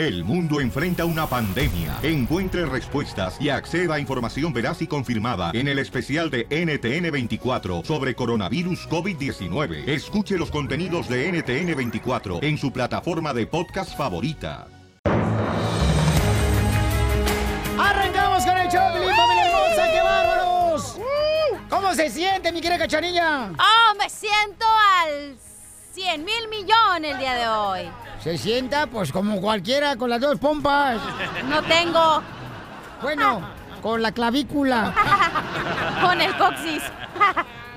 El 0.00 0.24
mundo 0.24 0.62
enfrenta 0.62 1.04
una 1.04 1.26
pandemia. 1.26 1.98
Encuentre 2.02 2.64
respuestas 2.64 3.38
y 3.38 3.50
acceda 3.50 3.96
a 3.96 4.00
información 4.00 4.50
veraz 4.50 4.80
y 4.80 4.86
confirmada 4.86 5.50
en 5.52 5.68
el 5.68 5.78
especial 5.78 6.30
de 6.30 6.48
NTN24 6.48 7.84
sobre 7.84 8.14
coronavirus 8.14 8.88
COVID-19. 8.88 9.86
Escuche 9.86 10.38
los 10.38 10.50
contenidos 10.50 11.06
de 11.06 11.30
NTN24 11.30 12.42
en 12.42 12.56
su 12.56 12.72
plataforma 12.72 13.34
de 13.34 13.46
podcast 13.46 13.94
favorita. 13.94 14.68
¡Arrancamos 17.78 18.46
con 18.46 18.56
el 18.56 18.68
show, 18.70 18.80
familia 18.80 19.48
hermosa! 19.48 19.92
¡Qué 19.92 20.00
bárbaros! 20.00 20.98
¿Cómo 21.68 21.94
se 21.94 22.08
siente, 22.08 22.50
mi 22.52 22.62
querida 22.62 22.78
cachanilla? 22.78 23.52
¡Oh, 23.52 23.94
me 23.98 24.08
siento 24.08 24.64
al 25.04 25.36
100 25.92 26.24
mil 26.24 26.48
millones 26.48 27.12
el 27.12 27.18
día 27.18 27.34
de 27.34 27.48
hoy! 27.48 28.09
Se 28.22 28.36
sienta, 28.36 28.86
pues, 28.86 29.12
como 29.12 29.40
cualquiera, 29.40 29.96
con 29.96 30.10
las 30.10 30.20
dos 30.20 30.38
pompas. 30.38 31.00
No 31.48 31.62
tengo. 31.62 32.22
Bueno, 33.02 33.40
con 33.80 34.02
la 34.02 34.12
clavícula. 34.12 34.92
Con 36.02 36.20
el 36.20 36.36
coxis. 36.36 36.82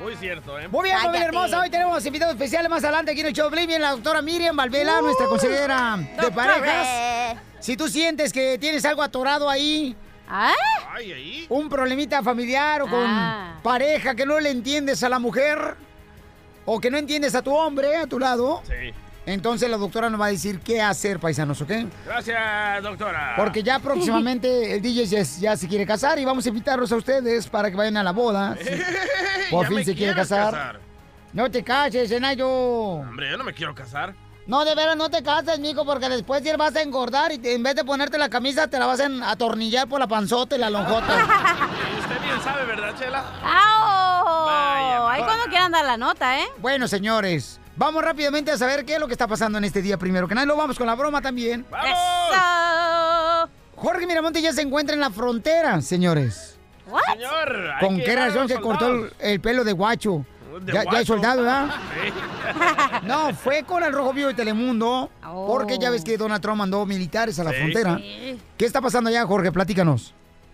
Muy 0.01 0.15
cierto, 0.17 0.59
¿eh? 0.59 0.67
Muy 0.67 0.83
bien, 0.85 0.97
familia 0.99 1.27
hermosa. 1.27 1.59
Hoy 1.61 1.69
tenemos 1.69 2.05
invitados 2.05 2.33
especiales 2.33 2.69
más 2.69 2.83
adelante 2.83 3.11
aquí 3.11 3.21
en 3.21 3.27
el 3.27 3.33
show. 3.33 3.49
Viene 3.49 3.79
la 3.79 3.91
doctora 3.91 4.21
Miriam 4.21 4.55
Valvela, 4.55 5.01
nuestra 5.01 5.27
consejera 5.27 5.97
de 6.21 6.31
parejas. 6.31 7.37
Si 7.59 7.77
tú 7.77 7.87
sientes 7.87 8.33
que 8.33 8.57
tienes 8.57 8.83
algo 8.85 9.01
atorado 9.01 9.49
ahí, 9.49 9.95
¿Ah? 10.29 10.51
Ay, 10.93 11.11
ahí. 11.13 11.45
un 11.49 11.69
problemita 11.69 12.21
familiar 12.23 12.81
o 12.81 12.87
con 12.89 13.05
Ah. 13.05 13.59
pareja 13.63 14.15
que 14.15 14.25
no 14.25 14.39
le 14.39 14.49
entiendes 14.51 15.03
a 15.03 15.09
la 15.09 15.19
mujer 15.19 15.75
o 16.65 16.79
que 16.81 16.89
no 16.91 16.97
entiendes 16.97 17.33
a 17.35 17.41
tu 17.41 17.53
hombre 17.55 17.95
a 17.97 18.07
tu 18.07 18.19
lado, 18.19 18.61
Sí. 18.67 18.93
Entonces 19.25 19.69
la 19.69 19.77
doctora 19.77 20.09
nos 20.09 20.19
va 20.19 20.25
a 20.25 20.29
decir 20.29 20.59
qué 20.59 20.81
hacer, 20.81 21.19
paisanos, 21.19 21.61
¿ok? 21.61 21.71
Gracias, 22.05 22.83
doctora. 22.83 23.33
Porque 23.37 23.63
ya 23.63 23.79
próximamente 23.79 24.75
el 24.75 24.81
DJ 24.81 25.05
ya, 25.05 25.21
ya 25.39 25.57
se 25.57 25.67
quiere 25.67 25.85
casar 25.85 26.19
y 26.19 26.25
vamos 26.25 26.45
a 26.45 26.49
invitarlos 26.49 26.91
a 26.91 26.95
ustedes 26.97 27.47
para 27.47 27.69
que 27.71 27.77
vayan 27.77 27.97
a 27.97 28.03
la 28.03 28.11
boda. 28.11 28.55
Sí. 28.63 29.49
Por 29.51 29.67
fin 29.67 29.77
se 29.79 29.83
quiere 29.93 30.13
quieres 30.13 30.15
casar. 30.29 30.79
No 31.33 31.49
te 31.51 31.63
cases, 31.63 32.09
Zenayo. 32.09 32.47
Hombre, 32.47 33.29
yo 33.29 33.37
no 33.37 33.43
me 33.43 33.53
quiero 33.53 33.75
casar. 33.75 34.15
No, 34.47 34.65
de 34.65 34.73
veras, 34.75 34.95
no 34.97 35.09
te 35.09 35.21
cases, 35.23 35.59
mijo, 35.59 35.85
porque 35.85 36.09
después 36.09 36.41
ya 36.43 36.55
vas 36.57 36.75
a 36.75 36.81
engordar 36.81 37.31
y 37.31 37.37
te- 37.37 37.53
en 37.53 37.61
vez 37.63 37.75
de 37.75 37.83
ponerte 37.85 38.17
la 38.17 38.29
camisa 38.29 38.67
te 38.67 38.77
la 38.79 38.85
vas 38.87 38.99
a 38.99 39.07
atornillar 39.29 39.87
por 39.87 39.99
la 39.99 40.07
panzota 40.07 40.55
y 40.55 40.59
la 40.59 40.69
lonjota. 40.69 41.13
Usted 41.99 42.21
bien 42.21 42.41
sabe, 42.43 42.65
¿verdad, 42.65 42.93
Chela? 42.97 43.23
¡Au! 43.43 44.45
Vaya, 44.45 45.09
Ahí 45.11 45.23
cuando 45.23 45.45
quieran 45.45 45.71
dar 45.71 45.85
la 45.85 45.97
nota, 45.97 46.39
¿eh? 46.39 46.45
bueno, 46.59 46.87
señores, 46.87 47.59
vamos 47.75 48.03
rápidamente 48.03 48.51
a 48.51 48.57
saber 48.57 48.85
qué 48.85 48.95
es 48.95 48.99
lo 48.99 49.07
que 49.07 49.13
está 49.13 49.27
pasando 49.27 49.57
en 49.57 49.63
este 49.63 49.81
día 49.81 49.97
primero. 49.97 50.27
Que 50.27 50.35
nada, 50.35 50.45
lo 50.47 50.55
vamos 50.55 50.77
con 50.77 50.87
la 50.87 50.95
broma 50.95 51.21
también. 51.21 51.65
¡Vamos! 51.69 51.89
¡Eso! 51.89 53.49
Jorge 53.75 54.07
Miramonte 54.07 54.41
ya 54.41 54.53
se 54.53 54.61
encuentra 54.61 54.93
en 54.93 55.01
la 55.01 55.09
frontera, 55.09 55.81
señores. 55.81 56.57
¿What? 56.87 57.01
Señor, 57.13 57.71
hay 57.75 57.85
¿Con 57.85 57.97
qué 57.99 58.15
razón 58.15 58.47
se 58.47 58.55
cortó 58.59 59.07
el, 59.19 59.39
pelo 59.41 59.63
de 59.63 59.71
guacho? 59.73 60.25
De 60.61 60.71
ya, 60.71 60.73
ya 60.73 60.79
es 60.81 60.85
guacho. 60.85 61.05
soldado, 61.05 61.41
¿verdad? 61.41 61.69
Sí. 62.03 62.13
No, 63.07 63.33
fue 63.33 63.63
con 63.63 63.83
el 63.83 63.91
Rojo 63.91 64.13
Vivo 64.13 64.27
de 64.29 64.33
Telemundo. 64.33 65.09
Oh. 65.25 65.47
Porque 65.47 65.77
ya 65.77 65.89
ves 65.89 66.03
que 66.03 66.17
Donald 66.17 66.41
Trump 66.41 66.57
mandó 66.59 66.85
militares 66.85 67.37
a 67.39 67.43
la 67.43 67.51
Sí. 67.51 67.57
frontera. 67.57 67.97
Sí. 67.97 68.39
¿Qué 68.57 68.65
está 68.65 68.79
pasando 68.79 69.09
allá, 69.09 69.25
Jorge? 69.25 69.51
Platícanos. 69.51 70.13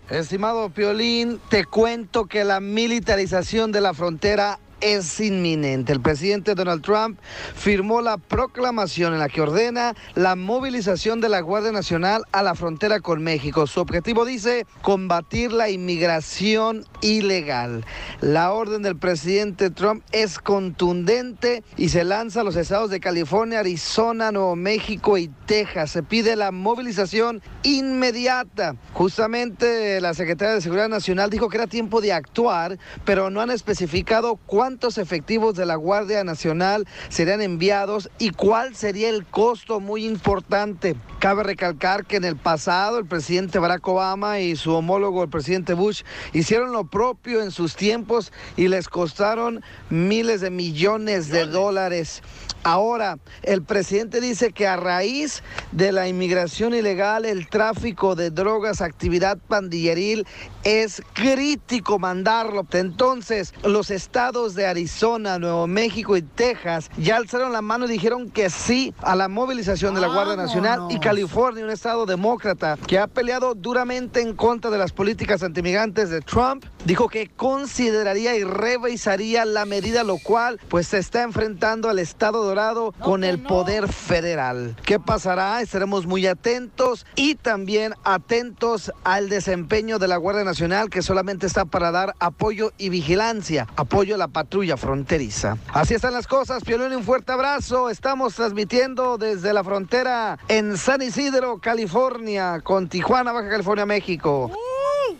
Estimado 0.09 0.69
Piolín, 0.71 1.39
te 1.49 1.65
cuento 1.65 2.25
que 2.25 2.43
la 2.43 2.59
militarización 2.59 3.71
de 3.71 3.81
la 3.81 3.93
frontera 3.93 4.57
es 4.81 5.19
inminente. 5.19 5.93
El 5.93 6.01
presidente 6.01 6.55
Donald 6.55 6.81
Trump 6.81 7.19
firmó 7.55 8.01
la 8.01 8.17
proclamación 8.17 9.13
en 9.13 9.19
la 9.19 9.29
que 9.29 9.41
ordena 9.41 9.95
la 10.15 10.35
movilización 10.35 11.21
de 11.21 11.29
la 11.29 11.41
Guardia 11.41 11.71
Nacional 11.71 12.23
a 12.31 12.43
la 12.43 12.55
frontera 12.55 12.99
con 12.99 13.23
México. 13.23 13.67
Su 13.67 13.81
objetivo 13.81 14.25
dice 14.25 14.65
combatir 14.81 15.51
la 15.51 15.69
inmigración 15.69 16.85
ilegal. 17.01 17.85
La 18.21 18.51
orden 18.51 18.81
del 18.81 18.97
presidente 18.97 19.69
Trump 19.69 20.03
es 20.11 20.39
contundente 20.39 21.63
y 21.77 21.89
se 21.89 22.03
lanza 22.03 22.41
a 22.41 22.43
los 22.43 22.55
estados 22.55 22.89
de 22.89 22.99
California, 22.99 23.59
Arizona, 23.59 24.31
Nuevo 24.31 24.55
México 24.55 25.17
y 25.17 25.29
Texas. 25.45 25.91
Se 25.91 26.03
pide 26.03 26.35
la 26.35 26.51
movilización 26.51 27.41
inmediata. 27.63 28.75
Justamente 28.93 29.99
la 30.01 30.13
secretaria 30.13 30.55
de 30.55 30.61
Seguridad 30.61 30.89
Nacional 30.89 31.29
dijo 31.29 31.49
que 31.49 31.57
era 31.57 31.67
tiempo 31.67 32.01
de 32.01 32.13
actuar, 32.13 32.77
pero 33.05 33.29
no 33.29 33.41
han 33.41 33.51
especificado 33.51 34.35
cuántos 34.69 34.99
efectivos 34.99 35.55
de 35.55 35.65
la 35.65 35.73
Guardia 35.73 36.23
Nacional 36.23 36.87
serían 37.09 37.41
enviados 37.41 38.11
y 38.19 38.29
cuál 38.29 38.75
sería 38.75 39.09
el 39.09 39.25
costo 39.25 39.79
muy 39.79 40.05
importante. 40.05 40.95
Cabe 41.17 41.41
recalcar 41.41 42.05
que 42.05 42.17
en 42.17 42.23
el 42.23 42.35
pasado 42.35 42.99
el 42.99 43.07
presidente 43.07 43.57
Barack 43.57 43.87
Obama 43.87 44.41
y 44.41 44.55
su 44.55 44.71
homólogo 44.71 45.23
el 45.23 45.29
presidente 45.29 45.73
Bush 45.73 46.03
hicieron 46.33 46.71
lo 46.71 46.83
propio 46.83 47.41
en 47.41 47.49
sus 47.49 47.75
tiempos 47.75 48.31
y 48.57 48.67
les 48.67 48.89
costaron 48.89 49.63
miles 49.89 50.39
de 50.41 50.51
millones 50.51 51.29
de 51.29 51.47
dólares. 51.47 52.21
Ahora, 52.63 53.17
el 53.43 53.63
presidente 53.63 54.19
dice 54.19 54.51
que 54.51 54.67
a 54.67 54.75
raíz 54.75 55.43
de 55.71 55.93
la 55.93 56.09
inmigración 56.09 56.75
ilegal, 56.75 57.23
el 57.23 57.47
tráfico 57.47 58.15
de 58.15 58.31
drogas, 58.31 58.81
actividad 58.81 59.37
pandilleril, 59.47 60.27
es 60.63 61.01
crítico 61.13 61.99
mandarlo. 61.99 62.65
Entonces, 62.71 63.53
los 63.63 63.91
estados 63.91 64.55
de 64.55 64.67
Arizona, 64.67 65.39
Nuevo 65.39 65.67
México 65.67 66.17
y 66.17 66.21
Texas 66.21 66.89
ya 66.97 67.17
alzaron 67.17 67.51
la 67.51 67.61
mano 67.61 67.85
y 67.85 67.89
dijeron 67.89 68.29
que 68.29 68.49
sí 68.49 68.93
a 69.01 69.15
la 69.15 69.27
movilización 69.27 69.95
de 69.95 70.01
la 70.01 70.07
Guardia 70.07 70.35
Nacional 70.35 70.87
y. 70.89 70.99
California, 70.99 71.63
un 71.63 71.71
estado 71.71 72.05
demócrata 72.05 72.77
que 72.85 72.99
ha 72.99 73.07
peleado 73.07 73.55
duramente 73.55 74.21
en 74.21 74.35
contra 74.35 74.69
de 74.69 74.77
las 74.77 74.91
políticas 74.91 75.41
antimigrantes 75.43 76.09
de 76.09 76.21
Trump, 76.21 76.65
dijo 76.85 77.07
que 77.07 77.29
consideraría 77.29 78.35
y 78.35 78.43
revisaría 78.43 79.45
la 79.45 79.65
medida, 79.65 80.03
lo 80.03 80.17
cual 80.17 80.59
pues 80.69 80.87
se 80.87 80.97
está 80.97 81.23
enfrentando 81.23 81.89
al 81.89 81.99
Estado 81.99 82.43
Dorado 82.43 82.93
con 82.99 83.23
el 83.23 83.41
poder 83.41 83.91
federal. 83.91 84.75
¿Qué 84.85 84.99
pasará? 84.99 85.61
Estaremos 85.61 86.05
muy 86.05 86.27
atentos 86.27 87.05
y 87.15 87.35
también 87.35 87.93
atentos 88.03 88.91
al 89.03 89.29
desempeño 89.29 89.97
de 89.99 90.07
la 90.07 90.17
Guardia 90.17 90.43
Nacional 90.43 90.58
que 90.89 91.01
solamente 91.01 91.47
está 91.47 91.63
para 91.63 91.89
dar 91.89 92.15
apoyo 92.19 92.73
y 92.77 92.89
vigilancia, 92.89 93.65
apoyo 93.77 94.15
a 94.15 94.17
la 94.17 94.27
patrulla 94.27 94.75
fronteriza. 94.75 95.57
Así 95.73 95.93
están 95.93 96.11
las 96.11 96.27
cosas, 96.27 96.65
Piolín, 96.65 96.93
un 96.93 97.03
fuerte 97.03 97.31
abrazo. 97.31 97.89
Estamos 97.89 98.35
transmitiendo 98.35 99.17
desde 99.17 99.53
la 99.53 99.63
frontera 99.63 100.37
en 100.49 100.77
San 100.77 101.01
Isidro, 101.01 101.59
California, 101.59 102.59
con 102.61 102.89
Tijuana, 102.89 103.31
Baja 103.31 103.49
California, 103.49 103.85
México. 103.85 104.51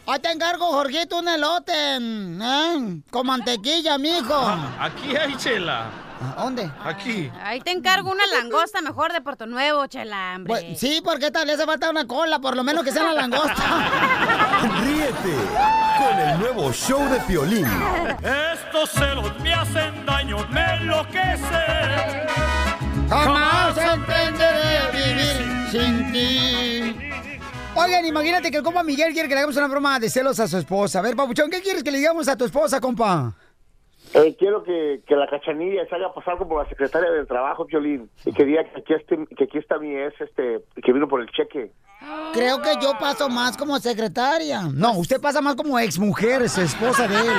Ahí 0.08 0.20
te 0.20 0.30
encargo, 0.30 0.74
Jorgito, 0.74 1.20
un 1.20 1.30
elote. 1.30 1.72
¿eh? 1.74 3.02
Con 3.10 3.28
mantequilla, 3.28 3.98
mijo. 3.98 4.36
Aquí 4.78 5.16
hay 5.16 5.38
Chela. 5.38 6.09
¿A 6.22 6.44
¿Dónde? 6.44 6.70
Aquí. 6.84 7.32
Ahí 7.42 7.62
te 7.62 7.72
encargo 7.72 8.12
una 8.12 8.26
langosta 8.28 8.82
mejor 8.82 9.14
de 9.14 9.22
Puerto 9.22 9.46
Nuevo, 9.46 9.88
chela, 9.88 10.34
hombre. 10.36 10.54
Pues, 10.54 10.80
sí, 10.80 11.02
porque 11.04 11.32
tal 11.32 11.48
le 11.48 11.54
hace 11.54 11.66
falta 11.66 11.90
una 11.90 12.06
cola, 12.06 12.40
por 12.40 12.58
lo 12.58 12.64
menos 12.64 12.84
que 12.84 12.92
sea 12.92 13.04
la 13.06 13.14
langosta. 13.14 13.56
Ríete 14.84 15.36
con 15.98 16.20
el 16.20 16.40
nuevo 16.40 16.74
show 16.74 17.08
de 17.10 17.20
Piolín. 17.22 17.66
Estos 18.22 18.90
celos 18.92 19.40
me 19.40 19.54
hacen 19.54 20.06
daño, 20.06 20.46
me 20.50 20.74
enloquece. 20.76 22.20
Jamás 23.10 23.78
entenderé 23.78 24.92
vivir 24.92 25.70
sin 25.72 26.12
ti. 26.12 27.10
Oigan, 27.76 28.06
imagínate 28.06 28.52
que 28.52 28.58
el 28.58 28.64
compa 28.64 28.84
Miguel 28.84 29.14
quiere 29.14 29.30
que 29.30 29.36
le 29.36 29.40
hagamos 29.40 29.56
una 29.56 29.68
broma 29.68 30.00
de 30.00 30.10
celos 30.10 30.38
a 30.42 30.48
su 30.50 30.58
esposa. 30.58 31.00
A 31.00 31.02
ver, 31.02 31.16
papuchón, 31.16 31.50
¿qué 31.50 31.62
quieres 31.62 31.82
que 31.82 31.92
le 31.92 32.00
digamos 32.00 32.28
a 32.28 32.36
tu 32.36 32.44
esposa, 32.44 32.82
compa? 32.82 33.34
Eh, 34.14 34.36
quiero 34.40 34.64
que, 34.64 35.02
que 35.08 35.16
la 35.16 35.28
cachanilla 35.28 35.86
se 35.88 35.96
haga 35.96 36.12
pasar 36.14 36.38
como 36.38 36.62
la 36.62 36.68
secretaria 36.68 37.12
del 37.12 37.28
trabajo, 37.28 37.66
Violín, 37.66 38.10
y 38.26 38.32
que 38.34 38.44
diga 38.44 38.64
que 38.64 38.80
aquí, 38.82 38.94
este, 38.94 39.18
que 39.36 39.44
aquí 39.44 39.58
está 39.60 39.78
mi 39.78 39.96
ex, 39.96 40.20
este, 40.22 40.64
que 40.84 40.94
vino 40.94 41.08
por 41.08 41.22
el 41.22 41.28
cheque. 41.28 41.72
Creo 42.34 42.62
que 42.62 42.72
yo 42.82 42.94
paso 43.00 43.30
más 43.30 43.56
como 43.58 43.78
secretaria. 43.80 44.64
No, 44.74 44.94
usted 44.98 45.20
pasa 45.22 45.42
más 45.42 45.56
como 45.56 45.78
exmujer, 45.78 46.42
es 46.42 46.58
esposa 46.58 47.08
de 47.08 47.16
él. 47.16 47.34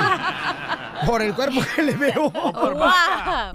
Por 1.05 1.21
el 1.21 1.33
cuerpo 1.33 1.59
que 1.75 1.81
le 1.81 1.93
veo. 1.93 2.29
¡Guau! 2.29 3.53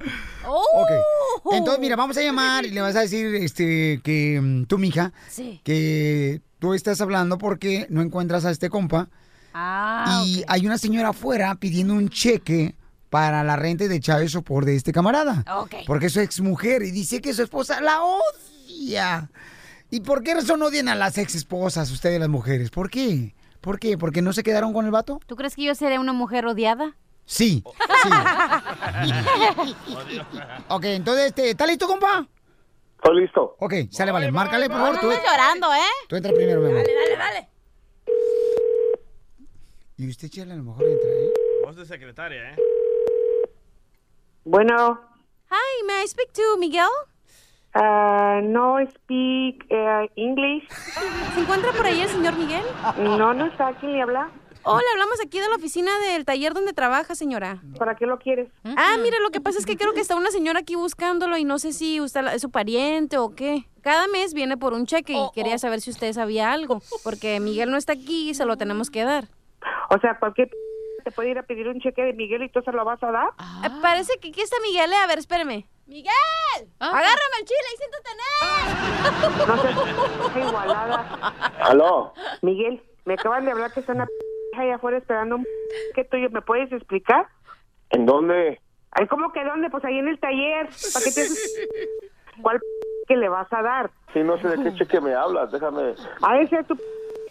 ¡Oh! 0.49 0.82
Ok. 0.82 1.52
Entonces, 1.55 1.81
mira, 1.81 1.96
vamos 1.96 2.17
a 2.19 2.23
llamar 2.23 2.64
y 2.67 2.70
le 2.70 2.81
vas 2.81 2.96
a 2.96 3.00
decir 3.00 3.35
este, 3.37 4.00
que 4.02 4.40
mm, 4.43 4.64
tú, 4.67 4.79
mija, 4.79 5.12
Sí. 5.29 5.61
que 5.64 6.40
tú 6.58 6.75
estás 6.75 7.00
hablando 7.00 7.38
porque 7.38 7.87
no 7.88 8.02
encuentras 8.02 8.44
a 8.44 8.50
este 8.50 8.69
compa. 8.69 9.08
Ah, 9.55 10.23
y 10.26 10.43
hay 10.49 10.67
una 10.67 10.76
señora 10.76 11.11
afuera 11.11 11.55
pidiendo 11.55 11.94
un 11.94 12.08
cheque 12.11 12.75
para 13.16 13.42
la 13.42 13.56
renta 13.56 13.84
y 13.84 13.88
de 13.88 13.98
Chávez 13.98 14.32
Sopor 14.32 14.66
de 14.66 14.76
este 14.76 14.92
camarada. 14.92 15.42
Ok. 15.56 15.74
Porque 15.86 16.04
es 16.06 16.12
su 16.12 16.20
exmujer 16.20 16.82
y 16.82 16.90
dice 16.90 17.22
que 17.22 17.32
su 17.32 17.42
esposa 17.42 17.80
la 17.80 18.02
odia. 18.02 19.30
¿Y 19.90 20.00
por 20.00 20.22
qué 20.22 20.34
razón 20.34 20.60
odian 20.60 20.88
a 20.88 20.94
las 20.94 21.16
ex 21.16 21.34
esposas 21.34 21.90
ustedes 21.90 22.20
las 22.20 22.28
mujeres? 22.28 22.68
¿Por 22.68 22.90
qué? 22.90 23.34
¿Por 23.62 23.78
qué? 23.78 23.96
¿Porque 23.96 24.20
no 24.20 24.34
se 24.34 24.42
quedaron 24.42 24.74
con 24.74 24.84
el 24.84 24.90
vato? 24.90 25.18
¿Tú 25.24 25.34
crees 25.34 25.56
que 25.56 25.62
yo 25.62 25.74
seré 25.74 25.98
una 25.98 26.12
mujer 26.12 26.44
odiada? 26.44 26.94
Sí, 27.24 27.64
sí. 28.02 28.10
ok, 30.68 30.84
entonces, 30.84 31.28
este, 31.28 31.48
¿está 31.48 31.66
listo, 31.66 31.86
compa? 31.86 32.28
Estoy 32.96 33.22
listo. 33.22 33.56
Ok, 33.60 33.72
sale, 33.92 34.12
vale. 34.12 34.30
Márcale, 34.30 34.68
por 34.68 34.76
favor. 34.76 34.94
No 34.96 35.00
Tú, 35.00 35.08
llorando, 35.08 35.72
¿eh? 35.72 35.78
tú 36.06 36.16
entra 36.16 36.34
primero, 36.34 36.60
mi 36.60 36.66
amor. 36.66 36.82
Dale, 36.82 36.94
dale, 36.94 37.16
dale. 37.16 37.48
Y 39.96 40.10
usted, 40.10 40.28
Chela, 40.28 40.52
a 40.52 40.58
lo 40.58 40.64
mejor 40.64 40.84
entra 40.84 41.10
ahí. 41.10 41.30
Voz 41.64 41.76
de 41.76 41.86
secretaria, 41.86 42.52
¿eh? 42.52 42.56
Bueno, 44.56 45.00
Hi, 45.50 45.82
may 45.88 46.04
I 46.04 46.06
speak 46.06 46.32
to 46.34 46.56
Miguel? 46.60 46.87
ah, 47.75 48.38
no 48.44 48.76
speak 48.94 49.66
eh, 49.70 50.08
English. 50.14 50.62
¿Se 51.34 51.40
encuentra 51.40 51.72
por 51.72 51.84
ahí 51.84 52.00
el 52.00 52.08
señor 52.08 52.37
Miguel? 52.37 52.62
No, 52.96 53.34
no 53.34 53.46
está. 53.46 53.72
¿Quién 53.81 53.94
le 53.94 54.02
habla? 54.02 54.31
Hola, 54.62 54.84
hablamos 54.93 55.20
aquí 55.20 55.40
de 55.40 55.48
la 55.48 55.56
oficina 55.56 55.90
del 55.98 56.25
taller 56.25 56.54
donde 56.54 56.72
trabaja, 56.72 57.16
señora. 57.16 57.60
¿Para 57.76 57.96
qué 57.96 58.06
lo 58.06 58.19
quieres? 58.19 58.48
Ah, 58.76 58.96
mire, 59.02 59.19
lo 59.20 59.31
que 59.31 59.40
pasa 59.40 59.58
es 59.58 59.66
que 59.66 59.76
creo 59.76 59.93
que 59.94 60.00
está 60.00 60.14
una 60.14 60.31
señora 60.31 60.60
aquí 60.60 60.76
buscándolo 60.76 61.37
y 61.37 61.42
no 61.44 61.58
sé 61.58 61.72
si 61.72 62.00
usted 62.00 62.25
es 62.28 62.42
su 62.42 62.50
pariente 62.52 63.19
o 63.19 63.34
qué. 63.34 63.66
Cada 63.82 64.06
mes 64.06 64.32
viene 64.32 64.56
por 64.56 64.75
un 64.75 64.87
cheque 64.87 65.14
y 65.14 65.31
quería 65.34 65.58
saber 65.58 65.81
si 65.81 65.90
usted 65.90 66.12
sabía 66.12 66.52
algo, 66.52 66.82
porque 67.02 67.40
Miguel 67.40 67.72
no 67.72 67.76
está 67.76 67.94
aquí 67.94 68.31
y 68.31 68.34
se 68.34 68.44
lo 68.44 68.56
tenemos 68.56 68.90
que 68.90 69.02
dar. 69.02 69.25
O 69.90 69.99
sea, 69.99 70.16
cualquier 70.20 70.50
te 71.06 71.12
puede 71.12 71.29
ir 71.31 71.38
a 71.38 71.44
pedir 71.44 71.69
un 71.69 71.79
cheque 71.79 72.03
de 72.03 72.12
Miguel 72.14 72.43
y 72.43 72.49
tú 72.49 72.61
se 72.62 72.73
lo 72.73 72.85
vas 72.85 73.00
a 73.00 73.12
dar. 73.12 73.29
Eh, 73.64 73.70
parece 73.81 74.19
que 74.19 74.31
aquí 74.31 74.41
está 74.43 74.56
Miguel, 74.61 74.93
eh. 74.93 74.97
A 74.97 75.06
ver, 75.06 75.19
espéreme. 75.20 75.64
¡Miguel! 75.87 76.12
¡Agárrame 76.81 77.37
el 77.38 77.47
chile 77.47 77.69
y 77.73 77.76
siéntate 77.76 78.11
en 78.11 78.19
él! 79.47 80.19
No 80.19 80.29
sé, 80.32 80.41
igualada. 80.41 81.32
Aló. 81.61 82.12
Miguel, 82.43 82.82
me 83.05 83.14
acaban 83.14 83.44
de 83.44 83.53
hablar 83.53 83.73
que 83.73 83.79
está 83.79 83.93
una 83.93 84.06
p- 84.06 84.58
allá 84.61 84.75
afuera 84.75 84.99
esperando 84.99 85.37
un 85.37 85.44
p- 85.44 85.49
que 85.94 86.03
tuyo. 86.06 86.29
¿Me 86.31 86.43
puedes 86.43 86.73
explicar? 86.73 87.29
¿En 87.91 88.05
dónde? 88.05 88.61
Ay, 88.91 89.06
¿cómo 89.06 89.31
que 89.32 89.44
dónde? 89.44 89.70
Pues 89.70 89.85
ahí 89.85 89.99
en 90.00 90.09
el 90.09 90.19
taller. 90.19 90.67
¿Para 90.93 91.05
qué 91.05 91.12
te 91.12 91.20
haces- 91.23 91.69
¿Cuál 92.43 92.59
p- 92.59 92.67
que 93.06 93.17
le 93.17 93.29
vas 93.29 93.47
a 93.52 93.62
dar? 93.62 93.91
Sí, 94.12 94.25
no 94.25 94.41
sé 94.43 94.49
de 94.49 94.61
qué 94.64 94.75
cheque 94.75 95.00
me 95.00 95.14
hablas. 95.14 95.52
Déjame. 95.52 95.94
A 96.23 96.41
ese 96.41 96.64
tu 96.64 96.75
p- 96.76 96.82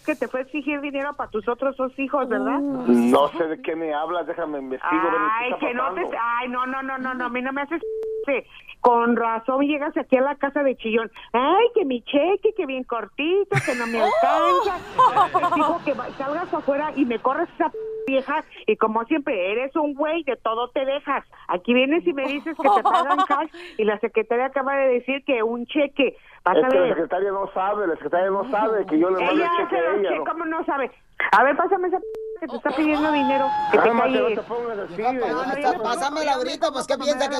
que 0.06 0.16
te 0.16 0.28
fue 0.28 0.42
a 0.42 0.44
exigir 0.44 0.80
dinero 0.81 1.13
para 1.16 1.30
tus 1.30 1.48
otros 1.48 1.75
dos 1.78 1.98
hijos, 1.98 2.28
¿verdad? 2.30 2.60
No 2.60 3.28
sé 3.30 3.48
de 3.48 3.62
qué 3.62 3.75
me 3.75 3.94
hablas. 3.94 4.28
Déjame 4.28 4.60
investigo. 4.60 5.02
Ay, 5.42 5.54
que 5.60 5.74
no 5.74 5.94
te... 5.94 6.02
pasando. 6.02 6.18
Ay, 6.22 6.50
no, 6.50 6.66
no, 6.66 6.81
no, 6.84 6.98
no, 6.98 7.13
no, 7.13 7.25
a 7.25 7.30
mí 7.30 7.42
no 7.42 7.52
me 7.52 7.62
haces... 7.62 7.81
Con 8.81 9.16
razón 9.16 9.62
llegas 9.66 9.98
aquí 9.98 10.16
a 10.18 10.22
la 10.22 10.36
casa 10.36 10.62
de 10.62 10.75
Chillón. 10.77 11.10
Ay, 11.33 11.66
que 11.74 11.86
mi 11.86 12.04
cheque, 12.04 12.54
que 12.56 12.68
bien 12.68 12.83
cortito, 12.83 13.56
que 13.66 13.74
no 13.75 13.88
me 13.88 14.00
alcanza. 14.04 14.77
Te 15.50 15.56
digo 15.56 15.80
que 15.83 15.94
salgas 16.18 16.54
afuera 16.54 16.92
y 16.95 17.04
me 17.06 17.18
corres 17.19 17.50
esa 17.56 17.72
vieja 18.06 18.44
y 18.68 18.77
como 18.77 19.04
siempre 19.06 19.51
eres 19.54 19.75
un 19.75 19.95
güey, 19.95 20.22
de 20.24 20.36
todo 20.36 20.69
te 20.69 20.86
dejas. 20.86 21.24
Aquí 21.48 21.74
vienes 21.74 22.06
y 22.06 22.13
me 22.13 22.27
dices 22.27 22.56
que 22.62 22.69
te 22.75 22.83
pagan 22.83 23.18
cash 23.27 23.50
y 23.80 23.83
la 23.86 24.00
secretaria 24.00 24.45
acaba 24.45 24.75
de 24.75 24.88
decir 24.89 25.24
que 25.25 25.42
un 25.42 25.66
cheque. 25.66 26.16
Vas 26.44 26.57
Es 26.57 26.63
a 26.66 26.68
que 26.69 26.80
la 26.80 26.88
secretaria 26.89 27.31
no 27.31 27.50
sabe. 27.56 27.88
La 27.88 27.94
secretaria 27.95 28.30
no 28.30 28.51
sabe 28.51 28.86
que 28.86 29.00
yo 29.00 29.10
le 29.10 29.18
mando 29.18 29.31
el 29.31 29.39
Ella 29.42 29.51
cheque 29.57 29.69
se 29.69 29.78
a 29.78 29.89
lo 29.89 29.98
ella. 30.00 30.10
che- 30.10 30.18
¿no? 30.19 30.25
¿cómo 30.25 30.45
no 30.45 30.63
sabe? 30.66 30.92
A 31.31 31.44
ver, 31.44 31.57
pásame 31.57 31.88
esa 31.88 31.98
p- 31.98 32.06
que 32.42 32.48
te 32.48 32.56
está 32.57 32.69
pidiendo 32.69 33.12
dinero. 33.12 33.48
Que 33.71 33.80
te 33.80 33.83
Cálmate, 33.83 34.10
no 34.12 34.24
calles. 34.25 34.39
te 34.39 34.45
pongas 34.45 34.78
así. 34.78 35.01
no, 35.01 35.74
no, 35.78 35.83
Pásamela 35.83 36.33
ahorita, 36.36 36.71
pues, 36.71 36.86
¿qué 36.86 36.98
piensa 36.98 37.28
que...? 37.30 37.38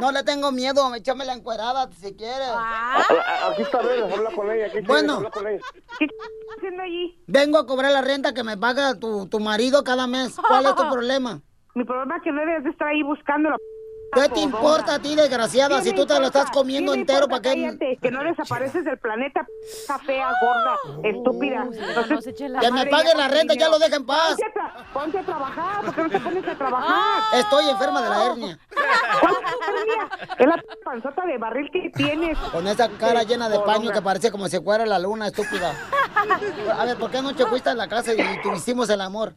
No 0.00 0.12
le 0.12 0.22
tengo 0.22 0.52
miedo, 0.52 0.94
échame 0.94 1.24
la 1.24 1.32
encuerada 1.34 1.90
si 1.92 2.14
quiere. 2.14 2.44
A- 2.44 2.96
a- 2.98 3.50
Aquí 3.52 3.62
está, 3.62 3.78
ven, 3.82 4.04
habla 4.12 4.30
con 4.34 4.50
ella. 4.50 4.66
Aquí 4.66 4.80
Bueno. 4.82 5.14
habla 5.14 5.30
con 5.30 5.46
ella. 5.46 5.60
¿Qué 5.98 6.04
estás 6.04 6.28
haciendo 6.56 6.82
allí? 6.82 7.22
Vengo 7.26 7.58
a 7.58 7.66
cobrar 7.66 7.90
la 7.92 8.02
renta 8.02 8.32
que 8.34 8.44
me 8.44 8.56
paga 8.56 8.94
tu, 8.98 9.26
tu 9.28 9.40
marido 9.40 9.82
cada 9.84 10.06
mes. 10.06 10.36
¿Cuál 10.46 10.66
es 10.66 10.74
tu 10.74 10.82
problema? 10.90 11.40
Mi 11.74 11.84
problema 11.84 12.16
es 12.18 12.22
que 12.22 12.32
no 12.32 12.40
debes 12.40 12.64
de 12.64 12.70
estar 12.70 12.88
ahí 12.88 13.02
buscándolo. 13.02 13.56
¿Qué 14.12 14.28
te 14.30 14.40
importa 14.40 14.94
a 14.94 14.98
ti, 14.98 15.14
desgraciada? 15.14 15.80
Si 15.82 15.92
tú 15.92 16.06
te 16.06 16.18
lo 16.18 16.26
estás 16.26 16.50
comiendo 16.50 16.94
entero, 16.94 17.28
¿para 17.28 17.42
qué? 17.42 17.50
Cállate, 17.50 17.98
que 18.00 18.10
no 18.10 18.22
desapareces 18.24 18.84
del 18.84 18.98
planeta, 18.98 19.42
p- 19.44 20.04
fea, 20.06 20.30
gorda, 20.40 20.76
estúpida. 21.04 21.68
Entonces, 21.72 22.34
Que 22.36 22.72
me 22.72 22.86
pague 22.86 23.14
la 23.14 23.28
renta, 23.28 23.54
ya 23.54 23.68
lo 23.68 23.78
deja 23.78 23.96
en 23.96 24.06
paz. 24.06 24.36
Ponte 24.92 25.18
a, 25.18 25.22
trabajar, 25.22 25.84
¿por 25.84 25.94
qué 25.94 26.02
no 26.02 26.08
te 26.10 26.20
pones 26.20 26.48
a 26.48 26.54
trabajar? 26.56 27.22
Estoy 27.34 27.68
enferma 27.68 28.02
de 28.02 28.08
la 28.08 28.24
hernia. 28.24 28.58
¿Cuál 29.20 29.34
hernia? 29.68 30.28
Es 30.38 30.46
la 30.46 30.62
panzota 30.84 31.26
de 31.26 31.38
barril 31.38 31.70
que 31.70 31.90
tienes. 31.94 32.38
Con 32.38 32.66
esa 32.66 32.88
cara 32.88 33.22
llena 33.24 33.48
de 33.48 33.58
paño 33.60 33.90
que 33.92 34.00
parece 34.02 34.30
como 34.30 34.48
si 34.48 34.58
fuera 34.60 34.86
la 34.86 34.98
luna, 34.98 35.26
estúpida. 35.26 35.74
A 36.78 36.84
ver, 36.84 36.96
¿por 36.96 37.10
qué 37.10 37.18
anoche 37.18 37.44
fuiste 37.46 37.68
a 37.70 37.74
la 37.74 37.88
casa 37.88 38.12
y 38.14 38.40
tu- 38.42 38.52
hicimos 38.54 38.88
el 38.90 39.00
amor? 39.02 39.34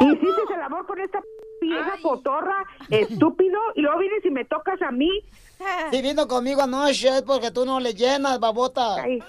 Hiciste 0.00 0.54
el 0.54 0.62
amor 0.62 0.86
con 0.86 1.00
esta 1.00 1.20
vieja 1.68 1.92
cotorra, 2.02 2.64
estúpido, 2.90 3.58
y 3.74 3.82
luego 3.82 3.98
vienes 3.98 4.24
y 4.24 4.30
me 4.30 4.44
tocas 4.44 4.80
a 4.82 4.90
mí. 4.90 5.10
Si 5.90 6.02
vino 6.02 6.26
conmigo 6.26 6.62
anoche 6.62 7.08
es 7.08 7.22
porque 7.22 7.50
tú 7.50 7.64
no 7.64 7.80
le 7.80 7.94
llenas, 7.94 8.38
babota. 8.38 8.96
Ay, 8.96 9.22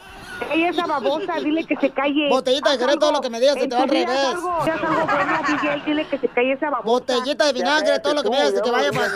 ella 0.51 0.69
esa 0.69 0.85
babosa, 0.85 1.39
dile 1.39 1.63
que 1.63 1.75
se 1.77 1.89
calle. 1.91 2.29
Botellita 2.29 2.71
de 2.71 2.77
jerez, 2.77 2.99
todo 2.99 3.11
lo 3.11 3.21
que 3.21 3.29
me 3.29 3.39
digas 3.39 3.55
se 3.55 3.67
te 3.67 3.75
va 3.75 3.83
al 3.83 3.89
revés. 3.89 4.09
algo, 4.09 4.51
haz 4.51 4.67
algo 4.67 5.05
bueno, 5.05 5.39
Miguel, 5.49 5.85
dile 5.85 6.05
que 6.07 6.17
se 6.17 6.27
calle 6.27 6.53
esa 6.53 6.69
babosa. 6.69 6.89
Botellita 6.89 7.45
de 7.45 7.53
vinagre, 7.53 7.99
todo 7.99 8.15
lo 8.15 8.23
que 8.23 8.29
me 8.29 8.35
digas 8.37 8.51
se 8.51 8.61
te 8.61 8.71
vaya 8.71 8.91
para... 8.91 9.11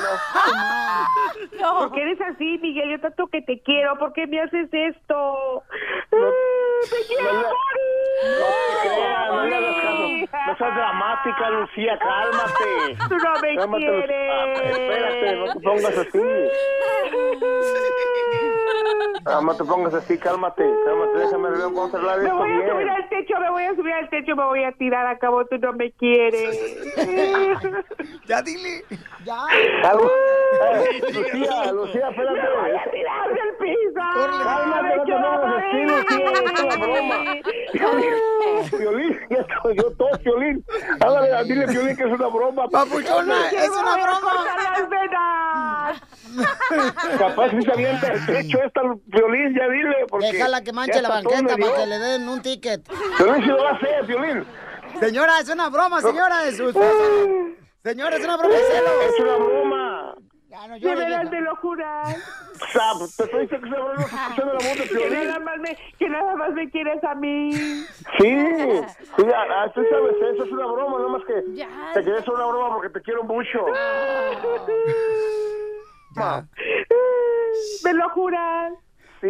¿Por 1.79 1.91
qué 1.91 2.01
eres 2.01 2.21
así, 2.21 2.57
Miguel? 2.61 2.91
Yo 2.91 3.01
tanto 3.01 3.27
que 3.27 3.41
te 3.41 3.61
quiero. 3.61 3.97
¿Por 3.97 4.13
qué 4.13 4.27
me 4.27 4.39
haces 4.41 4.69
esto? 4.71 5.63
¡Ay, 6.11 6.19
¡Me 6.91 6.99
quiero 7.07 7.29
no! 7.33 7.39
No 7.39 7.45
te 8.81 8.89
no 9.61 9.71
caso. 9.81 10.07
No 10.47 10.53
seas 10.57 10.75
dramática, 10.75 11.43
Lucía, 11.49 11.93
cálmate. 11.99 12.71
Tú 13.07 13.15
no 13.17 13.33
me 13.41 13.55
Cálmate, 13.55 13.85
quieres. 13.85 14.31
Ah, 14.31 14.53
espérate, 14.63 15.35
no 15.35 15.45
te 15.53 15.59
pongas 15.59 15.97
así. 15.97 16.19
Ah, 19.25 19.41
no 19.43 19.53
te 19.55 19.63
pongas 19.63 19.93
así, 19.93 20.17
cálmate, 20.17 20.63
cálmate, 20.85 21.17
déjame 21.19 21.49
ver, 21.51 21.61
hablar 21.61 22.19
de 22.19 22.23
Me 22.23 22.33
voy 22.33 22.51
a 22.51 22.55
subir 22.57 22.75
bien. 22.77 22.89
al 22.89 23.09
techo, 23.09 23.39
me 23.39 23.49
voy 23.51 23.63
a 23.63 23.75
subir 23.75 23.93
al 23.93 24.09
techo, 24.09 24.35
me 24.35 24.43
voy 24.45 24.63
a 24.63 24.71
tirar 24.73 25.05
a 25.07 25.17
cabo, 25.19 25.45
tú 25.45 25.57
no 25.57 25.73
me 25.73 25.91
quieres. 25.93 26.57
Ya 28.27 28.41
dile. 28.43 28.83
Ya. 29.25 29.37
Algo- 29.89 30.09
Eh, 30.61 31.01
Lucía, 31.13 31.71
Lucía, 31.71 32.09
Me 32.11 32.25
voy 32.25 32.37
a 32.37 32.41
espérate. 32.43 32.89
tirar 32.91 33.29
del 33.33 33.55
piso. 33.59 34.01
Cálmate, 34.43 34.95
no 34.97 35.03
te 35.03 35.11
pongas 35.13 35.43
así, 35.57 35.79
Lucía, 35.83 36.25
es 36.43 36.61
una 36.61 36.75
broma. 36.85 37.17
Violín, 38.77 39.19
ya 39.29 39.37
estoy 39.37 39.75
yo 39.77 39.91
todo, 39.97 40.09
Violín. 40.23 40.65
Háblale, 41.01 41.43
dile, 41.45 41.65
Violín, 41.67 41.95
que 41.97 42.03
es 42.03 42.11
una 42.11 42.27
broma. 42.27 42.67
Papuchona, 42.69 43.49
es 43.49 43.69
una 43.69 43.95
broma. 43.95 44.19
cortar 44.21 44.79
las 44.79 44.89
venas. 44.89 46.01
Capaz 47.17 47.49
si 47.49 47.61
se 47.63 47.71
avienta 47.71 48.07
el 48.13 48.25
techo 48.25 48.61
esta 48.63 48.81
Violín, 49.11 49.55
ya 49.57 49.67
dile. 49.69 50.05
Porque 50.07 50.31
Déjala 50.31 50.63
que 50.63 50.71
manche 50.71 51.01
la 51.01 51.09
banqueta 51.09 51.55
para 51.57 51.75
que 51.75 51.85
le 51.87 51.97
den 51.99 52.29
un 52.29 52.41
ticket. 52.41 52.87
Violín, 53.17 53.41
si 53.43 53.47
lo 53.49 53.63
va 53.63 53.69
a 53.71 53.73
hacer, 53.73 54.05
Violín. 54.05 54.45
Señora, 54.99 55.39
es 55.39 55.49
una 55.49 55.69
broma, 55.69 56.01
señora, 56.01 56.43
de 56.43 56.51
su 56.51 56.67
esposo. 56.69 57.03
Señora, 57.83 58.15
es 58.17 58.23
una 58.25 58.37
broma 58.37 58.53
de. 58.55 58.61
Es 58.61 59.19
una 59.19 59.35
broma. 59.35 60.15
Ya 60.49 60.67
no 60.67 60.79
De 60.79 60.95
veras 60.95 61.29
vieja. 61.29 61.29
me 61.31 61.41
lo 61.41 61.55
juras. 61.57 62.17
Sab, 62.73 62.97
te 62.97 63.23
estoy 63.23 63.41
diciendo 63.41 63.67
que 63.67 63.69
esa 63.69 63.79
broma 63.79 63.93
no 63.95 64.01
escuchando 64.01 64.53
la 64.53 64.59
voz 64.59 64.77
de 64.77 64.83
Que 64.89 64.95
Violín. 64.95 65.27
nada 65.27 65.39
más 65.39 65.57
me, 65.59 65.77
que 65.99 66.09
nada 66.09 66.35
más 66.35 66.51
me 66.53 66.69
quieres 66.71 67.03
a 67.03 67.15
mí. 67.15 67.51
Sí, 67.53 67.85
sí, 68.17 69.23
ah, 69.33 69.45
ah, 69.63 69.71
tú 69.73 69.81
sabes, 69.89 70.15
eso 70.33 70.43
es 70.43 70.51
una 70.51 70.65
broma, 70.65 70.97
nada 70.97 71.09
más 71.09 71.21
que 71.25 71.43
Ya. 71.53 71.67
te 71.93 72.03
quería 72.03 72.19
hacer 72.19 72.33
una 72.33 72.45
broma 72.47 72.75
porque 72.75 72.89
te 72.89 73.01
quiero 73.03 73.23
mucho. 73.23 73.59
Ya. 76.15 76.45
¿Me 77.83 77.93
lo 77.93 78.09
juras? 78.09 78.73
Sí, 79.21 79.27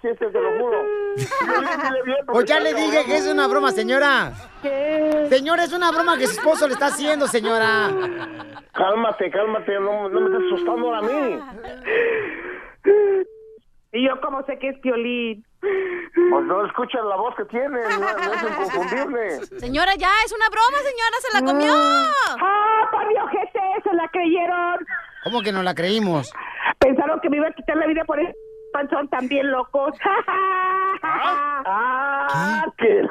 sí, 0.00 0.08
te 0.18 0.30
lo 0.30 0.58
juro. 0.58 0.84
Pues 2.26 2.44
ya 2.44 2.60
le 2.60 2.74
dije 2.74 3.04
que 3.04 3.16
es 3.16 3.26
una 3.26 3.48
broma, 3.48 3.72
señora. 3.72 4.32
¿Qué? 4.62 5.26
Señora, 5.28 5.64
es 5.64 5.72
una 5.72 5.90
broma 5.90 6.16
que 6.16 6.28
su 6.28 6.34
esposo 6.34 6.68
le 6.68 6.74
está 6.74 6.86
haciendo, 6.86 7.26
señora. 7.26 7.90
Cálmate, 8.72 9.30
cálmate, 9.30 9.80
no, 9.80 10.08
no 10.08 10.20
me 10.20 10.26
estés 10.26 10.52
asustando 10.52 10.94
a 10.94 11.02
mí. 11.02 11.40
Y 13.92 14.06
yo 14.06 14.20
como 14.20 14.44
sé 14.44 14.58
que 14.58 14.68
es 14.68 14.78
Piolín. 14.78 15.44
Pues 15.60 16.44
no 16.46 16.64
escuchas 16.66 17.04
la 17.04 17.16
voz 17.16 17.34
que 17.36 17.44
tiene, 17.46 17.68
no, 17.68 17.98
no 17.98 18.32
es 18.32 18.42
inconfundible. 18.42 19.46
Señora, 19.58 19.94
ya, 19.96 20.10
es 20.24 20.32
una 20.32 20.48
broma, 20.48 20.78
señora, 20.78 21.16
se 21.20 21.40
la 21.40 21.52
comió. 21.52 21.72
¡Ah, 21.74 22.88
parió 22.90 23.26
GT! 23.26 23.82
¡Se 23.82 23.94
la 23.94 24.08
creyeron! 24.08 24.86
¿Cómo 25.24 25.42
que 25.42 25.52
no 25.52 25.62
la 25.62 25.74
creímos? 25.74 26.32
Pensaron 26.78 27.20
que 27.20 27.30
me 27.30 27.36
iba 27.36 27.48
a 27.48 27.52
quitar 27.52 27.76
la 27.76 27.86
vida 27.86 28.04
por 28.04 28.18
ese 28.18 28.34
panzón 28.72 29.08
también 29.08 29.50
locos. 29.50 29.94
Ah, 31.02 32.64
que... 32.78 33.06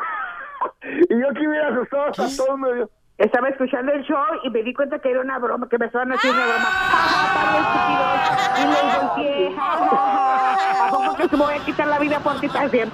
Y 1.10 1.22
yo 1.22 1.34
que 1.34 1.48
hubiera 1.48 1.70
asustado 1.70 2.06
hasta 2.10 2.27
todo 2.36 2.58
medio. 2.58 2.89
Estaba 3.18 3.50
escuchando 3.50 3.91
el 3.91 4.03
show 4.03 4.18
y 4.44 4.50
me 4.50 4.63
di 4.63 4.74
cuenta 4.74 4.98
que 4.98 5.12
era 5.12 5.22
una 5.22 5.38
broma, 5.38 5.70
que 5.70 5.77
me 5.77 5.86
estaban 5.86 6.12
haciendo 6.12 6.41
una 6.41 6.53
broma. 6.53 6.70
¡Ah! 6.72 8.32
Y 8.58 8.65
me 8.65 8.82
volteé. 8.98 9.56
¿A 9.60 10.89
poco 10.89 11.15
que 11.15 11.27
se 11.30 11.38
me 11.38 11.44
voy 11.44 11.53
a 11.53 11.60
quitar 11.60 11.88
la 11.88 12.00
vida 12.00 12.20
por 12.20 12.39
ti 12.39 12.50
también? 12.50 12.91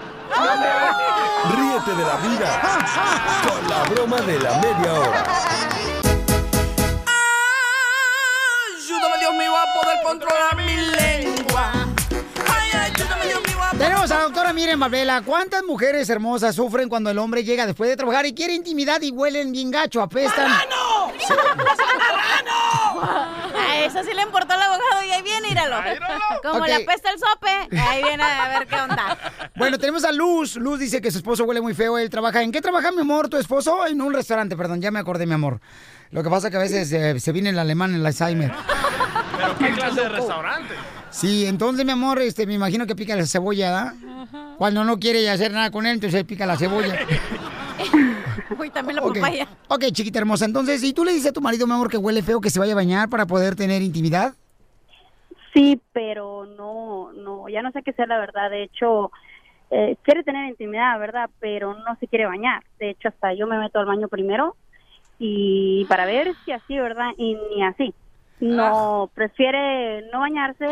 Ríete 1.56 1.92
de 1.96 2.04
la 2.04 2.18
vida 2.18 2.62
con 3.48 3.70
la 3.70 3.84
broma 3.90 4.18
de 4.18 4.40
la 4.40 4.52
media 4.60 4.94
hora. 4.94 5.24
Ayúdame 8.76 9.18
Dios 9.20 9.34
mío 9.34 9.54
a 9.56 9.82
poder 9.82 9.98
controlar 10.04 10.56
mi 10.58 10.76
lengua. 10.76 11.17
Ay, 14.08 14.08
ayúdame 14.08 14.08
Dios 14.08 14.10
tenemos 14.10 14.12
a 14.12 14.16
la 14.16 14.24
doctora 14.24 14.54
Miren 14.54 14.80
Mabela. 14.80 15.22
¿Cuántas 15.22 15.64
mujeres 15.64 16.10
hermosas 16.10 16.56
sufren 16.56 16.88
cuando 16.90 17.10
el 17.10 17.18
hombre 17.18 17.44
llega 17.44 17.66
después 17.66 17.90
de 17.90 17.98
trabajar 17.98 18.26
y 18.26 18.34
quiere 18.34 18.54
intimidad 18.54 19.02
y 19.02 19.12
huelen 19.12 19.52
bien 19.52 19.72
gacho, 19.72 20.02
apestan? 20.02 20.52
A 23.58 23.80
eso 23.80 24.04
sí 24.04 24.14
le 24.14 24.22
importó 24.22 24.54
al 24.54 24.62
abogado 24.62 25.04
y 25.06 25.12
ahí 25.12 25.22
viene, 25.22 25.50
íralo. 25.50 25.78
Como 26.44 26.66
le 26.66 26.76
apesta 26.76 27.12
el 27.12 27.20
sope, 27.20 27.80
ahí 27.80 28.04
viene 28.04 28.24
a 28.24 28.60
ver 28.60 28.68
qué 28.68 28.76
onda. 28.76 29.18
Bueno, 29.56 29.78
tenemos 29.78 30.04
a 30.04 30.12
Luz. 30.12 30.56
Luz 30.56 30.80
dice 30.80 31.02
que 31.02 31.12
su 31.12 31.18
esposo 31.18 31.44
huele 31.44 31.62
muy 31.62 31.74
feo. 31.74 31.98
Él 31.98 32.10
trabaja. 32.10 32.42
¿En 32.44 32.52
qué 32.52 32.62
trabaja, 32.62 32.92
mi 32.92 33.02
amor, 33.02 33.30
tu 33.30 33.38
esposo? 33.38 33.86
En 33.88 34.02
un 34.02 34.14
restaurante, 34.14 34.56
perdón, 34.56 34.82
ya 34.82 34.92
me 34.92 35.00
acordé, 35.00 35.26
mi 35.26 35.34
amor. 35.34 35.60
Lo 36.12 36.24
que 36.24 36.30
pasa 36.30 36.50
que 36.50 36.58
a 36.58 36.62
veces 36.62 36.92
eh, 36.92 37.20
se 37.20 37.32
viene 37.32 37.50
el 37.50 37.60
alemán, 37.60 37.94
el 37.94 38.06
Alzheimer. 38.06 38.54
¿Pero 39.38 39.58
qué 39.58 39.74
clase 39.74 40.02
de 40.02 40.10
restaurante? 40.10 40.76
Sí, 41.10 41.46
entonces, 41.46 41.86
mi 41.86 41.92
amor, 41.92 42.20
este, 42.20 42.46
me 42.46 42.54
imagino 42.54 42.86
que 42.86 42.96
pica 42.96 43.16
la 43.16 43.26
cebolla, 43.26 43.70
¿da? 43.72 43.94
Cuando 44.58 44.84
no 44.84 44.98
quiere 44.98 45.30
hacer 45.30 45.52
nada 45.52 45.72
con 45.72 45.86
él, 45.86 45.94
entonces 45.96 46.20
él 46.20 46.26
pica 46.26 46.46
la 46.46 46.58
cebolla. 46.58 46.98
Uy, 48.58 48.70
también 48.70 48.96
la 48.98 49.02
Ok. 49.04 49.16
papaya. 49.20 49.48
Ok, 49.68 49.86
chiquita 49.92 50.20
hermosa. 50.20 50.46
Entonces, 50.46 50.84
¿y 50.84 50.94
tú 50.94 51.04
le 51.06 51.14
dices 51.14 51.30
a 51.30 51.34
tu 51.34 51.42
marido, 51.42 51.68
mi 51.68 51.74
amor, 51.74 51.90
que 51.90 51.98
huele 51.98 52.22
feo, 52.24 52.42
que 52.42 52.50
se 52.50 52.60
vaya 52.60 52.74
a 52.74 52.76
bañar 52.76 53.10
para 53.10 53.26
poder 53.26 53.56
tener 53.56 53.82
intimidad? 53.82 54.34
Sí, 55.54 55.82
pero 55.94 56.46
no, 56.46 57.12
no, 57.14 57.50
ya 57.50 57.62
no 57.62 57.72
sé 57.72 57.82
qué 57.84 57.94
sea 57.94 58.06
la 58.06 58.20
verdad. 58.20 58.50
De 58.50 58.64
hecho, 58.64 59.12
eh, 59.72 59.96
quiere 60.04 60.24
tener 60.24 60.48
intimidad, 60.50 61.00
¿verdad? 61.00 61.30
Pero 61.40 61.74
no 61.74 61.96
se 62.00 62.08
quiere 62.08 62.26
bañar. 62.26 62.64
De 62.80 62.92
hecho, 62.92 63.10
hasta 63.10 63.34
yo 63.34 63.48
me 63.48 63.58
meto 63.58 63.80
al 63.80 63.86
baño 63.86 64.08
primero 64.08 64.56
y 65.20 65.86
para 65.86 66.06
ver 66.06 66.36
si 66.46 66.52
así, 66.52 66.78
¿verdad? 66.78 67.10
Y 67.18 67.36
ni 67.56 67.64
así. 67.64 67.94
No, 68.40 69.10
prefiere 69.14 70.10
no 70.12 70.20
bañarse, 70.20 70.68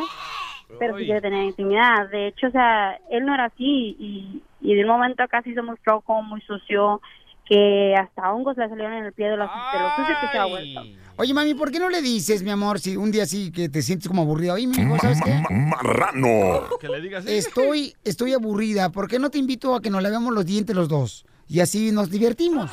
pero 0.79 0.98
sí 0.98 1.05
quiere 1.05 1.22
tener 1.22 1.43
intimidad. 1.43 2.10
De 2.10 2.27
hecho, 2.27 2.48
o 2.48 2.51
sea, 2.51 3.00
él 3.10 3.25
no 3.25 3.34
era 3.34 3.45
así 3.45 3.95
y, 4.00 4.41
y 4.62 4.75
de 4.75 4.84
un 4.84 4.89
momento 4.89 5.24
acá 5.24 5.41
sí 5.43 5.53
se 5.53 5.62
mostró 5.62 6.01
como 6.01 6.24
muy 6.24 6.41
sucio, 6.41 7.01
que 7.45 7.93
hasta 7.95 8.31
hongos 8.31 8.57
le 8.57 8.67
salieron 8.67 8.93
en 8.93 9.05
el 9.05 9.13
pie 9.13 9.29
de, 9.29 9.38
los, 9.38 9.50
de 9.50 9.79
lo 9.79 9.89
sucio 9.95 10.15
que 10.19 10.27
se 10.27 10.38
ha 10.38 10.45
vuelto. 10.45 10.81
Oye, 11.17 11.34
mami, 11.34 11.53
¿por 11.53 11.72
qué 11.72 11.79
no 11.79 11.89
le 11.89 12.01
dices, 12.01 12.43
mi 12.43 12.50
amor, 12.50 12.79
si 12.79 12.98
un 12.98 13.12
día 13.12 13.25
sí 13.25 13.51
que 13.51 13.69
te 13.69 13.81
sientes 13.81 14.07
como 14.07 14.24
aburrida? 14.24 14.53
Oye, 14.53 14.67
mi 14.67 14.75
hijo, 14.75 14.98
¿sabes 14.98 15.22
qué? 15.24 15.41
Marrano. 15.50 16.77
Que 16.79 16.89
le 16.89 17.01
digas 17.01 17.24
así. 17.24 17.36
Estoy, 17.36 17.93
estoy 18.03 18.34
aburrida. 18.34 18.89
¿Por 18.89 19.07
qué 19.07 19.19
no 19.19 19.29
te 19.29 19.38
invito 19.38 19.75
a 19.75 19.81
que 19.81 19.89
nos 19.89 20.01
lavemos 20.01 20.34
los 20.34 20.45
dientes 20.45 20.75
los 20.75 20.89
dos? 20.89 21.25
Y 21.48 21.60
así 21.60 21.91
nos 21.91 22.10
divertimos. 22.10 22.72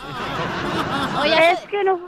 Oye, 1.20 1.52
es 1.52 1.60
que 1.60 1.84
no, 1.84 1.98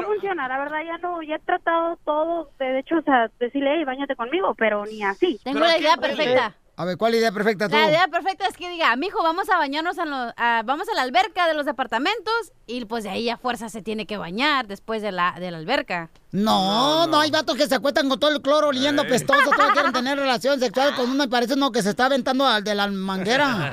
no 0.00 0.06
funciona, 0.06 0.48
la 0.48 0.58
verdad 0.58 0.78
ya 0.84 0.98
no, 0.98 1.22
ya 1.22 1.36
he 1.36 1.38
tratado 1.40 1.98
todo, 2.04 2.50
de 2.58 2.78
hecho, 2.80 2.96
o 2.96 3.02
sea, 3.02 3.30
decirle, 3.38 3.74
hey, 3.76 3.84
bañate 3.84 4.16
conmigo, 4.16 4.54
pero 4.56 4.84
ni 4.86 5.02
así. 5.02 5.40
Tengo 5.44 5.60
la 5.60 5.78
idea 5.78 5.96
perfecta. 5.96 6.54
A 6.74 6.86
ver, 6.86 6.96
¿cuál 6.96 7.14
idea 7.14 7.30
perfecta 7.30 7.68
tú? 7.68 7.76
La 7.76 7.86
idea 7.90 8.08
perfecta 8.08 8.46
es 8.46 8.56
que 8.56 8.68
diga, 8.70 8.96
mijo, 8.96 9.22
vamos 9.22 9.48
a 9.50 9.58
bañarnos 9.58 9.98
en 9.98 10.08
los, 10.10 10.32
a- 10.38 10.62
vamos 10.64 10.88
a 10.88 10.94
la 10.94 11.02
alberca 11.02 11.46
de 11.46 11.52
los 11.54 11.66
departamentos 11.66 12.32
y 12.66 12.82
pues 12.86 13.04
de 13.04 13.10
ahí 13.10 13.28
a 13.28 13.36
fuerza 13.36 13.68
se 13.68 13.82
tiene 13.82 14.06
que 14.06 14.16
bañar 14.16 14.66
después 14.66 15.02
de 15.02 15.12
la, 15.12 15.32
de 15.38 15.50
la 15.50 15.58
alberca. 15.58 16.08
No, 16.32 17.06
no, 17.08 17.20
hay 17.20 17.30
vatos 17.30 17.56
que 17.56 17.66
se 17.66 17.74
acuestan 17.74 18.08
con 18.08 18.18
todo 18.18 18.30
el 18.34 18.40
cloro 18.40 18.68
oliendo 18.68 19.06
pestoso, 19.06 19.50
todos 19.54 19.72
quieren 19.72 19.92
tener 19.92 20.18
relación 20.18 20.58
sexual 20.60 20.94
con 20.96 21.10
uno 21.10 21.24
y 21.24 21.28
parece 21.28 21.54
uno 21.54 21.70
que 21.72 21.82
se 21.82 21.90
está 21.90 22.06
aventando 22.06 22.46
al 22.46 22.64
de 22.64 22.74
la 22.74 22.86
manguera. 22.88 23.70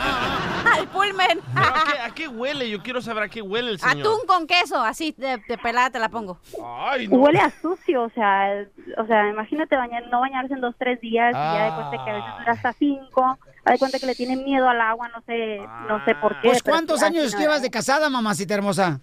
Al 0.65 0.87
pulmen. 0.87 1.39
¿Pero 1.53 1.65
a, 1.67 1.83
qué, 1.83 1.99
a 1.99 2.09
qué 2.13 2.27
huele? 2.27 2.69
Yo 2.69 2.81
quiero 2.81 3.01
saber 3.01 3.23
a 3.23 3.29
qué 3.29 3.41
huele 3.41 3.71
el 3.71 3.79
señor. 3.79 3.99
Atún 3.99 4.19
con 4.27 4.47
queso, 4.47 4.79
así 4.81 5.13
de, 5.17 5.41
de 5.47 5.57
pelada 5.57 5.89
te 5.89 5.99
la 5.99 6.09
pongo. 6.09 6.39
Ay, 6.63 7.07
no. 7.07 7.17
Huele 7.17 7.39
a 7.39 7.51
sucio, 7.61 8.03
o 8.03 8.09
sea, 8.09 8.65
o 8.97 9.05
sea, 9.07 9.29
imagínate 9.29 9.75
bañar, 9.75 10.07
no 10.07 10.19
bañarse 10.19 10.53
en 10.53 10.61
dos, 10.61 10.75
tres 10.77 10.99
días 11.01 11.31
y 11.31 11.33
ya 11.33 11.65
de 11.65 11.71
cuenta 11.75 12.05
que 12.05 12.11
a 12.11 12.13
veces 12.13 12.29
dura 12.39 12.51
hasta 12.51 12.73
cinco, 12.73 13.39
haz 13.65 13.73
de 13.73 13.79
cuenta 13.79 13.99
que 13.99 14.05
le 14.05 14.15
tiene 14.15 14.35
miedo 14.37 14.67
al 14.67 14.81
agua, 14.81 15.09
no 15.09 15.21
sé, 15.25 15.59
no 15.87 16.03
sé 16.05 16.15
por 16.15 16.39
qué. 16.41 16.49
Pues, 16.49 16.63
¿cuántos 16.63 17.01
años 17.03 17.33
no 17.33 17.39
llevas 17.39 17.61
de 17.61 17.69
casada, 17.69 18.09
mamacita 18.09 18.53
hermosa? 18.53 18.99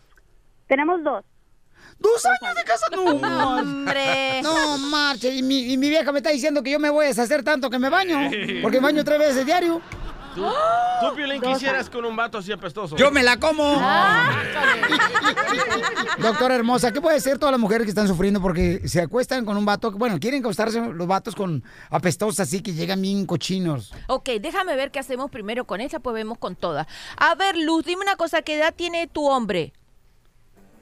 Tenemos 0.67 1.03
dos. 1.03 1.25
¿Dos 1.99 2.27
años 2.27 2.55
de 2.55 2.65
casada? 2.65 2.97
No, 2.97 3.59
hombre. 3.59 4.43
No, 4.43 4.79
marche. 4.79 5.35
Y 5.35 5.43
mi, 5.43 5.73
y 5.73 5.77
mi 5.79 5.89
vieja 5.89 6.13
me 6.13 6.19
está 6.19 6.31
diciendo 6.31 6.63
que 6.63 6.71
yo 6.71 6.79
me 6.79 6.91
voy 6.91 7.07
a 7.07 7.09
deshacer 7.09 7.43
tanto 7.43 7.71
que 7.71 7.79
me 7.79 7.89
baño. 7.89 8.19
Porque 8.63 8.81
me 8.81 8.87
baño 8.87 9.05
tres 9.05 9.19
veces 9.19 9.47
diario. 9.47 9.81
¿Tú, 10.37 10.45
tú 11.01 11.15
Piolín, 11.17 11.41
quisieras 11.41 11.89
con 11.89 12.05
un 12.05 12.15
vato 12.15 12.37
así 12.37 12.53
apestoso? 12.53 12.95
Yo 12.95 13.11
me 13.11 13.23
la 13.23 13.39
como. 13.39 13.63
Ah. 13.79 14.43
Doctora 16.19 16.55
hermosa, 16.55 16.93
¿qué 16.93 17.01
puede 17.01 17.19
ser 17.21 17.39
todas 17.39 17.53
las 17.53 17.61
mujeres 17.61 17.87
que 17.87 17.89
están 17.89 18.07
sufriendo 18.07 18.43
porque 18.43 18.87
se 18.87 19.01
acuestan 19.01 19.47
con 19.47 19.57
un 19.57 19.65
vato? 19.65 19.93
Bueno, 19.93 20.19
quieren 20.21 20.41
acostarse 20.41 20.79
los 20.79 21.07
vatos 21.07 21.35
con 21.35 21.65
apestos 21.89 22.39
así 22.39 22.61
que 22.61 22.75
llegan 22.75 23.01
bien 23.01 23.25
cochinos. 23.25 23.95
Ok, 24.09 24.29
déjame 24.39 24.77
ver 24.77 24.91
qué 24.91 24.99
hacemos 24.99 25.31
primero 25.31 25.65
con 25.65 25.81
esa, 25.81 26.01
pues 26.01 26.13
vemos 26.13 26.37
con 26.37 26.55
todas. 26.55 26.87
A 27.17 27.35
ver, 27.35 27.57
Luz, 27.57 27.87
dime 27.87 28.03
una 28.03 28.17
cosa, 28.17 28.43
¿qué 28.43 28.57
edad 28.57 28.75
tiene 28.77 29.07
tu 29.07 29.27
hombre? 29.27 29.73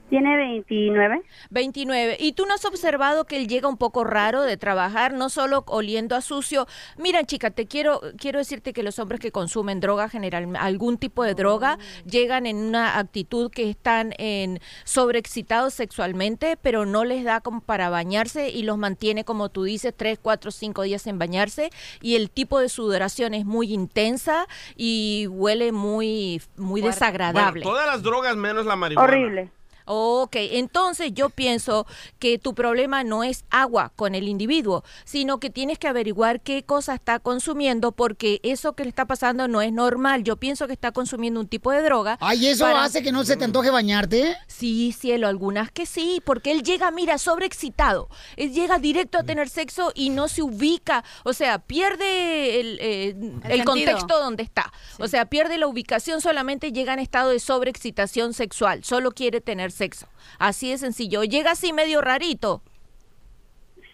Tiene 0.09 0.37
29. 0.37 1.23
29. 1.49 2.17
¿Y 2.19 2.33
tú 2.33 2.45
no 2.45 2.53
has 2.53 2.63
observado 2.65 3.25
que 3.25 3.37
él 3.37 3.47
llega 3.47 3.67
un 3.67 3.77
poco 3.77 4.03
raro 4.03 4.43
de 4.43 4.55
trabajar, 4.55 5.13
no 5.13 5.29
solo 5.29 5.63
oliendo 5.67 6.15
a 6.15 6.21
sucio? 6.21 6.67
Mira, 6.97 7.23
chica, 7.23 7.49
te 7.51 7.65
quiero 7.65 8.01
quiero 8.17 8.37
decirte 8.39 8.71
que 8.71 8.83
los 8.83 8.99
hombres 8.99 9.19
que 9.19 9.31
consumen 9.31 9.79
droga, 9.79 10.07
general, 10.07 10.55
algún 10.57 10.97
tipo 10.97 11.23
de 11.23 11.33
droga, 11.33 11.79
llegan 12.05 12.45
en 12.45 12.57
una 12.57 12.99
actitud 12.99 13.49
que 13.49 13.69
están 13.69 14.13
en 14.19 14.59
sobreexcitados 14.83 15.73
sexualmente, 15.73 16.57
pero 16.61 16.85
no 16.85 17.03
les 17.03 17.23
da 17.23 17.41
como 17.41 17.61
para 17.61 17.89
bañarse 17.89 18.49
y 18.49 18.61
los 18.63 18.77
mantiene, 18.77 19.25
como 19.25 19.49
tú 19.49 19.63
dices, 19.63 19.93
tres, 19.95 20.19
cuatro, 20.21 20.51
cinco 20.51 20.83
días 20.83 21.01
sin 21.01 21.17
bañarse 21.17 21.69
y 22.01 22.15
el 22.15 22.29
tipo 22.29 22.59
de 22.59 22.69
sudoración 22.69 23.33
es 23.33 23.45
muy 23.45 23.73
intensa 23.73 24.47
y 24.75 25.27
huele 25.29 25.71
muy, 25.71 26.41
muy 26.57 26.81
Bueno, 26.81 26.93
desagradable. 26.93 27.63
todas 27.63 27.87
las 27.87 28.03
drogas 28.03 28.35
menos 28.35 28.65
la 28.65 28.75
marihuana. 28.75 29.11
Horrible. 29.11 29.49
Ok, 29.85 30.35
entonces 30.35 31.11
yo 31.13 31.29
pienso 31.29 31.85
que 32.19 32.37
tu 32.39 32.53
problema 32.55 33.03
no 33.03 33.23
es 33.23 33.45
agua 33.49 33.91
con 33.95 34.15
el 34.15 34.27
individuo, 34.27 34.83
sino 35.03 35.39
que 35.39 35.49
tienes 35.49 35.77
que 35.79 35.87
averiguar 35.87 36.41
qué 36.41 36.63
cosa 36.63 36.95
está 36.95 37.19
consumiendo 37.19 37.91
porque 37.91 38.39
eso 38.43 38.73
que 38.73 38.83
le 38.83 38.89
está 38.89 39.05
pasando 39.05 39.47
no 39.47 39.61
es 39.61 39.71
normal. 39.71 40.23
Yo 40.23 40.37
pienso 40.37 40.67
que 40.67 40.73
está 40.73 40.91
consumiendo 40.91 41.39
un 41.39 41.47
tipo 41.47 41.71
de 41.71 41.81
droga. 41.81 42.17
Ay, 42.19 42.47
¿eso 42.47 42.65
para- 42.65 42.83
hace 42.83 43.03
que 43.03 43.11
no 43.11 43.23
se 43.23 43.37
te 43.37 43.45
antoje 43.45 43.69
bañarte? 43.69 44.35
Sí, 44.47 44.91
cielo, 44.91 45.27
algunas 45.27 45.71
que 45.71 45.85
sí, 45.85 46.21
porque 46.25 46.51
él 46.51 46.63
llega, 46.63 46.89
mira, 46.91 47.17
sobreexcitado. 47.17 48.09
Él 48.37 48.51
llega 48.53 48.79
directo 48.79 49.17
a 49.19 49.23
tener 49.23 49.49
sexo 49.49 49.91
y 49.95 50.09
no 50.09 50.27
se 50.27 50.41
ubica, 50.41 51.03
o 51.23 51.33
sea, 51.33 51.59
pierde 51.59 52.59
el, 52.59 52.77
eh, 52.81 53.15
el 53.49 53.63
contexto 53.65 54.19
donde 54.19 54.43
está. 54.43 54.71
O 54.99 55.07
sea, 55.07 55.25
pierde 55.25 55.57
la 55.57 55.67
ubicación, 55.67 56.21
solamente 56.21 56.71
llega 56.71 56.93
en 56.93 56.99
estado 56.99 57.29
de 57.29 57.39
sobreexcitación 57.39 58.33
sexual, 58.33 58.83
solo 58.83 59.11
quiere 59.11 59.41
tener 59.41 59.71
sexo. 59.75 60.07
Así 60.39 60.71
de 60.71 60.77
sencillo. 60.77 61.23
Llega 61.23 61.51
así 61.51 61.73
medio 61.73 62.01
rarito. 62.01 62.61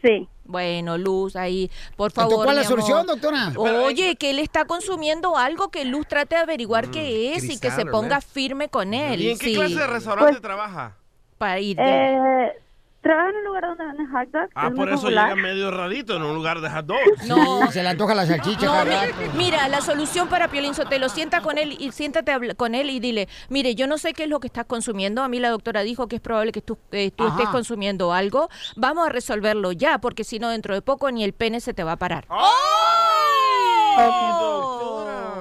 Sí. 0.01 0.27
Bueno, 0.45 0.97
Luz, 0.97 1.35
ahí, 1.35 1.69
por 1.95 2.11
favor. 2.11 2.43
¿cuál 2.45 2.57
es 2.57 2.63
la 2.63 2.69
solución, 2.69 3.05
doctora? 3.05 3.53
Oye, 3.55 4.15
que 4.15 4.31
él 4.31 4.39
está 4.39 4.65
consumiendo 4.65 5.37
algo 5.37 5.69
que 5.69 5.85
Luz 5.85 6.07
trate 6.07 6.35
de 6.35 6.41
averiguar 6.41 6.89
qué 6.91 7.35
es 7.35 7.43
y 7.45 7.59
que 7.59 7.71
se 7.71 7.85
ponga 7.85 8.17
¿verdad? 8.17 8.23
firme 8.33 8.67
con 8.67 8.93
él. 8.93 9.21
¿Y 9.21 9.29
en 9.31 9.37
qué 9.39 9.45
sí. 9.45 9.53
clase 9.53 9.75
de 9.75 9.87
restaurante 9.87 10.31
Pues- 10.33 10.41
trabaja? 10.41 10.97
Para 11.37 11.59
ir. 11.59 11.77
Eh, 11.79 12.51
trabaja 13.01 13.29
en 13.29 13.35
un 13.37 13.43
lugar 13.45 13.63
donde 13.67 13.85
venden 13.85 14.07
hot 14.11 14.29
dogs. 14.31 14.51
Ah, 14.55 14.67
es 14.67 14.73
por 14.75 14.85
muy 14.85 14.93
eso 14.93 15.01
popular. 15.01 15.29
llega 15.29 15.41
medio 15.41 15.71
rarito 15.71 16.15
en 16.15 16.21
un 16.23 16.35
lugar 16.35 16.61
de 16.61 16.69
hot 16.69 16.85
dogs. 16.85 17.01
No. 17.27 17.71
Se 17.71 17.81
le 17.83 17.89
antoja 17.89 18.13
la 18.15 18.25
salchicha 18.25 18.65
No, 18.65 18.71
cada 18.73 18.85
mi- 18.85 18.91
rato. 18.91 19.13
mira, 19.35 19.67
la 19.67 19.81
solución 19.81 20.27
para 20.27 20.47
Piolín 20.49 20.73
Sotelo, 20.75 21.09
sienta 21.09 21.41
con 21.41 21.57
él 21.57 21.75
y 21.79 21.91
siéntate 21.91 22.55
con 22.55 22.75
él 22.75 22.89
y 22.89 22.99
dile, 22.99 23.27
mire, 23.49 23.73
yo 23.75 23.87
no 23.87 23.97
sé 23.97 24.13
qué 24.13 24.23
es 24.23 24.29
lo 24.29 24.39
que 24.39 24.47
estás 24.47 24.65
consumiendo, 24.65 25.23
a 25.23 25.27
mí 25.27 25.39
la 25.39 25.49
doctora 25.49 25.81
dijo 25.81 26.07
que 26.07 26.17
es 26.17 26.21
probable 26.21 26.51
que 26.51 26.61
tú, 26.61 26.77
eh, 26.91 27.11
tú 27.11 27.27
estés 27.27 27.49
consumiendo 27.49 28.13
algo, 28.13 28.49
vamos 28.75 29.07
a 29.07 29.09
resolverlo 29.09 29.71
ya, 29.71 29.97
porque 29.99 30.23
si 30.23 30.39
no, 30.39 30.49
dentro 30.49 30.73
de 30.73 30.81
poco 30.81 31.09
ni 31.11 31.23
el 31.23 31.33
pene 31.33 31.59
se 31.61 31.73
te 31.73 31.83
va 31.83 31.93
a 31.93 31.97
parar. 31.97 32.25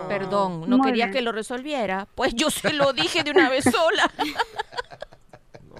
Perdón, 0.08 0.64
no 0.68 0.78
Muy 0.78 0.86
querías 0.88 1.08
bien. 1.08 1.12
que 1.18 1.22
lo 1.22 1.32
resolviera. 1.32 2.08
Pues 2.14 2.34
yo 2.34 2.50
se 2.50 2.72
lo 2.72 2.92
dije 2.92 3.22
de 3.22 3.30
una 3.30 3.48
vez 3.48 3.64
sola. 3.64 4.10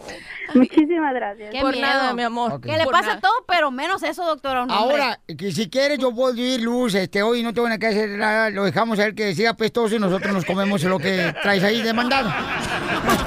Muchísimas 0.54 1.14
gracias. 1.14 1.50
Qué 1.52 1.60
Por 1.60 1.72
miedo. 1.72 1.86
nada, 1.86 2.12
mi 2.12 2.22
amor. 2.22 2.60
Que 2.60 2.76
le 2.76 2.82
Por 2.84 2.92
pase 2.92 3.06
nada. 3.08 3.20
todo, 3.20 3.32
pero 3.46 3.70
menos 3.70 4.02
eso, 4.02 4.24
doctora. 4.24 4.66
Ahora, 4.68 5.20
que 5.38 5.52
si 5.52 5.70
quieres, 5.70 5.98
yo 5.98 6.12
puedo 6.14 6.34
ir, 6.34 6.60
Luz. 6.60 6.94
Este, 6.94 7.22
hoy 7.22 7.42
no 7.42 7.52
tengo 7.54 7.68
nada 7.68 7.78
que 7.78 7.86
hacer 7.86 8.08
nada. 8.10 8.50
Lo 8.50 8.64
dejamos 8.64 8.98
a 8.98 9.04
él 9.06 9.14
que 9.14 9.34
siga 9.34 9.54
pestoso 9.54 9.94
y 9.94 9.98
nosotros 10.00 10.32
nos 10.32 10.44
comemos 10.44 10.82
lo 10.82 10.98
que 10.98 11.32
traes 11.42 11.62
ahí 11.62 11.82
demandado. 11.82 12.30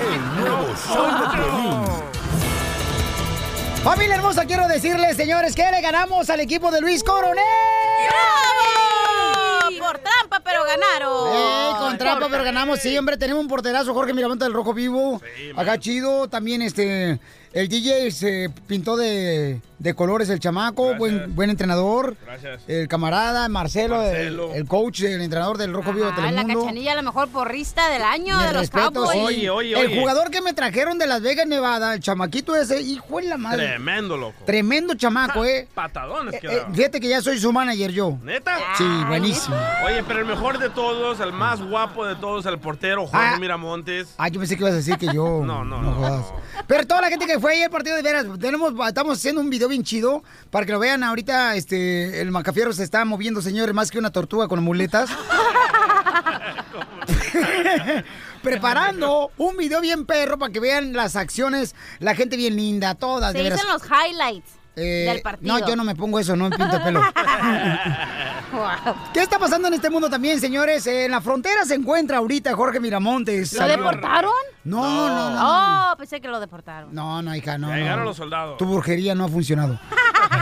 El 0.02 0.42
nuevo 0.42 0.68
show 0.76 1.06
de 1.06 1.38
Piolín. 1.38 1.84
Familia 3.84 4.16
hermosa, 4.16 4.46
quiero 4.46 4.68
decirles, 4.68 5.16
señores, 5.18 5.56
que 5.56 5.70
le 5.70 5.82
ganamos 5.82 6.30
al 6.30 6.40
equipo 6.40 6.72
de 6.72 6.80
Luis 6.82 7.04
Coronel. 7.04 7.36
¡Bravo! 8.08 9.13
Pero 10.44 10.64
ganaron. 10.66 11.30
¡Eh, 11.34 11.72
con 11.80 11.98
trampa, 11.98 12.28
pero 12.30 12.44
ganamos! 12.44 12.80
Sí, 12.80 12.98
hombre, 12.98 13.18
tenemos 13.18 13.42
un 13.42 13.48
porterazo, 13.48 13.94
Jorge 13.94 14.14
Miramonte 14.14 14.46
del 14.46 14.54
Rojo 14.54 14.74
Vivo. 14.74 15.22
Acá 15.56 15.80
chido. 15.80 16.28
También, 16.28 16.62
este, 16.62 17.20
el 17.54 17.68
DJ 17.68 18.12
se 18.12 18.50
pintó 18.68 18.98
de, 18.98 19.62
de 19.84 19.94
colores 19.94 20.30
el 20.30 20.40
chamaco. 20.40 20.96
Buen, 20.96 21.36
buen 21.36 21.50
entrenador. 21.50 22.16
Gracias. 22.26 22.62
El 22.68 22.88
camarada, 22.88 23.48
Marcelo, 23.50 23.98
Marcelo. 23.98 24.52
El, 24.54 24.62
el 24.62 24.66
coach, 24.68 25.02
el 25.02 25.22
entrenador 25.22 25.58
del 25.58 25.74
Rojo 25.74 25.92
Vivo 25.94 26.06
de 26.06 26.12
Ah, 26.14 26.22
la 26.32 26.42
Telemundo. 26.42 26.62
cachanilla, 26.62 26.96
la 26.96 27.02
mejor 27.02 27.28
porrista 27.30 27.90
del 27.90 28.02
año 28.02 28.40
de 28.40 28.54
los. 28.54 28.70
Cowboys. 28.70 29.38
el 29.38 30.00
jugador 30.00 30.32
que 30.32 30.42
me 30.42 30.54
trajeron 30.54 30.98
de 30.98 31.06
Las 31.06 31.22
Vegas, 31.22 31.46
Nevada, 31.48 31.94
el 31.94 32.00
chamaquito 32.00 32.56
ese, 32.56 32.82
hijo 32.82 33.18
de 33.18 33.24
la 33.28 33.38
madre. 33.38 33.68
Tremendo, 33.68 34.16
loco. 34.18 34.44
Tremendo 34.46 34.94
chamaco, 34.96 35.44
¿eh? 35.46 35.68
Patadones 35.74 36.40
que 36.40 36.48
Eh. 36.48 36.64
Fíjate 36.74 37.00
que 37.02 37.10
ya 37.10 37.22
soy 37.22 37.38
su 37.40 37.52
manager 37.52 37.92
yo. 37.92 38.18
¿Neta? 38.24 38.58
Sí, 38.78 38.86
buenísimo. 39.08 39.56
Oye, 39.86 40.02
pero 40.08 40.20
el 40.22 40.26
mejor 40.26 40.60
de 40.60 40.70
todos, 40.70 41.20
el 41.20 41.34
más 41.34 41.62
guapo 41.62 42.06
de 42.06 42.16
todos, 42.16 42.46
el 42.46 42.58
portero 42.60 43.06
Jorge 43.06 43.18
Ah. 43.34 43.38
Miramontes. 43.40 44.14
Ah, 44.18 44.30
yo 44.30 44.40
pensé 44.40 44.56
que 44.56 44.62
ibas 44.64 44.74
a 44.74 44.78
decir 44.78 44.98
que 44.98 45.08
yo. 45.14 45.42
No, 45.44 45.66
no, 45.66 45.82
no. 45.82 46.24
Pero 46.68 46.88
toda 46.88 47.02
la 47.02 47.10
gente 47.10 47.26
que 47.26 47.40
fue 47.40 47.54
ahí 47.54 47.64
al 47.64 47.70
partido 47.70 47.96
de 47.98 48.02
veras, 48.02 48.26
tenemos, 48.40 48.74
estamos 48.88 49.18
haciendo 49.18 49.42
un 49.42 49.50
video 49.50 49.72
bien 49.74 49.84
chido 49.84 50.24
para 50.52 50.66
que 50.66 50.72
lo 50.72 50.80
vean 50.80 51.04
ahorita. 51.04 51.56
Este, 51.56 52.22
el 52.22 52.32
Macafierro 52.32 52.74
se 52.74 52.84
está 52.84 53.04
moviendo, 53.06 53.42
señores, 53.42 53.74
más 53.76 53.92
que 53.92 54.00
una 54.00 54.12
tortuga 54.12 54.48
con 54.48 54.64
muletas. 54.64 55.10
Preparando 58.42 59.32
un 59.38 59.58
video 59.58 59.82
bien 59.82 60.06
perro 60.06 60.38
para 60.38 60.52
que 60.52 60.60
vean 60.60 60.94
las 60.94 61.16
acciones, 61.16 61.76
la 62.00 62.16
gente 62.16 62.38
bien 62.38 62.56
linda, 62.56 62.96
todas, 62.96 63.32
Se 63.32 63.38
de 63.38 63.44
veras. 63.44 63.60
dicen 63.60 63.74
los 63.74 63.84
highlights 63.86 64.63
Eh, 64.76 65.06
del 65.08 65.22
partido. 65.22 65.60
No, 65.60 65.68
yo 65.68 65.76
no 65.76 65.84
me 65.84 65.96
pongo 65.96 66.20
eso, 66.20 66.36
no 66.36 66.50
me 66.50 66.58
pinto 66.58 66.78
el 66.78 66.82
pelo. 66.84 67.02
¿Qué 69.14 69.22
está 69.22 69.38
pasando 69.40 69.68
en 69.68 69.76
este 69.76 69.90
mundo 69.90 70.10
también, 70.10 70.40
señores? 70.40 70.86
En 70.88 71.12
la 71.12 71.22
frontera 71.22 71.64
se 71.66 71.76
encuentra 71.76 72.18
ahorita 72.18 72.56
Jorge 72.56 72.80
Miramontes. 72.80 73.54
¿Lo 73.54 73.68
deportaron? 73.68 74.32
No, 74.64 74.82
no, 74.84 75.10
no. 75.10 75.30
No, 75.36 75.92
Oh, 75.94 75.96
pensé 75.98 76.20
que 76.22 76.28
lo 76.28 76.40
deportaron. 76.40 76.94
no, 76.94 77.22
no 77.22 77.36
hija, 77.36 77.58
no. 77.58 77.74
Llegaron 77.76 78.06
los 78.06 78.18
soldados. 78.18 78.58
Tu 78.58 78.66
brujería 78.66 79.14
no 79.16 79.26
ha 79.26 79.30
funcionado. 79.30 79.80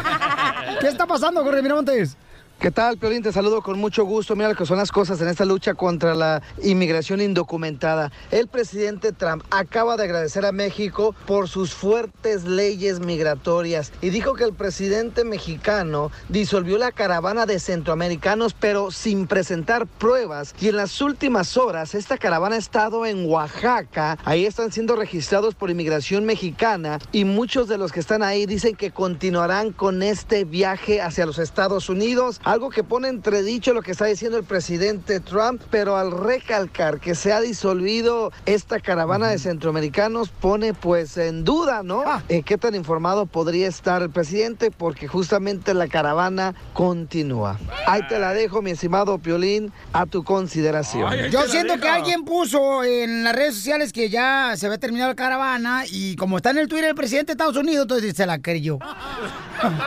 ¿Qué 0.80 0.88
está 0.88 1.06
pasando, 1.06 1.44
Jorge 1.44 1.62
Miramontes? 1.62 2.16
¿Qué 2.62 2.70
tal, 2.70 3.00
Piolín? 3.00 3.24
Te 3.24 3.32
saludo 3.32 3.64
con 3.64 3.80
mucho 3.80 4.06
gusto. 4.06 4.36
Mira 4.36 4.50
lo 4.50 4.56
que 4.56 4.68
son 4.68 4.78
las 4.78 4.92
cosas 4.92 5.20
en 5.20 5.28
esta 5.28 5.46
lucha 5.46 5.74
contra 5.74 6.14
la 6.14 6.44
inmigración 6.62 7.20
indocumentada. 7.20 8.12
El 8.30 8.48
presidente 8.48 9.14
Trump 9.14 9.44
acaba 9.50 9.98
de 9.98 10.04
agradecer 10.04 10.46
a 10.46 10.52
México 10.52 11.16
por 11.26 11.50
sus 11.50 11.74
fuertes 11.74 12.44
leyes 12.44 13.00
migratorias 13.00 13.92
y 14.00 14.12
dijo 14.12 14.36
que 14.36 14.44
el 14.44 14.54
presidente 14.54 15.24
mexicano 15.24 16.12
disolvió 16.30 16.78
la 16.78 16.92
caravana 16.92 17.48
de 17.48 17.58
centroamericanos 17.58 18.54
pero 18.54 18.92
sin 18.92 19.26
presentar 19.26 19.88
pruebas 19.88 20.54
y 20.62 20.68
en 20.68 20.76
las 20.76 21.02
últimas 21.02 21.58
horas 21.58 21.96
esta 21.96 22.20
caravana 22.20 22.58
ha 22.58 22.60
estado 22.60 23.08
en 23.08 23.28
Oaxaca. 23.28 24.20
Ahí 24.24 24.46
están 24.46 24.72
siendo 24.72 24.96
registrados 24.96 25.56
por 25.56 25.72
inmigración 25.72 26.26
mexicana 26.26 27.00
y 27.12 27.26
muchos 27.26 27.68
de 27.68 27.80
los 27.80 27.92
que 27.92 28.02
están 28.02 28.22
ahí 28.22 28.46
dicen 28.46 28.76
que 28.76 28.92
continuarán 28.92 29.72
con 29.72 30.04
este 30.04 30.46
viaje 30.46 31.02
hacia 31.02 31.26
los 31.26 31.40
Estados 31.40 31.90
Unidos, 31.90 32.40
algo 32.52 32.70
que 32.70 32.84
pone 32.84 33.08
entredicho 33.08 33.74
lo 33.74 33.82
que 33.82 33.92
está 33.92 34.06
diciendo 34.06 34.38
el 34.38 34.44
presidente 34.44 35.22
Trump, 35.22 35.62
pero 35.72 35.96
al 35.96 36.12
recalcar 36.12 37.00
que 37.00 37.16
se 37.16 37.32
ha 37.32 37.40
disolvido 37.40 38.34
esta 38.46 38.82
caravana 38.82 39.30
de 39.30 39.40
centroamericanos 39.40 40.30
pone 40.30 40.74
pues 40.74 41.16
en 41.16 41.46
duda, 41.46 41.82
¿no? 41.82 42.04
Eh, 42.28 42.44
¿Qué 42.44 42.58
tan 42.58 42.76
informado 42.76 43.26
podría 43.26 43.70
estar 43.70 44.02
el 44.02 44.10
presidente? 44.10 44.70
Porque 44.70 45.08
justamente 45.08 45.74
la 45.74 45.88
caravana 45.88 46.54
continúa. 46.74 47.58
Ahí 47.88 48.06
te 48.10 48.20
la 48.20 48.34
dejo, 48.34 48.62
mi 48.62 48.72
estimado 48.72 49.18
Piolín, 49.18 49.72
a 49.94 50.06
tu 50.06 50.26
consideración. 50.26 51.32
Yo 51.32 51.44
siento 51.48 51.80
que 51.80 51.88
alguien 51.88 52.26
puso 52.26 52.84
en 52.84 53.24
las 53.24 53.34
redes 53.34 53.56
sociales 53.56 53.94
que 53.94 54.10
ya 54.10 54.56
se 54.58 54.66
había 54.66 54.78
terminado 54.78 55.12
la 55.12 55.16
caravana 55.16 55.86
y 55.90 56.18
como 56.18 56.36
está 56.36 56.50
en 56.50 56.58
el 56.58 56.68
Twitter 56.68 56.90
el 56.90 56.96
presidente 56.96 57.28
de 57.28 57.34
Estados 57.34 57.56
Unidos, 57.56 57.84
entonces 57.84 58.14
se 58.14 58.26
la 58.26 58.40
creyó. 58.40 58.78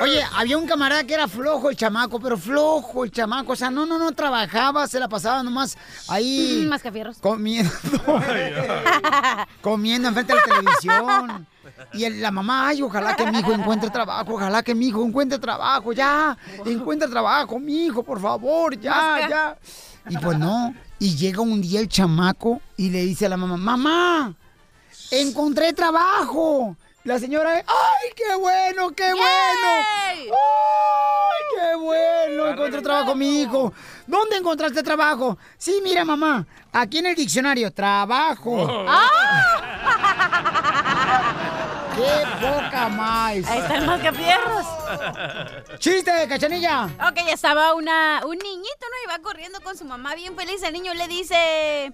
Oye, 0.01 0.21
había 0.35 0.57
un 0.57 0.67
camarada 0.67 1.03
que 1.05 1.13
era 1.13 1.27
flojo 1.27 1.69
el 1.69 1.75
chamaco, 1.77 2.19
pero 2.19 2.37
flojo 2.37 3.03
el 3.05 3.11
chamaco. 3.11 3.53
O 3.53 3.55
sea, 3.55 3.69
no, 3.71 3.85
no, 3.85 3.97
no 3.97 4.11
trabajaba, 4.11 4.87
se 4.87 4.99
la 4.99 5.07
pasaba 5.07 5.41
nomás 5.41 5.77
ahí. 6.09 6.63
Mm, 6.65 6.69
Mascafierros. 6.69 7.17
Comiendo. 7.19 7.71
comiendo 9.61 10.07
enfrente 10.09 10.33
de 10.33 10.39
la 10.39 10.45
televisión. 10.45 11.47
Y 11.93 12.03
el- 12.03 12.21
la 12.21 12.31
mamá, 12.31 12.67
ay, 12.69 12.81
ojalá 12.81 13.15
que 13.15 13.29
mi 13.31 13.39
hijo 13.39 13.53
encuentre 13.53 13.89
trabajo, 13.89 14.33
ojalá 14.35 14.61
que 14.63 14.75
mi 14.75 14.87
hijo 14.87 15.03
encuentre 15.03 15.39
trabajo, 15.39 15.93
ya, 15.93 16.37
encuentre 16.65 17.07
trabajo, 17.07 17.59
mi 17.59 17.85
hijo, 17.85 18.03
por 18.03 18.21
favor, 18.21 18.77
ya, 18.79 19.27
ya. 19.29 19.57
Y 20.09 20.17
pues 20.17 20.37
no, 20.37 20.73
y 20.99 21.15
llega 21.15 21.41
un 21.41 21.61
día 21.61 21.79
el 21.79 21.89
chamaco 21.89 22.61
y 22.77 22.89
le 22.89 23.01
dice 23.03 23.25
a 23.25 23.29
la 23.29 23.37
mamá, 23.37 23.57
mamá, 23.57 24.33
encontré 25.11 25.73
trabajo. 25.73 26.75
La 27.05 27.19
señora, 27.19 27.53
ay, 27.57 28.09
qué 28.15 28.35
bueno, 28.35 28.89
qué 28.95 29.13
bueno. 29.13 29.85
¡Ay, 30.11 30.27
qué 31.53 31.75
bueno! 31.75 32.47
Encontré 32.47 32.81
trabajo, 32.81 33.13
mi 33.13 33.41
hijo. 33.43 33.71
¿Dónde 34.07 34.37
encontraste 34.37 34.81
trabajo? 34.81 35.37
Sí, 35.55 35.81
mira, 35.83 36.03
mamá, 36.03 36.47
aquí 36.73 36.97
en 36.97 37.05
el 37.05 37.15
diccionario, 37.15 37.71
trabajo. 37.71 38.57
¡Qué 41.95 42.25
poca 42.41 42.89
más! 42.89 43.33
Ahí 43.33 43.59
está 43.59 43.75
el 43.75 43.85
mascafierros. 43.85 44.65
¡Chiste, 45.77 46.11
cachanilla! 46.27 46.85
Ok, 47.07 47.17
ya 47.23 47.33
estaba 47.33 47.75
una, 47.75 48.25
un 48.25 48.39
niñito, 48.39 48.81
¿no? 48.81 49.13
Iba 49.13 49.21
corriendo 49.21 49.61
con 49.61 49.77
su 49.77 49.85
mamá 49.85 50.15
bien 50.15 50.35
feliz. 50.35 50.63
El 50.63 50.73
niño 50.73 50.95
le 50.95 51.07
dice... 51.07 51.93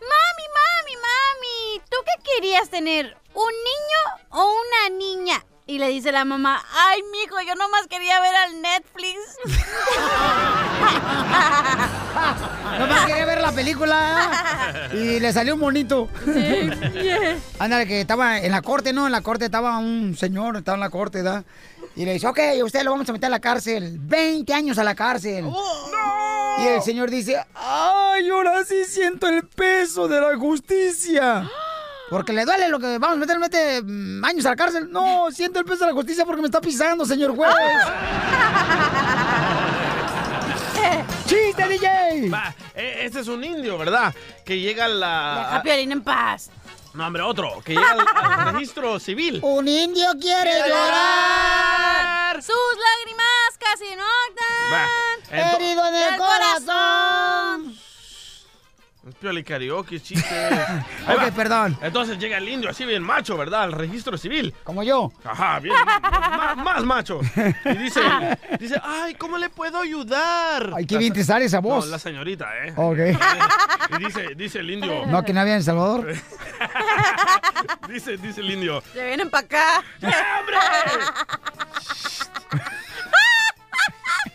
Mami, 0.00 0.46
mami, 0.58 0.94
mami, 0.96 1.53
¿tú 1.78 1.96
qué 2.04 2.22
querías 2.34 2.68
tener? 2.70 3.16
¿Un 3.34 3.52
niño 3.52 4.00
o 4.30 4.46
una 4.46 4.88
niña? 4.96 5.44
Y 5.66 5.78
le 5.78 5.88
dice 5.88 6.12
la 6.12 6.26
mamá, 6.26 6.62
ay, 6.72 7.00
mijo, 7.10 7.36
yo 7.46 7.54
nomás 7.54 7.86
quería 7.88 8.20
ver 8.20 8.36
al 8.36 8.60
Netflix. 8.60 9.18
Nomás 12.78 13.06
quería 13.06 13.24
ver 13.24 13.40
la 13.40 13.50
película 13.52 14.90
y 14.92 15.20
le 15.20 15.32
salió 15.32 15.54
un 15.54 15.60
bonito. 15.60 16.10
Ándale, 17.58 17.86
que 17.86 18.02
estaba 18.02 18.40
en 18.40 18.52
la 18.52 18.60
corte, 18.60 18.92
¿no? 18.92 19.06
En 19.06 19.12
la 19.12 19.22
corte 19.22 19.46
estaba 19.46 19.78
un 19.78 20.14
señor, 20.18 20.58
estaba 20.58 20.76
en 20.76 20.80
la 20.80 20.90
corte, 20.90 21.22
¿verdad? 21.22 21.44
Y 21.96 22.04
le 22.04 22.12
dice, 22.12 22.26
ok, 22.26 22.38
usted 22.62 22.82
lo 22.82 22.90
vamos 22.90 23.08
a 23.08 23.12
meter 23.12 23.28
a 23.28 23.30
la 23.30 23.40
cárcel. 23.40 23.96
20 24.00 24.52
años 24.52 24.76
a 24.78 24.84
la 24.84 24.94
cárcel. 24.94 25.46
Y 26.58 26.66
el 26.68 26.82
señor 26.82 27.10
dice, 27.10 27.44
ay, 27.54 28.28
ahora 28.30 28.64
sí 28.64 28.84
siento 28.86 29.26
el 29.28 29.46
peso 29.46 30.06
de 30.08 30.20
la 30.20 30.36
justicia. 30.36 31.48
Porque 32.10 32.32
le 32.32 32.44
duele 32.44 32.68
lo 32.68 32.78
que 32.78 32.98
vamos 32.98 33.16
a 33.16 33.20
meter, 33.20 33.38
mete 33.38 33.82
mm, 33.82 34.24
años 34.24 34.46
a 34.46 34.50
la 34.50 34.56
cárcel. 34.56 34.90
No, 34.90 35.30
siento 35.32 35.58
el 35.58 35.64
peso 35.64 35.80
de 35.84 35.90
la 35.90 35.94
justicia 35.96 36.24
porque 36.24 36.42
me 36.42 36.48
está 36.48 36.60
pisando, 36.60 37.04
señor 37.04 37.34
juez. 37.34 37.52
¡Chiste, 41.26 41.66
DJ! 41.68 42.30
Va, 42.30 42.54
e- 42.74 43.06
este 43.06 43.20
es 43.20 43.28
un 43.28 43.42
indio, 43.42 43.78
¿verdad? 43.78 44.14
Que 44.44 44.60
llega 44.60 44.84
a 44.84 44.88
la... 44.88 45.34
Deja 45.38 45.56
a 45.56 45.62
Piolín 45.62 45.92
en 45.92 46.02
paz. 46.02 46.50
No, 46.94 47.06
hombre, 47.06 47.22
otro. 47.22 47.60
Que 47.64 47.74
llega 47.74 47.90
al, 47.90 48.00
al 48.46 48.52
registro 48.54 48.98
civil. 49.00 49.40
Un 49.42 49.66
indio 49.66 50.06
quiere 50.20 50.60
llorar. 50.68 52.40
Sus 52.42 52.54
lágrimas 52.54 53.58
casi 53.58 53.94
no 53.96 54.04
Va, 54.72 54.86
ento- 55.30 55.56
Herido 55.56 55.86
en 55.88 55.94
el 55.94 56.02
El 56.14 56.18
corazón. 56.18 57.78
Es 59.06 59.14
Pioli 59.16 59.44
karaoke, 59.44 60.00
chistes. 60.00 60.24
Ok, 61.08 61.18
va. 61.18 61.30
perdón. 61.32 61.76
Entonces 61.82 62.18
llega 62.18 62.38
el 62.38 62.48
indio 62.48 62.70
así 62.70 62.86
bien 62.86 63.02
macho, 63.02 63.36
¿verdad? 63.36 63.64
Al 63.64 63.72
registro 63.72 64.16
civil. 64.16 64.54
Como 64.64 64.82
yo. 64.82 65.12
Ajá, 65.24 65.60
bien, 65.60 65.74
más, 66.02 66.56
más 66.56 66.84
macho. 66.84 67.20
Y 67.66 67.76
dice, 67.76 68.00
dice, 68.58 68.80
ay, 68.82 69.14
¿cómo 69.14 69.36
le 69.36 69.50
puedo 69.50 69.78
ayudar? 69.80 70.72
Ay, 70.74 70.86
qué 70.86 70.96
bien 70.96 71.12
te 71.12 71.22
sale 71.22 71.44
esa 71.44 71.60
voz. 71.60 71.84
No, 71.84 71.90
la 71.90 71.98
señorita, 71.98 72.46
¿eh? 72.64 72.72
Ok. 72.76 72.98
Y 73.98 74.04
dice, 74.04 74.34
dice 74.34 74.58
el 74.60 74.70
indio. 74.70 75.04
No, 75.06 75.22
que 75.22 75.34
no 75.34 75.40
había 75.40 75.52
en 75.52 75.58
El 75.58 75.64
Salvador. 75.64 76.14
Dice, 77.88 78.16
dice 78.16 78.40
el 78.40 78.50
indio. 78.50 78.82
Se 78.92 79.04
vienen 79.04 79.28
para 79.28 79.44
acá. 79.44 79.84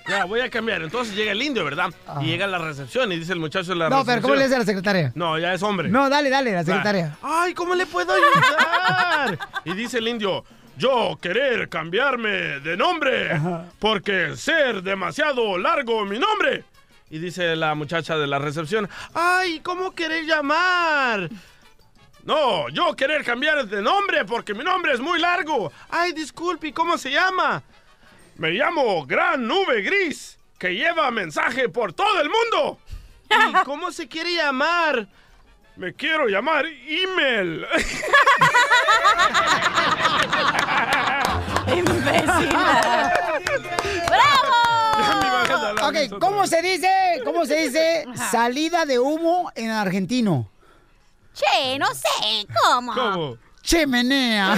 Ya, 0.10 0.26
voy 0.26 0.39
a 0.41 0.50
cambiar. 0.50 0.82
Entonces 0.82 1.15
llega 1.15 1.32
el 1.32 1.41
indio, 1.41 1.63
¿verdad? 1.63 1.89
Y 2.22 2.26
llega 2.26 2.45
a 2.45 2.48
la 2.48 2.58
recepción 2.58 3.12
y 3.12 3.17
dice 3.19 3.34
el 3.34 3.39
muchacho 3.39 3.69
de 3.72 3.76
la 3.76 3.89
No, 3.89 3.98
recepción. 3.98 4.15
pero 4.15 4.22
¿cómo 4.24 4.36
le 4.36 4.43
dice 4.43 4.56
a 4.56 4.60
la 4.60 4.65
secretaria? 4.65 5.12
No, 5.15 5.38
ya 5.38 5.54
es 5.54 5.62
hombre. 5.63 5.89
No, 5.89 6.10
dale, 6.10 6.30
dale, 6.30 6.52
la 6.54 6.63
secretaria. 6.63 7.17
Ay, 7.22 7.54
¿cómo 7.54 7.76
le 7.76 7.86
puedo 7.86 8.12
ayudar? 8.13 9.39
y 9.65 9.74
dice 9.74 10.00
el 10.00 10.08
indio, 10.08 10.43
yo 10.78 11.17
querer 11.22 11.69
cambiarme 11.69 12.60
de 12.62 12.76
nombre 12.78 13.39
porque 13.80 14.36
ser 14.36 14.82
demasiado 14.82 15.58
largo 15.58 16.06
mi 16.06 16.17
nombre. 16.19 16.63
Y 17.12 17.17
dice 17.19 17.56
la 17.56 17.74
muchacha 17.76 18.17
de 18.17 18.28
la 18.28 18.38
recepción, 18.39 18.88
ay, 19.13 19.60
¿cómo 19.62 19.95
querer 19.95 20.26
llamar? 20.26 21.30
No, 22.24 22.69
yo 22.69 22.95
querer 22.95 23.24
cambiar 23.24 23.65
de 23.67 23.82
nombre 23.82 24.26
porque 24.26 24.54
mi 24.54 24.63
nombre 24.63 24.93
es 24.93 25.00
muy 25.00 25.19
largo. 25.19 25.72
Ay, 25.89 26.12
disculpe, 26.13 26.72
¿cómo 26.74 26.98
se 26.98 27.10
llama? 27.12 27.63
Me 28.39 28.52
llamo 28.52 29.06
Gran 29.06 29.45
Nube 29.45 29.82
Gris, 29.82 30.39
que 30.58 30.73
lleva 30.73 31.12
mensaje 31.12 31.67
por 31.67 31.91
todo 31.91 32.21
el 32.21 32.30
mundo. 32.30 32.80
¿Y 33.30 33.52
cómo 33.65 33.91
se 33.91 34.08
quiere 34.08 34.34
llamar? 34.34 35.10
Me 35.75 35.93
quiero 35.93 36.30
llamar 36.30 36.65
Email. 36.65 37.67
¡Bravo! 44.08 44.56
Ok, 45.89 46.17
¿cómo 46.21 46.47
se 46.47 46.62
dice, 46.62 47.21
cómo 47.25 47.45
se 47.45 47.56
dice 47.67 48.06
salida 48.32 48.86
de 48.86 48.99
humo 48.99 49.52
en 49.54 49.69
argentino? 49.69 50.49
Che, 51.34 51.78
no 51.78 51.93
sé, 51.93 52.47
¿cómo? 52.63 52.93
¿Cómo? 52.93 53.38
Chimenea. 53.69 54.55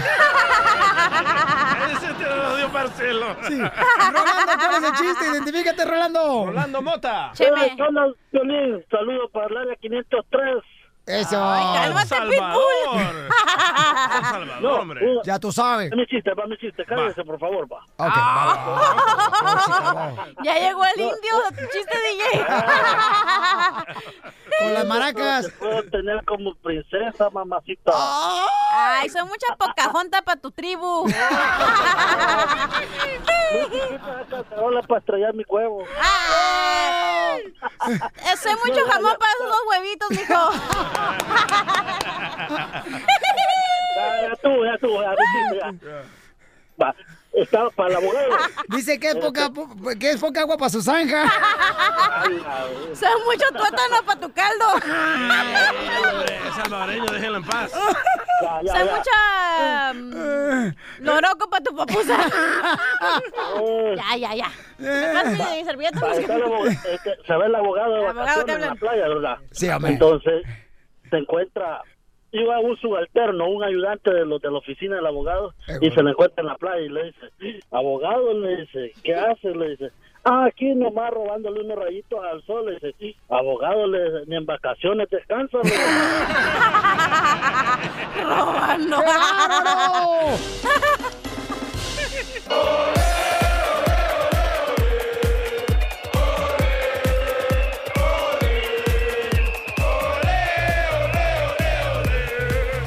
Ese 1.92 2.14
te 2.14 2.24
lo 2.24 2.56
dio 2.56 2.70
Marcelo. 2.70 3.36
Rolando, 3.36 4.54
¿cuál 4.58 4.76
es 4.76 4.84
el 4.90 4.94
chiste? 4.94 5.26
Identifícate, 5.34 5.84
Rolando. 5.84 6.46
Rolando 6.46 6.82
Mota. 6.82 7.34
Hola. 7.38 7.76
Saludos 8.90 9.30
para 9.34 9.48
el 9.48 9.58
área 9.58 9.76
503. 9.82 10.64
Eso. 11.06 11.38
Ay, 11.44 11.64
cálmate, 11.78 12.08
Salvador. 12.08 12.62
Salvador, 14.30 14.62
No, 14.62 14.76
hombre. 14.76 15.18
uh, 15.18 15.22
Ya 15.26 15.40
tú 15.40 15.52
sabes. 15.52 15.90
Va 15.92 15.96
mi 15.96 16.06
chiste, 16.06 16.32
va 16.34 16.46
mi 16.46 16.56
chiste. 16.58 16.86
Cállese, 16.86 17.24
por 17.24 17.40
favor, 17.40 17.68
va. 17.72 17.80
Ok, 17.98 18.12
Ah. 18.14 20.14
Ya 20.44 20.56
llegó 20.60 20.84
el 20.86 21.02
indio 21.02 21.34
tu 21.50 21.66
chiste, 21.72 21.98
DJ. 22.08 22.46
Con 24.60 24.74
las 24.76 24.86
maracas. 24.86 25.46
Te 25.46 25.52
puedo 25.54 25.84
tener 25.90 26.24
como 26.26 26.54
princesa, 26.56 27.30
mamacita. 27.32 27.92
Ay, 28.74 29.10
son 29.10 29.28
muchas 29.28 29.56
pocajontas 29.58 30.22
para 30.22 30.40
tu 30.40 30.52
tribu. 30.52 31.06
Hola 34.58 34.82
para 34.84 35.00
estrellar 35.00 35.34
mi 35.34 35.44
huevo. 35.48 35.84
Es 38.26 38.46
mucho 38.66 38.86
jamón 38.88 39.16
para 39.20 39.32
esos 39.34 39.48
dos 39.48 39.60
huevitos, 39.70 40.10
mijo. 40.12 40.52
Ya, 43.96 44.36
tú, 44.42 44.66
ya 44.66 44.78
tú, 44.80 44.90
ya. 45.02 46.04
Va, 46.82 46.96
está 47.34 47.70
para 47.72 47.90
el 47.90 47.96
abogado. 47.98 48.30
Dice 48.70 49.00
que 49.00 49.10
es 49.10 49.16
poca, 49.16 49.50
po- 49.52 49.68
que 50.00 50.12
es 50.12 50.20
poca 50.20 50.42
agua 50.42 50.58
para 50.58 50.70
su 50.70 50.82
zanja. 50.82 51.24
Son 52.94 53.10
mucho 53.26 53.48
tuétano 53.52 54.04
para 54.06 54.20
tu 54.20 54.32
caldo. 54.34 54.66
Hombre, 54.74 56.40
salvadoreño, 56.56 57.06
déjenlo 57.06 57.38
en 57.38 57.44
paz. 57.44 57.72
Ya, 58.42 58.62
ya, 58.64 58.74
Son 58.74 58.88
mucha 58.96 59.94
mm, 59.94 60.76
loroco 61.04 61.50
para 61.50 61.64
tu 61.64 61.76
papusa. 61.76 62.18
ya, 63.96 64.18
ya, 64.18 64.36
ya. 64.36 64.52
¿Me 64.80 65.24
mi 65.60 65.64
servilleta? 65.66 66.00
Este, 66.12 67.18
se 67.28 67.38
ve 67.38 67.46
el 67.46 67.56
abogado 67.56 67.94
de 67.96 68.02
vacaciones 68.14 68.56
en 68.56 68.62
la 68.62 68.76
playa, 68.76 69.08
¿verdad? 69.08 69.38
Sí, 69.52 69.70
hombre. 69.70 69.92
Entonces, 69.92 70.42
se 71.12 71.18
encuentra, 71.18 71.82
iba 72.32 72.60
un 72.60 72.76
subalterno, 72.78 73.48
un 73.50 73.64
ayudante 73.64 74.12
de 74.12 74.26
los 74.26 74.42
de 74.42 74.50
la 74.50 74.58
oficina 74.58 74.96
del 74.96 75.06
abogado, 75.06 75.54
y 75.82 75.92
se 75.92 76.02
le 76.02 76.10
encuentra 76.12 76.42
en 76.42 76.48
la 76.48 76.56
playa 76.56 76.82
y 76.82 76.90
le 76.90 77.04
dice, 77.04 77.60
abogado, 77.70 78.34
le 78.34 78.62
dice, 78.62 78.94
¿qué 79.04 79.14
haces? 79.14 79.56
Le 79.56 79.70
dice, 79.72 79.92
ah, 80.24 80.46
aquí 80.46 80.74
nomás 80.74 81.12
robándole 81.12 81.62
unos 81.62 81.78
rayitos 81.78 82.24
al 82.24 82.42
sol, 82.44 82.66
le 82.66 82.74
dice, 82.74 82.94
"Sí, 83.00 83.16
abogado, 83.30 83.86
le 83.88 84.04
dice, 84.04 84.18
ni 84.28 84.36
en 84.38 84.46
vacaciones 84.46 85.10
descansa. 85.10 85.58
Robando. 88.24 88.98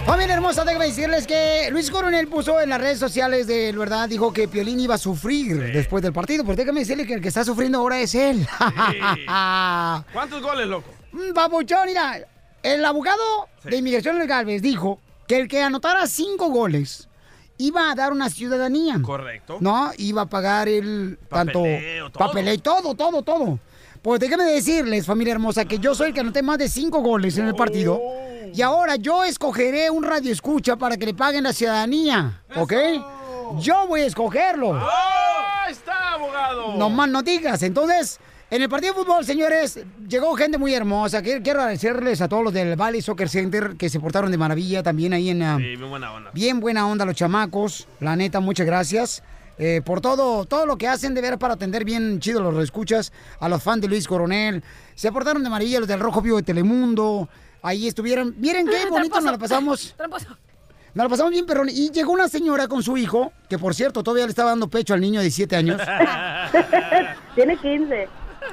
Familia 0.06 0.34
hermosa, 0.34 0.64
déjame 0.64 0.86
decirles 0.86 1.26
que 1.26 1.68
Luis 1.70 1.90
Coronel 1.90 2.28
puso 2.28 2.60
en 2.60 2.68
las 2.68 2.78
redes 2.80 2.98
sociales 2.98 3.46
de 3.46 3.72
verdad, 3.72 4.06
dijo 4.08 4.32
que 4.34 4.46
Piolín 4.48 4.78
iba 4.78 4.96
a 4.96 4.98
sufrir 4.98 5.58
después 5.72 6.02
del 6.02 6.12
partido. 6.12 6.44
Pues 6.44 6.58
déjame 6.58 6.80
decirle 6.80 7.06
que 7.06 7.14
el 7.14 7.20
que 7.22 7.28
está 7.28 7.42
sufriendo 7.42 7.78
ahora 7.78 7.98
es 7.98 8.14
él. 8.14 8.46
¿Cuántos 10.12 10.42
goles, 10.42 10.66
loco? 10.66 10.90
Mm, 11.12 11.32
Papuchón, 11.32 11.86
mira, 11.86 12.18
el 12.62 12.84
abogado 12.84 13.48
de 13.64 13.76
inmigración 13.78 14.18
del 14.18 14.28
Galvez 14.28 14.60
dijo 14.60 15.00
que 15.26 15.38
el 15.38 15.48
que 15.48 15.62
anotara 15.62 16.06
cinco 16.06 16.50
goles 16.50 17.08
iba 17.56 17.90
a 17.90 17.94
dar 17.94 18.12
una 18.12 18.28
ciudadanía. 18.28 19.00
Correcto. 19.00 19.56
No, 19.60 19.90
iba 19.96 20.22
a 20.22 20.26
pagar 20.26 20.68
el 20.68 21.18
tanto 21.30 21.60
Papeleo, 21.60 22.10
todo. 22.10 22.26
papeleo, 22.26 22.58
todo, 22.58 22.94
todo, 22.94 23.22
todo. 23.22 23.58
Pues 24.02 24.20
déjame 24.20 24.44
decirles, 24.44 25.06
familia 25.06 25.32
hermosa, 25.32 25.64
que 25.64 25.78
yo 25.78 25.94
soy 25.94 26.08
el 26.08 26.14
que 26.14 26.20
anoté 26.20 26.42
más 26.42 26.58
de 26.58 26.68
cinco 26.68 27.00
goles 27.00 27.38
en 27.38 27.46
el 27.48 27.54
partido. 27.54 27.98
Y 28.54 28.62
ahora 28.62 28.96
yo 28.96 29.24
escogeré 29.24 29.90
un 29.90 30.04
radio 30.04 30.30
escucha 30.32 30.76
para 30.76 30.96
que 30.96 31.06
le 31.06 31.14
paguen 31.14 31.42
la 31.42 31.52
ciudadanía, 31.52 32.42
¿ok? 32.54 32.72
Yo 33.58 33.86
voy 33.88 34.02
a 34.02 34.06
escogerlo. 34.06 34.74
¡Ahí 34.74 35.72
está, 35.72 36.12
abogado! 36.14 36.76
No 36.76 36.88
más 36.88 37.08
no 37.08 37.22
digas. 37.22 37.62
Entonces, 37.64 38.20
en 38.50 38.62
el 38.62 38.68
partido 38.68 38.94
de 38.94 39.00
fútbol, 39.00 39.24
señores, 39.24 39.80
llegó 40.08 40.34
gente 40.36 40.56
muy 40.56 40.72
hermosa. 40.72 41.20
Quiero, 41.20 41.40
agradecerles 41.62 42.20
a 42.20 42.28
todos 42.28 42.44
los 42.44 42.52
del 42.52 42.76
Valley 42.76 43.02
Soccer 43.02 43.28
Center 43.28 43.74
que 43.76 43.88
se 43.88 43.98
portaron 43.98 44.30
de 44.30 44.38
maravilla 44.38 44.82
también 44.84 45.12
ahí 45.14 45.30
en... 45.30 45.42
ah, 45.42 45.56
Sí, 45.58 45.76
muy 45.76 45.88
buena 45.88 46.12
onda. 46.12 46.30
Bien 46.32 46.60
buena 46.60 46.86
onda 46.86 47.04
los 47.04 47.16
chamacos. 47.16 47.88
La 47.98 48.14
neta, 48.14 48.38
muchas 48.38 48.66
gracias. 48.66 49.22
eh, 49.58 49.82
por 49.84 50.00
todo, 50.00 50.44
todo 50.46 50.64
lo 50.66 50.76
que 50.78 50.86
hacen 50.88 51.14
de 51.14 51.20
ver 51.20 51.38
para 51.38 51.54
atender 51.54 51.84
bien 51.84 52.18
chido 52.20 52.40
los 52.40 52.62
escuchas 52.62 53.12
a 53.40 53.48
los 53.48 53.62
fans 53.62 53.82
de 53.82 53.88
Luis 53.88 54.06
Coronel. 54.06 54.62
Se 54.94 55.10
portaron 55.10 55.42
de 55.42 55.50
maravilla 55.50 55.80
los 55.80 55.88
del 55.88 56.00
Rojo 56.00 56.22
Vivo 56.22 56.36
de 56.36 56.42
Telemundo. 56.44 57.28
Ahí 57.64 57.88
estuvieron. 57.88 58.35
Miren 58.38 58.66
qué 58.66 58.85
bonito 58.90 59.20
nos 59.22 59.33
la 59.33 59.38
pasamos. 59.38 59.94
Tramposo. 59.96 60.29
Nos 60.92 61.05
la 61.05 61.09
pasamos 61.09 61.33
bien, 61.33 61.46
perrón. 61.46 61.70
Y 61.70 61.90
llegó 61.90 62.12
una 62.12 62.29
señora 62.29 62.68
con 62.68 62.83
su 62.83 62.98
hijo, 62.98 63.33
que 63.48 63.59
por 63.59 63.74
cierto 63.74 64.03
todavía 64.03 64.27
le 64.27 64.31
estaba 64.31 64.50
dando 64.50 64.68
pecho 64.68 64.92
al 64.92 65.00
niño 65.00 65.22
de 65.22 65.31
7 65.31 65.57
años. 65.57 65.81
Tiene 67.35 67.57
15. 67.57 68.09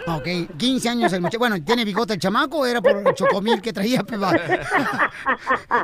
Ok, 0.08 0.58
15 0.58 0.89
años 0.89 1.13
el 1.13 1.21
muchacho. 1.21 1.39
Bueno, 1.39 1.63
¿tiene 1.63 1.86
bigote 1.86 2.13
el 2.13 2.19
chamaco 2.19 2.60
o 2.60 2.65
era 2.65 2.82
por 2.82 2.95
el 2.95 3.13
chocomil 3.13 3.62
que 3.62 3.71
traía 3.71 4.04
peba? 4.04 4.34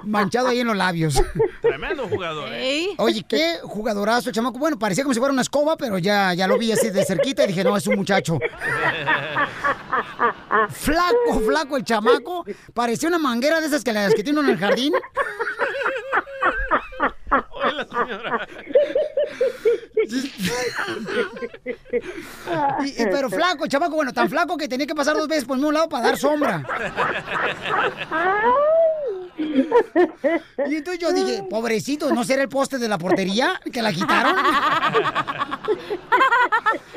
manchado 0.04 0.48
ahí 0.50 0.60
en 0.60 0.68
los 0.68 0.76
labios? 0.76 1.22
Tremendo 1.62 2.08
jugador, 2.08 2.50
¿eh? 2.52 2.90
Oye, 2.98 3.24
qué 3.28 3.58
jugadorazo 3.64 4.30
el 4.30 4.36
chamaco. 4.36 4.58
Bueno, 4.58 4.80
parecía 4.80 5.04
como 5.04 5.14
si 5.14 5.20
fuera 5.20 5.34
una 5.34 5.42
escoba, 5.42 5.78
pero 5.78 5.98
ya, 5.98 6.34
ya 6.34 6.48
lo 6.48 6.58
vi 6.58 6.72
así 6.72 6.90
de 6.90 7.06
cerquita 7.06 7.44
y 7.44 7.48
dije, 7.48 7.64
no, 7.64 7.76
es 7.78 7.86
un 7.88 7.96
muchacho. 7.96 8.40
Flaco, 10.70 11.40
flaco 11.46 11.78
el 11.78 11.84
chamaco. 11.84 12.46
Parecía 12.74 13.10
una 13.10 13.20
manguera 13.20 13.62
de 13.62 13.68
esas 13.68 13.84
que 13.84 13.94
las 13.94 14.14
que 14.14 14.24
tiene 14.24 14.40
uno 14.40 14.50
en 14.50 14.56
el 14.56 14.60
jardín. 14.60 14.94
Hola, 17.52 17.88
señora. 17.88 18.48
Y- 22.84 23.02
y- 23.02 23.06
pero 23.12 23.30
flaco, 23.30 23.64
el 23.66 23.70
chamaco, 23.70 23.96
bueno, 23.96 24.14
tan 24.14 24.30
flaco 24.30 24.58
que 24.58 24.68
tenía 24.68 24.86
que 24.88 24.96
pasar 24.96 25.16
dos 25.16 25.28
veces 25.28 25.46
por 25.46 25.58
mismo 25.58 25.72
lado 25.72 25.90
para 25.90 26.06
dar 26.08 26.18
sombra. 26.18 26.64
Y 29.38 30.76
entonces 30.76 31.00
yo 31.00 31.12
dije, 31.14 31.44
pobrecito, 31.50 32.12
¿no 32.14 32.24
será 32.24 32.42
el 32.44 32.50
poste 32.50 32.78
de 32.80 32.88
la 32.88 32.98
portería 32.98 33.60
que 33.72 33.82
la 33.82 33.92
quitaron? 33.94 34.36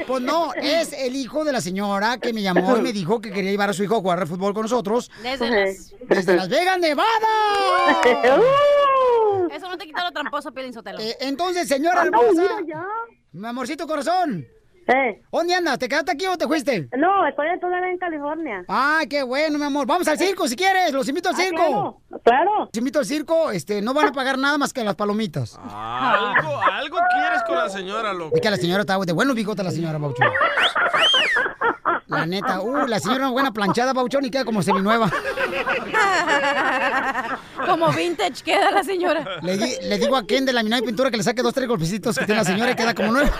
Pues 0.06 0.22
no, 0.22 0.52
es 0.54 0.92
el 0.94 1.14
hijo 1.16 1.44
de 1.44 1.52
la 1.52 1.60
señora 1.60 2.18
que 2.18 2.32
me 2.32 2.42
llamó 2.42 2.76
y 2.76 2.80
me 2.82 2.92
dijo 2.92 3.20
que 3.20 3.30
quería 3.30 3.50
llevar 3.50 3.70
a 3.70 3.72
su 3.72 3.82
hijo 3.84 3.96
a 3.96 4.00
jugar 4.00 4.20
al 4.20 4.26
fútbol 4.26 4.54
con 4.54 4.62
nosotros. 4.62 5.10
Desde 5.22 5.50
las... 5.50 5.92
Desde 6.08 6.36
Las 6.36 6.48
Vegas, 6.48 6.78
Nevada. 6.80 7.08
Eso 9.52 9.68
no 9.68 9.76
te 9.76 9.84
quita 9.86 10.02
lo 10.04 10.10
tramposo, 10.12 10.52
Piolín 10.52 10.72
Sotelo. 10.72 10.98
Eh, 11.00 11.16
entonces, 11.20 11.68
señora 11.68 12.02
Anda, 12.02 12.18
hermosa. 12.20 12.54
Mi 13.32 13.46
amorcito 13.46 13.86
corazón. 13.86 14.46
¿Dónde 15.32 15.54
andas? 15.54 15.78
¿Te 15.78 15.88
quedaste 15.88 16.12
aquí 16.12 16.26
o 16.26 16.36
te 16.36 16.46
fuiste? 16.46 16.88
No, 16.96 17.26
estoy 17.26 17.46
todavía 17.60 17.90
en 17.90 17.98
California. 17.98 18.64
Ay, 18.68 19.06
qué 19.08 19.22
bueno, 19.22 19.58
mi 19.58 19.64
amor. 19.64 19.86
Vamos 19.86 20.06
al 20.08 20.18
circo 20.18 20.46
si 20.48 20.56
quieres. 20.56 20.92
Los 20.92 21.08
invito 21.08 21.28
al 21.28 21.34
Ah, 21.34 21.38
circo. 21.38 21.56
claro, 21.56 22.00
claro. 22.24 22.58
Los 22.66 22.76
invito 22.76 22.98
al 22.98 23.04
circo. 23.06 23.50
Este, 23.50 23.80
no 23.82 23.94
van 23.94 24.08
a 24.08 24.12
pagar 24.12 24.38
nada 24.38 24.58
más 24.58 24.72
que 24.72 24.82
las 24.84 24.94
palomitas. 24.96 25.58
Algo, 25.58 26.60
algo 26.72 26.98
quieres 27.12 27.42
con 27.46 27.56
la 27.56 27.68
señora, 27.68 28.12
loco. 28.12 28.34
Es 28.34 28.40
que 28.40 28.50
la 28.50 28.56
señora 28.56 28.80
está 28.80 28.98
de 28.98 29.12
buenos 29.12 29.34
bigotes 29.36 29.64
la 29.64 29.70
señora 29.70 29.98
Bauchón. 29.98 30.28
La 32.06 32.26
neta, 32.26 32.60
uh, 32.60 32.86
la 32.88 32.98
señora 32.98 33.20
una 33.26 33.30
buena 33.30 33.52
planchada, 33.52 33.92
Bauchón, 33.92 34.24
y 34.24 34.30
queda 34.30 34.44
como 34.44 34.62
seminueva. 34.62 35.08
Como 37.66 37.88
vintage 37.92 38.42
queda 38.42 38.70
la 38.72 38.82
señora. 38.82 39.24
Le, 39.42 39.56
di- 39.56 39.76
le 39.82 39.98
digo 39.98 40.16
a 40.16 40.26
Ken 40.26 40.44
de 40.44 40.52
la 40.52 40.62
y 40.62 40.82
pintura 40.82 41.10
que 41.10 41.16
le 41.16 41.22
saque 41.22 41.42
dos, 41.42 41.54
tres 41.54 41.68
golpecitos 41.68 42.18
que 42.18 42.24
tiene 42.26 42.40
la 42.40 42.44
señora 42.44 42.72
y 42.72 42.74
queda 42.74 42.94
como 42.94 43.12
nueva. 43.12 43.30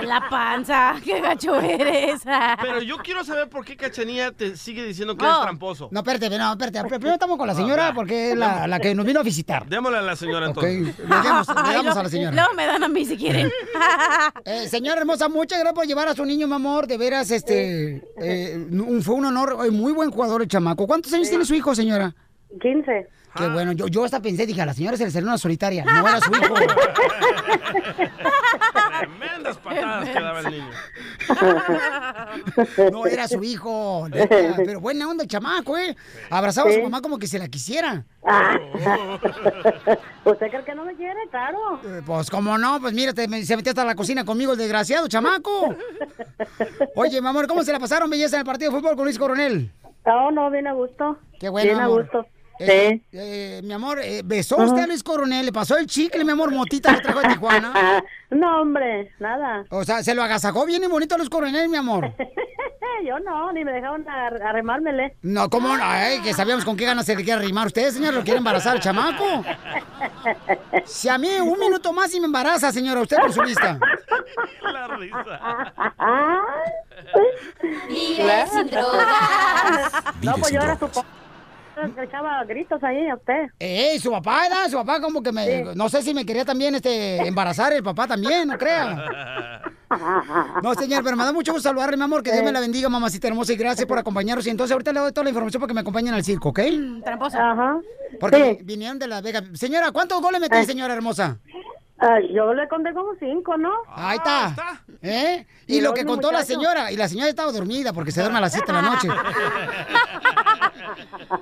En 0.00 0.08
la 0.08 0.28
panza. 0.28 0.94
Qué 1.04 1.20
gacho 1.20 1.58
eres. 1.60 2.22
Pero 2.60 2.82
yo 2.82 2.96
quiero 2.98 3.24
saber 3.24 3.48
por 3.48 3.64
qué 3.64 3.76
Cachanilla 3.76 4.32
te 4.32 4.56
sigue 4.56 4.84
diciendo 4.84 5.16
que 5.16 5.24
No. 5.24 5.32
es 5.36 5.42
tramposo. 5.42 5.88
No, 5.90 6.00
espérate, 6.00 6.28
no, 6.38 6.52
espérate. 6.52 6.82
Primero 6.88 7.12
estamos 7.14 7.36
con 7.38 7.46
la 7.46 7.54
señora 7.54 7.92
porque 7.94 8.32
es 8.32 8.36
la, 8.36 8.66
la 8.66 8.80
que 8.80 8.94
nos 8.94 9.04
vino 9.06 9.20
a 9.20 9.22
visitar. 9.22 9.66
Démosle 9.66 9.98
a 9.98 10.02
la 10.02 10.16
señora 10.16 10.46
entonces. 10.46 10.96
le 10.98 11.04
damos, 11.08 11.48
le 11.48 11.54
damos 11.74 11.94
no, 11.94 12.00
a 12.00 12.02
la 12.04 12.08
señora. 12.08 12.34
Luego 12.34 12.54
me 12.54 12.66
dan 12.66 12.82
a 12.84 12.88
mí 12.88 13.04
si 13.04 13.16
quieren. 13.16 13.50
Eh, 14.44 14.68
señora 14.68 15.00
hermosa, 15.00 15.28
muchas 15.28 15.58
gracias 15.58 15.74
por 15.74 15.86
llevar 15.86 16.08
a 16.08 16.14
su 16.14 16.24
niño, 16.24 16.46
mi 16.46 16.54
amor. 16.54 16.86
De 16.86 16.96
veras, 16.96 17.30
este, 17.30 18.02
eh, 18.20 18.56
un- 18.70 19.02
fue 19.02 19.14
un 19.14 19.26
honor. 19.26 19.70
Muy 19.70 19.92
buen 19.92 20.10
jugador 20.10 20.42
el 20.42 20.48
chamaco. 20.48 20.86
¿Cuántos 20.86 21.12
años 21.12 21.28
tiene 21.28 21.44
su 21.44 21.54
hijo, 21.54 21.74
señora? 21.74 22.14
15. 22.60 23.08
Qué 23.36 23.46
bueno. 23.48 23.72
Yo, 23.72 23.86
yo 23.88 24.04
hasta 24.04 24.20
pensé, 24.20 24.46
dije, 24.46 24.60
a 24.62 24.66
la 24.66 24.74
señora 24.74 24.96
se 24.96 25.04
le 25.04 25.10
salió 25.10 25.28
una 25.28 25.38
solitaria. 25.38 25.84
No 25.84 26.08
era 26.08 26.20
su 26.20 26.30
hijo. 26.32 26.54
Tremendas 28.98 29.58
patadas 29.58 30.08
que 30.08 30.20
daba 30.20 30.40
el 30.40 30.50
niño. 30.50 30.70
No 32.92 33.06
era 33.06 33.28
su 33.28 33.42
hijo. 33.44 34.06
neta. 34.10 34.36
Pero 34.56 34.80
buena 34.80 35.08
onda 35.08 35.22
el 35.22 35.28
chamaco, 35.28 35.76
¿eh? 35.78 35.96
Abrazaba 36.30 36.68
a 36.70 36.72
su 36.72 36.82
mamá 36.82 37.00
como 37.00 37.18
que 37.18 37.26
se 37.26 37.38
la 37.38 37.48
quisiera. 37.48 38.04
¿Usted 40.24 40.48
cree 40.50 40.64
que 40.64 40.74
no 40.74 40.84
me 40.84 40.94
quiere? 40.96 41.20
Claro. 41.30 41.80
Eh, 41.84 42.02
Pues, 42.04 42.28
como 42.30 42.58
no, 42.58 42.80
pues 42.80 42.92
mira, 42.92 43.12
te- 43.12 43.28
se 43.44 43.56
metió 43.56 43.70
hasta 43.70 43.84
la 43.84 43.94
cocina 43.94 44.24
conmigo 44.24 44.52
el 44.52 44.58
desgraciado, 44.58 45.06
chamaco. 45.08 45.74
Oye, 46.96 47.20
mi 47.22 47.28
amor, 47.28 47.46
¿cómo 47.46 47.62
se 47.62 47.72
la 47.72 47.78
pasaron 47.78 48.10
belleza 48.10 48.36
en 48.36 48.40
el 48.40 48.46
partido 48.46 48.70
de 48.72 48.78
fútbol 48.78 48.96
con 48.96 49.04
Luis 49.04 49.18
Coronel? 49.18 49.72
No, 50.04 50.30
no, 50.30 50.50
bien 50.50 50.66
a 50.66 50.72
gusto. 50.72 51.18
Qué 51.38 51.48
bueno, 51.48 51.68
Bien 51.70 51.80
a 51.80 51.86
gusto. 51.86 52.26
Eh, 52.60 53.00
Sí. 53.10 53.16
eh, 53.18 53.60
mi 53.64 53.72
amor, 53.72 54.00
eh, 54.00 54.22
¿besó 54.24 54.56
usted 54.56 54.82
a 54.82 54.86
Luis 54.86 55.02
Coronel? 55.02 55.46
¿Le 55.46 55.52
pasó 55.52 55.76
el 55.78 55.86
chicle, 55.86 56.24
mi 56.24 56.32
amor? 56.32 56.50
Motita 56.50 56.90
lo 56.92 57.00
trajo 57.00 57.20
de 57.20 57.28
Tijuana. 57.28 57.72
No, 58.30 58.60
hombre, 58.60 59.10
nada. 59.20 59.64
O 59.70 59.84
sea, 59.84 60.02
¿se 60.02 60.14
lo 60.14 60.22
agasajó 60.22 60.66
bien 60.66 60.84
y 60.84 60.86
bonito 60.86 61.14
a 61.14 61.18
Luis 61.18 61.30
Coronel, 61.30 61.66
mi 61.70 61.78
amor? 61.78 62.12
Yo 63.06 63.18
no, 63.20 63.50
ni 63.52 63.64
me 63.64 63.72
dejaron 63.72 64.06
ar- 64.06 64.42
arrimármele. 64.42 65.16
No, 65.22 65.48
¿cómo 65.48 65.74
no? 65.74 65.82
Ay, 65.82 66.20
que 66.20 66.34
sabíamos 66.34 66.64
con 66.66 66.76
qué 66.76 66.84
ganas 66.84 67.06
se 67.06 67.16
le 67.16 67.24
quiere 67.24 67.40
arrimar. 67.40 67.68
¿Usted, 67.68 67.88
señor, 67.90 68.12
lo 68.12 68.22
quiere 68.24 68.38
embarazar 68.38 68.74
al 68.74 68.80
chamaco? 68.80 69.24
Si 70.84 71.08
a 71.08 71.16
mí 71.16 71.28
un 71.40 71.58
minuto 71.58 71.92
más 71.92 72.12
y 72.14 72.20
me 72.20 72.26
embaraza, 72.26 72.70
señora, 72.72 73.00
usted 73.00 73.16
con 73.18 73.32
su 73.32 73.40
vista. 73.42 73.78
La 74.62 74.88
risa. 74.88 75.72
Vive 77.88 78.46
sin 78.52 78.66
drogas. 78.70 79.92
No, 80.22 80.32
pues 80.34 80.46
sin 80.48 80.56
yo 80.56 80.62
era 80.62 80.78
su 80.78 80.88
le 81.86 82.04
echaba 82.04 82.44
gritos 82.44 82.82
ahí 82.82 83.08
a 83.08 83.14
usted. 83.14 83.46
Eh, 83.58 83.98
su 84.00 84.10
papá, 84.10 84.42
¿verdad? 84.42 84.68
Su 84.70 84.76
papá 84.76 85.00
como 85.00 85.22
que 85.22 85.32
me... 85.32 85.64
No 85.74 85.88
sé 85.88 86.02
si 86.02 86.14
me 86.14 86.24
quería 86.26 86.44
también 86.44 86.74
este, 86.74 87.26
embarazar 87.26 87.72
el 87.72 87.82
papá 87.82 88.06
también, 88.06 88.48
no 88.48 88.58
crea. 88.58 89.62
No, 90.62 90.74
señor, 90.74 91.02
pero 91.02 91.16
me 91.16 91.24
da 91.24 91.32
mucho 91.32 91.50
gusto 91.52 91.66
saludarle, 91.70 91.96
mi 91.96 92.02
amor. 92.02 92.22
Que 92.22 92.30
Dios 92.30 92.44
me 92.44 92.52
la 92.52 92.60
bendiga, 92.60 92.90
mamacita 92.90 93.26
hermosa, 93.28 93.54
y 93.54 93.56
gracias 93.56 93.86
por 93.86 93.98
acompañarnos. 93.98 94.46
Y 94.46 94.50
entonces 94.50 94.72
ahorita 94.72 94.92
le 94.92 95.00
doy 95.00 95.12
toda 95.12 95.24
la 95.24 95.30
información 95.30 95.60
para 95.62 95.68
que 95.68 95.74
me 95.74 95.80
acompañen 95.80 96.12
al 96.12 96.22
circo, 96.22 96.50
¿ok? 96.50 96.60
Tramposo. 97.04 97.38
Ajá. 97.38 97.80
Porque 98.20 98.58
vinieron 98.62 98.98
de 98.98 99.06
Las 99.06 99.22
Vegas. 99.22 99.44
Señora, 99.54 99.90
¿cuántos 99.90 100.20
goles 100.20 100.42
metí, 100.42 100.56
Eh. 100.58 100.64
señora 100.66 100.92
hermosa? 100.92 101.38
Ah, 102.00 102.18
yo 102.32 102.54
le 102.54 102.68
conté 102.68 102.92
como 102.94 103.12
cinco, 103.18 103.56
¿no? 103.56 103.72
Ahí 103.88 104.18
está. 104.18 104.54
¿Eh? 105.02 105.44
Y, 105.66 105.78
Y 105.78 105.80
lo 105.80 105.94
que 105.94 106.04
contó 106.04 106.30
la 106.30 106.44
señora, 106.44 106.92
y 106.92 106.96
la 106.96 107.08
señora 107.08 107.28
estaba 107.28 107.50
dormida 107.50 107.92
porque 107.92 108.12
se 108.12 108.20
duerme 108.20 108.38
a 108.38 108.42
las 108.42 108.52
7 108.52 108.66
de 108.68 108.72
la 108.72 108.82
noche. 108.82 109.08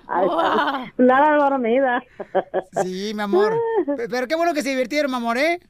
Ay, 0.09 0.29
Nada 0.99 1.37
dormida. 1.51 2.03
Sí, 2.83 3.13
mi 3.15 3.23
amor. 3.23 3.55
Pe- 3.97 4.09
Pero 4.09 4.27
qué 4.27 4.35
bueno 4.35 4.55
que 4.55 4.63
se 4.63 4.71
divirtieron, 4.71 5.11
mi 5.11 5.17
amor, 5.17 5.39
¿eh? 5.39 5.61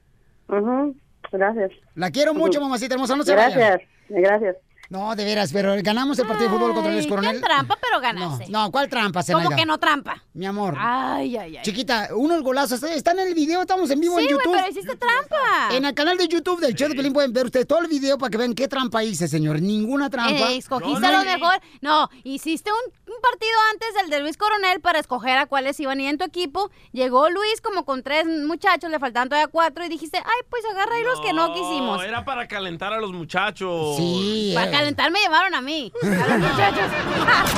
Gracias. 1.33 1.73
La 1.95 2.11
quiero 2.11 2.35
mucho, 2.35 2.61
mamacita 2.61 2.95
hermosa, 2.95 3.17
no 3.17 3.25
se 3.25 3.35
vaya. 3.35 3.57
Gracias, 3.57 3.89
gracias. 4.09 4.57
No, 4.89 5.17
de 5.17 5.25
veras, 5.25 5.51
pero 5.53 5.75
ganamos 5.83 6.19
el 6.19 6.27
partido 6.27 6.51
de 6.51 6.57
fútbol 6.57 6.75
contra 6.75 6.93
Luis 6.93 7.07
Coronel. 7.07 7.37
qué 7.37 7.41
trampa, 7.41 7.77
pero 7.81 8.01
ganaste. 8.01 8.47
No, 8.49 8.71
¿cuál 8.71 8.89
trampa, 8.89 9.23
¿Cómo 9.33 9.51
que 9.51 9.67
no 9.67 9.79
trampa? 9.79 10.23
Mi 10.33 10.47
amor. 10.47 10.75
Ay, 10.79 11.37
ay, 11.37 11.57
ay. 11.57 11.63
Chiquita, 11.65 12.11
unos 12.15 12.43
golazos. 12.43 12.83
Están 12.85 13.19
en 13.19 13.29
el 13.29 13.35
video, 13.35 13.63
estamos 13.63 13.91
en 13.91 14.01
vivo 14.01 14.17
Sí, 14.19 14.25
en 14.25 14.31
YouTube. 14.31 14.53
pero 14.55 14.69
hiciste 14.69 14.97
trampa. 14.97 15.75
En 15.75 15.85
el 15.85 15.95
canal 15.95 16.17
de 16.17 16.29
YouTube 16.29 16.61
del 16.61 16.75
show 16.75 16.89
de 16.89 16.95
Pelín 16.95 17.13
pueden 17.13 17.33
ver 17.33 17.47
ustedes 17.47 17.67
todo 17.67 17.81
el 17.81 17.89
video 17.89 18.17
para 18.19 18.31
que 18.31 18.39
vean 18.39 18.55
qué 18.55 18.69
trampa 18.69 19.03
hice, 19.03 19.27
señor. 19.29 19.61
Ninguna 19.61 20.09
trampa. 20.11 20.51
Eh, 20.53 20.57
escogiste 20.59 21.11
lo 21.11 21.25
mejor. 21.25 21.55
No, 21.81 22.09
hiciste 22.23 22.71
un, 22.71 23.13
un 23.13 23.21
partido 23.21 23.53
antes 23.73 23.95
del 23.95 24.11
de 24.11 24.21
Luis 24.21 24.37
Coronel 24.37 24.81
para 24.81 25.01
escoger 25.01 25.39
a 25.39 25.47
cuáles 25.47 25.81
iban 25.81 25.99
a 25.99 26.03
ir 26.03 26.09
en 26.11 26.19
tu 26.19 26.25
equipo. 26.25 26.71
Llegó 26.93 27.29
Luis 27.31 27.61
como 27.61 27.85
con 27.85 28.03
tres 28.03 28.25
muchachos, 28.27 28.91
le 28.91 28.99
faltaban 29.01 29.29
todavía 29.29 29.49
cuatro 29.49 29.85
y 29.85 29.89
dijiste, 29.89 30.19
ay, 30.19 30.47
pues 30.49 30.63
agarra 30.71 30.95
ahí 30.95 31.03
los 31.03 31.21
que 31.21 31.33
no 31.33 31.53
quisimos. 31.55 31.97
No, 31.99 32.03
era 32.03 32.25
para 32.25 32.47
calentar 32.47 32.93
a 32.93 33.01
los 33.01 33.13
muchachos. 33.13 33.97
Sí. 33.97 34.53
Para 34.55 34.71
calentar 34.77 35.11
me 35.11 35.21
llevaron 35.21 35.55
a 35.55 35.61
mí, 35.63 35.91
a 36.03 36.07
los 36.07 36.39
muchachos. 36.39 36.91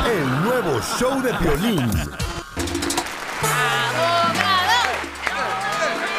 El 0.07 0.45
nuevo 0.45 0.81
show 0.99 1.21
de 1.21 1.35
Piolín. 1.35 1.91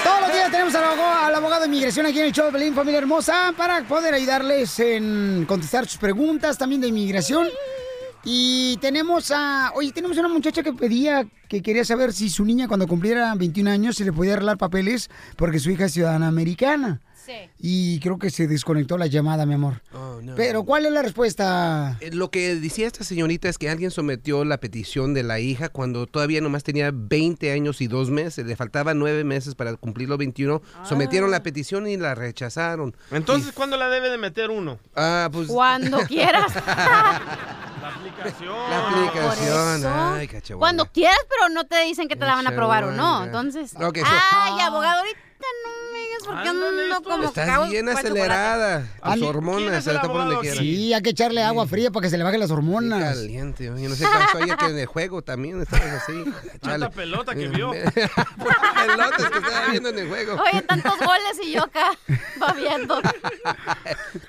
Todos 0.03 0.21
los 0.21 0.33
días 0.33 0.51
tenemos 0.51 0.75
al 0.75 0.83
abogado, 0.83 1.25
al 1.25 1.35
abogado 1.35 1.61
de 1.61 1.67
inmigración 1.67 2.05
aquí 2.05 2.19
en 2.19 2.25
el 2.25 2.31
show 2.33 2.47
de 2.47 2.51
Pelín, 2.51 2.73
familia 2.73 2.97
hermosa, 2.97 3.53
para 3.55 3.83
poder 3.83 4.13
ayudarles 4.13 4.77
en 4.79 5.45
contestar 5.47 5.87
sus 5.87 5.97
preguntas 5.97 6.57
también 6.57 6.81
de 6.81 6.87
inmigración. 6.87 7.47
Y 8.25 8.75
tenemos 8.81 9.31
a... 9.31 9.71
Oye, 9.75 9.93
tenemos 9.93 10.17
una 10.17 10.27
muchacha 10.27 10.61
que 10.61 10.73
pedía, 10.73 11.25
que 11.47 11.61
quería 11.61 11.85
saber 11.85 12.11
si 12.11 12.29
su 12.29 12.43
niña 12.43 12.67
cuando 12.67 12.85
cumpliera 12.85 13.33
21 13.35 13.71
años 13.71 13.95
se 13.95 14.03
le 14.03 14.11
podía 14.11 14.33
arreglar 14.33 14.57
papeles 14.57 15.09
porque 15.37 15.59
su 15.59 15.71
hija 15.71 15.85
es 15.85 15.93
ciudadana 15.93 16.27
americana. 16.27 16.99
Sí. 17.29 17.49
Y 17.59 17.99
creo 17.99 18.17
que 18.17 18.29
se 18.31 18.47
desconectó 18.47 18.97
la 18.97 19.05
llamada, 19.05 19.45
mi 19.45 19.53
amor. 19.53 19.83
Oh, 19.93 20.19
no. 20.23 20.33
Pero, 20.35 20.63
¿cuál 20.63 20.85
es 20.87 20.91
la 20.91 21.03
respuesta? 21.03 21.95
Eh, 22.01 22.09
Lo 22.11 22.31
que 22.31 22.55
decía 22.55 22.87
esta 22.87 23.03
señorita 23.03 23.49
es 23.49 23.57
que 23.59 23.69
alguien 23.69 23.91
sometió 23.91 24.43
la 24.45 24.57
petición 24.59 25.13
de 25.13 25.21
la 25.21 25.39
hija 25.39 25.69
cuando 25.69 26.07
todavía 26.07 26.41
nomás 26.41 26.63
tenía 26.63 26.89
20 26.91 27.51
años 27.51 27.81
y 27.81 27.87
dos 27.87 28.09
meses. 28.09 28.45
Le 28.47 28.55
faltaban 28.55 28.97
nueve 28.97 29.23
meses 29.23 29.53
para 29.53 29.75
cumplir 29.75 30.09
los 30.09 30.17
21. 30.17 30.61
Sometieron 30.83 31.29
la 31.29 31.43
petición 31.43 31.87
y 31.87 31.97
la 31.97 32.15
rechazaron. 32.15 32.95
Entonces, 33.11 33.51
¿cuándo 33.53 33.77
la 33.77 33.89
debe 33.89 34.09
de 34.09 34.17
meter 34.17 34.49
uno? 34.49 34.79
Ah, 34.95 35.29
pues... 35.31 35.47
Cuando 35.49 35.99
quieras. 36.07 36.51
La 36.55 37.89
aplicación. 37.95 38.55
La 38.69 38.87
aplicación. 38.89 39.85
Ay. 39.85 40.29
Cuando 40.57 40.85
quieras, 40.87 41.19
pero 41.29 41.49
no 41.53 41.65
te 41.65 41.79
dicen 41.83 42.07
que 42.07 42.15
te 42.15 42.25
la 42.25 42.35
van 42.35 42.47
a 42.47 42.51
aprobar 42.51 42.83
o 42.85 42.91
no. 42.91 43.23
Entonces, 43.23 43.71
so- 43.71 43.77
ay, 43.79 44.59
abogado, 44.61 44.99
ahorita 44.99 45.19
no 45.39 45.93
me 45.93 45.99
digas 45.99 46.19
porque 46.25 46.49
ando 46.49 47.03
como 47.03 47.23
Estás 47.25 47.69
bien 47.69 47.89
acelerada. 47.89 48.87
Tus 49.13 49.21
hormonas, 49.23 49.87
ahorita 49.87 50.07
por 50.07 50.17
donde 50.17 50.39
quieras. 50.39 50.59
Sí, 50.59 50.93
hay 50.93 51.01
que 51.01 51.09
echarle 51.11 51.43
agua 51.43 51.67
fría 51.67 51.91
para 51.91 52.03
que 52.03 52.09
se 52.09 52.17
le 52.17 52.23
bajen 52.23 52.39
las 52.39 52.51
hormonas. 52.51 53.15
Caliente, 53.15 53.65
yo 53.65 53.71
no 53.73 53.95
sé 53.95 54.05
cuánto 54.05 54.37
hay 54.37 54.57
que 54.57 54.65
en 54.65 54.79
el 54.79 54.85
juego 54.85 55.21
también 55.21 55.61
estabas 55.61 56.03
así. 56.03 56.23
Tanta 56.61 56.89
pelota 56.89 57.33
que 57.33 57.47
vio. 57.47 57.71
Puras 57.71 58.57
pelotas 58.85 59.31
que 59.31 59.37
estaba 59.39 59.67
viendo 59.71 59.89
en 59.89 59.99
el 59.99 60.09
juego. 60.09 60.41
Oye, 60.41 60.61
tantos 60.61 60.97
goles 60.97 61.39
y 61.43 61.51
yo 61.53 61.63
acá 61.63 61.91
babeando. 62.37 63.01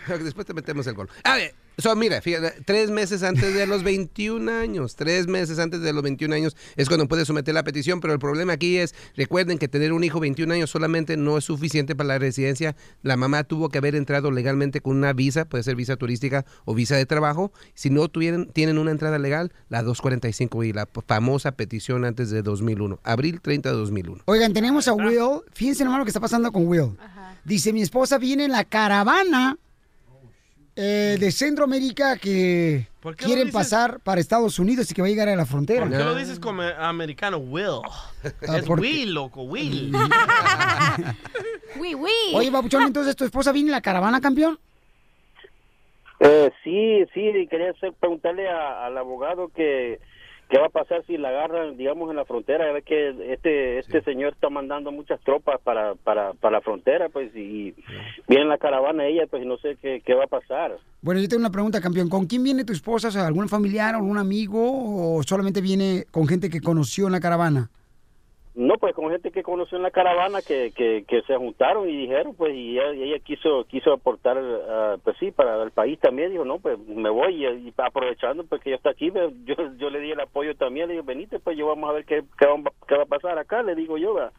Después 0.07 0.47
te 0.47 0.55
metemos 0.55 0.87
el 0.87 0.95
gol. 0.95 1.09
A 1.25 1.37
ver, 1.37 1.55
So, 1.81 1.97
mira, 1.97 2.21
fíjate, 2.21 2.61
tres 2.67 2.91
meses 2.91 3.23
antes 3.23 3.55
de 3.55 3.67
los 3.67 3.83
21 3.83 4.51
años, 4.51 4.97
tres 4.97 5.27
meses 5.27 5.59
antes 5.59 5.81
de 5.81 5.95
los 5.95 6.03
21 6.03 6.35
años 6.35 6.55
es 6.77 6.89
cuando 6.89 7.09
puedes 7.09 7.27
someter 7.27 7.55
la 7.55 7.63
petición, 7.63 8.01
pero 8.01 8.13
el 8.13 8.19
problema 8.19 8.53
aquí 8.53 8.77
es, 8.77 8.95
recuerden 9.17 9.57
que 9.57 9.67
tener 9.67 9.95
un 9.95 10.05
hijo 10.05 10.21
21 10.21 10.53
años 10.53 10.69
solamente 10.69 11.17
no 11.17 11.39
es 11.39 11.45
suficiente 11.45 11.97
para 11.97 12.09
la 12.09 12.19
residencia. 12.19 12.77
La 13.03 13.17
mamá 13.17 13.45
tuvo 13.45 13.71
que 13.71 13.79
haber 13.79 13.95
entrado 13.95 14.31
legalmente 14.31 14.83
con 14.83 14.97
una 14.97 15.15
visa, 15.15 15.47
puede 15.47 15.65
ser 15.65 15.75
visa 15.75 15.97
turística 15.97 16.45
o 16.67 16.75
visa 16.75 16.97
de 16.97 17.07
trabajo. 17.07 17.51
Si 17.73 17.89
no 17.89 18.09
tuvieran, 18.09 18.47
tienen 18.53 18.77
una 18.77 18.91
entrada 18.91 19.19
legal, 19.19 19.51
la 19.71 19.83
245 19.83 20.65
y 20.65 20.73
la 20.75 20.87
famosa 21.07 21.53
petición 21.53 22.05
antes 22.05 22.31
de 22.31 22.43
2001, 22.43 23.01
abril 23.05 23.41
30 23.41 23.71
de 23.71 23.77
2001. 23.77 24.23
Oigan, 24.27 24.53
tenemos 24.53 24.87
a 24.87 24.93
Will. 24.93 25.43
Fíjense 25.55 25.85
nomás 25.85 26.01
lo 26.01 26.05
que 26.05 26.11
está 26.11 26.21
pasando 26.21 26.53
con 26.53 26.67
Will. 26.67 26.99
Dice, 27.45 27.73
mi 27.73 27.81
esposa 27.81 28.19
viene 28.19 28.45
en 28.45 28.53
la 28.53 28.65
caravana 28.65 29.57
eh, 30.83 31.17
de 31.21 31.31
Centroamérica 31.31 32.17
que 32.17 32.87
¿Por 33.01 33.15
qué 33.15 33.25
lo 33.25 33.29
quieren 33.35 33.53
pasar 33.53 34.01
para 34.01 34.21
Estados 34.21 34.59
Unidos 34.59 34.91
y 34.91 34.95
que 34.95 35.03
va 35.03 35.09
a 35.09 35.11
llegar 35.11 35.29
a 35.29 35.37
la 35.37 35.45
frontera. 35.45 35.83
¿Por 35.87 35.91
qué 35.97 36.03
lo 36.05 36.15
dices 36.15 36.39
como 36.41 36.63
americano? 36.63 37.37
Will. 37.39 37.81
Ah, 38.49 38.57
es 38.59 38.65
porque- 38.65 38.83
Will, 38.83 39.13
loco, 39.15 39.43
Will. 39.43 39.93
Uy, 41.79 41.95
uy. 41.95 42.11
Oye, 42.35 42.51
Babuchón, 42.51 42.83
entonces 42.83 43.15
tu 43.15 43.25
esposa 43.25 43.53
viene 43.53 43.69
en 43.69 43.73
la 43.73 43.81
caravana, 43.81 44.21
campeón. 44.21 44.59
Eh, 46.21 46.51
sí, 46.65 47.05
sí, 47.15 47.47
quería 47.49 47.71
hacer- 47.71 47.95
preguntarle 47.99 48.49
a- 48.49 48.87
al 48.87 48.99
abogado 48.99 49.49
que 49.49 50.01
qué 50.51 50.59
va 50.59 50.67
a 50.67 50.71
pasar 50.71 51.05
si 51.07 51.17
la 51.17 51.29
agarran, 51.29 51.77
digamos, 51.77 52.11
en 52.11 52.17
la 52.17 52.25
frontera. 52.25 52.73
Ya 52.73 52.81
que 52.83 53.33
este 53.33 53.79
este 53.79 54.03
señor 54.03 54.33
está 54.35 54.51
mandando 54.51 54.93
muchas 54.93 55.21
tropas 55.21 55.61
para, 55.63 55.95
para, 55.95 56.35
para 56.35 56.59
la 56.59 56.61
frontera, 56.61 57.09
pues, 57.09 57.35
y 57.35 57.75
viene 58.29 58.43
en 58.43 58.49
la 58.49 58.59
caravana 58.59 59.07
ella, 59.07 59.27
pues, 59.31 59.47
no 59.47 59.57
sé 59.59 59.77
qué, 59.81 60.03
qué 60.05 60.15
va 60.15 60.25
a 60.25 60.27
pasar. 60.29 60.77
Bueno, 61.01 61.21
yo 61.21 61.29
tengo 61.29 61.41
una 61.41 61.51
pregunta, 61.51 61.81
campeón. 61.81 62.09
¿Con 62.09 62.27
quién 62.27 62.43
viene 62.43 62.65
tu 62.65 62.73
esposa? 62.73 63.09
¿Algún 63.27 63.49
familiar, 63.49 63.95
algún 63.95 64.19
amigo 64.19 65.17
o 65.17 65.23
solamente 65.23 65.61
viene 65.61 66.05
con 66.11 66.27
gente 66.27 66.51
que 66.51 66.61
conoció 66.61 67.07
en 67.07 67.13
la 67.13 67.21
caravana? 67.21 67.71
No, 68.55 68.75
pues 68.79 68.95
con 68.95 69.11
gente 69.11 69.31
que 69.31 69.45
conoció 69.45 69.77
en 69.77 69.85
la 69.85 69.93
caravana 69.93 70.43
que, 70.43 70.73
que, 70.75 71.05
que 71.07 71.23
se 71.23 71.37
juntaron 71.37 71.89
y 71.89 71.97
dijeron, 71.97 72.35
pues, 72.35 72.53
y 72.53 72.79
ella, 72.79 72.93
y 72.95 73.03
ella 73.05 73.19
quiso 73.21 73.65
quiso 73.65 73.93
aportar, 73.93 74.37
ah, 74.39 74.97
pues 75.05 75.17
sí, 75.21 75.31
para 75.31 75.63
el 75.63 75.71
país 75.71 76.01
también. 76.01 76.33
Dijo, 76.33 76.45
no, 76.45 76.59
pues 76.59 76.77
me 76.89 77.11
voy 77.11 77.47
y, 77.47 77.47
y 77.47 77.75
aprovechando 77.77 78.45
pues 78.45 78.61
que 78.61 78.71
ella 78.71 78.77
está 78.77 78.91
aquí, 78.91 79.11
pues, 79.11 79.33
yo, 79.45 79.55
yo 79.77 79.89
le 79.89 80.01
di 80.01 80.11
el 80.11 80.21
apoyo 80.21 80.57
también. 80.57 80.89
Le 80.89 80.95
digo, 80.95 81.05
venite, 81.05 81.39
pues 81.39 81.57
yo 81.57 81.69
vamos 81.69 81.89
a 81.91 81.93
ver 81.93 82.05
qué, 82.05 82.25
qué, 82.39 82.47
va, 82.47 82.73
qué 82.89 82.97
va 82.97 83.05
a 83.05 83.07
pasar 83.07 83.39
acá, 83.39 83.63
le 83.63 83.77
digo 83.77 83.97
yo. 83.99 84.15
¿verdad? 84.15 84.33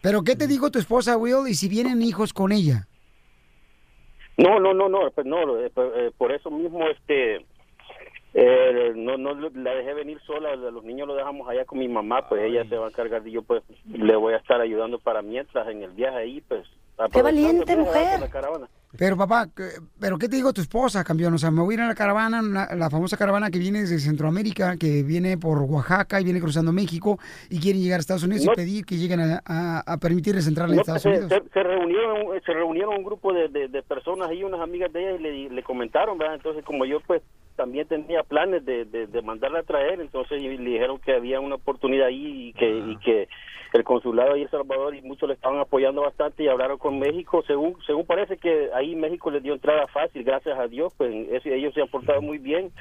¿Pero 0.00 0.22
qué 0.22 0.36
te 0.36 0.46
dijo 0.46 0.70
tu 0.70 0.78
esposa, 0.78 1.16
Will? 1.16 1.48
Y 1.48 1.54
si 1.54 1.68
vienen 1.68 2.02
hijos 2.02 2.32
con 2.32 2.52
ella. 2.52 2.86
No, 4.38 4.58
no, 4.58 4.72
no, 4.72 4.88
no, 4.88 5.10
pues 5.10 5.26
no, 5.26 5.58
eh, 5.58 5.70
pues, 5.74 5.90
eh, 5.96 6.10
por 6.16 6.32
eso 6.32 6.50
mismo, 6.50 6.88
este, 6.88 7.44
eh, 8.34 8.92
no, 8.96 9.16
no 9.16 9.34
la 9.34 9.74
dejé 9.74 9.94
venir 9.94 10.20
sola, 10.26 10.54
los 10.56 10.84
niños 10.84 11.08
los 11.08 11.16
dejamos 11.16 11.48
allá 11.48 11.64
con 11.64 11.78
mi 11.78 11.88
mamá, 11.88 12.28
pues 12.28 12.42
ella 12.42 12.64
se 12.68 12.76
va 12.76 12.86
a 12.86 12.90
encargar 12.90 13.26
y 13.26 13.32
yo 13.32 13.42
pues 13.42 13.62
le 13.88 14.14
voy 14.16 14.34
a 14.34 14.38
estar 14.38 14.60
ayudando 14.60 14.98
para 14.98 15.22
mientras 15.22 15.66
en 15.68 15.82
el 15.82 15.90
viaje 15.92 16.16
ahí, 16.16 16.40
pues. 16.42 16.66
aprovechando, 16.96 17.22
valiente, 17.24 17.74
pues, 17.74 17.78
mujer. 17.86 18.12
con 18.12 18.20
la 18.20 18.28
caravana. 18.30 18.68
Pero 18.98 19.16
papá, 19.16 19.46
¿qué- 19.56 19.70
¿pero 20.00 20.18
qué 20.18 20.28
te 20.28 20.34
dijo 20.36 20.52
tu 20.52 20.60
esposa, 20.60 21.02
campeón? 21.04 21.32
O 21.32 21.38
sea, 21.38 21.50
me 21.52 21.62
voy 21.62 21.74
a 21.74 21.78
ir 21.78 21.80
a 21.82 21.86
la 21.88 21.94
caravana, 21.94 22.42
la, 22.42 22.74
la 22.76 22.90
famosa 22.90 23.16
caravana 23.16 23.48
que 23.50 23.58
viene 23.60 23.80
desde 23.80 23.98
Centroamérica, 24.00 24.76
que 24.76 25.02
viene 25.04 25.38
por 25.38 25.58
Oaxaca 25.62 26.20
y 26.20 26.24
viene 26.24 26.40
cruzando 26.40 26.72
México 26.72 27.18
y 27.48 27.58
quieren 27.60 27.80
llegar 27.80 27.98
a 27.98 28.00
Estados 28.00 28.24
Unidos 28.24 28.44
No. 28.46 28.52
y 28.52 28.56
pedir 28.56 28.84
que 28.84 28.96
lleguen 28.96 29.20
a, 29.20 29.40
a- 29.46 29.80
a 29.86 29.96
permitirles 29.98 30.46
entrar 30.48 30.68
a 30.68 30.74
No, 30.74 30.80
Estados 30.80 31.02
se, 31.02 31.08
Unidos. 31.08 31.28
se- 31.30 31.48
se 31.52 31.62
reunieron 31.62 32.40
se 32.44 32.52
reunieron 32.52 32.96
un 32.98 33.04
grupo 33.04 33.32
de, 33.32 33.48
de, 33.48 33.68
de 33.68 33.82
personas 33.82 34.30
y 34.32 34.42
unas 34.44 34.60
amigas 34.60 34.92
de 34.92 35.00
ella 35.00 35.18
y 35.18 35.22
le, 35.48 35.54
le 35.54 35.62
comentaron, 35.62 36.18
¿verdad? 36.18 36.34
Entonces, 36.34 36.64
como 36.64 36.84
yo 36.84 36.98
pues 37.06 37.22
también 37.60 37.86
tenía 37.86 38.22
planes 38.22 38.64
de, 38.64 38.86
de, 38.86 39.06
de 39.06 39.22
mandarla 39.22 39.58
a 39.58 39.62
traer, 39.64 40.00
entonces 40.00 40.40
y 40.42 40.56
le 40.56 40.70
dijeron 40.70 40.98
que 40.98 41.12
había 41.14 41.40
una 41.40 41.56
oportunidad 41.56 42.06
ahí 42.06 42.48
y 42.48 42.52
que, 42.54 42.70
y 42.70 42.96
que 42.96 43.28
el 43.74 43.84
consulado 43.84 44.32
de 44.32 44.42
El 44.42 44.50
Salvador 44.50 44.94
y 44.94 45.02
muchos 45.02 45.28
le 45.28 45.34
estaban 45.34 45.58
apoyando 45.58 46.00
bastante 46.00 46.42
y 46.42 46.48
hablaron 46.48 46.78
con 46.78 46.98
México. 46.98 47.44
Según 47.46 47.76
según 47.86 48.06
parece 48.06 48.38
que 48.38 48.70
ahí 48.74 48.94
México 48.96 49.30
les 49.30 49.42
dio 49.42 49.52
entrada 49.52 49.86
fácil, 49.88 50.24
gracias 50.24 50.58
a 50.58 50.66
Dios, 50.68 50.94
pues 50.96 51.12
eso- 51.30 51.50
ellos 51.50 51.74
se 51.74 51.82
han 51.82 51.88
portado 51.88 52.22
muy 52.22 52.38
bien. 52.38 52.72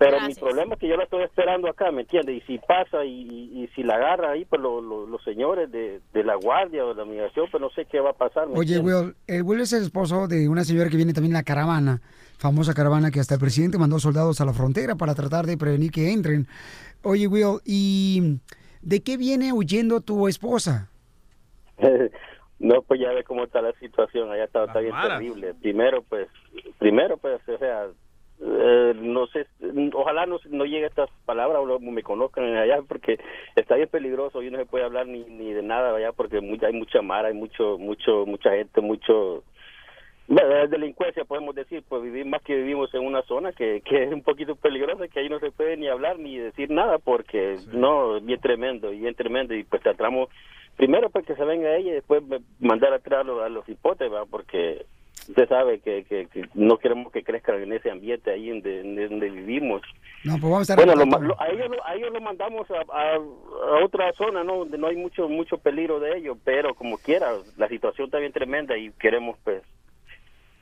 Pero 0.00 0.12
mi 0.20 0.34
problema 0.34 0.74
es 0.74 0.80
que 0.80 0.86
yo 0.88 0.96
la 0.96 1.02
estoy 1.04 1.22
esperando 1.24 1.68
acá, 1.68 1.90
¿me 1.90 2.02
entiendes? 2.02 2.36
Y 2.36 2.40
si 2.42 2.58
pasa 2.58 3.04
y, 3.04 3.10
y- 3.22 3.62
y 3.64 3.68
si 3.74 3.82
la 3.82 3.94
agarra 3.96 4.30
ahí, 4.30 4.44
pues 4.44 4.60
lo- 4.62 4.80
lo- 4.80 5.06
los 5.06 5.22
señores 5.24 5.72
de, 5.72 6.00
de 6.12 6.22
la 6.24 6.36
guardia 6.36 6.84
o 6.84 6.90
de 6.90 6.94
la 6.94 7.04
migración, 7.04 7.46
pues 7.50 7.60
no 7.60 7.68
sé 7.70 7.84
qué 7.84 7.98
va 7.98 8.10
a 8.10 8.12
pasar. 8.12 8.46
¿me 8.48 8.56
Oye? 8.58 8.78
Will, 8.78 9.14
el 9.26 9.42
Will 9.42 9.60
es 9.60 9.72
el 9.72 9.82
esposo 9.82 10.28
de 10.28 10.48
una 10.48 10.62
señora 10.64 10.88
que 10.88 10.96
viene 10.96 11.12
también 11.14 11.32
en 11.32 11.38
la 11.38 11.42
caravana, 11.42 12.00
famosa 12.38 12.72
caravana 12.74 13.10
que 13.10 13.20
hasta 13.20 13.34
el 13.34 13.40
presidente 13.40 13.78
mandó 13.78 13.98
soldados 13.98 14.40
a 14.40 14.44
la 14.44 14.52
frontera 14.52 14.94
para 14.94 15.14
tratar 15.14 15.44
de 15.46 15.56
prevenir 15.58 15.90
que 15.90 16.12
entren. 16.12 16.46
Oye, 17.02 17.26
Will, 17.26 17.58
¿y 17.64 18.38
de 18.82 19.00
qué 19.02 19.16
viene 19.16 19.52
huyendo 19.52 20.00
tu 20.00 20.26
esposa? 20.28 20.88
no, 22.58 22.82
pues 22.82 23.00
ya 23.00 23.12
ve 23.12 23.24
cómo 23.24 23.44
está 23.44 23.60
la 23.62 23.72
situación, 23.74 24.30
allá 24.30 24.44
está, 24.44 24.64
está 24.64 24.80
bien 24.80 24.92
maras. 24.92 25.18
terrible. 25.18 25.54
Primero, 25.54 26.02
pues, 26.08 26.28
primero, 26.78 27.16
pues, 27.16 27.40
o 27.48 27.58
sea, 27.58 27.86
eh, 28.40 28.94
no 28.96 29.26
sé, 29.28 29.46
ojalá 29.94 30.26
no, 30.26 30.38
no 30.50 30.64
llegue 30.64 30.84
a 30.84 30.88
estas 30.88 31.10
palabras 31.24 31.60
o 31.60 31.66
no 31.66 31.90
me 31.90 32.02
conozcan 32.02 32.44
allá 32.56 32.78
porque 32.86 33.18
está 33.56 33.74
bien 33.76 33.88
peligroso 33.88 34.42
y 34.42 34.50
no 34.50 34.58
se 34.58 34.66
puede 34.66 34.84
hablar 34.84 35.06
ni, 35.06 35.24
ni 35.24 35.52
de 35.52 35.62
nada 35.62 35.94
allá 35.96 36.12
porque 36.12 36.40
mu- 36.40 36.56
hay 36.64 36.72
mucha 36.72 37.02
mara, 37.02 37.28
hay 37.28 37.34
mucho, 37.34 37.78
mucho, 37.78 38.26
mucha 38.26 38.50
gente, 38.50 38.80
mucho 38.80 39.42
es 40.28 40.70
delincuencia 40.70 41.24
podemos 41.24 41.54
decir, 41.54 41.82
pues 41.88 42.02
vivir 42.02 42.26
más 42.26 42.42
que 42.42 42.54
vivimos 42.54 42.92
en 42.94 43.04
una 43.04 43.22
zona 43.22 43.52
que, 43.52 43.80
que 43.82 44.04
es 44.04 44.12
un 44.12 44.22
poquito 44.22 44.56
peligrosa, 44.56 45.08
que 45.08 45.20
ahí 45.20 45.28
no 45.28 45.38
se 45.40 45.50
puede 45.50 45.76
ni 45.76 45.88
hablar 45.88 46.18
ni 46.18 46.36
decir 46.38 46.70
nada 46.70 46.98
porque 46.98 47.56
no, 47.72 48.20
bien 48.20 48.40
tremendo, 48.40 48.90
bien 48.90 49.14
tremendo 49.14 49.54
y 49.54 49.64
pues 49.64 49.82
tratamos 49.82 50.28
primero 50.76 51.08
pues 51.10 51.24
que 51.26 51.34
se 51.34 51.44
venga 51.44 51.74
ella 51.76 51.90
y 51.90 51.94
después 51.94 52.22
mandar 52.60 52.92
atrás 52.92 53.20
a 53.20 53.24
los, 53.24 53.42
a 53.42 53.48
los 53.48 53.68
hipotes, 53.68 54.12
¿va? 54.12 54.26
porque 54.26 54.84
usted 55.28 55.48
sabe 55.48 55.80
que, 55.80 56.04
que, 56.04 56.26
que 56.26 56.48
no 56.54 56.76
queremos 56.78 57.10
que 57.10 57.22
crezcan 57.24 57.62
en 57.62 57.72
ese 57.72 57.90
ambiente 57.90 58.30
ahí 58.30 58.50
donde, 58.50 58.82
donde 59.08 59.30
vivimos. 59.30 59.82
No, 60.24 60.32
pues 60.38 60.42
vamos 60.42 60.70
a 60.70 60.76
Bueno, 60.76 60.94
lo 60.94 61.02
a, 61.38 61.48
ellos, 61.48 61.68
lo- 61.70 61.86
a 61.86 61.94
ellos 61.94 62.12
lo 62.12 62.20
mandamos 62.20 62.70
a, 62.70 62.80
a- 62.92 63.14
a 63.16 63.84
otra 63.84 64.12
zona, 64.12 64.44
¿no? 64.44 64.58
Donde 64.58 64.76
no 64.78 64.88
hay 64.88 64.96
mucho 64.96 65.28
mucho 65.28 65.58
peligro 65.58 66.00
de 66.00 66.18
ellos, 66.18 66.36
pero 66.44 66.74
como 66.74 66.98
quiera, 66.98 67.32
la 67.56 67.68
situación 67.68 68.06
está 68.06 68.18
bien 68.18 68.32
tremenda 68.32 68.76
y 68.76 68.90
queremos, 68.92 69.36
pues, 69.44 69.62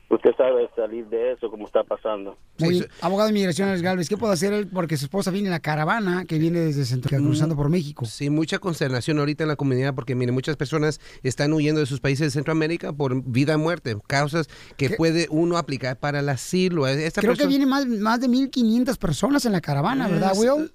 usted 0.09 0.31
sabe, 0.37 0.69
salir 0.75 1.05
de 1.07 1.33
eso 1.33 1.49
como 1.51 1.65
está 1.65 1.83
pasando. 1.83 2.37
Bien. 2.57 2.85
Abogado 3.01 3.27
de 3.27 3.33
Migración, 3.33 3.67
Alex 3.69 3.81
Galvez, 3.81 4.09
¿qué 4.09 4.17
puede 4.17 4.33
hacer 4.33 4.53
él? 4.53 4.67
Porque 4.67 4.95
su 4.97 5.05
esposa 5.05 5.31
viene 5.31 5.47
en 5.47 5.51
la 5.51 5.59
caravana 5.59 6.25
que 6.25 6.37
viene 6.39 6.59
desde 6.59 6.85
Centroamérica 6.85 7.27
cruzando 7.29 7.55
por 7.55 7.69
México. 7.69 8.05
Sí, 8.05 8.29
mucha 8.29 8.59
consternación 8.59 9.19
ahorita 9.19 9.43
en 9.43 9.49
la 9.49 9.55
comunidad 9.55 9.93
porque, 9.95 10.15
mire, 10.15 10.31
muchas 10.31 10.55
personas 10.55 10.99
están 11.23 11.51
huyendo 11.53 11.79
de 11.81 11.85
sus 11.85 11.99
países 11.99 12.27
de 12.27 12.31
Centroamérica 12.31 12.93
por 12.93 13.21
vida 13.23 13.55
o 13.55 13.59
muerte, 13.59 13.97
causas 14.07 14.47
que 14.77 14.91
puede 14.91 15.27
uno 15.29 15.57
aplicar 15.57 15.97
para 15.97 16.19
el 16.19 16.29
asilo. 16.29 16.87
Esta 16.87 17.21
Creo 17.21 17.33
que 17.33 17.37
persona- 17.43 17.49
viene 17.49 17.65
más, 17.65 17.85
más 17.85 18.21
de 18.21 18.27
1.500 18.29 18.97
personas 18.97 19.45
en 19.45 19.51
la 19.51 19.61
caravana, 19.61 20.07
¿verdad, 20.07 20.31
Es- 20.31 20.39
Will? 20.39 20.71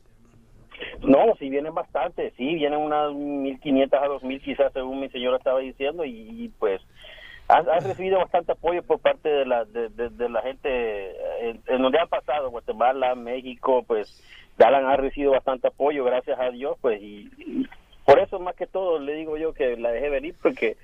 No, 1.03 1.19
sí 1.39 1.49
vienen 1.49 1.75
bastante, 1.75 2.33
sí, 2.37 2.55
vienen 2.55 2.79
unas 2.81 3.13
1.500 3.13 3.99
a 4.03 4.07
2.000 4.09 4.41
quizás, 4.43 4.73
según 4.73 5.01
mi 5.01 5.09
señora 5.11 5.37
estaba 5.37 5.61
diciendo, 5.61 6.05
y, 6.05 6.11
y, 6.45 6.49
pues 6.59 6.81
ha, 7.53 7.59
ha 7.59 7.81
recibido 7.81 8.19
bastante 8.19 8.53
apoyo 8.53 8.83
por 8.83 8.99
parte 9.01 9.29
de 9.29 9.45
la 9.45 9.65
de, 9.65 10.29
la 10.29 10.43
gente 10.43 10.69
eh, 10.71 11.61
en, 11.67 11.83
donde 11.83 11.99
han 11.99 12.09
pasado, 12.09 12.51
Guatemala, 12.51 13.15
México, 13.15 13.85
pues 13.87 14.23
Dallas 14.57 14.85
ha 14.85 14.97
recibido 14.97 15.33
bastante 15.33 15.69
apoyo, 15.69 16.05
gracias 16.05 16.39
a 16.41 16.51
Dios, 16.51 16.77
pues, 16.81 17.01
y, 17.03 17.69
por 18.05 18.19
eso 18.19 18.39
más 18.41 18.57
que 18.57 18.67
todo 18.67 18.99
le 18.99 19.15
digo 19.15 19.37
yo 19.37 19.53
que 19.53 19.77
la 19.77 19.93
dejé 19.93 20.09
venir, 20.09 20.35
porque 20.43 20.77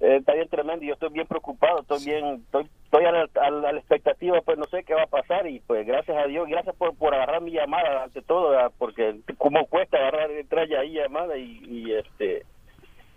eh, 0.00 0.16
está 0.16 0.34
bien 0.34 0.48
tremendo 0.48 0.84
y 0.84 0.88
yo 0.88 0.94
estoy 0.94 1.10
bien 1.10 1.26
preocupado, 1.26 1.80
estoy 1.80 2.04
bien, 2.04 2.42
estoy, 2.44 2.68
estoy 2.84 3.04
a, 3.04 3.12
la, 3.12 3.28
a 3.68 3.70
expectativa, 3.72 4.40
pues 4.42 4.58
no 4.58 4.66
sé 4.66 4.84
qué 4.84 4.94
va 4.94 5.02
a 5.02 5.06
pasar 5.06 5.46
y 5.48 5.60
pues 5.60 5.86
gracias 5.86 6.16
a 6.16 6.26
Dios, 6.26 6.48
gracias 6.48 6.74
por, 6.76 6.94
por 6.96 7.14
agarrar 7.14 7.42
mi 7.42 7.50
llamada 7.50 8.04
ante 8.04 8.22
todo, 8.22 8.56
porque 8.78 9.20
como 9.38 9.66
cuesta 9.66 9.98
agarrar, 9.98 10.30
entrar 10.30 10.66
ahí 10.72 10.92
llamada 10.92 11.36
y 11.36 11.92
este 11.92 12.44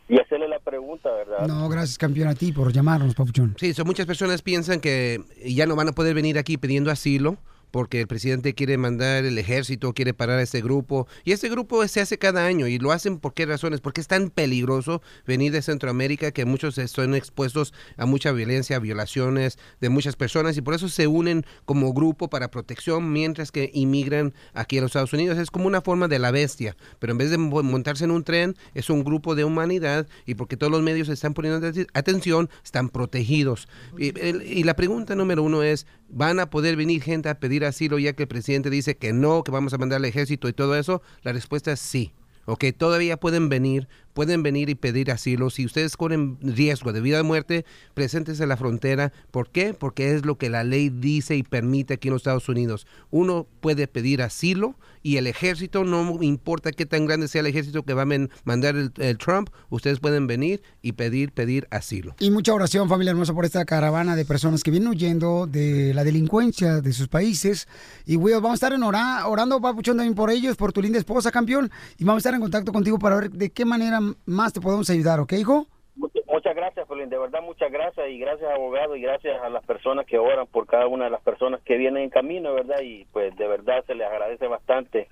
y 0.10 0.20
hacerle 0.20 0.48
la 0.48 0.60
pregunta, 0.60 1.10
¿verdad? 1.12 1.48
No, 1.48 1.70
gracias, 1.70 1.98
campeón, 1.98 2.28
a 2.28 2.36
ti 2.36 2.52
por 2.52 2.72
llamarnos, 2.72 3.16
papuchón. 3.16 3.56
Sí, 3.58 3.74
so 3.74 3.86
muchas 3.86 4.06
personas 4.06 4.42
piensan 4.42 4.80
que 4.80 5.22
ya 5.46 5.66
no 5.66 5.76
van 5.76 5.90
a 5.90 5.92
poder 5.94 6.14
venir 6.14 6.38
aquí 6.38 6.58
pidiendo 6.58 6.92
asilo 6.92 7.38
porque 7.74 8.02
el 8.02 8.08
presidente 8.08 8.54
quiere 8.54 8.78
mandar 8.78 9.26
el 9.26 9.36
ejército, 9.40 9.94
quiere 9.94 10.14
parar 10.14 10.38
a 10.38 10.44
este 10.44 10.62
grupo. 10.62 11.08
Y 11.24 11.32
este 11.32 11.50
grupo 11.50 11.86
se 11.88 12.02
hace 12.02 12.20
cada 12.20 12.46
año 12.46 12.68
y 12.68 12.78
lo 12.78 12.92
hacen 12.92 13.18
por 13.18 13.34
qué 13.34 13.48
razones, 13.48 13.82
porque 13.82 14.00
es 14.00 14.08
tan 14.08 14.30
peligroso 14.30 15.02
venir 15.26 15.52
de 15.52 15.64
Centroamérica 15.64 16.32
que 16.32 16.46
muchos 16.46 16.78
están 16.78 17.16
expuestos 17.16 17.74
a 17.98 18.06
mucha 18.06 18.32
violencia, 18.32 18.78
violaciones 18.78 19.58
de 19.82 19.90
muchas 19.90 20.16
personas 20.16 20.56
y 20.56 20.62
por 20.62 20.76
eso 20.76 20.88
se 20.88 21.08
unen 21.08 21.48
como 21.66 21.94
grupo 21.94 22.30
para 22.30 22.52
protección 22.52 23.12
mientras 23.12 23.52
que 23.52 23.72
inmigran 23.74 24.36
aquí 24.54 24.78
a 24.78 24.82
los 24.82 24.90
Estados 24.92 25.14
Unidos. 25.14 25.40
Es 25.40 25.50
como 25.50 25.66
una 25.66 25.82
forma 25.82 26.08
de 26.08 26.20
la 26.20 26.30
bestia, 26.30 26.78
pero 27.00 27.14
en 27.14 27.18
vez 27.18 27.32
de 27.32 27.40
mo- 27.40 27.64
montarse 27.64 28.04
en 28.04 28.12
un 28.12 28.24
tren, 28.24 28.56
es 28.76 28.92
un 28.92 29.04
grupo 29.04 29.34
de 29.34 29.46
humanidad 29.46 30.06
y 30.28 30.36
porque 30.36 30.58
todos 30.58 30.72
los 30.72 30.84
medios 30.84 31.10
están 31.10 31.34
poniendo 31.34 31.68
atención, 31.94 32.52
están 32.64 32.90
protegidos. 32.90 33.68
Y 33.98 34.64
la 34.64 34.76
pregunta 34.76 35.16
número 35.16 35.42
uno 35.42 35.64
es, 35.64 35.88
¿Van 36.16 36.40
a 36.40 36.52
poder 36.52 36.76
venir 36.76 37.02
gente 37.02 37.28
a 37.28 37.40
pedir 37.40 37.66
asilo 37.66 37.98
ya 37.98 38.14
que 38.14 38.24
el 38.24 38.30
presidente 38.30 38.70
dice 38.70 38.96
que 38.98 39.14
no, 39.14 39.44
que 39.44 39.50
vamos 39.50 39.74
a 39.74 39.80
mandar 39.80 39.98
al 39.98 40.06
ejército 40.06 40.48
y 40.48 40.54
todo 40.54 40.76
eso? 40.76 41.02
La 41.24 41.34
respuesta 41.34 41.72
es 41.72 41.80
sí. 41.80 42.14
Ok, 42.46 42.66
todavía 42.78 43.18
pueden 43.18 43.50
venir, 43.50 43.88
pueden 44.14 44.44
venir 44.44 44.70
y 44.70 44.76
pedir 44.76 45.12
asilo. 45.12 45.50
Si 45.50 45.66
ustedes 45.66 45.98
corren 45.98 46.38
riesgo 46.42 46.94
de 46.94 47.02
vida 47.02 47.22
o 47.22 47.24
muerte, 47.24 47.66
preséntense 47.94 48.44
en 48.44 48.50
la 48.50 48.58
frontera. 48.58 49.12
¿Por 49.32 49.50
qué? 49.50 49.74
Porque 49.74 50.14
es 50.14 50.26
lo 50.26 50.38
que 50.38 50.50
la 50.50 50.64
ley 50.64 50.90
dice 50.90 51.36
y 51.36 51.44
permite 51.44 51.96
aquí 51.96 52.08
en 52.08 52.14
los 52.14 52.22
Estados 52.22 52.48
Unidos. 52.50 52.88
Uno 53.12 53.48
puede 53.60 53.88
pedir 53.88 54.22
asilo 54.22 54.76
y 55.02 55.18
el 55.18 55.28
ejército, 55.28 55.84
no 55.84 56.22
importa 56.22 56.72
qué 56.72 56.86
tan 56.86 57.06
grande 57.06 57.28
sea 57.28 57.42
el 57.42 57.48
ejército 57.48 57.84
que 57.84 57.94
va 57.94 58.04
a 58.04 58.08
mandar 58.46 58.76
el, 58.76 59.18
Trump, 59.18 59.50
ustedes 59.70 60.00
pueden 60.00 60.28
venir 60.28 60.62
y 60.82 60.94
pedir, 60.94 61.32
pedir 61.34 61.68
asilo. 61.72 62.16
Y 62.20 62.32
mucha 62.32 62.54
oración, 62.54 62.88
familia 62.88 63.12
hermosa, 63.12 63.34
por 63.34 63.44
esta 63.44 63.66
caravana 63.66 64.16
de 64.16 64.24
personas 64.24 64.64
que 64.64 64.72
vienen 64.72 64.88
huyendo 64.90 65.46
de 65.46 65.94
la 65.94 66.04
delincuencia 66.06 66.80
de 66.80 66.94
sus 66.94 67.10
países. 67.10 67.68
Y, 68.06 68.16
Will, 68.16 68.36
vamos 68.36 68.52
a 68.52 68.54
estar 68.56 68.74
en 68.74 68.84
ora- 68.84 69.28
orando, 69.28 69.60
papuchón, 69.60 69.98
también 69.98 70.16
por 70.16 70.30
ellos, 70.30 70.56
por 70.56 70.72
tu 70.72 70.82
linda 70.82 71.00
esposa, 71.00 71.32
campeón. 71.32 71.70
Y 71.98 72.06
vamos 72.06 72.20
a 72.20 72.22
estar 72.22 72.34
en 72.36 72.40
contacto 72.42 72.72
contigo 72.72 72.98
para 72.98 73.18
ver 73.18 73.32
de 73.32 73.50
qué 73.52 73.66
manera 73.66 74.00
más 74.26 74.54
te 74.54 74.62
podemos 74.62 74.90
ayudar, 74.90 75.20
¿ok, 75.20 75.34
hijo? 75.34 75.68
Muchas 75.96 76.56
gracias, 76.56 76.88
Piolín. 76.88 77.10
De 77.10 77.18
verdad, 77.18 77.42
muchas 77.44 77.72
gracias. 77.72 78.10
Y 78.10 78.18
gracias, 78.18 78.52
abogado, 78.52 78.96
y 78.96 79.02
gracias 79.02 79.42
a 79.42 79.50
las 79.50 79.64
personas 79.66 80.06
que 80.06 80.18
oran 80.18 80.48
por 80.48 80.66
cada 80.66 80.88
una 80.88 81.06
de 81.06 81.12
las 81.12 81.22
personas 81.22 81.62
que 81.62 81.78
vienen 81.78 82.04
en 82.04 82.10
camino, 82.10 82.54
¿verdad? 82.54 82.82
Y 82.82 83.06
pues 83.14 83.36
de 83.36 83.48
verdad 83.48 83.84
se 83.86 83.96
les 83.96 84.08
agradece 84.08 84.48
bastante. 84.48 85.08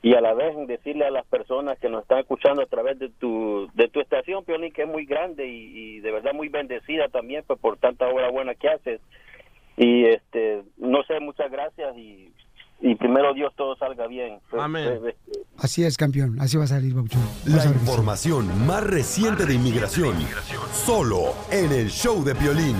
Y 0.00 0.14
a 0.14 0.20
la 0.20 0.34
vez 0.34 0.54
decirle 0.66 1.04
a 1.04 1.10
las 1.10 1.26
personas 1.26 1.78
que 1.78 1.88
nos 1.88 2.02
están 2.02 2.18
escuchando 2.18 2.62
a 2.62 2.66
través 2.66 2.98
de 2.98 3.10
tu, 3.10 3.70
de 3.74 3.88
tu 3.88 4.00
estación, 4.00 4.44
Piolín, 4.44 4.72
que 4.72 4.82
es 4.82 4.88
muy 4.88 5.04
grande 5.04 5.46
y, 5.46 5.96
y 5.96 6.00
de 6.00 6.10
verdad 6.10 6.32
muy 6.32 6.48
bendecida 6.48 7.08
también 7.08 7.44
pues 7.46 7.60
por 7.60 7.76
tanta 7.76 8.08
obra 8.08 8.30
buena 8.30 8.54
que 8.54 8.68
haces. 8.68 9.00
Y 9.76 10.04
este, 10.06 10.62
no 10.76 11.02
sé, 11.04 11.20
muchas 11.20 11.50
gracias 11.50 11.96
y, 11.96 12.32
y 12.82 12.96
primero 12.96 13.32
Dios 13.32 13.52
todo 13.56 13.76
salga 13.76 14.06
bien. 14.08 14.40
Amén. 14.58 14.98
Pues, 15.00 15.14
Así 15.56 15.84
es, 15.84 15.96
campeón. 15.96 16.40
Así 16.40 16.56
va 16.56 16.64
a 16.64 16.66
salir, 16.66 16.94
papuchón. 16.94 17.22
La 17.46 17.64
información 17.64 18.66
más 18.66 18.82
reciente 18.82 19.46
de 19.46 19.54
inmigración. 19.54 20.16
Solo 20.72 21.34
en 21.50 21.70
el 21.70 21.88
show 21.90 22.24
de 22.24 22.34
Piolín. 22.34 22.76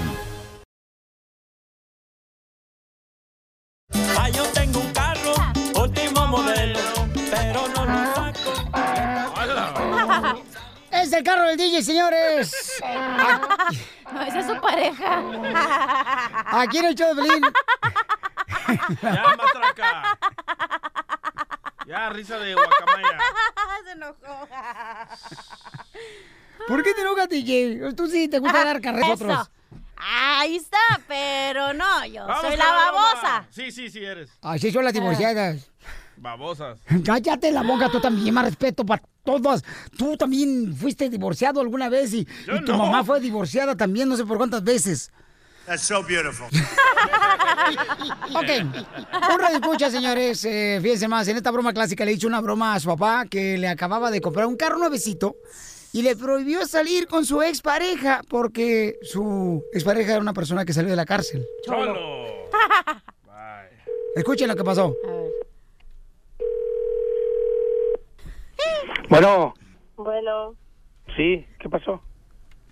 Ah, 4.19 4.29
yo 4.31 4.43
tengo 4.53 4.81
un 4.81 4.93
carro, 4.93 5.35
último 5.81 6.27
modelo, 6.27 6.81
pero 7.31 7.69
no 7.69 7.85
lo 7.85 8.15
saco. 8.15 8.51
Es 10.91 11.13
el 11.13 11.23
carro 11.23 11.47
del 11.49 11.57
DJ, 11.57 11.83
señores. 11.83 12.83
No, 14.13 14.21
esa 14.21 14.41
es 14.41 14.47
su 14.47 14.61
pareja. 14.61 15.23
Aquí 16.45 16.77
en 16.77 16.85
el 16.85 16.95
show 16.95 17.15
de 17.15 17.23
Pelín. 17.23 17.43
Ya, 19.03 19.37
matraca. 19.37 20.19
Ya, 21.87 22.09
risa 22.11 22.39
de 22.39 22.55
guacamaya. 22.55 23.19
Se 23.85 23.93
enojó. 23.93 24.17
¿Por 26.69 26.83
qué 26.83 26.95
te 26.95 27.01
enojas, 27.01 27.29
DJ? 27.29 27.93
Tú 27.97 28.07
sí 28.07 28.29
te 28.29 28.39
gusta 28.39 28.65
dar 28.65 28.81
carreras 28.81 29.21
otros. 29.21 29.51
Ahí 29.97 30.57
está, 30.57 30.79
pero 31.07 31.73
no, 31.75 32.05
yo 32.07 32.27
Vamos 32.27 32.43
soy 32.43 32.57
la 32.57 32.65
broma. 32.67 32.93
babosa. 32.93 33.47
Sí, 33.51 33.71
sí, 33.71 33.89
sí 33.89 34.05
eres. 34.05 34.31
Así 34.43 34.73
son 34.73 34.85
las 34.85 34.93
divorciadas. 34.93 35.71
Babosas. 36.17 36.79
Cállate 37.05 37.51
la 37.51 37.63
boca, 37.63 37.89
tú 37.89 38.01
también, 38.01 38.35
más 38.35 38.45
respeto 38.45 38.85
para 38.85 39.03
todas. 39.25 39.65
Tú 39.97 40.17
también 40.17 40.75
fuiste 40.77 41.09
divorciado 41.09 41.61
alguna 41.61 41.89
vez 41.89 42.13
y, 42.15 42.25
tu 42.25 42.73
no. 42.73 42.79
mamá 42.79 43.03
fue 43.03 43.19
divorciada 43.19 43.77
también, 43.77 44.09
no 44.09 44.17
sé 44.17 44.25
por 44.25 44.37
cuántas 44.37 44.63
veces. 44.63 45.11
That's 45.67 45.83
so 45.83 46.03
beautiful. 46.03 46.49
Ok, 48.35 48.49
un 48.65 49.39
radio 49.39 49.57
escucha, 49.61 49.91
señores. 49.91 50.45
Eh, 50.45 50.79
fíjense 50.83 51.07
más, 51.07 51.29
en 51.29 51.37
esta 51.37 51.51
broma 51.51 51.73
clásica 51.73 52.05
le 52.05 52.13
hizo 52.13 52.27
una 52.27 52.41
broma 52.41 52.75
a 52.75 52.81
su 52.81 52.89
papá 52.89 53.27
que 53.27 53.57
le 53.59 53.69
acababa 53.69 54.11
de 54.11 54.21
comprar 54.21 54.47
un 54.47 54.57
carro 54.57 54.79
nuevecito 54.79 55.37
y 55.93 56.03
le 56.03 56.17
prohibió 56.17 56.67
salir 56.67 57.07
con 57.07 57.25
su 57.25 57.41
expareja 57.43 58.23
porque 58.29 58.97
su 59.03 59.63
expareja 59.73 60.13
era 60.13 60.21
una 60.21 60.33
persona 60.33 60.65
que 60.65 60.73
salió 60.73 60.91
de 60.91 60.97
la 60.97 61.07
cárcel. 61.07 61.47
Cholo. 61.65 61.95
Escuchen 64.17 64.49
lo 64.49 64.57
que 64.57 64.65
pasó. 64.65 64.97
Bueno, 69.09 69.55
Bueno, 69.97 70.57
sí, 71.17 71.47
¿qué 71.61 71.69
pasó? 71.69 72.03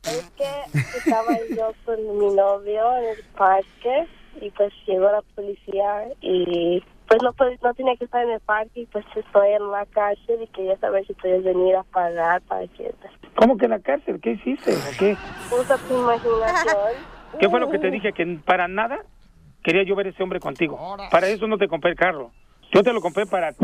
Es 0.04 0.30
que 0.36 0.78
estaba 0.98 1.36
yo 1.56 1.72
con 1.84 2.18
mi 2.18 2.34
novio 2.34 2.96
en 2.96 3.04
el 3.10 3.24
parque 3.36 4.06
y 4.40 4.50
pues 4.50 4.72
llegó 4.86 5.10
la 5.10 5.22
policía 5.34 6.08
y 6.20 6.82
pues 7.06 7.22
no 7.22 7.32
pues, 7.32 7.60
no 7.62 7.74
tenía 7.74 7.96
que 7.96 8.04
estar 8.04 8.24
en 8.24 8.30
el 8.30 8.40
parque 8.40 8.80
y 8.80 8.86
pues 8.86 9.04
estoy 9.14 9.50
en 9.52 9.70
la 9.70 9.84
cárcel 9.86 10.42
y 10.42 10.46
quería 10.48 10.78
saber 10.78 11.06
si 11.06 11.14
puedes 11.14 11.42
venir 11.44 11.76
a 11.76 11.82
pagar 11.82 12.40
para 12.42 12.66
que 12.68 12.94
¿Cómo 13.36 13.56
que 13.56 13.66
en 13.66 13.72
la 13.72 13.80
cárcel? 13.80 14.20
¿Qué 14.20 14.32
hiciste? 14.32 14.72
¿O 14.72 14.98
qué? 14.98 15.16
usa 15.50 15.76
tu 15.76 15.98
imaginación. 15.98 16.76
¿Qué 17.38 17.48
fue 17.48 17.60
lo 17.60 17.70
que 17.70 17.78
te 17.78 17.90
dije? 17.90 18.12
Que 18.12 18.38
para 18.44 18.68
nada 18.68 19.04
quería 19.62 19.82
yo 19.82 19.94
ver 19.96 20.08
ese 20.08 20.22
hombre 20.22 20.40
contigo. 20.40 20.78
Para 21.10 21.28
eso 21.28 21.46
no 21.46 21.58
te 21.58 21.68
compré 21.68 21.90
el 21.90 21.96
carro. 21.96 22.32
Yo 22.72 22.82
te 22.82 22.92
lo 22.92 23.00
compré 23.00 23.26
para 23.26 23.54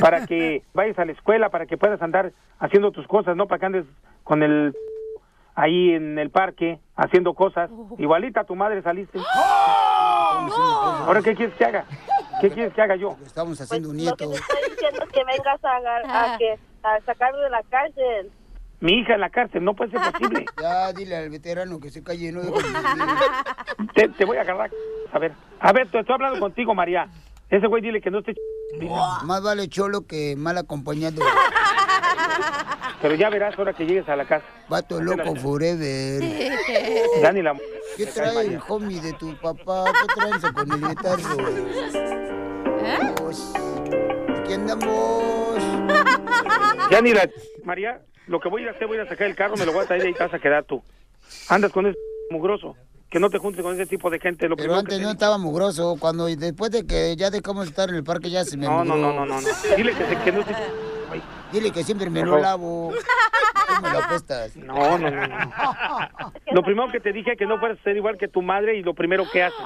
para 0.00 0.26
que 0.26 0.62
vayas 0.74 0.98
a 0.98 1.04
la 1.04 1.12
escuela, 1.12 1.48
para 1.50 1.66
que 1.66 1.76
puedas 1.76 2.02
andar 2.02 2.32
haciendo 2.58 2.90
tus 2.90 3.06
cosas, 3.06 3.36
no 3.36 3.46
para 3.46 3.58
que 3.58 3.66
andes 3.66 3.84
con 4.24 4.42
el 4.42 4.74
ahí 5.54 5.90
en 5.94 6.18
el 6.18 6.30
parque 6.30 6.80
haciendo 6.96 7.34
cosas. 7.34 7.70
Igualita 7.98 8.40
a 8.40 8.44
tu 8.44 8.54
madre 8.56 8.82
saliste. 8.82 9.18
Ahora, 11.06 11.22
¿qué 11.22 11.34
quieres 11.34 11.54
que 11.56 11.64
haga? 11.64 11.84
¿Qué 12.40 12.50
quieres 12.50 12.74
que 12.74 12.82
haga 12.82 12.96
yo? 12.96 13.16
Estamos 13.24 13.60
haciendo 13.60 13.90
un 13.90 14.04
Lo 14.04 14.16
que 14.16 14.26
te 14.26 14.34
estoy 14.34 14.70
diciendo 14.70 15.02
es 15.04 15.08
que 15.12 15.24
vengas 15.24 15.64
a, 15.64 15.76
agar- 15.76 16.04
a 16.06 16.36
que 16.38 16.58
a 16.82 17.00
sacarlo 17.06 17.40
de 17.40 17.50
la 17.50 17.62
cárcel. 17.64 18.30
Mi 18.80 18.98
hija 18.98 19.14
en 19.14 19.20
la 19.20 19.30
cárcel, 19.30 19.64
no 19.64 19.74
puede 19.74 19.92
ser 19.92 20.00
posible. 20.12 20.44
Ya, 20.60 20.92
dile 20.92 21.16
al 21.16 21.30
veterano 21.30 21.80
que 21.80 21.90
se 21.90 22.02
calle, 22.02 22.32
no 22.32 22.40
Te, 23.94 24.08
te 24.08 24.24
voy 24.24 24.36
a 24.36 24.42
agarrar. 24.42 24.70
A 25.12 25.18
ver, 25.18 25.32
a 25.60 25.72
ver, 25.72 25.90
te 25.90 26.00
estoy 26.00 26.14
hablando 26.14 26.40
contigo, 26.40 26.74
María. 26.74 27.08
Ese 27.48 27.66
güey 27.66 27.82
dile 27.82 28.00
que 28.00 28.10
no 28.10 28.18
esté... 28.18 28.34
Más 29.24 29.42
vale 29.42 29.68
cholo 29.68 30.06
que 30.06 30.34
mal 30.36 30.58
acompañado. 30.58 31.22
Pero 33.02 33.14
ya 33.16 33.28
verás 33.30 33.58
ahora 33.58 33.72
que 33.72 33.84
llegues 33.86 34.08
a 34.08 34.16
la 34.16 34.24
casa. 34.24 34.44
Vato 34.68 35.00
loco 35.00 35.34
forever. 35.36 36.22
Ya 37.20 37.32
ni 37.32 37.42
la... 37.42 37.54
¿Qué 37.96 38.06
trae 38.06 38.46
el 38.46 38.60
homie 38.68 39.00
de 39.00 39.12
tu 39.14 39.34
papá? 39.36 39.84
¿Qué 39.92 40.06
traes 40.14 40.42
con 40.52 40.72
el 40.72 40.88
guitarro? 40.88 41.36
Pues, 43.16 43.52
Aquí 44.40 44.52
andamos. 44.52 45.62
Ya 46.90 47.00
ni 47.00 47.12
la... 47.12 47.28
María, 47.64 48.00
lo 48.26 48.40
que 48.40 48.48
voy 48.48 48.62
a 48.62 48.64
ir 48.64 48.68
a 48.70 48.72
hacer, 48.72 48.86
voy 48.86 48.98
a 48.98 49.02
ir 49.02 49.06
a 49.06 49.10
sacar 49.10 49.26
el 49.26 49.34
carro, 49.36 49.56
me 49.56 49.66
lo 49.66 49.72
voy 49.72 49.84
a 49.84 49.86
traer 49.86 50.06
y 50.08 50.12
te 50.14 50.22
vas 50.22 50.34
a 50.34 50.38
quedar 50.38 50.64
tú. 50.64 50.82
Andas 51.48 51.72
con 51.72 51.86
ese 51.86 51.98
mugroso. 52.30 52.76
Que 53.10 53.20
no 53.20 53.30
te 53.30 53.38
juntes 53.38 53.62
con 53.62 53.74
ese 53.74 53.86
tipo 53.86 54.10
de 54.10 54.18
gente. 54.18 54.48
Lo 54.48 54.56
Pero 54.56 54.74
antes 54.74 54.96
que 54.96 55.02
no 55.02 55.08
te- 55.10 55.14
estaba 55.14 55.38
mugroso. 55.38 55.96
Cuando 56.00 56.26
después 56.26 56.70
de 56.72 56.84
que 56.84 57.14
ya 57.16 57.30
dejamos 57.30 57.64
de 57.66 57.70
estar 57.70 57.88
en 57.88 57.94
el 57.94 58.02
parque 58.04 58.28
ya 58.28 58.44
se 58.44 58.56
me 58.56 58.66
No, 58.66 58.84
no, 58.84 58.96
mugró. 58.96 59.12
no, 59.12 59.26
no, 59.26 59.26
no, 59.26 59.40
no. 59.40 59.48
Dile 59.76 59.92
que, 59.94 60.04
se, 60.06 60.16
que 60.24 60.32
no 60.32 60.42
se... 60.44 60.52
Dile 61.52 61.70
que 61.70 61.84
siempre 61.84 62.10
me 62.10 62.22
lo 62.24 62.38
lavo. 62.38 62.92
Me 63.82 63.90
lo 63.90 63.98
apestas. 63.98 64.56
No, 64.64 64.98
no, 64.98 65.10
no, 65.10 65.26
no. 65.26 65.52
Lo 66.52 66.62
primero 66.62 66.90
que 66.90 67.00
te 67.00 67.12
dije 67.12 67.36
que 67.36 67.46
no 67.46 67.58
fueras 67.58 67.78
a 67.78 67.82
ser 67.82 67.96
igual 67.96 68.16
que 68.18 68.28
tu 68.28 68.42
madre 68.42 68.76
y 68.76 68.82
lo 68.82 68.94
primero 68.94 69.24
que 69.30 69.42
haces. 69.42 69.58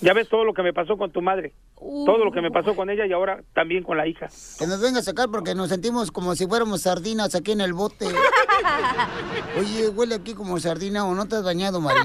Ya 0.00 0.12
ves 0.14 0.28
todo 0.28 0.44
lo 0.44 0.54
que 0.54 0.62
me 0.62 0.72
pasó 0.72 0.96
con 0.96 1.10
tu 1.12 1.20
madre. 1.20 1.52
Todo 1.76 2.24
lo 2.24 2.32
que 2.32 2.40
me 2.40 2.50
pasó 2.50 2.74
con 2.74 2.90
ella 2.90 3.06
y 3.06 3.12
ahora 3.12 3.42
también 3.54 3.82
con 3.82 3.96
la 3.96 4.06
hija. 4.06 4.28
Que 4.58 4.66
nos 4.66 4.80
venga 4.80 5.00
a 5.00 5.02
sacar 5.02 5.28
porque 5.30 5.54
nos 5.54 5.68
sentimos 5.68 6.10
como 6.10 6.34
si 6.34 6.46
fuéramos 6.46 6.82
sardinas 6.82 7.34
aquí 7.34 7.52
en 7.52 7.60
el 7.60 7.72
bote. 7.72 8.06
Oye, 9.58 9.88
huele 9.88 10.14
aquí 10.16 10.34
como 10.34 10.58
sardina 10.58 11.04
o 11.04 11.14
no 11.14 11.26
te 11.26 11.36
has 11.36 11.44
bañado, 11.44 11.80
María. 11.80 12.02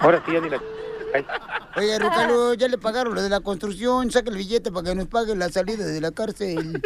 Ahora 0.00 0.22
sí, 0.24 0.32
ya 0.32 0.40
ni 0.40 0.48
la... 0.50 0.60
Oye, 1.76 1.98
Ricardo, 1.98 2.54
ya 2.54 2.68
le 2.68 2.78
pagaron 2.78 3.14
lo 3.14 3.22
de 3.22 3.28
la 3.28 3.40
construcción. 3.40 4.10
Saca 4.10 4.30
el 4.30 4.36
billete 4.36 4.70
para 4.72 4.88
que 4.90 4.94
nos 4.94 5.06
pague 5.06 5.34
la 5.36 5.48
salida 5.48 5.84
de 5.86 6.00
la 6.00 6.10
cárcel. 6.12 6.80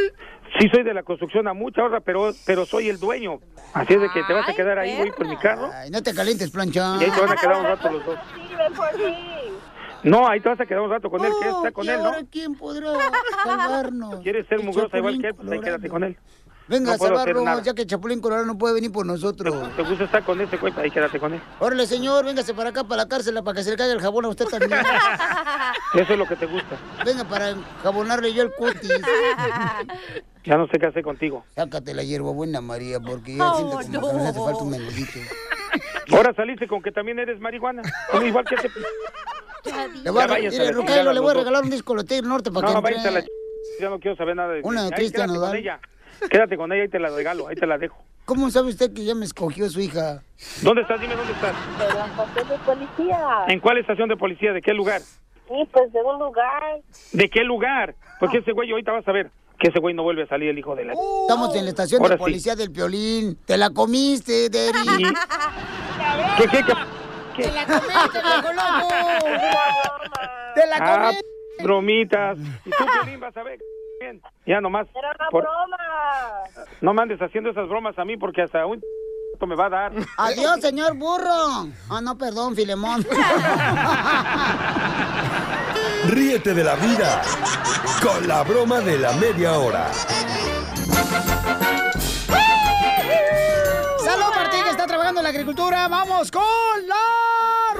Sí 0.61 0.69
soy 0.73 0.85
de 0.85 0.95
la 0.95 1.03
construcción 1.03 1.49
a 1.49 1.53
mucha 1.53 1.83
hora, 1.83 2.01
pero, 2.01 2.31
pero 2.47 2.65
soy 2.65 2.89
el 2.89 3.01
dueño. 3.01 3.41
Así 3.73 3.95
es 3.95 4.01
de 4.01 4.09
que 4.11 4.23
te 4.23 4.33
vas 4.33 4.49
a 4.49 4.55
quedar 4.55 4.79
ahí, 4.79 4.97
güey, 4.97 5.11
por 5.11 5.27
mi 5.27 5.37
carro. 5.37 5.69
Ay, 5.73 5.91
no 5.91 6.01
te 6.03 6.15
calientes, 6.15 6.51
plancha. 6.51 6.97
Y 7.01 7.05
ahí 7.05 7.11
te 7.11 7.21
van 7.21 7.33
a 7.33 7.37
quedar 7.37 7.57
un 7.57 7.65
rato 7.65 7.91
los 7.91 8.07
dos. 8.07 8.19
No, 10.05 10.29
ahí 10.29 10.39
te 10.41 10.49
vas 10.51 10.61
a 10.61 10.67
quedar 10.67 10.83
un 10.83 10.91
rato 10.91 11.11
con 11.11 11.25
él. 11.25 11.33
¿Quieres 11.41 11.57
estar 11.57 11.73
con 11.73 11.87
¿Y 11.87 11.89
él, 11.89 11.99
no? 11.99 12.05
ahora 12.07 12.23
quién 12.31 12.55
podrá 12.55 12.93
salvarnos? 13.43 14.21
¿Quieres 14.21 14.47
ser 14.49 14.63
mugrosa 14.63 14.99
igual 14.99 15.19
que 15.19 15.29
él? 15.29 15.35
Pues 15.35 15.51
ahí 15.51 15.61
quédate 15.61 15.89
con 15.89 16.05
él. 16.05 16.17
Venga 16.67 16.97
No 16.97 17.45
nada. 17.45 17.63
ya 17.63 17.75
que 17.75 17.87
Chapulín 17.87 18.21
Colorado 18.21 18.47
no 18.47 18.57
puede 18.57 18.75
venir 18.75 18.91
por 18.91 19.05
nosotros. 19.05 19.55
¿Te 19.77 19.83
gusta 19.83 20.05
estar 20.05 20.25
con 20.25 20.41
ese 20.41 20.57
güey? 20.57 20.73
Ahí 20.79 20.91
quédate 20.91 21.21
con 21.21 21.35
él. 21.35 21.41
Órale, 21.61 21.87
señor, 21.87 22.25
véngase 22.25 22.55
para 22.55 22.71
acá, 22.71 22.85
para 22.85 23.03
la 23.03 23.09
cárcel, 23.09 23.35
para 23.45 23.57
que 23.57 23.63
se 23.65 23.71
le 23.71 23.77
caiga 23.77 23.93
el 23.93 24.01
jabón 24.01 24.25
a 24.25 24.29
usted 24.29 24.47
también. 24.47 24.73
Eso 25.95 26.13
es 26.13 26.19
lo 26.19 26.27
que 26.27 26.37
te 26.37 26.47
gusta. 26.47 26.77
Venga, 27.05 27.25
para 27.25 27.55
jabonarle 27.83 28.33
yo 28.33 28.43
el 28.43 28.53
cutis. 28.53 28.91
Ya 30.47 30.59
no 30.59 30.67
sé 30.67 30.79
qué 30.79 30.85
hacer 30.85 31.03
contigo. 31.03 31.43
Sácate 31.57 31.95
la 31.95 32.03
hierbabuena, 32.03 32.61
María, 32.61 33.01
porque 33.01 33.35
ya 33.35 33.51
siento 33.55 33.79
como 33.99 34.09
que 34.11 34.19
nos 34.19 34.27
hace 34.27 34.39
falta 34.41 34.63
un 34.63 34.71
menudito. 34.73 35.19
Ahora 36.13 36.35
saliste 36.35 36.69
con 36.69 36.83
que 36.83 36.93
también 36.93 37.19
eres 37.19 37.41
marihuana. 37.41 37.81
Como 38.11 38.27
igual 38.27 38.45
que 38.45 38.57
ese... 38.57 38.69
Le 40.03 40.11
voy 40.11 40.23
a, 40.23 40.27
mire, 40.29 40.51
la 40.67 40.73
Rucailo, 40.73 41.15
le 41.15 41.21
voy 41.21 41.31
a 41.31 41.35
regalar 41.35 41.63
un 41.63 41.71
disco 41.71 41.95
de 41.95 42.21
Norte 42.21 42.51
para 42.51 42.75
No, 42.75 42.83
que 42.83 42.91
la 42.91 42.97
entre. 43.09 43.23
ch... 43.23 43.27
Ya 43.81 43.89
no 43.89 43.99
quiero 43.99 44.17
saber 44.19 44.37
nada 44.37 44.53
de 44.53 44.61
Una 44.63 44.85
de 44.85 44.91
Cristian 44.91 45.33
Nodal. 45.33 45.81
Quédate 46.31 46.57
con 46.57 46.73
ella 46.73 46.85
y 46.85 46.89
te 46.89 46.99
la 46.99 47.11
regalo, 47.11 47.49
ahí 47.49 47.57
te 47.57 47.67
la 47.67 47.79
dejo. 47.79 47.97
¿Cómo 48.25 48.51
sabe 48.51 48.69
usted 48.71 48.93
que 48.95 49.05
ya 49.05 49.15
me 49.15 49.25
escogió 49.27 49.69
su 49.69 49.81
hija? 49.81 50.23
¿Dónde 50.63 50.83
estás? 50.83 51.01
Dime 51.01 51.15
dónde 51.15 51.33
estás. 51.33 51.55
En 51.81 51.95
la 51.97 52.07
estación 52.07 52.49
de 52.49 52.59
policía. 52.65 53.29
¿En 53.49 53.61
cuál 53.61 53.79
estación 53.79 54.09
de 54.09 54.17
policía? 54.17 54.53
¿De 54.53 54.63
qué 54.63 54.73
lugar? 54.73 55.01
Sí, 55.01 55.69
pues 55.73 55.93
de 55.93 56.01
un 56.03 56.19
lugar. 56.19 56.63
¿De 57.13 57.29
qué 57.29 57.45
lugar? 57.45 57.95
Porque 58.19 58.39
ese 58.39 58.53
güey 58.53 58.71
ahorita 58.71 58.93
vas 58.93 59.07
a 59.07 59.13
ver 59.13 59.31
que 59.59 59.69
ese 59.69 59.79
güey 59.79 59.95
no 59.95 60.03
vuelve 60.03 60.23
a 60.23 60.27
salir 60.27 60.49
el 60.49 60.59
hijo 60.59 60.75
de 60.75 60.85
la... 60.87 60.95
Estamos 60.95 61.55
en 61.55 61.65
la 61.65 61.71
estación 61.71 62.01
Ahora 62.01 62.15
de 62.15 62.19
sí. 62.19 62.25
policía 62.25 62.57
del 62.57 62.73
Piolín. 62.73 63.37
Te 63.45 63.59
la 63.59 63.69
comiste, 63.71 64.49
Derry. 64.49 65.05
¿Qué, 66.39 66.49
qué, 66.49 66.65
qué? 67.37 67.43
Te 67.43 67.53
la 67.53 67.67
comiste, 67.67 68.19
loco. 68.21 68.49
Te 70.55 70.67
la 70.67 70.77
Ah, 70.81 71.03
comiste. 71.05 71.27
bromitas. 71.63 72.39
Y 72.65 72.71
tú, 72.71 72.85
Piolín, 73.03 73.21
vas 73.21 73.37
a 73.37 73.43
ver. 73.43 73.59
Bien. 74.05 74.21
Ya 74.47 74.61
nomás. 74.61 74.87
Era 74.95 75.13
una 75.19 75.29
por- 75.31 75.43
broma. 75.45 75.79
No 76.83 76.93
me 76.93 77.03
andes 77.03 77.21
haciendo 77.23 77.49
esas 77.51 77.67
bromas 77.69 77.99
a 77.99 78.05
mí 78.05 78.17
porque 78.19 78.43
hasta 78.43 78.67
un 78.67 78.83
me 79.47 79.57
va 79.57 79.67
a 79.67 79.71
dar. 79.71 79.93
Adiós, 80.19 80.61
señor 80.61 80.95
burro. 80.95 81.69
Ah, 81.91 82.01
no, 82.03 82.17
perdón, 82.19 82.55
Filemón. 82.55 83.05
Ríete 86.09 86.53
de 86.55 86.65
la 86.65 86.75
vida 86.77 87.23
con 88.03 88.27
la 88.29 88.43
broma 88.43 88.81
de 88.81 88.99
la 88.99 89.13
media 89.15 89.59
hora. 89.59 89.91
Salud, 93.99 94.35
Martín, 94.35 94.63
que 94.65 94.71
está 94.71 94.87
trabajando 94.87 95.21
en 95.21 95.25
la 95.25 95.31
agricultura. 95.31 95.89
Vamos 95.89 96.31
con 96.31 96.43
la 96.87 96.95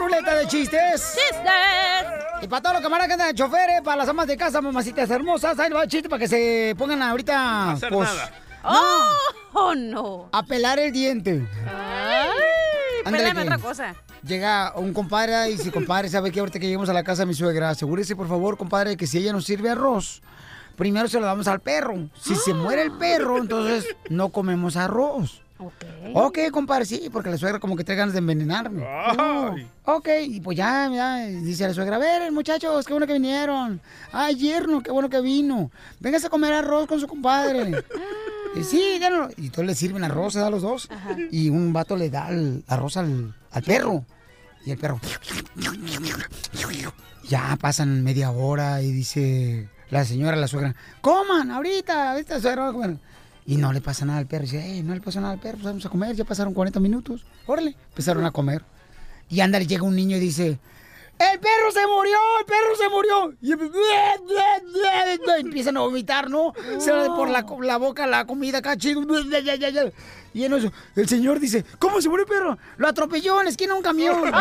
ruleta 0.05 0.35
de 0.35 0.47
chistes. 0.47 1.15
¡Chistes! 1.15 2.43
Y 2.43 2.49
para 2.49 2.63
todos 2.63 2.75
los 2.75 2.83
camaradas 2.83 3.09
que 3.09 3.13
andan 3.15 3.29
de 3.29 3.35
choferes, 3.35 3.81
para 3.83 3.97
las 3.97 4.09
amas 4.09 4.27
de 4.27 4.37
casa, 4.37 4.61
mamacitas 4.61 5.11
hermosas, 5.11 5.59
ahí 5.59 5.71
va 5.71 5.83
el 5.83 5.89
chiste 5.89 6.09
para 6.09 6.21
que 6.21 6.29
se 6.29 6.75
pongan 6.77 7.03
ahorita. 7.03 7.73
hacer 7.73 7.91
pues, 7.91 8.09
nada. 8.09 8.31
No. 8.63 9.61
¡Oh, 9.61 9.75
no! 9.75 10.29
A 10.33 10.43
pelar 10.43 10.79
el 10.79 10.93
diente. 10.93 11.47
¡Ay! 11.67 13.05
Ándale, 13.05 13.43
otra 13.43 13.59
cosa. 13.59 13.95
Llega 14.27 14.73
un 14.77 14.93
compadre 14.93 15.51
y 15.51 15.59
si 15.59 15.71
compadre 15.71 16.09
sabe 16.09 16.33
que 16.33 16.41
ahorita 16.41 16.59
que 16.59 16.67
lleguemos 16.67 16.89
a 16.89 16.93
la 16.93 17.05
casa 17.05 17.23
de 17.23 17.27
mi 17.27 17.35
suegra, 17.35 17.71
asegúrese 17.71 18.17
por 18.17 18.27
favor, 18.27 18.57
compadre, 18.57 18.97
que 18.97 19.07
si 19.07 19.19
ella 19.19 19.33
nos 19.33 19.45
sirve 19.45 19.71
arroz, 19.71 20.23
primero 20.77 21.09
se 21.09 21.21
lo 21.21 21.27
damos 21.27 21.47
al 21.47 21.61
perro. 21.61 22.09
Si 22.19 22.35
se 22.35 22.55
muere 22.55 22.83
el 22.83 22.93
perro, 22.93 23.39
entonces 23.39 23.87
no 24.09 24.31
comemos 24.31 24.77
arroz. 24.77 25.44
Ok, 26.15 26.39
compadre, 26.51 26.85
sí, 26.85 27.09
porque 27.13 27.31
la 27.31 27.39
suegra 27.39 27.61
como 27.61 27.77
que 27.77 27.85
trae 27.85 27.97
ganas 27.97 28.13
de 28.13 28.19
envenenarme. 28.19 28.85
Ay. 28.87 29.71
Oh, 29.85 29.97
ok, 29.97 30.09
y 30.23 30.41
pues 30.41 30.57
ya, 30.57 30.91
ya, 30.93 31.27
dice 31.27 31.69
la 31.69 31.75
suegra, 31.75 31.97
a 31.97 31.99
ver, 31.99 32.33
muchachos, 32.33 32.85
qué 32.85 32.93
bueno 32.93 33.07
que 33.07 33.13
vinieron. 33.13 33.81
Ay, 34.13 34.35
yerno, 34.35 34.83
qué 34.83 34.91
bueno 34.91 35.09
que 35.09 35.21
vino. 35.21 35.71
Véngase 36.01 36.27
a 36.27 36.31
comer 36.31 36.53
arroz 36.53 36.87
con 36.87 37.01
su 37.01 37.07
compadre. 37.07 37.85
Y 38.57 38.63
sí, 38.63 38.99
ya 39.01 39.11
no. 39.11 39.29
Y 39.37 39.47
entonces 39.47 39.67
le 39.67 39.75
sirven 39.75 40.05
arroz 40.05 40.37
a 40.37 40.49
los 40.49 40.63
dos. 40.63 40.89
Y 41.33 41.51
un 41.51 41.73
vato 41.73 41.97
le 41.97 42.09
da 42.09 42.29
el 42.31 42.63
arroz 42.69 42.97
al, 42.97 43.35
al 43.51 43.63
perro. 43.65 44.05
Y 44.65 44.71
el 44.71 44.79
perro. 44.79 45.01
Ya 47.29 47.57
pasan 47.61 48.05
media 48.05 48.31
hora 48.31 48.81
y 48.81 48.93
dice 48.93 49.69
la 49.91 50.05
señora, 50.05 50.37
la 50.37 50.47
suegra, 50.47 50.75
coman 51.01 51.51
ahorita, 51.51 52.13
ahorita 52.13 52.41
suegra 52.41 52.71
comer". 52.73 52.97
Y 53.47 53.57
no 53.57 53.73
le 53.73 53.81
pasa 53.81 54.05
nada 54.05 54.19
al 54.19 54.27
perro. 54.27 54.45
Dice, 54.45 54.65
"Ey, 54.65 54.83
no 54.83 54.95
le 54.95 55.01
pasa 55.01 55.21
nada 55.21 55.35
al 55.35 55.41
perro, 55.41 55.59
pues 55.59 55.65
vamos 55.65 55.87
a 55.87 55.89
comer, 55.89 56.17
ya 56.17 56.25
pasaron 56.25 56.55
40 56.55 56.81
minutos. 56.81 57.25
Órale, 57.47 57.77
empezaron 57.89 58.25
a 58.25 58.31
comer. 58.31 58.65
Y 59.29 59.41
anda, 59.41 59.59
llega 59.59 59.83
un 59.83 59.97
niño 59.97 60.17
y 60.17 60.21
dice, 60.21 60.59
¡El 61.19 61.39
perro 61.39 61.71
se 61.73 61.87
murió! 61.87 62.19
¡El 62.41 62.45
perro 62.45 62.75
se 62.77 62.89
murió! 62.89 63.35
Y 63.41 63.53
empiezan 65.41 65.77
a 65.77 65.81
vomitar, 65.81 66.29
¿no? 66.29 66.53
Se 66.79 66.91
va 66.91 67.15
por 67.15 67.31
la, 67.31 67.47
la 67.63 67.77
boca 67.77 68.07
la 68.07 68.27
comida 68.27 68.59
acá. 68.59 68.77
Y 70.35 70.45
en 70.45 70.53
eso, 70.53 70.73
el 70.97 71.09
señor 71.09 71.39
dice, 71.39 71.65
¿cómo 71.79 72.01
se 72.01 72.09
murió 72.09 72.25
el 72.25 72.29
perro? 72.29 72.59
Lo 72.79 72.89
atropelló 72.89 73.39
en 73.39 73.45
la 73.45 73.51
esquina 73.51 73.75
un 73.75 73.83
camión. 73.83 74.25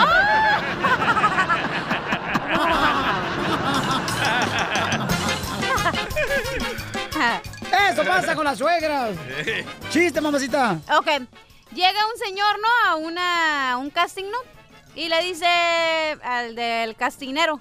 Eso 7.91 8.03
pasa 8.05 8.35
con 8.35 8.45
las 8.45 8.57
suegras. 8.57 9.15
Chiste, 9.89 10.21
mamacita. 10.21 10.79
Ok. 10.97 11.07
Llega 11.73 12.07
un 12.07 12.19
señor, 12.23 12.59
¿no? 12.59 12.89
A 12.89 12.95
una, 12.95 13.77
un 13.79 13.89
casting, 13.89 14.25
¿no? 14.25 14.37
Y 14.95 15.09
le 15.09 15.23
dice 15.23 15.45
al 16.23 16.55
del 16.55 16.95
castinero. 16.95 17.59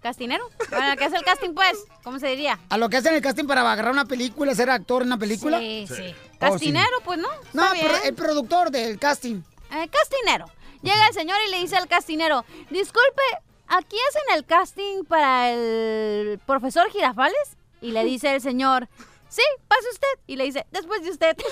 ¿Castinero? 0.00 0.48
Bueno, 0.70 0.96
¿qué 0.96 1.04
es 1.04 1.12
el 1.12 1.22
casting, 1.24 1.50
pues? 1.52 1.84
¿Cómo 2.04 2.18
se 2.18 2.28
diría? 2.28 2.58
A 2.70 2.78
lo 2.78 2.88
que 2.88 2.96
hacen 2.96 3.14
el 3.14 3.20
casting 3.20 3.44
para 3.46 3.60
agarrar 3.70 3.92
una 3.92 4.06
película, 4.06 4.54
ser 4.54 4.70
actor 4.70 5.02
en 5.02 5.08
una 5.08 5.18
película. 5.18 5.58
Sí, 5.58 5.86
sí. 5.94 6.14
Oh, 6.14 6.38
Castinero, 6.38 7.00
pues, 7.04 7.18
¿no? 7.18 7.28
No, 7.52 7.64
pero 7.72 7.94
el 8.04 8.14
productor 8.14 8.70
del 8.70 8.98
casting. 8.98 9.42
Eh, 9.72 9.88
castinero. 9.88 10.46
Llega 10.82 11.06
el 11.08 11.12
señor 11.12 11.36
y 11.46 11.50
le 11.50 11.58
dice 11.58 11.76
al 11.76 11.86
castinero, 11.86 12.46
disculpe, 12.70 13.22
¿aquí 13.68 13.96
hacen 14.08 14.38
el 14.38 14.46
casting 14.46 15.04
para 15.04 15.50
el 15.50 16.40
profesor 16.46 16.90
Girafales? 16.90 17.56
Y 17.82 17.90
le 17.92 18.02
dice 18.04 18.34
el 18.34 18.40
señor, 18.40 18.88
sí, 19.30 19.42
pase 19.66 19.88
usted. 19.92 20.08
Y 20.26 20.36
le 20.36 20.44
dice, 20.44 20.66
después 20.70 21.02
de 21.02 21.10
usted. 21.10 21.36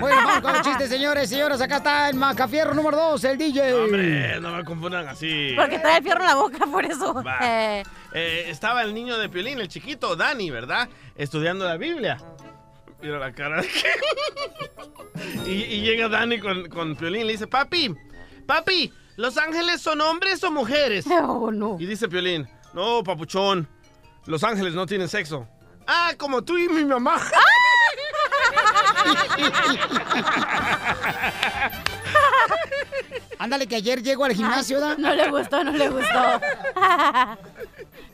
Bueno, 0.00 0.16
vamos 0.16 0.40
con 0.42 0.52
los 0.52 0.62
chistes, 0.62 0.88
señores, 0.88 1.28
señoras. 1.30 1.60
Acá 1.60 1.76
está 1.76 2.08
el 2.10 2.16
macafierro 2.16 2.74
número 2.74 2.96
2, 2.96 3.24
el 3.24 3.38
DJ. 3.38 3.74
Hombre, 3.74 4.40
no 4.40 4.50
me 4.56 4.64
confundan 4.64 5.06
así. 5.08 5.52
Porque 5.56 5.78
trae 5.78 5.98
el 5.98 6.02
fierro 6.02 6.20
en 6.20 6.26
la 6.26 6.34
boca, 6.34 6.66
por 6.66 6.84
eso. 6.84 7.22
Eh, 7.42 7.82
Eh, 8.12 8.46
estaba 8.48 8.82
el 8.82 8.92
niño 8.92 9.16
de 9.18 9.28
Piolín, 9.28 9.60
el 9.60 9.68
chiquito, 9.68 10.16
Dani, 10.16 10.50
¿verdad? 10.50 10.88
Estudiando 11.16 11.64
la 11.64 11.76
Biblia. 11.76 12.18
Mira 13.00 13.18
la 13.18 13.32
cara 13.32 13.60
de 13.62 13.68
que... 13.68 13.84
y, 15.50 15.52
y 15.76 15.80
llega 15.82 16.08
Dani 16.08 16.38
con, 16.40 16.68
con 16.68 16.96
Piolín 16.96 17.22
y 17.22 17.24
le 17.24 17.32
dice, 17.32 17.46
papi, 17.46 17.94
papi, 18.46 18.92
¿los 19.16 19.36
ángeles 19.36 19.80
son 19.80 20.00
hombres 20.00 20.42
o 20.44 20.50
mujeres? 20.50 21.04
Oh, 21.26 21.50
no. 21.50 21.76
Y 21.80 21.86
dice 21.86 22.08
Piolín, 22.08 22.48
no, 22.72 23.02
papuchón, 23.02 23.68
los 24.26 24.42
ángeles 24.44 24.74
no 24.74 24.86
tienen 24.86 25.08
sexo. 25.08 25.48
Ah, 25.86 26.12
como 26.16 26.42
tú 26.42 26.56
y 26.56 26.68
mi 26.68 26.84
mamá. 26.84 27.16
Ándale, 33.38 33.66
que 33.66 33.76
ayer 33.76 34.02
llego 34.02 34.24
al 34.24 34.32
gimnasio, 34.32 34.80
¿da? 34.80 34.96
no 34.96 35.14
le 35.14 35.30
gustó, 35.30 35.62
no 35.62 35.72
le 35.72 35.88
gustó. 35.88 36.40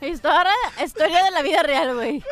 historia, 0.05 0.51
historia 0.83 1.23
de 1.23 1.31
la 1.31 1.41
vida 1.41 1.63
real, 1.63 1.95
güey. 1.95 2.23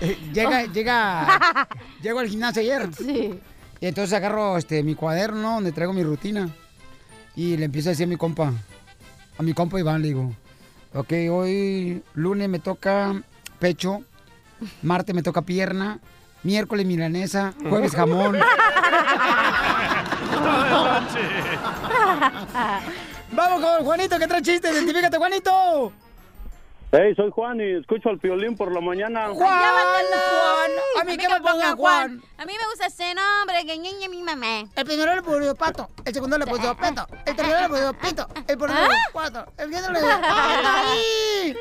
Eh, 0.00 0.18
llega, 0.32 0.64
llega, 0.64 1.68
llego 2.00 2.20
al 2.20 2.28
gimnasio 2.28 2.62
ayer. 2.62 2.88
Sí. 2.94 3.38
Y 3.80 3.86
entonces 3.86 4.14
agarro 4.14 4.56
este, 4.56 4.82
mi 4.82 4.94
cuaderno, 4.94 5.42
¿no? 5.42 5.54
donde 5.56 5.72
traigo 5.72 5.92
mi 5.92 6.02
rutina. 6.02 6.48
Y 7.36 7.56
le 7.56 7.64
empiezo 7.64 7.88
a 7.88 7.92
decir 7.92 8.04
a 8.04 8.08
mi 8.08 8.16
compa, 8.16 8.52
a 9.38 9.42
mi 9.42 9.52
compa 9.54 9.78
Iván, 9.80 10.02
le 10.02 10.08
digo, 10.08 10.32
ok, 10.94 11.12
hoy 11.30 12.02
lunes 12.14 12.48
me 12.48 12.60
toca 12.60 13.20
pecho, 13.58 14.02
martes 14.82 15.14
me 15.14 15.22
toca 15.22 15.42
pierna, 15.42 15.98
miércoles 16.44 16.86
milanesa, 16.86 17.54
jueves 17.68 17.92
jamón. 17.92 18.38
Vamos 23.32 23.60
con 23.60 23.84
Juanito, 23.84 24.18
que 24.18 24.26
trae 24.28 24.42
chiste, 24.42 24.70
identifícate, 24.70 25.16
Juanito. 25.16 25.92
Hey, 26.96 27.12
soy 27.16 27.28
Juan 27.32 27.60
y 27.60 27.64
escucho 27.72 28.08
al 28.08 28.20
piolín 28.20 28.56
por 28.56 28.70
la 28.70 28.80
mañana. 28.80 29.26
Juan, 29.30 29.36
Juan, 29.36 30.70
a 31.00 31.04
mí 31.04 31.16
que 31.16 31.28
me 31.28 31.40
pongan 31.40 31.76
Juan. 31.76 32.22
A 32.38 32.46
mí 32.46 32.52
me 32.52 32.66
gusta 32.70 32.86
ese 32.86 33.12
nombre, 33.16 33.66
que 33.66 33.76
ñeñe 33.76 34.08
mi 34.08 34.22
mamá. 34.22 34.60
El 34.76 34.84
primero 34.84 35.12
le 35.12 35.22
puso 35.22 35.56
pato, 35.56 35.88
el 36.04 36.14
segundo 36.14 36.38
le 36.38 36.46
puso 36.46 36.76
peto, 36.76 37.04
el 37.26 37.34
tercero 37.34 37.62
le 37.62 37.68
puso 37.68 37.92
pito, 37.94 38.28
el 38.46 38.56
cuarto 38.56 38.76
le 38.76 38.86
puso 38.86 38.98
cuatro, 39.12 39.44
el 39.58 39.70
quinto 39.70 39.90
le 39.90 39.98
puso 39.98 40.20
¡Pato 40.20 40.68
ahí! 40.68 41.56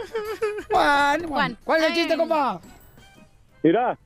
Juan, 0.69 1.27
Juan. 1.27 1.57
¿Cuál 1.63 1.81
es 1.81 1.87
el 1.87 1.93
chiste, 1.95 2.15
compa? 2.15 2.61
Mira, 3.63 3.97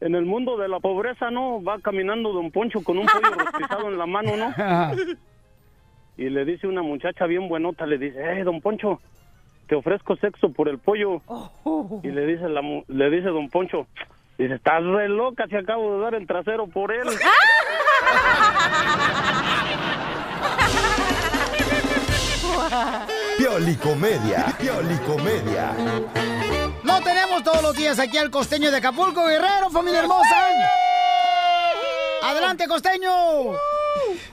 en 0.00 0.14
el 0.14 0.26
mundo 0.26 0.58
de 0.58 0.68
la 0.68 0.78
pobreza, 0.78 1.30
¿no? 1.30 1.62
Va 1.62 1.78
caminando 1.78 2.34
Don 2.34 2.50
Poncho 2.50 2.84
con 2.84 2.98
un 2.98 3.06
pollo 3.06 3.30
rostizado 3.30 3.88
en 3.88 3.96
la 3.96 4.04
mano, 4.04 4.36
¿no? 4.36 4.54
Y 6.18 6.28
le 6.28 6.44
dice 6.44 6.66
una 6.66 6.82
muchacha 6.82 7.24
bien 7.24 7.48
buenota, 7.48 7.86
le 7.86 7.96
dice, 7.96 8.18
hey, 8.22 8.42
Don 8.42 8.60
Poncho, 8.60 9.00
te 9.70 9.76
ofrezco 9.76 10.16
sexo 10.16 10.50
por 10.50 10.68
el 10.68 10.78
pollo. 10.78 11.22
Y 12.02 12.08
le 12.08 12.26
dice, 12.26 12.48
la, 12.48 12.60
le 12.88 13.10
dice 13.10 13.28
Don 13.28 13.48
Poncho, 13.48 13.86
dice, 14.36 14.54
estás 14.54 14.82
re 14.82 15.08
loca, 15.08 15.46
si 15.48 15.54
acabo 15.54 15.94
de 15.94 16.00
dar 16.00 16.16
el 16.16 16.26
trasero 16.26 16.66
por 16.66 16.92
él. 16.92 17.06
Piolicomedia. 23.38 24.46
Piolicomedia. 24.58 25.72
Lo 26.82 27.00
tenemos 27.02 27.44
todos 27.44 27.62
los 27.62 27.76
días 27.76 28.00
aquí 28.00 28.18
al 28.18 28.30
costeño 28.30 28.72
de 28.72 28.78
Acapulco, 28.78 29.24
Guerrero, 29.24 29.70
familia 29.70 30.00
hermosa. 30.00 30.48
Adelante, 32.24 32.66
costeño. 32.66 33.12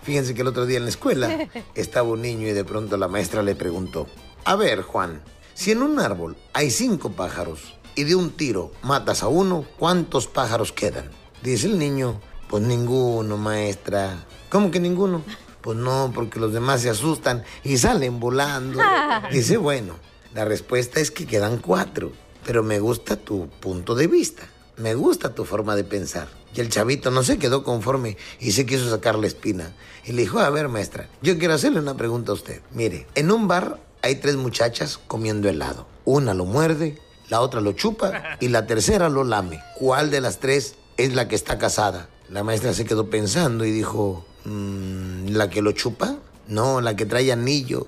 Fíjense 0.02 0.34
que 0.34 0.42
el 0.42 0.48
otro 0.48 0.66
día 0.66 0.78
en 0.78 0.86
la 0.86 0.90
escuela 0.90 1.30
estaba 1.76 2.10
un 2.10 2.24
niño 2.24 2.48
y 2.48 2.54
de 2.54 2.66
pronto 2.66 2.98
la 2.98 3.08
maestra 3.08 3.44
le 3.44 3.54
preguntó, 3.54 4.08
a 4.48 4.56
ver 4.56 4.82
Juan, 4.82 5.22
si 5.56 5.72
en 5.72 5.82
un 5.82 6.00
árbol 6.00 6.38
hay 6.54 6.72
cinco 6.72 7.12
pájaros 7.12 7.76
y 7.96 8.06
de 8.06 8.16
un 8.16 8.30
tiro 8.30 8.72
matas 8.82 9.22
a 9.22 9.28
uno, 9.28 9.66
¿cuántos 9.78 10.28
pájaros 10.28 10.72
quedan? 10.72 11.12
Dice 11.44 11.68
el 11.68 11.78
niño, 11.78 12.22
pues 12.50 12.64
ninguno, 12.64 13.36
maestra. 13.36 14.26
¿Cómo 14.50 14.72
que 14.72 14.80
ninguno? 14.80 15.22
Pues 15.60 15.78
no, 15.78 16.14
porque 16.16 16.40
los 16.40 16.54
demás 16.54 16.80
se 16.80 16.90
asustan 16.90 17.44
y 17.66 17.78
salen 17.78 18.22
volando. 18.22 18.80
Dice, 19.34 19.58
bueno, 19.58 19.96
la 20.34 20.46
respuesta 20.46 21.02
es 21.02 21.12
que 21.12 21.28
quedan 21.28 21.58
cuatro, 21.58 22.14
pero 22.46 22.64
me 22.64 22.80
gusta 22.80 23.18
tu 23.18 23.50
punto 23.50 23.96
de 23.96 24.08
vista. 24.08 24.44
Me 24.78 24.96
gusta 24.96 25.36
tu 25.36 25.44
forma 25.44 25.76
de 25.76 25.84
pensar. 25.84 26.30
Y 26.56 26.62
el 26.62 26.70
chavito 26.70 27.12
no 27.12 27.22
se 27.22 27.38
quedó 27.38 27.66
conforme 27.66 28.16
y 28.40 28.54
se 28.54 28.66
quiso 28.66 28.90
sacar 28.90 29.20
la 29.20 29.28
espina. 29.28 29.74
Y 30.06 30.14
le 30.14 30.22
dijo, 30.22 30.40
a 30.40 30.50
ver 30.50 30.70
maestra, 30.70 31.10
yo 31.22 31.38
quiero 31.38 31.56
hacerle 31.56 31.82
una 31.82 31.98
pregunta 31.98 32.32
a 32.32 32.36
usted. 32.36 32.62
Mire, 32.72 33.08
en 33.14 33.30
un 33.30 33.50
bar 33.50 33.86
hay 34.02 34.16
tres 34.16 34.36
muchachas 34.36 35.00
comiendo 35.08 35.50
helado. 35.50 35.88
Una 36.06 36.34
lo 36.34 36.46
muerde, 36.46 37.00
la 37.30 37.42
otra 37.42 37.62
lo 37.62 37.74
chupa 37.74 38.38
y 38.40 38.48
la 38.50 38.66
tercera 38.68 39.10
lo 39.10 39.24
lame. 39.24 39.62
¿Cuál 39.78 40.10
de 40.12 40.22
las 40.22 40.40
tres 40.40 40.76
es 40.98 41.14
la 41.14 41.28
que 41.28 41.36
está 41.36 41.58
casada? 41.58 42.10
La 42.30 42.44
maestra 42.44 42.74
se 42.74 42.86
quedó 42.86 43.10
pensando 43.10 43.66
y 43.66 43.72
dijo, 43.72 44.26
"Mm, 44.46 45.30
¿la 45.30 45.50
que 45.50 45.62
lo 45.62 45.72
chupa? 45.72 46.16
No, 46.48 46.82
la 46.82 46.96
que 46.96 47.06
trae 47.06 47.32
anillo. 47.32 47.88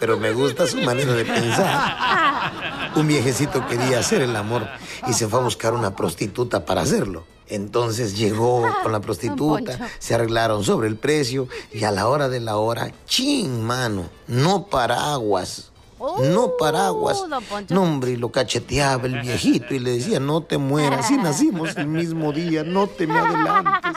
Pero 0.00 0.18
me 0.18 0.32
gusta 0.32 0.66
su 0.66 0.78
manera 0.78 1.12
de 1.14 1.24
pensar. 1.24 2.92
Un 2.96 3.06
viejecito 3.06 3.66
quería 3.66 4.00
hacer 4.00 4.20
el 4.22 4.36
amor 4.36 4.66
y 5.08 5.12
se 5.14 5.26
fue 5.28 5.40
a 5.40 5.42
buscar 5.42 5.72
una 5.72 5.96
prostituta 5.96 6.64
para 6.66 6.82
hacerlo. 6.82 7.24
Entonces 7.48 8.16
llegó 8.16 8.66
con 8.82 8.92
la 8.92 9.00
prostituta, 9.00 9.88
se 9.98 10.14
arreglaron 10.14 10.64
sobre 10.64 10.88
el 10.88 10.96
precio 10.96 11.48
y 11.72 11.84
a 11.84 11.90
la 11.90 12.08
hora 12.08 12.28
de 12.28 12.40
la 12.40 12.56
hora, 12.56 12.92
chin, 13.06 13.62
mano, 13.62 14.08
no 14.26 14.66
paraguas. 14.66 15.70
No 15.98 16.56
paraguas. 16.58 17.24
No, 17.70 17.82
hombre, 17.82 18.12
y 18.12 18.16
lo 18.16 18.30
cacheteaba 18.30 19.06
el 19.06 19.20
viejito 19.20 19.74
y 19.74 19.78
le 19.78 19.92
decía, 19.92 20.20
no 20.20 20.42
te 20.42 20.58
mueras, 20.58 21.08
si 21.08 21.16
nacimos 21.16 21.74
el 21.76 21.86
mismo 21.86 22.32
día, 22.32 22.64
no 22.64 22.86
te 22.86 23.06
me 23.06 23.18
adelantes. 23.18 23.92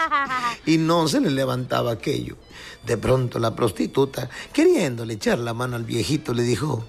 Y 0.65 0.77
no 0.77 1.07
se 1.09 1.19
le 1.19 1.29
levantaba 1.29 1.91
aquello. 1.91 2.37
De 2.85 2.97
pronto 2.97 3.37
la 3.37 3.53
prostituta, 3.53 4.29
queriéndole 4.53 5.15
echar 5.15 5.39
la 5.39 5.53
mano 5.53 5.75
al 5.75 5.83
viejito, 5.83 6.33
le 6.33 6.43
dijo, 6.43 6.85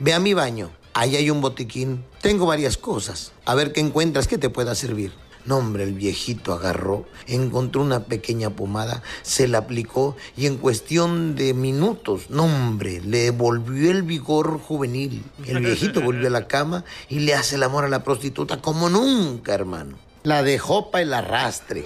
ve 0.00 0.14
a 0.14 0.20
mi 0.20 0.34
baño, 0.34 0.70
ahí 0.94 1.14
hay 1.14 1.30
un 1.30 1.40
botiquín, 1.40 2.04
tengo 2.20 2.46
varias 2.46 2.76
cosas, 2.76 3.32
a 3.44 3.54
ver 3.54 3.72
qué 3.72 3.80
encuentras 3.80 4.26
que 4.26 4.38
te 4.38 4.50
pueda 4.50 4.74
servir. 4.74 5.12
No, 5.50 5.56
hombre, 5.56 5.82
el 5.82 5.94
viejito 5.94 6.52
agarró, 6.52 7.06
encontró 7.26 7.82
una 7.82 8.04
pequeña 8.04 8.50
pomada, 8.50 9.02
se 9.22 9.48
la 9.48 9.58
aplicó 9.58 10.16
y 10.36 10.46
en 10.46 10.58
cuestión 10.58 11.34
de 11.34 11.54
minutos, 11.54 12.30
no, 12.30 12.44
hombre, 12.44 13.00
le 13.00 13.32
volvió 13.32 13.90
el 13.90 14.04
vigor 14.04 14.60
juvenil. 14.60 15.24
El 15.44 15.58
viejito 15.58 16.00
volvió 16.04 16.28
a 16.28 16.30
la 16.30 16.46
cama 16.46 16.84
y 17.08 17.18
le 17.18 17.34
hace 17.34 17.56
el 17.56 17.64
amor 17.64 17.84
a 17.84 17.88
la 17.88 18.04
prostituta 18.04 18.62
como 18.62 18.88
nunca, 18.88 19.52
hermano. 19.52 19.98
La 20.22 20.44
dejó 20.44 20.92
para 20.92 21.02
el 21.02 21.12
arrastre. 21.14 21.84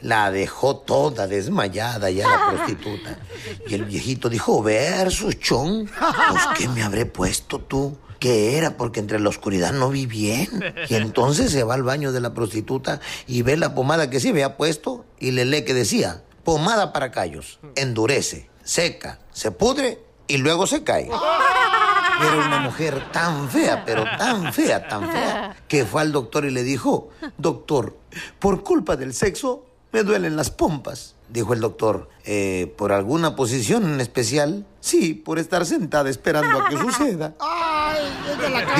La 0.00 0.32
dejó 0.32 0.78
toda 0.78 1.28
desmayada 1.28 2.10
ya 2.10 2.28
la 2.28 2.50
prostituta. 2.50 3.20
Y 3.68 3.74
el 3.74 3.84
viejito 3.84 4.28
dijo, 4.28 4.60
versus, 4.60 5.38
chon, 5.38 5.88
pues 6.30 6.42
¿qué 6.58 6.68
me 6.68 6.82
habré 6.82 7.06
puesto 7.06 7.60
tú? 7.60 7.96
¿Qué 8.18 8.56
era? 8.56 8.76
Porque 8.76 9.00
entre 9.00 9.20
la 9.20 9.28
oscuridad 9.28 9.72
no 9.72 9.90
vi 9.90 10.06
bien. 10.06 10.48
Y 10.88 10.94
entonces 10.94 11.50
se 11.52 11.64
va 11.64 11.74
al 11.74 11.82
baño 11.82 12.12
de 12.12 12.20
la 12.20 12.32
prostituta 12.34 13.00
y 13.26 13.42
ve 13.42 13.56
la 13.56 13.74
pomada 13.74 14.10
que 14.10 14.20
se 14.20 14.30
había 14.30 14.56
puesto 14.56 15.04
y 15.18 15.32
le 15.32 15.44
lee 15.44 15.64
que 15.64 15.74
decía, 15.74 16.22
pomada 16.44 16.92
para 16.92 17.10
callos, 17.10 17.58
endurece, 17.76 18.48
seca, 18.62 19.18
se 19.32 19.50
pudre 19.50 20.00
y 20.26 20.38
luego 20.38 20.66
se 20.66 20.84
cae. 20.84 21.04
Era 21.06 22.36
una 22.46 22.58
mujer 22.60 23.10
tan 23.12 23.50
fea, 23.50 23.84
pero 23.84 24.04
tan 24.18 24.52
fea, 24.52 24.86
tan 24.88 25.10
fea, 25.10 25.56
que 25.68 25.84
fue 25.84 26.00
al 26.02 26.12
doctor 26.12 26.44
y 26.44 26.50
le 26.50 26.62
dijo, 26.62 27.08
doctor, 27.38 27.96
por 28.38 28.62
culpa 28.62 28.96
del 28.96 29.12
sexo 29.12 29.66
me 29.92 30.02
duelen 30.02 30.36
las 30.36 30.50
pompas. 30.50 31.14
Dijo 31.28 31.54
el 31.54 31.60
doctor, 31.60 32.08
"Eh, 32.24 32.72
¿por 32.76 32.92
alguna 32.92 33.34
posición 33.34 33.84
en 33.94 34.00
especial? 34.00 34.66
Sí, 34.80 35.14
por 35.14 35.38
estar 35.38 35.64
sentada 35.66 36.10
esperando 36.10 36.60
a 36.62 36.68
que 36.68 36.76
suceda. 36.76 37.34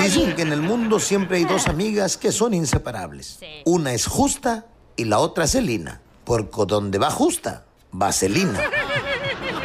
Dicen 0.03 0.35
que 0.35 0.43
en 0.43 0.53
el 0.53 0.63
mundo 0.63 0.99
siempre 1.01 1.39
hay 1.39 1.45
dos 1.45 1.67
amigas 1.69 2.17
que 2.17 2.33
son 2.33 2.55
inseparables. 2.55 3.39
Una 3.65 3.93
es 3.93 4.07
justa 4.07 4.67
y 4.97 5.05
la 5.05 5.19
otra 5.19 5.47
Celina. 5.47 6.01
Porque 6.25 6.65
donde 6.67 6.99
va 6.99 7.11
justa, 7.11 7.65
va 8.01 8.13
Celina. 8.13 8.61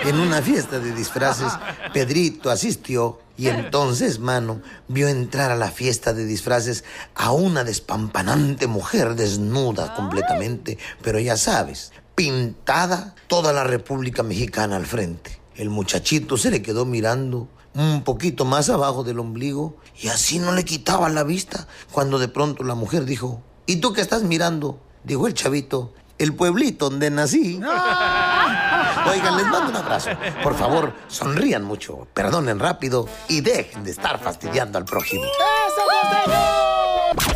En 0.06 0.20
una 0.20 0.42
fiesta 0.42 0.80
de 0.80 0.94
disfraces, 0.94 1.52
Pedrito 1.94 2.50
asistió 2.50 3.20
y 3.38 3.48
entonces, 3.48 4.20
mano, 4.20 4.62
vio 4.88 5.08
entrar 5.08 5.52
a 5.52 5.56
la 5.56 5.72
fiesta 5.72 6.14
de 6.14 6.26
disfraces 6.26 6.84
a 7.16 7.32
una 7.32 7.64
despampanante 7.64 8.68
mujer 8.68 9.16
desnuda 9.16 9.96
completamente, 9.96 10.78
pero 11.02 11.20
ya 11.20 11.38
sabes, 11.38 11.92
pintada 12.16 13.16
toda 13.28 13.54
la 13.54 13.64
República 13.64 14.24
Mexicana 14.24 14.76
al 14.76 14.86
frente. 14.86 15.40
El 15.56 15.70
muchachito 15.70 16.38
se 16.38 16.52
le 16.52 16.62
quedó 16.62 16.86
mirando 16.86 17.48
un 17.80 18.04
poquito 18.04 18.44
más 18.44 18.70
abajo 18.70 19.06
del 19.06 19.20
ombligo 19.20 19.78
y 20.02 20.10
así 20.10 20.38
no 20.38 20.52
le 20.52 20.66
quitaba 20.66 21.08
la 21.08 21.24
vista 21.24 21.66
cuando 21.92 22.20
de 22.20 22.28
pronto 22.28 22.64
la 22.64 22.76
mujer 22.76 23.06
dijo, 23.06 23.42
¿y 23.66 23.78
tú 23.78 23.94
qué 23.94 24.02
estás 24.02 24.24
mirando? 24.24 24.82
Dijo 25.06 25.28
el 25.28 25.34
chavito, 25.34 25.94
el 26.18 26.36
pueblito 26.36 26.90
donde 26.90 27.10
nací. 27.10 27.56
Oigan, 29.10 29.38
les 29.38 29.48
mando 29.48 29.70
un 29.70 29.76
abrazo. 29.78 30.10
Por 30.44 30.56
favor, 30.56 30.94
sonrían 31.08 31.64
mucho, 31.64 32.06
perdonen 32.14 32.60
rápido 32.60 33.08
y 33.30 33.40
dejen 33.40 33.86
de 33.86 33.92
estar 33.92 34.20
fastidiando 34.20 34.78
al 34.78 34.84
prójimo. 34.84 35.24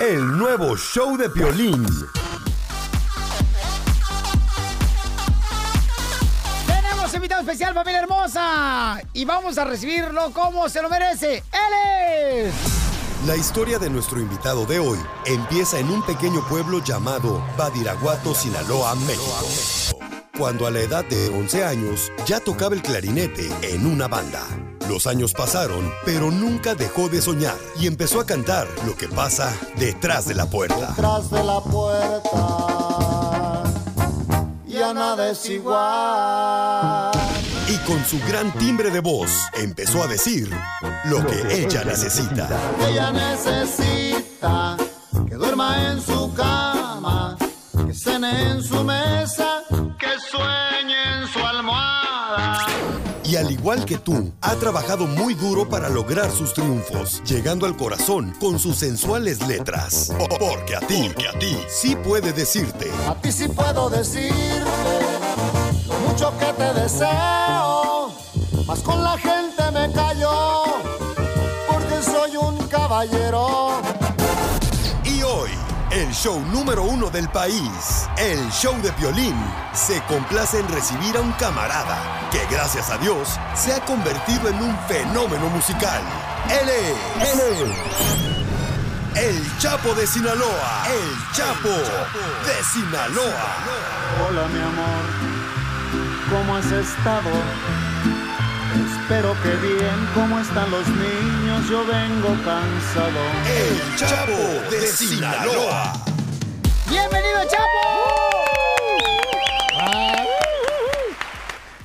El 0.01 0.37
nuevo 0.37 0.75
show 0.75 1.15
de 1.15 1.29
Piolín. 1.29 1.87
Especial, 7.43 7.73
familia 7.73 7.99
hermosa. 8.01 9.01
Y 9.13 9.25
vamos 9.25 9.57
a 9.57 9.65
recibirlo 9.65 10.31
como 10.31 10.69
se 10.69 10.81
lo 10.81 10.89
merece. 10.89 11.43
Él 11.51 11.73
es... 12.47 12.53
La 13.27 13.35
historia 13.35 13.79
de 13.79 13.89
nuestro 13.89 14.19
invitado 14.19 14.65
de 14.65 14.79
hoy 14.79 14.97
empieza 15.25 15.79
en 15.79 15.89
un 15.89 16.05
pequeño 16.05 16.45
pueblo 16.47 16.83
llamado 16.83 17.41
Badiraguato, 17.57 18.33
Sinaloa, 18.33 18.95
México. 18.95 19.97
Cuando 20.37 20.65
a 20.67 20.71
la 20.71 20.79
edad 20.79 21.05
de 21.05 21.29
11 21.29 21.63
años 21.63 22.11
ya 22.25 22.39
tocaba 22.39 22.75
el 22.75 22.81
clarinete 22.81 23.49
en 23.61 23.85
una 23.85 24.07
banda. 24.07 24.43
Los 24.89 25.07
años 25.07 25.33
pasaron, 25.33 25.93
pero 26.05 26.31
nunca 26.31 26.75
dejó 26.75 27.07
de 27.07 27.21
soñar 27.21 27.55
y 27.79 27.87
empezó 27.87 28.19
a 28.19 28.25
cantar 28.25 28.67
lo 28.85 28.95
que 28.97 29.07
pasa 29.07 29.53
detrás 29.77 30.27
de 30.27 30.35
la 30.35 30.49
puerta. 30.49 30.87
Detrás 30.87 31.29
de 31.29 31.43
la 31.43 31.61
puerta 31.61 33.03
ya 34.73 34.93
nada 34.93 35.29
es 35.29 35.49
igual. 35.49 37.32
Con 37.87 38.05
su 38.05 38.17
gran 38.27 38.51
timbre 38.53 38.91
de 38.91 39.01
voz 39.01 39.29
empezó 39.55 40.01
a 40.01 40.07
decir 40.07 40.49
lo 41.05 41.25
que 41.27 41.63
ella 41.63 41.83
necesita. 41.83 42.47
Ella 42.87 43.11
necesita 43.11 44.77
que 45.27 45.35
duerma 45.35 45.91
en 45.91 46.01
su 46.01 46.33
cama, 46.33 47.37
que 47.85 47.93
cene 47.93 48.51
en 48.51 48.63
su 48.63 48.83
mesa, 48.85 49.63
que 49.99 50.07
sueñe 50.31 51.19
en 51.19 51.27
su 51.27 51.39
almohada. 51.39 52.65
Y 53.25 53.35
al 53.35 53.51
igual 53.51 53.83
que 53.83 53.97
tú, 53.97 54.31
ha 54.41 54.55
trabajado 54.55 55.05
muy 55.05 55.33
duro 55.33 55.67
para 55.67 55.89
lograr 55.89 56.31
sus 56.31 56.53
triunfos, 56.53 57.21
llegando 57.25 57.65
al 57.65 57.75
corazón 57.75 58.33
con 58.39 58.59
sus 58.59 58.77
sensuales 58.77 59.45
letras. 59.47 60.09
Porque 60.39 60.75
a 60.75 60.79
ti, 60.79 61.09
porque 61.13 61.27
a 61.27 61.39
ti, 61.39 61.57
sí 61.67 61.95
puede 61.97 62.31
decirte. 62.31 62.89
A 63.09 63.15
ti 63.15 63.31
sí 63.31 63.47
puedo 63.49 63.89
decirte 63.89 64.33
lo 65.87 65.99
mucho 65.99 66.33
que 66.37 66.45
te 66.53 66.73
deseo, 66.73 67.72
mas 68.65 68.79
con 68.81 69.03
la 69.03 69.17
gente 69.17 69.71
me 69.71 69.91
callo, 69.91 70.63
porque 71.69 72.01
soy 72.01 72.37
un 72.37 72.57
caballero. 72.67 73.81
Y 75.03 75.21
hoy, 75.23 75.51
el 75.91 76.11
show 76.13 76.39
número 76.51 76.83
uno 76.83 77.09
del 77.09 77.29
país, 77.29 78.07
el 78.17 78.49
show 78.51 78.75
de 78.81 78.91
Piolín, 78.93 79.35
se 79.73 80.01
complace 80.03 80.59
en 80.59 80.67
recibir 80.69 81.17
a 81.17 81.21
un 81.21 81.31
camarada 81.33 82.29
que 82.31 82.45
gracias 82.49 82.89
a 82.89 82.97
Dios 82.97 83.39
se 83.55 83.73
ha 83.73 83.83
convertido 83.85 84.49
en 84.49 84.55
un 84.55 84.77
fenómeno 84.87 85.47
musical. 85.49 86.01
Él 86.49 86.69
es... 86.69 87.29
Él 87.29 87.39
es 87.39 88.33
el 89.15 89.57
Chapo 89.59 89.93
de 89.93 90.07
Sinaloa. 90.07 90.87
El 90.87 91.35
Chapo 91.35 91.69
de 91.69 92.63
Sinaloa. 92.63 93.45
Hola 94.27 94.47
mi 94.47 94.59
amor, 94.59 95.05
¿cómo 96.31 96.57
has 96.57 96.65
estado? 96.71 97.29
Espero 98.73 99.35
que 99.43 99.55
bien, 99.67 100.09
¿cómo 100.15 100.39
están 100.39 100.71
los 100.71 100.87
niños? 100.87 101.69
Yo 101.69 101.85
vengo 101.85 102.29
cansado. 102.43 103.21
El 103.47 103.95
Chavo 103.95 104.71
de 104.71 104.87
Sinaloa. 104.87 105.93
¡Bienvenido, 106.89 107.39
Chapo! 107.49 107.83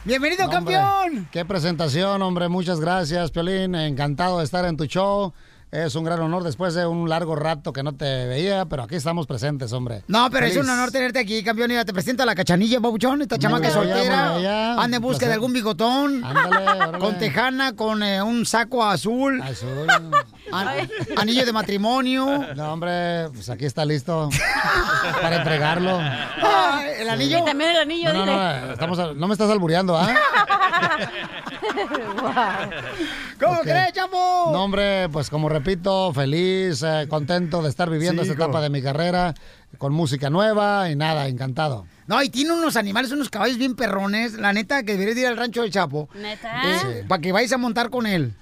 ¡Bienvenido, 0.04 0.48
campeón! 0.48 1.28
¡Qué 1.30 1.44
presentación, 1.44 2.22
hombre! 2.22 2.48
Muchas 2.48 2.80
gracias, 2.80 3.30
Piolín. 3.32 3.74
Encantado 3.74 4.38
de 4.38 4.44
estar 4.44 4.64
en 4.64 4.78
tu 4.78 4.86
show. 4.86 5.34
Es 5.70 5.94
un 5.96 6.02
gran 6.04 6.18
honor 6.20 6.44
después 6.44 6.72
de 6.72 6.86
un 6.86 7.10
largo 7.10 7.36
rato 7.36 7.74
que 7.74 7.82
no 7.82 7.92
te 7.94 8.26
veía, 8.26 8.64
pero 8.64 8.84
aquí 8.84 8.94
estamos 8.94 9.26
presentes, 9.26 9.70
hombre. 9.74 10.02
No, 10.08 10.30
pero 10.30 10.46
es 10.46 10.56
un 10.56 10.68
honor 10.68 10.90
tenerte 10.90 11.18
aquí, 11.18 11.44
campeón. 11.44 11.68
Mira, 11.68 11.84
te 11.84 11.92
presento 11.92 12.22
a 12.22 12.26
la 12.26 12.34
cachanilla, 12.34 12.80
babuchón. 12.80 13.20
Esta 13.20 13.38
chamaca 13.38 13.70
soltera. 13.70 14.80
Anda 14.82 14.96
en 14.96 15.02
busca 15.02 15.26
de 15.26 15.34
algún 15.34 15.52
bigotón. 15.52 16.22
Con 16.98 17.18
tejana, 17.18 17.76
con 17.76 18.02
eh, 18.02 18.22
un 18.22 18.46
saco 18.46 18.82
azul. 18.82 19.42
Azul. 19.42 19.86
An- 20.50 20.88
anillo 21.18 21.44
de 21.44 21.52
matrimonio. 21.52 22.46
No, 22.56 22.72
hombre, 22.72 23.28
pues 23.34 23.50
aquí 23.50 23.66
está 23.66 23.84
listo 23.84 24.30
para 25.20 25.36
entregarlo. 25.36 25.98
Ah, 26.00 26.82
el 26.98 27.10
anillo. 27.10 27.38
Y 27.40 27.44
también 27.44 27.70
el 27.72 27.76
anillo, 27.76 28.12
No, 28.14 28.24
no, 28.24 28.32
dile. 28.32 28.60
no, 28.66 28.72
estamos, 28.72 29.16
no 29.16 29.26
me 29.26 29.34
estás 29.34 29.50
albureando, 29.50 29.98
¿ah? 29.98 30.14
¿Cómo 33.40 33.52
Ok. 33.58 33.62
crees, 33.62 33.92
chapo? 33.92 34.50
No, 34.52 34.64
hombre, 34.64 35.08
pues 35.10 35.28
como 35.30 35.48
repito, 35.58 36.12
feliz, 36.12 36.82
eh, 36.82 37.06
contento 37.08 37.62
de 37.62 37.68
estar 37.68 37.88
viviendo 37.90 38.22
Sí, 38.22 38.30
esta 38.30 38.40
hijo. 38.42 38.50
etapa 38.50 38.62
de 38.62 38.70
mi 38.70 38.82
carrera 38.82 39.34
con 39.78 39.92
música 39.92 40.30
nueva 40.30 40.90
y 40.90 40.96
nada, 40.96 41.28
encantado. 41.28 41.86
No, 42.06 42.22
y 42.22 42.28
tiene 42.30 42.52
unos 42.52 42.76
animales, 42.76 43.12
unos 43.12 43.28
caballos 43.28 43.58
bien 43.58 43.74
perrones. 43.76 44.34
La 44.34 44.52
neta, 44.52 44.82
que 44.82 44.92
deberías 44.92 45.16
ir 45.18 45.26
al 45.26 45.36
rancho 45.36 45.62
del 45.62 45.70
Chapo. 45.70 46.08
¿Neta? 46.14 46.62
Para 47.06 47.20
que 47.20 47.32
vayas 47.32 47.52
a 47.52 47.58
montar 47.58 47.90
con 47.90 48.06
él. 48.06 48.34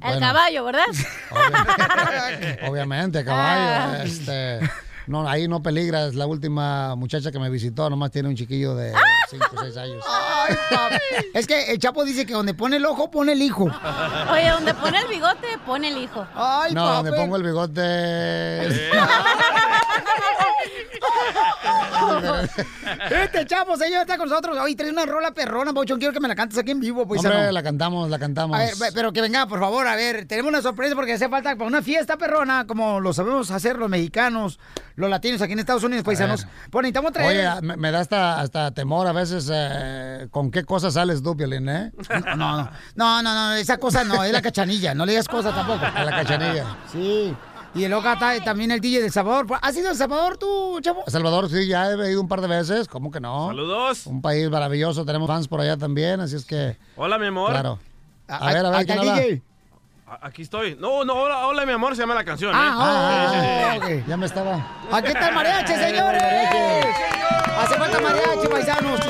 El 0.00 0.08
Bueno. 0.08 0.20
caballo, 0.20 0.64
¿verdad? 0.64 0.84
Obviamente, 2.68 3.24
caballo. 3.24 4.02
Este, 4.04 4.60
no, 5.06 5.28
ahí 5.28 5.48
no 5.48 5.62
peligra. 5.62 6.06
Es 6.06 6.14
la 6.14 6.26
última 6.26 6.94
muchacha 6.96 7.30
que 7.32 7.38
me 7.38 7.48
visitó, 7.50 7.88
nomás 7.90 8.10
tiene 8.10 8.28
un 8.28 8.36
chiquillo 8.36 8.74
de 8.74 8.92
5 9.30 9.46
o 9.56 9.60
6 9.62 9.76
años. 9.76 10.04
Ay, 10.08 10.54
papi. 10.70 10.96
Es 11.34 11.46
que 11.46 11.72
el 11.72 11.78
Chapo 11.78 12.04
dice 12.04 12.26
que 12.26 12.32
donde 12.32 12.54
pone 12.54 12.76
el 12.76 12.86
ojo, 12.86 13.10
pone 13.10 13.32
el 13.32 13.42
hijo. 13.42 13.64
Oye, 14.32 14.50
donde 14.50 14.74
pone 14.74 14.98
el 14.98 15.08
bigote, 15.08 15.46
pone 15.64 15.88
el 15.88 15.98
hijo. 15.98 16.26
Ay, 16.34 16.74
No, 16.74 16.94
donde 16.94 17.12
pongo 17.12 17.36
el 17.36 17.42
bigote. 17.42 17.82
Este 23.10 23.46
Chapo, 23.46 23.76
señor, 23.76 24.02
está 24.02 24.16
con 24.18 24.28
nosotros. 24.28 24.56
Oye, 24.58 24.74
trae 24.76 24.90
una 24.90 25.06
rola 25.06 25.32
perrona, 25.32 25.72
Pauchón. 25.72 25.98
Quiero 25.98 26.12
que 26.12 26.20
me 26.20 26.28
la 26.28 26.34
cantes 26.34 26.58
aquí 26.58 26.70
en 26.70 26.80
vivo, 26.80 27.06
pues. 27.06 27.24
Hombre, 27.24 27.52
la 27.52 27.62
cantamos, 27.62 28.08
la 28.10 28.18
cantamos. 28.18 28.56
A 28.56 28.60
ver, 28.60 28.74
ve- 28.78 28.90
pero 28.94 29.12
que 29.12 29.20
venga, 29.20 29.46
por 29.46 29.58
favor, 29.60 29.86
a 29.86 29.96
ver, 29.96 30.26
tenemos 30.26 30.50
una 30.50 30.62
sorpresa 30.62 30.94
porque 30.94 31.12
hace 31.14 31.28
falta 31.28 31.54
para 31.56 31.66
una 31.66 31.82
fiesta 31.82 32.16
perrona, 32.16 32.66
como 32.66 33.00
lo 33.00 33.12
sabemos 33.12 33.50
hacer 33.50 33.76
los 33.76 33.88
mexicanos, 33.88 34.58
los 34.94 35.10
latinos 35.10 35.40
aquí 35.42 35.52
en 35.52 35.58
Estados 35.60 35.82
Unidos, 35.84 36.04
paisanos. 36.04 36.46
Pues 36.70 36.82
necesitamos 36.82 37.12
traer... 37.12 37.48
Oye, 37.48 37.62
me, 37.62 37.76
me 37.76 37.90
da 37.90 38.00
hasta, 38.00 38.40
hasta 38.40 38.70
temor 38.72 39.06
a 39.06 39.12
veces 39.12 39.50
eh, 39.52 40.28
con 40.30 40.50
qué 40.50 40.64
cosas 40.64 40.94
sales 40.94 41.22
tú, 41.22 41.36
Piolín, 41.36 41.68
¿eh? 41.68 41.92
No, 42.36 42.56
no, 42.56 42.70
no, 42.94 43.22
no, 43.22 43.34
no, 43.34 43.52
esa 43.54 43.78
cosa 43.78 44.04
no, 44.04 44.22
es 44.24 44.32
la 44.32 44.42
cachanilla, 44.42 44.94
no 44.94 45.04
le 45.06 45.12
digas 45.12 45.28
cosas 45.28 45.54
tampoco. 45.54 45.84
A 45.84 46.04
la 46.04 46.10
cachanilla. 46.10 46.64
Sí. 46.92 47.34
Y 47.76 47.86
luego 47.88 48.10
está 48.10 48.42
también 48.42 48.70
el 48.70 48.80
DJ 48.80 49.02
del 49.02 49.12
Salvador. 49.12 49.46
¿Has 49.60 49.76
ido 49.76 49.90
al 49.90 49.96
Salvador 49.96 50.38
tú, 50.38 50.80
chavo? 50.80 51.04
A 51.06 51.10
Salvador, 51.10 51.50
sí, 51.50 51.66
ya 51.68 51.90
he 51.92 52.10
ido 52.10 52.20
un 52.20 52.28
par 52.28 52.40
de 52.40 52.48
veces, 52.48 52.88
¿cómo 52.88 53.10
que 53.10 53.20
no? 53.20 53.48
Saludos. 53.48 54.06
Un 54.06 54.22
país 54.22 54.48
maravilloso, 54.48 55.04
tenemos 55.04 55.28
fans 55.28 55.46
por 55.46 55.60
allá 55.60 55.76
también, 55.76 56.20
así 56.20 56.36
es 56.36 56.44
que... 56.46 56.76
Hola, 56.96 57.18
mi 57.18 57.26
amor. 57.26 57.50
Claro. 57.50 57.78
A 58.28 58.46
ver, 58.52 58.64
a 58.66 58.70
ver, 58.70 58.86
¿quién 58.86 58.98
habla? 58.98 59.14
A- 60.08 60.26
Aquí 60.28 60.42
estoy. 60.42 60.76
No, 60.80 61.04
no, 61.04 61.14
hola, 61.14 61.46
hola, 61.48 61.66
mi 61.66 61.72
amor, 61.72 61.94
se 61.96 62.02
llama 62.02 62.14
la 62.14 62.24
canción. 62.24 62.50
¿eh? 62.54 62.58
Ah, 62.58 63.74
oh, 63.74 63.78
ok. 63.78 64.06
Ya 64.06 64.16
me 64.16 64.26
estaba... 64.26 64.54
Aquí 64.92 65.08
está 65.08 65.28
el 65.28 65.34
mariachi, 65.34 65.74
señores. 65.74 66.22
Hace 67.58 67.74
falta 67.74 68.00
mariachi, 68.00 68.46
paisanos. 68.48 69.00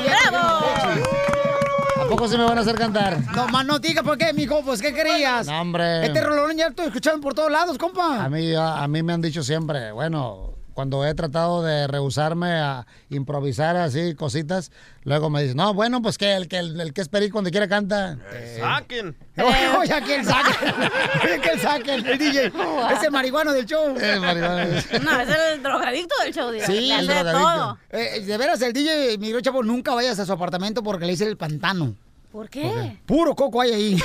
¿A 2.07 2.09
poco 2.09 2.29
se 2.29 2.37
me 2.37 2.45
van 2.45 2.57
a 2.57 2.61
hacer 2.61 2.75
cantar? 2.75 3.19
No, 3.35 3.49
más 3.49 3.65
no 3.65 3.79
diga 3.79 4.01
por 4.01 4.17
qué, 4.17 4.31
mijo, 4.31 4.61
pues, 4.63 4.81
¿qué 4.81 4.93
querías? 4.93 5.45
No, 5.45 5.59
hombre. 5.59 6.05
Este 6.05 6.21
rolón 6.21 6.55
ya 6.55 6.69
lo 6.69 6.83
escuchando 6.85 7.19
por 7.19 7.33
todos 7.33 7.51
lados, 7.51 7.77
compa. 7.77 8.23
A 8.23 8.29
mí, 8.29 8.55
a, 8.55 8.81
a 8.81 8.87
mí 8.87 9.03
me 9.03 9.11
han 9.11 9.21
dicho 9.21 9.43
siempre, 9.43 9.91
bueno, 9.91 10.56
cuando 10.77 11.03
he 11.07 11.15
tratado 11.15 11.63
de 11.63 11.87
rehusarme 11.87 12.51
a 12.51 12.85
improvisar 13.09 13.75
así 13.77 14.13
cositas, 14.13 14.71
luego 15.05 15.31
me 15.31 15.41
dicen, 15.41 15.57
no, 15.57 15.73
bueno, 15.73 16.03
pues 16.03 16.19
que 16.19 16.35
el 16.35 16.47
que, 16.47 16.59
el, 16.59 16.79
el 16.79 16.93
que 16.93 17.01
es 17.01 17.09
perico 17.09 17.39
donde 17.39 17.49
quiera 17.49 17.67
canta. 17.67 18.19
Saquen. 18.59 19.17
Oye, 19.37 19.75
oye, 19.75 19.91
aquí 19.91 20.11
el 20.11 20.23
saque. 20.23 20.53
Oye, 21.25 21.41
que 21.41 21.49
el 21.49 21.59
saque, 21.59 21.95
el 21.95 22.03
DJ. 22.19 22.51
Es 22.93 23.03
el 23.03 23.11
marihuano 23.11 23.53
del 23.53 23.65
show. 23.65 23.97
El 23.97 24.21
marihuano. 24.21 24.65
No, 25.01 25.19
es 25.19 25.29
el 25.55 25.63
drogadicto 25.63 26.13
del 26.23 26.31
show, 26.31 26.51
diga. 26.51 26.67
Sí, 26.67 26.91
el 26.91 27.07
de 27.07 27.23
drogadicto. 27.23 27.49
todo. 27.49 27.77
Eh, 27.89 28.21
de 28.21 28.37
veras, 28.37 28.61
el 28.61 28.71
DJ, 28.71 29.17
mi 29.17 29.33
chavo, 29.41 29.63
nunca 29.63 29.95
vayas 29.95 30.19
a 30.19 30.27
su 30.27 30.31
apartamento 30.31 30.83
porque 30.83 31.05
le 31.05 31.13
dice 31.13 31.25
el 31.25 31.37
pantano. 31.37 31.95
¿Por 32.31 32.51
qué? 32.51 32.99
Puro 33.07 33.33
coco 33.33 33.61
hay 33.61 33.71
ahí. 33.71 34.03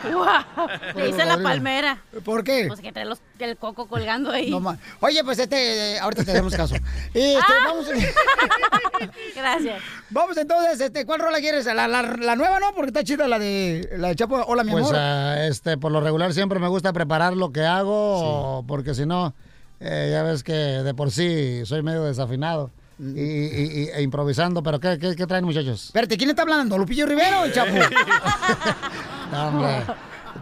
Guau. 0.12 0.68
Le 0.96 1.08
hice 1.10 1.24
la 1.24 1.38
palmera. 1.42 2.02
¿Por 2.24 2.42
qué? 2.44 2.64
Pues 2.68 2.80
que 2.80 2.92
trae 2.92 3.04
los- 3.04 3.20
el 3.38 3.56
coco 3.56 3.86
colgando 3.86 4.30
ahí. 4.30 4.50
No 4.50 4.76
Oye, 5.00 5.22
pues 5.24 5.38
este, 5.38 5.94
eh, 5.94 5.98
ahorita 6.00 6.24
te 6.24 6.32
damos 6.32 6.54
caso. 6.54 6.74
Este, 7.14 7.36
Ah. 7.38 7.66
vamos, 7.66 7.86
Gracias. 9.34 9.82
vamos 10.10 10.36
entonces, 10.36 10.80
este, 10.80 11.06
¿cuál 11.06 11.20
rola 11.20 11.38
quieres? 11.38 11.64
La, 11.66 11.88
la, 11.88 12.02
la 12.02 12.36
nueva, 12.36 12.60
¿no? 12.60 12.72
Porque 12.74 12.88
está 12.88 13.04
chida 13.04 13.26
la 13.28 13.38
de 13.38 13.88
la 13.96 14.08
de 14.08 14.16
Chapo. 14.16 14.36
Hola, 14.46 14.64
mi 14.64 14.72
Pues 14.72 14.84
amor. 14.84 14.96
ah, 14.98 15.46
este, 15.46 15.78
por 15.78 15.92
lo 15.92 16.00
regular 16.00 16.32
siempre 16.32 16.58
me 16.58 16.68
gusta 16.68 16.92
preparar 16.92 17.34
lo 17.36 17.50
que 17.52 17.62
hago, 17.64 18.64
porque 18.66 18.94
si 18.94 19.06
no, 19.06 19.34
eh, 19.80 20.10
ya 20.12 20.22
ves 20.22 20.42
que 20.42 20.52
de 20.52 20.94
por 20.94 21.10
sí 21.10 21.62
soy 21.64 21.82
medio 21.82 22.04
desafinado. 22.04 22.70
Y, 23.02 23.18
y- 23.20 23.82
y- 23.84 23.88
e 23.94 24.02
improvisando, 24.02 24.62
pero 24.62 24.78
¿qué, 24.78 24.98
qué, 24.98 25.16
qué 25.16 25.26
traen 25.26 25.44
muchachos? 25.44 25.86
Espérate, 25.86 26.18
¿quién 26.18 26.28
está 26.30 26.42
hablando? 26.42 26.76
¿Lupillo 26.76 27.06
Rivero 27.06 27.40
o 27.40 27.44
el 27.46 27.52
Chapo? 27.52 27.72
No, 29.32 29.46
hombre, 29.48 29.82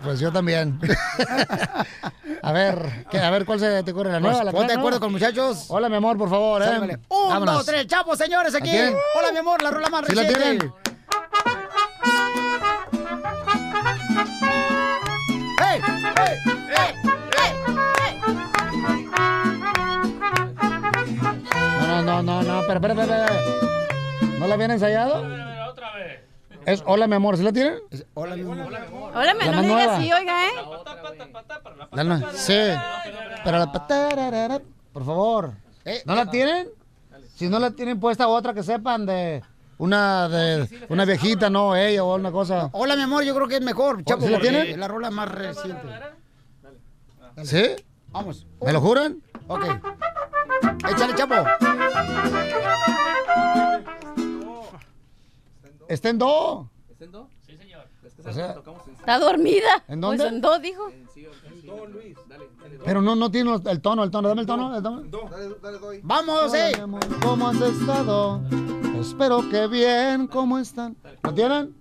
pues 0.03 0.19
yo 0.19 0.33
también. 0.33 0.81
a 2.43 2.53
ver, 2.53 3.05
¿qué? 3.11 3.19
a 3.19 3.31
ver 3.31 3.45
cuál 3.45 3.61
se 3.61 3.83
te 3.83 3.91
ocurre 3.93 4.11
la 4.13 4.19
nueva. 4.21 4.37
Pues, 4.37 4.45
la 4.47 4.51
ponte 4.53 4.67
nueva, 4.67 4.73
de 4.75 4.79
acuerdo 4.81 5.01
con 5.01 5.13
muchachos. 5.13 5.67
Hola, 5.69 5.89
mi 5.91 5.97
amor, 5.97 6.17
por 6.17 6.31
favor, 6.31 6.65
Sálvale. 6.65 6.95
¿eh? 6.95 6.99
Un, 7.11 7.29
Vámonos. 7.29 7.55
dos, 7.57 7.67
tres, 7.67 7.87
Chapo, 7.87 8.17
señores, 8.17 8.55
aquí. 8.55 8.71
Hola, 8.71 9.31
mi 9.33 9.39
amor, 9.39 9.63
la 9.63 9.71
rola 9.71 9.89
más 9.91 10.07
¿Sí 10.07 10.15
la 10.15 10.23
reciente. 10.23 10.43
tienen? 10.59 10.73
No, 22.23 22.43
no, 22.43 22.43
no, 22.43 22.63
pero, 22.67 22.75
espera, 22.75 22.95
espera, 22.95 23.27
espera. 23.27 24.39
¿No 24.39 24.47
la 24.49 24.55
habían 24.55 24.71
ensayado? 24.73 25.25
Es 26.67 26.83
Hola, 26.85 27.07
mi 27.07 27.15
amor, 27.15 27.37
¿sí 27.37 27.43
la 27.43 27.53
tienen? 27.53 27.79
Hola, 28.15 28.35
mi 28.37 28.43
amor. 28.43 28.59
Hola, 29.15 29.35
me 29.35 29.45
La 29.47 29.51
no 29.51 29.57
más 29.57 29.63
diga 29.63 29.75
nueva. 29.77 29.97
así, 29.97 30.13
oiga, 30.13 30.47
¿eh? 30.47 30.51
La 31.93 32.05
nue- 32.05 32.33
Sí, 32.33 32.59
pero 33.45 33.59
la 33.59 33.73
patararara, 33.73 34.61
por 34.93 35.05
favor. 35.07 35.53
Eh, 35.85 36.03
¿No 36.05 36.15
la 36.15 36.29
tienen? 36.31 36.69
Si 37.37 37.49
no 37.49 37.59
la 37.59 37.71
tienen 37.71 37.99
puesta 38.01 38.27
otra 38.29 38.53
que 38.53 38.63
sepan 38.63 39.07
de 39.07 39.43
una 39.79 40.29
de 40.29 40.69
una 40.89 41.05
viejita, 41.05 41.49
no 41.49 41.75
ella 41.77 42.03
o 42.05 42.17
una 42.17 42.33
cosa. 42.33 42.69
Hola, 42.73 42.97
mi 42.97 43.03
amor, 43.03 43.23
yo 43.25 43.35
creo 43.35 43.49
que 43.49 43.57
es 43.57 43.63
mejor, 43.63 44.05
Chapo. 44.05 44.27
¿Sí 44.27 44.29
la 44.33 44.41
tienen? 44.41 44.67
Es 44.67 44.77
la 44.77 44.89
rola 44.89 45.11
más 45.11 45.31
reciente. 45.31 45.87
¿Sí? 47.45 47.77
Vamos. 48.09 48.47
¿Me 48.61 48.73
lo 48.73 48.81
juran? 48.81 49.23
Ok. 49.47 49.65
Échale, 50.87 51.15
Chapo. 51.15 51.35
Está 55.89 56.11
en 56.11 56.19
do. 56.19 56.69
¿Está 56.91 57.05
en 57.05 57.13
do? 57.13 57.29
Sí, 57.47 57.57
señor. 57.57 57.87
Es 58.05 58.15
que 58.15 58.29
O 58.29 58.33
sea, 58.33 58.57
Está 58.99 59.19
dormida. 59.19 59.85
¿En 59.89 60.01
dónde? 60.01 60.23
Pues 60.23 60.33
en 60.33 60.41
dos, 60.41 60.61
dijo. 60.61 60.91
Pero 62.85 63.03
no, 63.03 63.17
no 63.17 63.31
tiene 63.31 63.55
el 63.55 63.81
tono, 63.81 64.05
el 64.05 64.11
tono. 64.11 64.29
Dame 64.29 64.43
el 64.43 64.47
tono. 64.47 64.77
el 64.77 64.83
tono. 64.83 65.03
Vamos, 66.03 66.53
Hola, 66.53 66.71
eh. 66.71 66.73
mi 66.77 66.83
amor, 66.83 67.01
¿Cómo 67.23 67.49
has 67.49 67.61
estado? 67.61 68.43
Espero 69.01 69.49
que 69.51 69.67
bien. 69.67 70.27
¿Cómo 70.27 70.59
están? 70.59 70.97
¿Lo 71.23 71.35
tienen? 71.35 71.75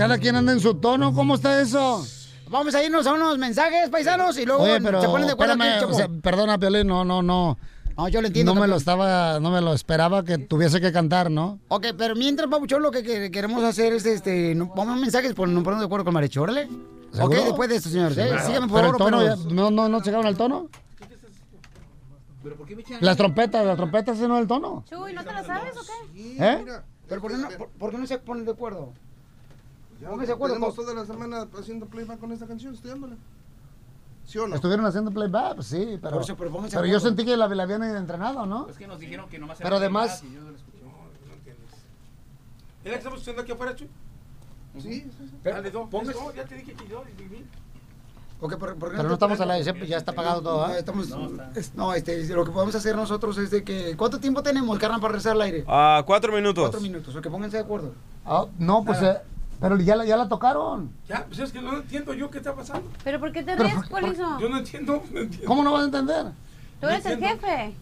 Cada 0.00 0.16
quien 0.16 0.34
anda 0.34 0.52
en 0.52 0.60
su 0.60 0.74
tono. 0.76 1.12
¿Cómo 1.12 1.34
está 1.34 1.60
eso? 1.60 2.02
Vamos 2.48 2.74
a 2.74 2.82
irnos 2.82 3.06
a 3.06 3.12
unos 3.12 3.36
mensajes, 3.36 3.90
paisanos, 3.90 4.36
y 4.38 4.46
luego 4.46 4.62
Oye, 4.62 4.80
pero 4.80 4.98
se 5.02 5.06
ponen 5.08 5.26
de 5.26 5.34
acuerdo 5.34 5.52
aquí, 5.52 5.62
espérame, 5.62 5.80
Chapo. 5.82 5.92
o 5.92 5.96
sea, 5.96 6.08
perdona, 6.22 6.58
Piolín, 6.58 6.86
no, 6.86 7.04
no, 7.04 7.22
no. 7.22 7.58
No, 7.98 8.08
yo 8.08 8.22
lo 8.22 8.28
entiendo. 8.28 8.54
No 8.54 8.60
me 8.62 8.66
lo 8.66 8.76
estaba, 8.76 9.38
no 9.40 9.50
me 9.50 9.60
lo 9.60 9.74
esperaba 9.74 10.24
que 10.24 10.38
tuviese 10.38 10.80
que 10.80 10.90
cantar, 10.90 11.30
¿no? 11.30 11.58
Ok, 11.68 11.88
pero 11.98 12.14
mientras, 12.16 12.48
Pabuchón, 12.48 12.82
lo 12.82 12.90
que, 12.90 13.02
que- 13.02 13.30
queremos 13.30 13.62
hacer 13.62 13.92
es, 13.92 14.06
este, 14.06 14.54
no, 14.54 14.68
vamos 14.74 14.96
a 14.96 15.00
mensajes, 15.00 15.34
pues 15.34 15.50
nos 15.50 15.62
ponemos 15.62 15.82
de 15.82 15.86
acuerdo 15.86 16.06
con 16.06 16.14
Maricho, 16.14 16.40
órale. 16.42 16.66
Ok, 17.20 17.34
después 17.34 17.68
de 17.68 17.76
esto, 17.76 17.90
señores, 17.90 18.16
¿eh? 18.16 18.28
Claro. 18.28 18.46
Síganme 18.46 18.68
por 18.68 18.80
Pero 18.80 18.92
favor, 18.98 19.12
el 19.12 19.18
tono, 19.18 19.36
pero- 19.36 19.48
ya- 19.50 19.54
no, 19.54 19.70
no, 19.70 19.88
no 19.90 20.02
llegaron 20.02 20.26
al 20.26 20.36
tono. 20.36 20.68
Las 23.00 23.16
trompetas, 23.18 23.66
las 23.66 23.76
trompetas, 23.76 24.16
ese 24.16 24.26
no 24.26 24.36
es 24.36 24.42
el 24.42 24.48
tono. 24.48 24.82
Chuy, 24.88 25.12
¿no 25.12 25.22
te 25.22 25.32
la 25.32 25.44
sabes 25.44 25.74
o 25.76 25.80
qué? 26.14 26.36
¿Eh? 26.38 26.64
¿Pero 27.06 27.20
por 27.20 27.30
qué, 27.32 27.36
no, 27.36 27.48
por, 27.50 27.68
por 27.68 27.90
qué 27.90 27.98
no 27.98 28.06
se 28.06 28.18
ponen 28.18 28.46
de 28.46 28.52
acuerdo? 28.52 28.92
Ya, 30.00 30.08
Pónganse 30.08 30.26
de 30.28 30.32
acuerdo. 30.32 30.54
Tenemos 30.56 30.74
toda 30.74 30.94
la 30.94 31.04
semana 31.04 31.46
haciendo 31.58 31.86
playback 31.86 32.18
con 32.18 32.32
esta 32.32 32.46
canción, 32.46 32.74
estudiándola. 32.74 33.16
¿Sí 34.24 34.38
o 34.38 34.46
no? 34.46 34.54
Estuvieron 34.54 34.86
haciendo 34.86 35.10
playback, 35.10 35.56
pues 35.56 35.66
sí, 35.66 35.98
pero, 36.00 36.14
Por 36.14 36.22
eso, 36.22 36.36
pero 36.36 36.50
pero 36.50 36.68
yo 36.70 36.78
acuerdo. 36.78 37.00
sentí 37.00 37.24
que 37.24 37.36
la, 37.36 37.48
la 37.48 37.62
habían 37.64 37.82
entrenado, 37.82 38.46
¿no? 38.46 38.68
Es 38.68 38.76
que 38.76 38.86
nos 38.86 38.98
dijeron 39.00 39.28
que 39.28 39.38
nomás 39.38 39.58
Pero 39.60 39.76
además, 39.76 40.22
¿Es 42.82 42.86
la 42.86 42.90
que 42.92 42.96
estamos 42.98 43.20
haciendo 43.20 43.42
aquí 43.42 43.52
afuera, 43.52 43.76
Chuy? 43.76 43.88
Sí, 44.78 44.80
sí, 45.02 45.10
sí. 45.18 45.30
Dale, 45.44 45.70
dos. 45.70 45.90
póngase- 45.90 46.14
No, 46.14 46.32
ya 46.32 46.44
te 46.44 46.54
dije 46.54 46.72
que 46.72 46.88
yo. 46.88 47.02
y- 47.18 47.22
y- 47.22 47.46
Ok, 48.42 48.56
por- 48.56 48.74
por 48.76 48.90
qué 48.90 48.96
pero 48.96 49.02
no 49.02 49.08
te 49.10 49.14
estamos 49.14 49.38
al 49.40 49.50
aire, 49.50 49.64
siempre 49.64 49.86
ya 49.86 49.98
está 49.98 50.12
pagado 50.14 50.40
todo, 50.40 50.66
No, 50.66 50.72
¿ah? 50.72 50.78
estamos, 50.78 51.08
es- 51.54 51.74
no, 51.74 51.92
este, 51.92 52.26
lo 52.28 52.42
que 52.46 52.52
podemos 52.52 52.74
hacer 52.74 52.96
nosotros 52.96 53.36
es 53.36 53.50
de 53.50 53.62
que... 53.62 53.94
¿Cuánto 53.98 54.18
tiempo 54.18 54.42
tenemos, 54.42 54.78
carnal, 54.78 54.98
para 54.98 55.12
rezar 55.12 55.32
al 55.32 55.42
aire? 55.42 55.64
Ah, 55.68 56.02
cuatro 56.06 56.32
minutos. 56.32 56.62
Cuatro 56.64 56.80
minutos, 56.80 57.14
o 57.14 57.20
que 57.20 57.28
pónganse 57.28 57.58
de 57.58 57.64
acuerdo. 57.64 57.92
Ah, 58.24 58.46
no, 58.58 58.82
pues, 58.82 59.02
eh, 59.02 59.18
pero 59.60 59.76
ya, 59.78 59.96
la- 59.96 60.04
ya 60.04 60.16
la 60.16 60.28
tocaron. 60.28 60.90
Ya, 61.08 61.24
pues 61.26 61.38
es 61.40 61.52
que 61.52 61.60
no 61.60 61.76
entiendo 61.76 62.14
yo 62.14 62.30
qué 62.30 62.38
está 62.38 62.54
pasando. 62.54 62.88
¿Pero 63.04 63.20
por 63.20 63.32
qué 63.32 63.42
te 63.42 63.56
Pero 63.56 63.64
ríes, 63.68 63.88
Polizo? 63.88 64.38
Yo 64.40 64.48
no 64.48 64.58
entiendo, 64.58 65.02
no 65.12 65.20
entiendo. 65.20 65.46
¿Cómo 65.46 65.62
no 65.62 65.72
vas 65.72 65.82
a 65.82 65.84
entender? 65.86 66.26
Tú 66.80 66.86
eres 66.88 67.04
el 67.06 67.18
jefe. 67.20 67.74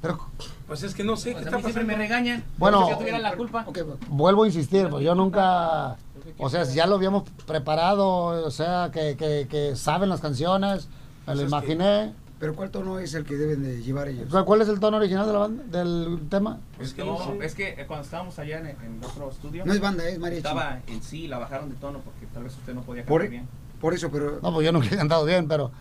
Pues 0.66 0.82
es 0.82 0.94
que 0.94 1.04
no 1.04 1.16
sé 1.16 1.30
qué 1.30 1.34
Pues 1.36 1.44
está 1.46 1.56
mí 1.56 1.62
siempre 1.62 1.82
pasando. 1.84 1.86
me 1.86 1.96
regañan. 2.08 2.44
Bueno, 2.58 2.78
Como 2.78 2.88
si 2.88 2.92
yo 2.94 2.98
tuviera 2.98 3.18
la 3.20 3.36
culpa. 3.36 3.64
Vuelvo 4.08 4.42
a 4.42 4.46
insistir, 4.46 4.88
pues 4.88 5.04
yo 5.04 5.14
nunca, 5.14 5.96
o 6.36 6.50
sea, 6.50 6.64
ya 6.64 6.86
lo 6.86 6.96
habíamos 6.96 7.22
preparado, 7.46 8.08
o 8.44 8.50
sea, 8.50 8.90
que, 8.92 9.16
que, 9.16 9.46
que 9.48 9.76
saben 9.76 10.08
las 10.08 10.20
canciones, 10.20 10.88
me 11.26 11.34
lo 11.36 11.42
imaginé. 11.42 12.12
¿Pero 12.40 12.54
cuál 12.54 12.70
tono 12.70 13.00
es 13.00 13.14
el 13.14 13.24
que 13.24 13.34
deben 13.34 13.62
de 13.64 13.82
llevar 13.82 14.06
ellos? 14.08 14.28
¿Cuál- 14.30 14.44
¿Cuál 14.44 14.62
es 14.62 14.68
el 14.68 14.78
tono 14.78 14.98
original 14.98 15.26
de 15.26 15.32
la 15.32 15.38
banda, 15.40 15.64
del 15.64 16.20
tema? 16.30 16.58
Es 16.78 16.94
que, 16.94 17.04
no, 17.04 17.18
es 17.42 17.52
que 17.54 17.70
eh, 17.70 17.84
cuando 17.86 18.04
estábamos 18.04 18.38
allá 18.38 18.60
en, 18.60 18.66
en 18.68 19.00
otro 19.04 19.28
estudio. 19.30 19.66
No 19.66 19.72
es 19.72 19.80
banda, 19.80 20.08
es 20.08 20.18
mariachi. 20.20 20.46
Estaba 20.46 20.78
en 20.86 21.02
sí, 21.02 21.26
la 21.26 21.38
bajaron 21.38 21.68
de 21.68 21.74
tono 21.76 21.98
porque 21.98 22.26
tal 22.32 22.44
vez 22.44 22.54
usted 22.56 22.74
no 22.74 22.82
podía 22.82 23.04
Por, 23.04 23.22
cantar 23.22 23.30
bien. 23.30 23.48
por 23.80 23.92
eso, 23.92 24.08
pero... 24.12 24.38
No, 24.40 24.54
pues 24.54 24.64
yo 24.64 24.70
nunca 24.72 24.86
he 24.86 24.96
cantado 24.96 25.24
bien, 25.24 25.48
pero, 25.48 25.72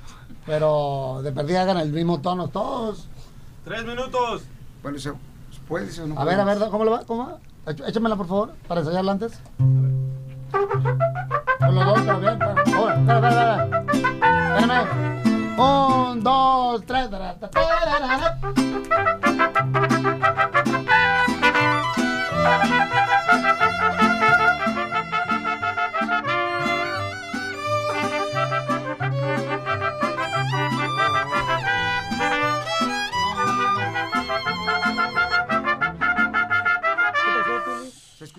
pero 0.47 1.21
de 1.23 1.31
perdida 1.31 1.61
hagan 1.61 1.77
el 1.77 1.93
mismo 1.93 2.21
tono 2.21 2.47
todos. 2.47 3.07
Tres 3.63 3.85
minutos. 3.85 4.41
Bueno, 4.81 4.97
¿se 4.97 5.13
puede 5.67 6.01
o 6.01 6.07
no 6.07 6.19
A 6.19 6.25
ver, 6.25 6.39
a 6.39 6.43
ver, 6.43 6.57
¿cómo 6.71 6.85
le 6.85 6.89
va? 6.91 7.03
¿Cómo 7.05 7.27
va? 7.27 7.37
Éch- 7.71 7.87
Échamela, 7.87 8.15
por 8.15 8.25
favor, 8.27 8.53
para 8.67 8.81
ensayarla 8.81 9.11
antes. 9.11 9.39
Con 9.59 10.15
los 11.75 11.85
dos, 11.85 11.99
pero 12.03 12.19
bien. 12.19 12.41
Ahora, 12.41 12.99
espera, 12.99 13.29
espera, 13.29 13.65
espera. 13.67 14.57
Espérame. 14.57 15.16
Un, 15.57 16.23
dos, 16.23 16.85
tres. 16.85 17.09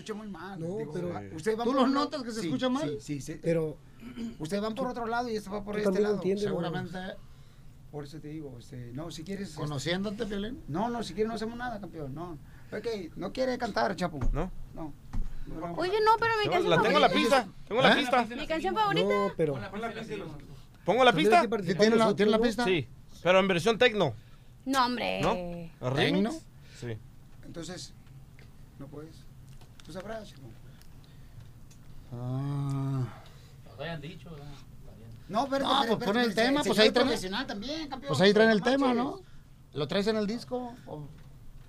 Escucha 0.09 0.15
muy 0.15 0.29
mal. 0.29 0.61
No, 0.61 0.93
pero- 0.93 1.37
Ustedes 1.37 1.57
van 1.57 1.65
¿Tú 1.67 1.73
por 1.73 1.83
los 1.83 1.91
notas 1.91 2.23
que 2.23 2.31
se 2.33 2.41
Sí, 2.41 2.47
escucha 2.47 2.69
mal? 2.69 2.89
Sí, 3.01 3.21
sí, 3.21 3.21
sí. 3.21 3.41
Pero- 3.43 3.77
Ustedes 4.39 4.63
van 4.63 4.75
por 4.75 4.89
otro 4.89 5.07
lado 5.07 5.29
y 5.29 5.37
esto 5.37 5.51
va 5.51 5.63
por 5.63 5.79
este 5.79 6.01
lado. 6.01 6.15
entiendes, 6.17 6.45
¿no? 6.45 6.51
Seguramente. 6.51 6.99
Por 7.91 8.05
eso 8.05 8.21
te 8.21 8.29
digo, 8.29 8.55
este, 8.59 8.93
no, 8.93 9.11
si 9.11 9.25
quieres... 9.25 9.49
este- 9.51 9.61
¿Conociéndote, 9.61 10.27
Piolín? 10.27 10.63
No, 10.69 10.89
no, 10.89 11.03
si 11.03 11.15
quieres 11.15 11.29
no 11.29 11.35
hacemos 11.37 11.57
nada, 11.57 11.81
campeón, 11.81 12.15
no. 12.15 12.39
Ok, 12.71 12.87
no 13.17 13.33
quiere 13.33 13.57
cantar, 13.57 13.97
Chapo. 13.97 14.19
¿No? 14.33 14.51
No. 14.75 14.93
Oye, 15.79 15.95
no, 16.05 16.11
pero 16.21 16.35
mi 16.37 16.43
Tengo- 16.45 16.53
canción 16.53 16.71
la 16.71 16.83
tengo 16.83 16.99
la 16.99 17.09
pista, 17.09 17.49
tengo 17.67 17.81
la 17.81 17.93
¿Eh? 17.93 17.97
pista. 17.97 18.27
Mi 18.37 18.47
canción 18.47 18.75
favorita. 18.75 19.09
No, 19.09 19.33
pero... 19.35 19.55
¿Pongo 20.85 21.05
la 21.05 21.13
pista? 21.15 21.47
¿Tiene 21.79 21.97
la, 21.97 22.15
¿Tiene 22.15 22.31
la 22.31 22.39
pista? 22.39 22.65
Sí, 22.65 22.87
pero 23.23 23.41
en 23.41 23.49
versión 23.49 23.79
tecno, 23.79 24.13
No, 24.67 24.85
hombre. 24.87 25.21
¿no? 25.23 25.91
¿Tecno? 25.95 26.33
Sí. 26.79 26.97
Entonces, 27.47 27.95
no 28.79 28.87
puedes. 28.87 29.25
Tú 29.89 29.95
sabrás. 29.95 30.35
Ah. 32.13 33.05
Nos 33.71 33.81
hayan 33.81 34.01
dicho. 34.03 34.29
¿verdad? 34.31 34.45
No, 35.31 35.49
pero 35.49 35.65
No, 35.67 35.97
pues 35.97 36.05
pon 36.11 36.19
el 36.19 36.35
tema, 36.35 36.63
pues 36.63 36.79
ahí 36.79 36.91
traen, 36.91 37.09
profesional 37.09 37.47
también, 37.47 37.89
campeón. 37.89 38.09
pues 38.09 38.21
ahí 38.21 38.35
traen 38.35 38.51
el 38.51 38.63
tema. 38.63 38.93
¿no? 38.93 39.23
¿Lo 39.73 39.89
traes 39.89 40.07
en 40.09 40.17
el 40.19 40.27
disco? 40.27 40.75
¿O 40.87 41.05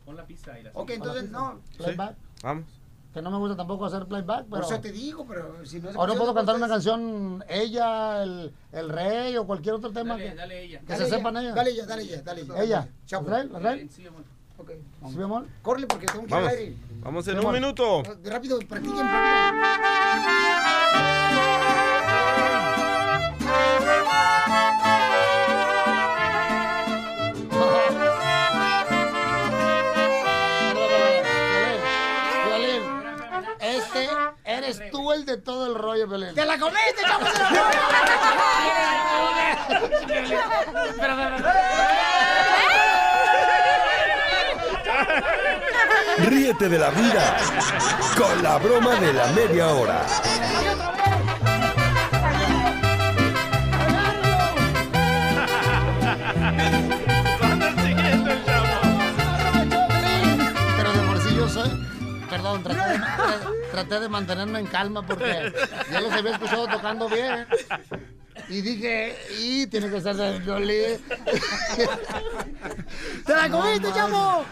Pon 0.04 0.18
la 0.18 0.26
pista 0.26 0.60
y 0.60 0.64
la 0.64 0.72
Ok, 0.74 0.90
entonces 0.90 1.30
no. 1.30 1.62
playback? 1.78 2.18
Vamos. 2.44 2.66
Que 3.14 3.22
no 3.22 3.32
me 3.32 3.38
gusta 3.38 3.56
tampoco 3.56 3.86
hacer 3.86 4.06
playback, 4.06 4.48
Por 4.48 4.60
pero... 4.60 4.70
eso 4.74 4.82
te 4.82 4.92
digo, 4.92 5.26
pero 5.26 5.66
si 5.66 5.80
no 5.80 5.94
se 5.94 5.98
¿O 5.98 6.06
no 6.06 6.16
puedo 6.16 6.34
cantar 6.34 6.56
una 6.58 6.68
canción, 6.68 7.42
ella, 7.48 8.22
el, 8.22 8.54
el 8.74 8.90
rey 8.90 9.38
o 9.38 9.48
cualquier 9.48 9.76
otro 9.76 9.92
tema 9.94 10.16
Dale, 10.16 10.30
que, 10.30 10.36
dale 10.36 10.64
ella. 10.64 10.80
que 10.82 10.86
Dale 10.88 10.98
se 11.00 11.08
ella, 11.08 11.18
sepan 11.18 11.38
ellas? 11.38 11.56
Dale 11.56 11.70
ella, 11.72 11.86
dale 11.86 12.04
ella, 12.04 12.22
dale 12.22 12.42
ella. 12.42 12.62
Ella. 12.64 12.88
Chapo. 13.06 13.30
¿La 13.30 13.38
trae? 13.38 13.48
¿La 13.50 13.60
trae? 13.60 13.88
Sí, 13.90 14.06
amor. 14.06 14.24
Ok. 14.60 14.72
¿Sí, 15.10 15.16
mi 15.18 15.24
amor? 15.24 15.46
Corre 15.62 15.88
porque 15.88 16.06
tengo 16.06 16.26
que 16.26 16.34
Vamos. 16.34 16.50
aire. 16.52 16.76
Vamos 17.02 17.28
en 17.28 17.40
un 17.40 17.54
minuto. 17.54 18.04
Rápido, 18.24 18.60
practiquen, 18.60 19.08
este 33.60 34.10
eres 34.46 34.82
tú 34.92 35.12
el 35.12 35.26
de 35.26 35.38
todo 35.38 35.68
el 35.68 35.76
rollo, 35.76 36.08
Violín. 36.08 36.34
¡Te 36.34 36.46
la 36.46 36.58
comiste, 36.60 37.02
chavo! 37.08 37.26
¡Se 40.96 41.08
la 41.08 42.09
Ríete 46.18 46.70
de 46.70 46.78
la 46.78 46.90
vida 46.90 47.38
con 48.18 48.44
la 48.44 48.58
broma 48.58 48.96
de 48.96 49.14
la 49.14 49.28
media 49.28 49.68
hora. 49.68 50.06
Pero 60.78 60.94
de 60.94 61.00
por 61.08 61.22
sí 61.22 61.36
yo 61.36 61.48
soy... 61.50 61.70
Perdón, 62.30 62.64
traté 62.64 62.80
de, 62.92 63.00
tra- 63.00 63.72
traté 63.72 64.00
de 64.00 64.10
mantenerme 64.10 64.60
en 64.60 64.68
calma 64.68 65.02
porque 65.06 65.52
ya 65.92 66.00
los 66.02 66.14
había 66.14 66.32
escuchado 66.34 66.68
tocando 66.68 67.10
bien. 67.10 67.48
Y 68.48 68.62
dije, 68.62 69.18
y 69.40 69.68
tiene 69.68 69.90
que 69.90 70.00
ser 70.00 70.16
de 70.16 70.40
violín. 70.40 71.00
¡Te 73.26 73.36
la 73.36 73.50
comiste! 73.50 73.88
Ahora, 74.00 74.44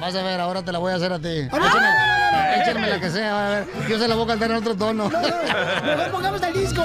vas 0.00 0.16
a 0.16 0.22
ver, 0.22 0.40
ahora 0.40 0.62
te 0.62 0.72
la 0.72 0.78
voy 0.78 0.92
a 0.92 0.96
hacer 0.96 1.12
a 1.12 1.18
ti. 1.18 1.28
Échame, 1.28 2.62
échame 2.62 2.88
la 2.88 3.00
que 3.00 3.10
sea, 3.10 3.46
a 3.46 3.50
ver. 3.50 3.66
Yo 3.88 3.98
se 3.98 4.08
la 4.08 4.14
voy 4.14 4.24
a 4.24 4.26
cantar 4.28 4.50
en 4.50 4.56
otro 4.56 4.74
tono. 4.74 5.10
Mejor 5.10 6.10
pongamos 6.10 6.42
el 6.42 6.52
disco. 6.54 6.82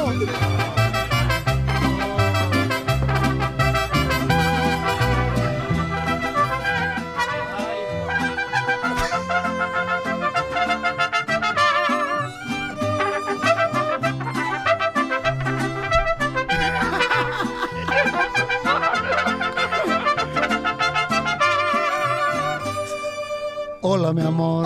Hola, 24.03 24.11
mi 24.11 24.21
amor. 24.21 24.65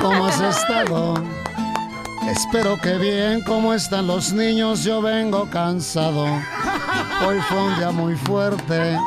¿Cómo 0.00 0.24
has 0.24 0.40
estado? 0.40 1.12
Espero 2.26 2.80
que 2.80 2.94
bien. 2.94 3.42
¿Cómo 3.46 3.74
están 3.74 4.06
los 4.06 4.32
niños? 4.32 4.82
Yo 4.82 5.02
vengo 5.02 5.46
cansado. 5.50 6.24
Hoy 7.26 7.38
fue 7.46 7.62
un 7.62 7.76
día 7.76 7.90
muy 7.90 8.16
fuerte, 8.16 8.98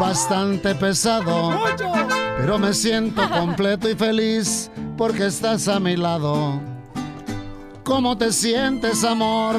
bastante 0.00 0.74
pesado. 0.74 1.56
Pero 2.36 2.58
me 2.58 2.74
siento 2.74 3.30
completo 3.30 3.88
y 3.88 3.94
feliz 3.94 4.72
porque 4.96 5.26
estás 5.26 5.68
a 5.68 5.78
mi 5.78 5.96
lado. 5.96 6.60
¿Cómo 7.84 8.18
te 8.18 8.32
sientes, 8.32 9.04
amor? 9.04 9.54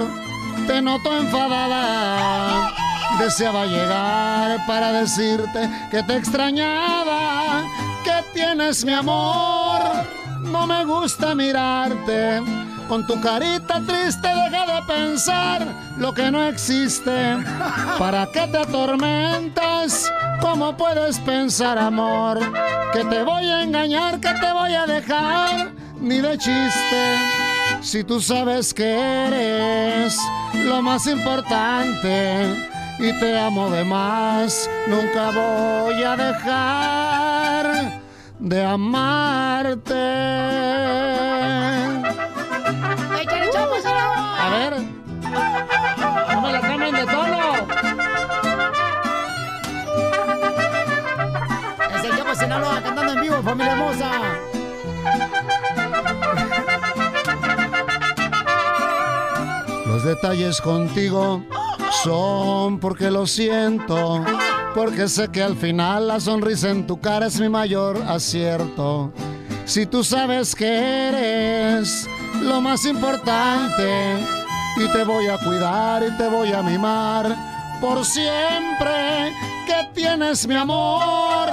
Te 0.68 0.82
noto 0.82 1.16
enfadada. 1.16 2.74
Deseaba 3.18 3.66
llegar 3.66 4.68
para 4.68 4.92
decirte 4.92 5.70
que 5.90 6.04
te 6.04 6.18
extrañaba. 6.18 7.49
¿Qué 8.34 8.42
tienes, 8.42 8.86
mi 8.86 8.94
amor? 8.94 9.82
No 10.42 10.68
me 10.68 10.84
gusta 10.86 11.34
mirarte. 11.36 12.42
Con 12.88 13.06
tu 13.06 13.20
carita 13.22 13.82
triste 13.86 14.28
deja 14.28 14.66
de 14.66 14.82
pensar 14.88 15.68
lo 15.98 16.14
que 16.14 16.32
no 16.32 16.44
existe. 16.44 17.38
¿Para 17.98 18.28
qué 18.32 18.48
te 18.48 18.58
atormentas? 18.58 20.12
¿Cómo 20.42 20.76
puedes 20.76 21.20
pensar, 21.20 21.78
amor? 21.78 22.40
Que 22.94 23.04
te 23.06 23.24
voy 23.24 23.46
a 23.46 23.64
engañar, 23.64 24.20
que 24.20 24.34
te 24.34 24.52
voy 24.52 24.74
a 24.74 24.86
dejar, 24.86 25.72
ni 26.00 26.20
de 26.20 26.38
chiste. 26.38 27.16
Si 27.82 28.04
tú 28.04 28.20
sabes 28.20 28.74
que 28.74 29.00
eres 29.00 30.18
lo 30.54 30.82
más 30.82 31.08
importante 31.08 32.56
y 33.00 33.12
te 33.20 33.40
amo 33.40 33.70
de 33.70 33.84
más, 33.84 34.70
nunca 34.88 35.32
voy 35.32 36.04
a 36.04 36.16
dejar 36.16 37.99
de 38.40 38.64
amarte. 38.64 39.94
¡Échale, 43.22 43.50
chavo, 43.52 43.76
A 43.86 44.50
ver, 44.50 44.74
no 46.34 46.42
me 46.42 46.52
la 46.54 46.62
cambien 46.62 46.96
de 46.96 47.06
tono. 47.06 47.54
Es 51.96 52.04
el 52.04 52.18
Chapo 52.18 52.36
Sinaloa 52.36 52.82
cantando 52.82 53.14
en 53.14 53.22
vivo, 53.22 53.44
familia 53.44 53.74
hermosa. 53.74 54.12
Los 59.86 60.04
detalles 60.04 60.62
contigo 60.62 61.44
son 62.04 62.80
porque 62.80 63.12
lo 63.12 63.28
siento, 63.28 64.24
porque 64.76 65.08
sé 65.08 65.30
que 65.30 65.42
al 65.42 65.56
final 65.56 66.08
la 66.08 66.20
sonrisa 66.20 66.70
en 66.70 66.86
tu 66.86 67.00
cara 67.00 67.28
es 67.28 67.40
mi 67.40 67.50
mayor 67.50 68.02
acierto. 68.08 69.12
Si 69.66 69.86
tú 69.86 70.04
sabes 70.04 70.56
que 70.56 71.10
eres 71.10 72.08
lo 72.42 72.62
más 72.62 72.86
importante 72.86 74.18
y 74.78 74.88
te 74.92 75.04
voy 75.04 75.28
a 75.28 75.38
cuidar 75.38 76.04
y 76.04 76.18
te 76.18 76.28
voy 76.30 76.54
a 76.54 76.62
mimar 76.62 77.36
por 77.82 78.06
siempre 78.06 79.34
que 79.66 79.90
tienes 79.94 80.48
mi 80.48 80.56
amor. 80.56 81.50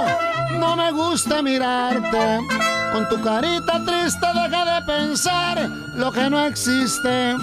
No 0.59 0.77
me 0.77 0.93
gusta 0.93 1.43
mirarte 1.43 2.39
con 2.93 3.09
tu 3.09 3.21
carita 3.21 3.85
triste, 3.85 4.27
deja 4.27 4.81
de 4.81 4.87
pensar 4.87 5.69
lo 5.97 6.11
que 6.13 6.31
no 6.31 6.45
existe. 6.47 7.35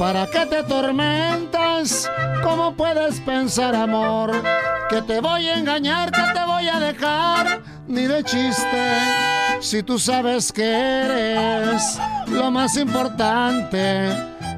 ¿Para 0.00 0.26
qué 0.26 0.46
te 0.46 0.62
tormentas? 0.62 2.10
¿Cómo 2.42 2.72
puedes 2.74 3.20
pensar, 3.20 3.74
amor? 3.74 4.32
Que 4.88 5.02
te 5.02 5.20
voy 5.20 5.46
a 5.46 5.58
engañar, 5.58 6.10
que 6.10 6.22
te 6.32 6.42
voy 6.42 6.68
a 6.68 6.80
dejar, 6.80 7.60
ni 7.86 8.06
de 8.06 8.24
chiste. 8.24 8.98
Si 9.60 9.82
tú 9.82 9.98
sabes 9.98 10.50
que 10.52 10.64
eres 10.64 11.98
lo 12.28 12.50
más 12.50 12.78
importante 12.78 14.08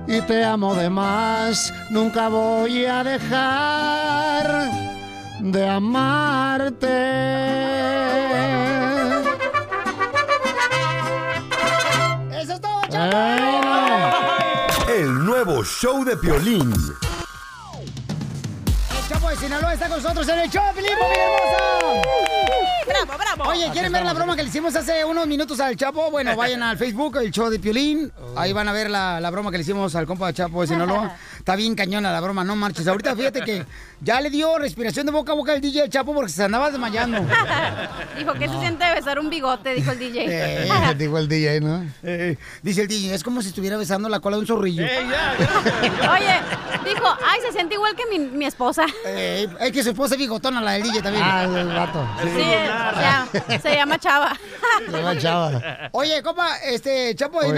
y 0.06 0.20
te 0.20 0.44
amo 0.44 0.76
de 0.76 0.88
más, 0.88 1.74
nunca 1.90 2.28
voy 2.28 2.84
a 2.84 3.02
dejar 3.02 4.70
de 5.40 5.68
amarte. 5.68 6.92
Nuevo 15.62 15.64
show 15.64 16.04
de 16.04 16.16
Piolín. 16.16 16.72
El 18.90 19.08
Chapo 19.08 19.28
de 19.28 19.36
Sinaloa 19.36 19.74
está 19.74 19.88
con 19.88 20.02
nosotros 20.02 20.28
en 20.28 20.38
el 20.40 20.50
show, 20.50 20.62
Felipe, 20.74 20.94
familia 20.98 21.24
hermosa. 21.24 22.02
¡Bravo, 22.86 23.18
bravo! 23.18 23.50
Oye, 23.50 23.70
¿quieren 23.72 23.92
ver 23.92 24.04
la 24.04 24.12
broma 24.12 24.34
que 24.34 24.42
le 24.42 24.48
hicimos 24.48 24.74
hace 24.74 25.04
unos 25.04 25.26
minutos 25.26 25.60
al 25.60 25.76
Chapo? 25.76 26.10
Bueno, 26.10 26.34
vayan 26.36 26.62
al 26.62 26.76
Facebook, 26.82 27.16
el 27.18 27.30
show 27.30 27.48
de 27.48 27.58
Piolín. 27.58 28.12
Ahí 28.36 28.52
van 28.52 28.68
a 28.68 28.72
ver 28.72 28.90
la, 28.90 29.20
la 29.20 29.30
broma 29.30 29.50
que 29.50 29.58
le 29.58 29.62
hicimos 29.62 29.94
al 29.94 30.06
compa 30.06 30.26
de 30.28 30.34
Chapo 30.34 30.62
de 30.62 30.66
Sinaloa. 30.66 31.16
Está 31.42 31.56
bien 31.56 31.74
cañona 31.74 32.12
la 32.12 32.20
broma, 32.20 32.44
no 32.44 32.54
marches. 32.54 32.86
Ahorita 32.86 33.16
fíjate 33.16 33.40
que 33.40 33.66
ya 34.00 34.20
le 34.20 34.30
dio 34.30 34.58
respiración 34.58 35.06
de 35.06 35.10
boca 35.10 35.32
a 35.32 35.34
boca 35.34 35.50
al 35.50 35.60
DJ 35.60 35.88
Chapo 35.88 36.14
porque 36.14 36.30
se 36.30 36.44
andaba 36.44 36.70
desmayando. 36.70 37.18
Dijo, 38.16 38.32
¿qué 38.34 38.48
se 38.48 38.60
siente 38.60 38.84
besar 38.94 39.18
un 39.18 39.28
bigote? 39.28 39.74
Dijo 39.74 39.90
el 39.90 39.98
DJ. 39.98 40.24
Eh, 40.28 40.94
dijo 40.96 41.18
el 41.18 41.26
DJ, 41.26 41.60
¿no? 41.60 41.84
Eh, 42.04 42.36
dice 42.62 42.82
el 42.82 42.86
DJ, 42.86 43.14
es 43.14 43.24
como 43.24 43.42
si 43.42 43.48
estuviera 43.48 43.76
besando 43.76 44.08
la 44.08 44.20
cola 44.20 44.36
de 44.36 44.42
un 44.42 44.46
zorrillo. 44.46 44.84
Oye, 46.12 46.40
dijo, 46.84 47.08
ay, 47.26 47.40
se 47.44 47.50
siente 47.50 47.74
igual 47.74 47.96
que 47.96 48.06
mi, 48.06 48.20
mi 48.20 48.44
esposa. 48.44 48.86
Eh, 49.04 49.48
es 49.58 49.72
que 49.72 49.82
su 49.82 49.90
esposa 49.90 50.14
es 50.14 50.20
bigotona, 50.20 50.60
la 50.60 50.72
del 50.74 50.84
DJ 50.84 51.02
también. 51.02 51.24
Ah, 51.26 51.42
el 51.42 51.66
vato. 51.66 52.08
Sí, 52.22 53.48
se, 53.48 53.58
se 53.58 53.74
llama 53.74 53.98
Chava. 53.98 54.38
Se 54.86 54.92
llama 54.92 55.18
Chava. 55.18 55.90
Oye, 55.90 56.22
compa, 56.22 56.58
este, 56.58 57.16
Chapo 57.16 57.40
de 57.40 57.48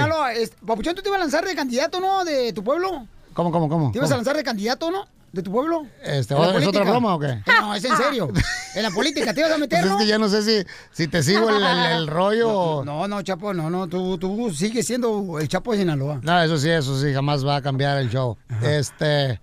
este, 0.41 0.57
Papuchón, 0.65 0.95
¿tú 0.95 1.03
te 1.03 1.11
ibas 1.11 1.19
a 1.19 1.25
lanzar 1.25 1.45
de 1.45 1.55
candidato, 1.55 2.01
no? 2.01 2.25
De 2.25 2.51
tu 2.55 2.65
pueblo. 2.65 3.07
¿Cómo, 3.35 3.51
cómo, 3.53 3.69
cómo? 3.69 3.93
¿Te 3.93 3.99
ibas 3.99 4.11
a 4.13 4.17
lanzar 4.17 4.37
de 4.37 4.43
candidato, 4.43 4.91
no? 4.91 5.05
¿De 5.33 5.43
tu 5.43 5.51
pueblo? 5.51 5.85
Este, 6.05 6.33
¿En 6.35 6.41
la 6.41 6.59
¿Es 6.61 6.67
otra 6.69 6.85
broma 6.85 7.17
o 7.17 7.19
qué? 7.19 7.43
No, 7.61 7.75
es 7.75 7.85
en 7.85 7.97
serio. 7.97 8.31
En 8.77 8.83
la 8.85 8.91
política, 8.93 9.35
¿te 9.35 9.41
ibas 9.41 9.53
a 9.53 9.59
meter, 9.59 9.81
Pues 9.81 9.85
es 9.87 9.91
no? 9.93 9.99
que 9.99 10.07
ya 10.07 10.17
no 10.19 10.29
sé 10.29 10.43
si, 10.43 10.67
si 10.93 11.09
te 11.09 11.23
sigo 11.25 11.51
el, 11.51 11.57
el- 11.63 11.93
el 11.99 12.07
rollo 12.07 12.53
o... 12.57 12.85
No, 12.85 13.09
no, 13.09 13.21
Chapo, 13.23 13.53
no, 13.53 13.69
no, 13.69 13.89
tú, 13.89 14.17
tú 14.19 14.53
sigues 14.55 14.87
siendo 14.87 15.39
el 15.41 15.49
Chapo 15.49 15.73
de 15.73 15.79
Sinaloa. 15.79 16.21
No, 16.23 16.41
eso 16.41 16.57
sí, 16.59 16.71
eso 16.71 17.01
sí, 17.01 17.13
jamás 17.13 17.45
va 17.45 17.57
a 17.57 17.63
cambiar 17.63 17.99
el 17.99 18.09
show. 18.11 18.37
Este, 18.63 19.41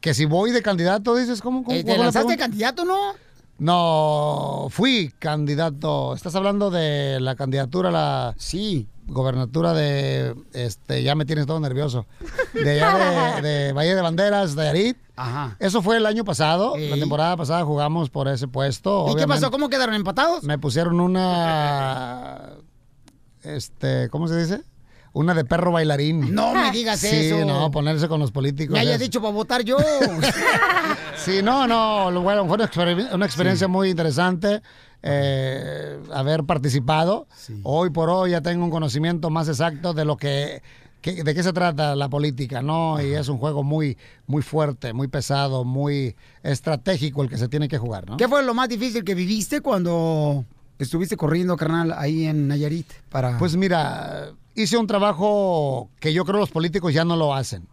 que 0.00 0.14
si 0.14 0.24
voy 0.24 0.52
de 0.52 0.62
candidato, 0.62 1.14
dices, 1.14 1.42
¿cómo? 1.42 1.62
cómo 1.64 1.76
Eh, 1.76 1.84
¿Te 1.84 1.98
lanzaste 1.98 2.32
de 2.32 2.38
candidato, 2.38 2.86
no? 2.86 3.12
No, 3.58 4.68
fui 4.70 5.12
candidato. 5.18 6.14
Estás 6.14 6.34
hablando 6.34 6.70
de 6.70 7.20
la 7.20 7.36
candidatura 7.36 7.90
a 7.90 7.92
la 7.92 8.34
sí. 8.38 8.88
Gobernatura 9.10 9.74
de, 9.74 10.34
este, 10.52 11.02
ya 11.02 11.14
me 11.14 11.24
tienes 11.24 11.46
todo 11.46 11.60
nervioso. 11.60 12.06
De 12.54 12.82
allá 12.82 13.40
de, 13.42 13.48
de 13.48 13.72
Valle 13.72 13.94
de 13.94 14.00
Banderas, 14.02 14.54
de 14.54 14.68
Arit. 14.68 14.96
Ajá. 15.16 15.56
Eso 15.58 15.82
fue 15.82 15.96
el 15.98 16.06
año 16.06 16.24
pasado. 16.24 16.74
La 16.76 16.96
temporada 16.96 17.36
pasada 17.36 17.64
jugamos 17.64 18.08
por 18.10 18.28
ese 18.28 18.48
puesto. 18.48 19.06
¿Y 19.10 19.16
qué 19.16 19.26
pasó? 19.26 19.50
¿Cómo 19.50 19.68
quedaron 19.68 19.94
empatados? 19.94 20.44
Me 20.44 20.58
pusieron 20.58 21.00
una, 21.00 22.52
este, 23.42 24.08
¿cómo 24.10 24.28
se 24.28 24.40
dice? 24.40 24.62
Una 25.12 25.34
de 25.34 25.44
perro 25.44 25.72
bailarín. 25.72 26.32
No 26.34 26.54
me 26.54 26.70
digas 26.70 27.00
sí, 27.00 27.08
eso. 27.08 27.44
no, 27.44 27.70
ponerse 27.72 28.06
con 28.08 28.20
los 28.20 28.30
políticos. 28.30 28.74
Me 28.74 28.80
hayas 28.80 28.94
es- 28.94 29.00
dicho 29.00 29.20
para 29.20 29.32
votar 29.34 29.62
yo. 29.62 29.76
Sí, 31.16 31.42
no, 31.42 31.66
no, 31.66 32.22
bueno, 32.22 32.46
fue 32.46 32.54
una, 32.54 32.70
exper- 32.70 33.12
una 33.12 33.26
experiencia 33.26 33.68
muy 33.68 33.90
interesante 33.90 34.62
eh, 35.02 35.98
haber 36.12 36.44
participado. 36.44 37.26
Hoy 37.62 37.90
por 37.90 38.10
hoy 38.10 38.32
ya 38.32 38.40
tengo 38.40 38.64
un 38.64 38.70
conocimiento 38.70 39.30
más 39.30 39.48
exacto 39.48 39.94
de 39.94 40.04
lo 40.04 40.16
que, 40.16 40.62
de 41.02 41.34
qué 41.34 41.42
se 41.42 41.52
trata 41.52 41.96
la 41.96 42.08
política, 42.08 42.62
¿no? 42.62 43.00
Y 43.02 43.12
es 43.14 43.28
un 43.28 43.38
juego 43.38 43.62
muy, 43.62 43.96
muy 44.26 44.42
fuerte, 44.42 44.92
muy 44.92 45.08
pesado, 45.08 45.64
muy 45.64 46.16
estratégico 46.42 47.22
el 47.22 47.28
que 47.28 47.38
se 47.38 47.48
tiene 47.48 47.68
que 47.68 47.78
jugar, 47.78 48.08
¿no? 48.08 48.16
¿Qué 48.16 48.28
fue 48.28 48.42
lo 48.42 48.54
más 48.54 48.68
difícil 48.68 49.04
que 49.04 49.14
viviste 49.14 49.60
cuando 49.60 50.44
estuviste 50.78 51.16
corriendo, 51.16 51.56
carnal, 51.56 51.94
ahí 51.96 52.26
en 52.26 52.48
Nayarit? 52.48 52.86
Para... 53.08 53.38
Pues 53.38 53.56
mira, 53.56 54.32
hice 54.54 54.76
un 54.76 54.86
trabajo 54.86 55.88
que 56.00 56.12
yo 56.12 56.24
creo 56.24 56.38
los 56.38 56.50
políticos 56.50 56.92
ya 56.92 57.04
no 57.04 57.16
lo 57.16 57.34
hacen. 57.34 57.66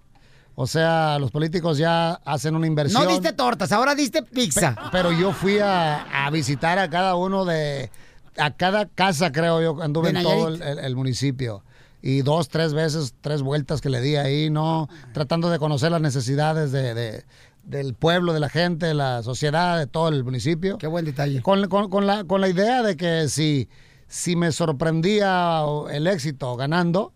O 0.59 0.65
sea, 0.65 1.19
los 1.19 1.29
políticos 1.29 1.77
ya 1.77 2.13
hacen 2.25 2.55
una 2.55 2.65
inversión. 2.65 3.03
no 3.03 3.07
diste 3.09 3.31
tortas, 3.33 3.71
ahora 3.71 3.93
diste 3.93 4.23
pizza. 4.23 4.73
Pe- 4.73 4.81
pero 4.91 5.11
yo 5.11 5.31
fui 5.31 5.59
a, 5.59 6.25
a 6.25 6.29
visitar 6.31 6.79
a 6.79 6.89
cada 6.89 7.13
uno 7.15 7.45
de, 7.45 7.91
a 8.37 8.49
cada 8.55 8.87
casa 8.87 9.31
creo 9.31 9.61
yo, 9.61 9.83
anduve 9.83 10.09
en 10.09 10.23
todo 10.23 10.47
el, 10.47 10.61
el- 10.63 10.79
el 10.79 10.95
municipio. 10.95 11.63
Y 12.01 12.23
dos, 12.23 12.47
tres 12.49 12.73
veces, 12.73 13.13
tres 13.21 13.43
vueltas 13.43 13.81
que 13.81 13.89
le 13.89 14.01
di 14.01 14.15
ahí, 14.15 14.49
¿no? 14.49 14.89
Tratando 15.13 15.49
de 15.51 15.59
conocer 15.59 15.91
las 15.91 16.01
necesidades 16.01 16.71
de, 16.71 16.95
de- 16.95 17.23
del 17.63 17.93
pueblo, 17.93 18.33
de 18.33 18.39
la 18.39 18.49
gente, 18.49 18.87
de 18.87 18.93
la 18.95 19.21
sociedad, 19.21 19.77
de 19.77 19.85
todo 19.85 20.07
el 20.09 20.23
municipio. 20.23 20.79
Qué 20.79 20.87
buen 20.87 21.05
detalle. 21.05 21.41
Con, 21.43 21.67
con- 21.67 21.87
con 21.91 22.07
la, 22.07 22.23
con 22.23 22.41
la 22.41 22.47
idea 22.49 22.81
de 22.81 22.97
que 22.97 23.29
si, 23.29 23.69
si 24.07 24.35
me 24.35 24.51
sorprendía 24.51 25.61
el 25.91 26.07
éxito 26.07 26.55
ganando, 26.55 27.13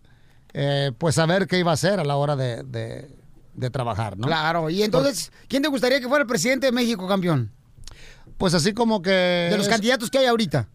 eh, 0.52 0.92
pues 0.98 1.14
saber 1.16 1.48
qué 1.48 1.58
iba 1.58 1.72
a 1.72 1.74
hacer 1.74 1.98
a 1.98 2.04
la 2.04 2.14
hora 2.16 2.36
de, 2.36 2.62
de- 2.62 3.20
de 3.54 3.70
trabajar, 3.70 4.16
¿no? 4.18 4.26
Claro, 4.26 4.70
y 4.70 4.82
entonces, 4.82 5.30
¿quién 5.48 5.62
te 5.62 5.68
gustaría 5.68 6.00
que 6.00 6.08
fuera 6.08 6.22
el 6.22 6.28
presidente 6.28 6.66
de 6.66 6.72
México, 6.72 7.06
campeón? 7.06 7.50
Pues 8.38 8.54
así 8.54 8.72
como 8.72 9.02
que... 9.02 9.10
De 9.10 9.56
los 9.56 9.66
es- 9.66 9.72
candidatos 9.72 10.10
que 10.10 10.18
hay 10.18 10.26
ahorita. 10.26 10.68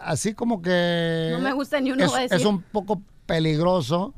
Así 0.00 0.32
como 0.34 0.62
que... 0.62 1.30
No 1.32 1.40
me 1.40 1.52
gusta 1.52 1.80
ni 1.80 1.90
uno, 1.92 2.04
es, 2.04 2.14
a 2.14 2.20
decir. 2.20 2.36
es 2.38 2.44
un 2.44 2.62
poco 2.62 3.02
peligroso 3.26 4.14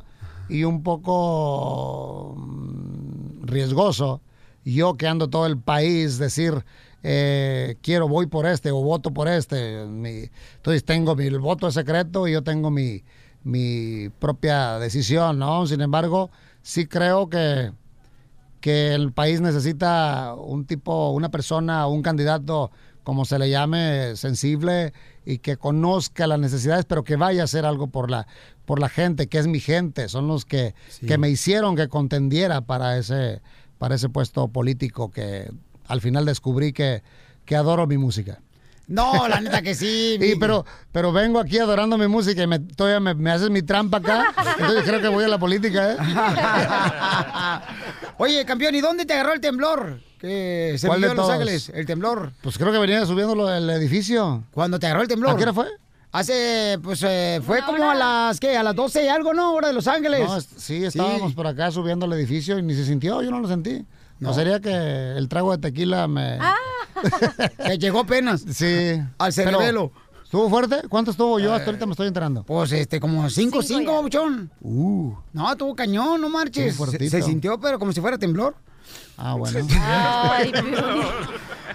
y 0.49 0.64
un 0.64 0.82
poco 0.82 2.34
mm, 2.36 3.45
riesgoso. 3.47 4.20
Yo 4.64 4.95
que 4.97 5.07
ando 5.09 5.28
todo 5.28 5.47
el 5.47 5.59
país 5.59 6.18
decir, 6.18 6.64
eh, 7.03 7.76
quiero, 7.82 8.09
voy 8.09 8.26
por 8.26 8.47
este 8.47 8.70
o 8.70 8.82
voto 8.82 9.11
por 9.12 9.26
este. 9.28 9.84
Mi- 9.86 10.30
entonces 10.57 10.84
tengo 10.84 11.16
mi 11.16 11.26
el 11.26 11.38
voto 11.38 11.66
es 11.68 11.74
secreto 11.74 12.28
y 12.28 12.32
yo 12.32 12.43
tengo 12.43 12.70
mi, 12.70 13.03
mi 13.43 14.11
propia 14.18 14.78
decisión, 14.78 15.38
¿no? 15.38 15.66
Sin 15.66 15.80
embargo, 15.80 16.30
sí 16.62 16.86
creo 16.86 17.28
que 17.30 17.72
que 18.61 18.94
el 18.94 19.12
país 19.12 19.40
necesita 19.40 20.34
un 20.34 20.64
tipo, 20.66 21.11
una 21.11 21.30
persona, 21.30 21.86
un 21.86 22.02
candidato 22.02 22.70
como 23.02 23.24
se 23.24 23.38
le 23.38 23.50
llame, 23.50 24.14
sensible 24.16 24.92
y 25.24 25.38
que 25.38 25.56
conozca 25.56 26.26
las 26.26 26.38
necesidades, 26.38 26.84
pero 26.84 27.02
que 27.02 27.16
vaya 27.16 27.42
a 27.42 27.44
hacer 27.44 27.64
algo 27.64 27.88
por 27.88 28.11
la, 28.11 28.26
por 28.66 28.78
la 28.78 28.88
gente, 28.88 29.26
que 29.26 29.38
es 29.38 29.46
mi 29.46 29.61
gente, 29.61 30.08
son 30.08 30.28
los 30.28 30.44
que, 30.44 30.74
que 31.06 31.18
me 31.18 31.28
hicieron 31.30 31.76
que 31.76 31.88
contendiera 31.88 32.61
para 32.61 32.98
ese, 32.98 33.40
para 33.78 33.94
ese 33.94 34.08
puesto 34.08 34.48
político 34.48 35.11
que 35.11 35.50
al 35.86 36.00
final 36.00 36.24
descubrí 36.24 36.72
que, 36.72 37.02
que 37.46 37.56
adoro 37.56 37.86
mi 37.86 37.98
música. 37.98 38.40
No, 38.91 39.26
la 39.28 39.41
neta 39.41 39.62
que 39.62 39.74
sí. 39.74 40.16
Sí, 40.20 40.34
pero, 40.38 40.66
pero 40.93 41.12
vengo 41.12 41.38
aquí 41.41 41.59
adorando 41.59 41.97
mi 41.97 42.09
música 42.09 42.43
y 42.43 42.47
me, 42.47 42.59
todavía 42.59 43.01
me, 43.01 43.14
me 43.14 43.30
haces 43.30 43.49
mi 43.49 43.62
trampa 43.62 43.99
acá. 43.99 44.34
Entonces 44.59 44.84
creo 44.84 45.01
que 45.01 45.09
voy 45.09 45.24
a 45.24 45.28
la 45.28 45.38
política, 45.38 45.93
¿eh? 45.93 45.97
Oye, 48.18 48.45
campeón, 48.45 48.74
¿y 48.74 48.80
dónde 48.80 49.07
te 49.07 49.14
agarró 49.14 49.32
el 49.32 49.41
temblor? 49.41 50.01
Que 50.18 50.76
se 50.78 50.86
¿Cuál 50.86 51.01
de 51.01 51.09
en 51.09 51.16
Los? 51.16 51.30
Ángeles, 51.30 51.70
el 51.74 51.86
temblor. 51.86 52.32
Pues 52.43 52.59
creo 52.59 52.72
que 52.72 52.78
venía 52.78 53.05
subiendo 53.07 53.47
del 53.47 53.70
edificio. 53.70 54.45
¿Cuándo 54.53 54.78
te 54.78 54.86
agarró 54.86 55.03
el 55.03 55.09
temblor? 55.09 55.32
¿A 55.32 55.36
qué 55.36 55.43
hora 55.45 55.55
fue? 55.55 55.66
Hace, 56.12 56.78
pues, 56.82 57.03
eh, 57.07 57.41
fue 57.47 57.62
como 57.64 57.88
a 57.88 57.95
las, 57.95 58.41
¿qué? 58.41 58.57
A 58.57 58.62
las 58.64 58.74
12 58.74 59.05
y 59.05 59.09
algo, 59.09 59.32
¿no? 59.32 59.55
Hora 59.55 59.68
de 59.68 59.74
Los 59.74 59.86
Ángeles. 59.86 60.28
No, 60.28 60.36
es- 60.36 60.49
sí, 60.57 60.84
estábamos 60.84 61.34
por 61.34 61.47
acá 61.47 61.70
subiendo 61.70 62.05
el 62.07 62.12
edificio 62.14 62.59
y 62.59 62.62
ni 62.62 62.74
se 62.74 62.84
sintió, 62.84 63.22
yo 63.22 63.30
no 63.30 63.38
lo 63.41 63.49
sentí. 63.49 63.84
No, 64.21 64.35
sería 64.35 64.61
que 64.61 65.16
el 65.16 65.29
trago 65.29 65.53
de 65.53 65.59
tequila 65.59 66.07
me... 66.07 66.39
Te 67.57 67.79
llegó 67.79 68.01
apenas. 68.01 68.43
Sí. 68.53 69.01
Al 69.18 69.33
cerebelo. 69.33 69.91
Pero, 69.95 70.11
¿Estuvo 70.31 70.49
fuerte? 70.49 70.83
¿Cuánto 70.89 71.11
estuvo 71.11 71.41
yo? 71.41 71.53
Hasta 71.53 71.66
ahorita 71.66 71.87
me 71.87 71.93
estoy 71.93 72.07
enterando. 72.07 72.45
Pues, 72.45 72.71
este, 72.71 73.01
como 73.01 73.29
5, 73.29 73.62
5, 73.62 73.93
babuchón. 73.93 74.49
Uh. 74.61 75.12
No, 75.33 75.57
tuvo 75.57 75.75
cañón, 75.75 76.21
no 76.21 76.29
marches. 76.29 76.73
Se, 76.73 76.79
fuertito. 76.79 77.11
se 77.11 77.23
sintió, 77.23 77.59
pero 77.59 77.81
como 77.81 77.93
si 77.93 78.01
fuera 78.01 78.16
temblor. 78.16 78.55
Ah, 79.16 79.35
bueno. 79.35 79.66
Ay, 79.81 80.53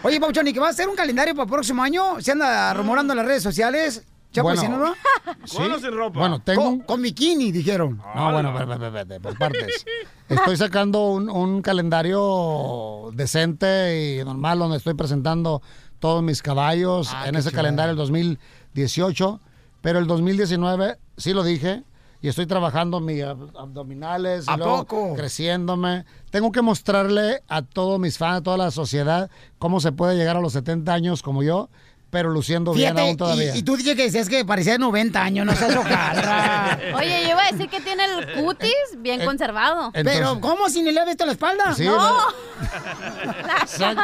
Oye, 0.03 0.21
Pauchón, 0.21 0.47
¿y 0.47 0.53
que 0.53 0.59
va 0.61 0.67
a 0.67 0.69
hacer 0.69 0.87
un 0.87 0.95
calendario 0.95 1.35
para 1.35 1.43
el 1.43 1.49
próximo 1.49 1.83
año? 1.83 2.21
¿Se 2.21 2.31
anda 2.31 2.73
rumorando 2.73 3.11
en 3.11 3.17
las 3.17 3.25
redes 3.25 3.43
sociales? 3.43 4.03
Chapo, 4.35 4.47
Bueno. 4.49 4.61
¿sí, 4.61 4.67
no, 4.67 4.77
no? 4.77 4.93
¿Con 5.55 5.71
o 5.71 5.79
sin 5.79 5.91
ropa? 5.95 6.19
Bueno, 6.19 6.39
tengo 6.41 6.63
Con, 6.63 6.79
con 6.81 7.01
bikini, 7.01 7.51
dijeron. 7.51 8.01
No, 8.15 8.31
bueno, 8.31 8.51
por, 8.53 8.67
por- 8.67 9.21
por- 9.21 9.37
partes. 9.37 9.85
Estoy 10.29 10.57
sacando 10.57 11.09
un, 11.11 11.29
un 11.29 11.61
calendario 11.61 13.09
decente 13.13 14.17
y 14.19 14.25
normal 14.25 14.59
donde 14.59 14.77
estoy 14.77 14.93
presentando 14.93 15.61
todos 15.99 16.21
mis 16.23 16.41
caballos 16.41 17.09
Ah, 17.13 17.27
en 17.29 17.35
ese 17.35 17.51
calendario 17.51 17.89
del 17.89 17.97
2018, 17.97 19.39
pero 19.81 19.99
el 19.99 20.07
2019 20.07 20.97
sí 21.17 21.33
lo 21.33 21.43
dije 21.43 21.83
y 22.21 22.27
estoy 22.27 22.45
trabajando 22.47 22.99
mis 22.99 23.21
ab- 23.23 23.51
abdominales 23.57 24.45
y 24.47 24.51
¿A 24.51 24.57
luego 24.57 24.85
poco? 24.85 25.13
creciéndome. 25.15 26.05
Tengo 26.31 26.51
que 26.51 26.61
mostrarle 26.61 27.41
a 27.47 27.61
todos 27.61 27.99
mis 27.99 28.17
fans, 28.17 28.39
a 28.39 28.43
toda 28.43 28.57
la 28.57 28.71
sociedad 28.71 29.29
cómo 29.59 29.79
se 29.79 29.91
puede 29.91 30.15
llegar 30.17 30.35
a 30.37 30.41
los 30.41 30.53
70 30.53 30.91
años 30.93 31.21
como 31.21 31.43
yo, 31.43 31.69
pero 32.15 32.29
luciendo 32.29 32.71
bien 32.71 32.97
aún 32.97 33.17
todavía. 33.17 33.53
y, 33.53 33.59
y 33.59 33.63
tú 33.63 33.75
dije 33.75 33.93
que 33.93 34.03
decías 34.03 34.29
que 34.29 34.45
parecía 34.45 34.71
de 34.71 34.79
90 34.79 35.21
años, 35.21 35.45
no 35.45 35.53
seas. 35.53 35.75
Oye, 36.95 37.23
yo 37.23 37.29
iba 37.31 37.43
a 37.45 37.51
decir 37.51 37.67
que 37.69 37.81
tiene 37.81 38.05
el 38.05 38.41
cutis 38.41 38.71
bien 38.99 39.19
Eh, 39.19 39.25
conservado. 39.25 39.91
Pero, 39.91 40.39
¿cómo 40.39 40.69
si 40.69 40.81
ni 40.81 40.93
le 40.93 41.01
has 41.01 41.07
visto 41.07 41.25
la 41.25 41.33
espalda? 41.33 41.73
Sí, 41.75 41.83
no. 41.83 41.97
Exacto. 43.61 44.01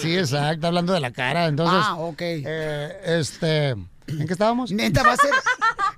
Sí, 0.00 0.16
exacto, 0.16 0.66
hablando 0.68 0.94
de 0.94 1.00
la 1.00 1.10
cara. 1.10 1.44
Entonces, 1.44 1.78
Ah, 1.82 1.96
ok. 1.96 2.20
eh, 2.22 3.00
este, 3.04 3.68
¿en 3.70 4.26
qué 4.26 4.32
estábamos? 4.32 4.70
Neta, 4.72 5.02
va 5.02 5.12
a 5.12 5.16
ser. 5.16 5.30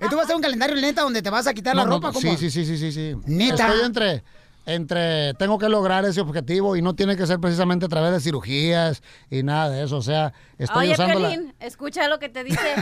Esto 0.01 0.17
va 0.17 0.23
a 0.23 0.27
ser 0.27 0.35
un 0.35 0.41
calendario 0.41 0.75
neta 0.75 1.03
donde 1.03 1.21
te 1.21 1.29
vas 1.29 1.47
a 1.47 1.53
quitar 1.53 1.73
la 1.73 1.85
No, 1.85 1.91
ropa, 1.91 2.11
no. 2.11 2.19
Sí, 2.19 2.35
sí, 2.37 2.51
sí, 2.51 2.65
sí, 2.65 2.77
sí, 2.77 2.91
sí. 2.91 3.15
Neta. 3.27 3.67
Estoy 3.69 3.85
entre, 3.85 4.23
entre, 4.65 5.33
tengo 5.33 5.57
que 5.57 5.67
lograr 5.69 6.05
ese 6.05 6.21
objetivo 6.21 6.75
y 6.75 6.81
no 6.81 6.95
tiene 6.95 7.17
que 7.17 7.27
ser 7.27 7.39
precisamente 7.39 7.85
a 7.85 7.89
través 7.89 8.11
de 8.13 8.19
cirugías 8.21 9.01
y 9.29 9.43
nada 9.43 9.69
de 9.69 9.83
eso. 9.83 9.97
O 9.97 10.01
sea, 10.01 10.33
estoy 10.57 10.85
Oye, 10.85 10.93
usando 10.93 11.19
la... 11.19 11.29
Piolín, 11.29 11.53
escucha 11.59 12.07
lo 12.07 12.19
que 12.19 12.29
te 12.29 12.43
dice. 12.43 12.59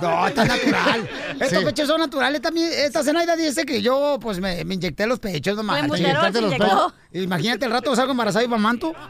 No, 0.00 0.26
esto 0.28 0.42
es 0.42 0.48
natural. 0.48 1.08
Estos 1.40 1.58
Sí. 1.58 1.64
pechos 1.64 1.88
son 1.88 2.00
naturales 2.00 2.40
también. 2.40 2.68
Esta 2.72 3.02
Zenaida 3.02 3.34
dice 3.36 3.64
que 3.64 3.82
yo, 3.82 4.18
pues, 4.20 4.40
me, 4.40 4.64
me 4.64 4.74
inyecté 4.74 5.06
los 5.06 5.18
pechos 5.18 5.56
nomás. 5.56 5.78
Clenbuterol 5.78 6.32
se 6.32 6.40
inyectó. 6.42 6.92
Imagínate 7.12 7.64
el 7.66 7.72
rato 7.72 7.94
salgo 7.96 8.12
embarazado 8.12 8.44
y 8.44 8.48
mamanto. 8.48 8.92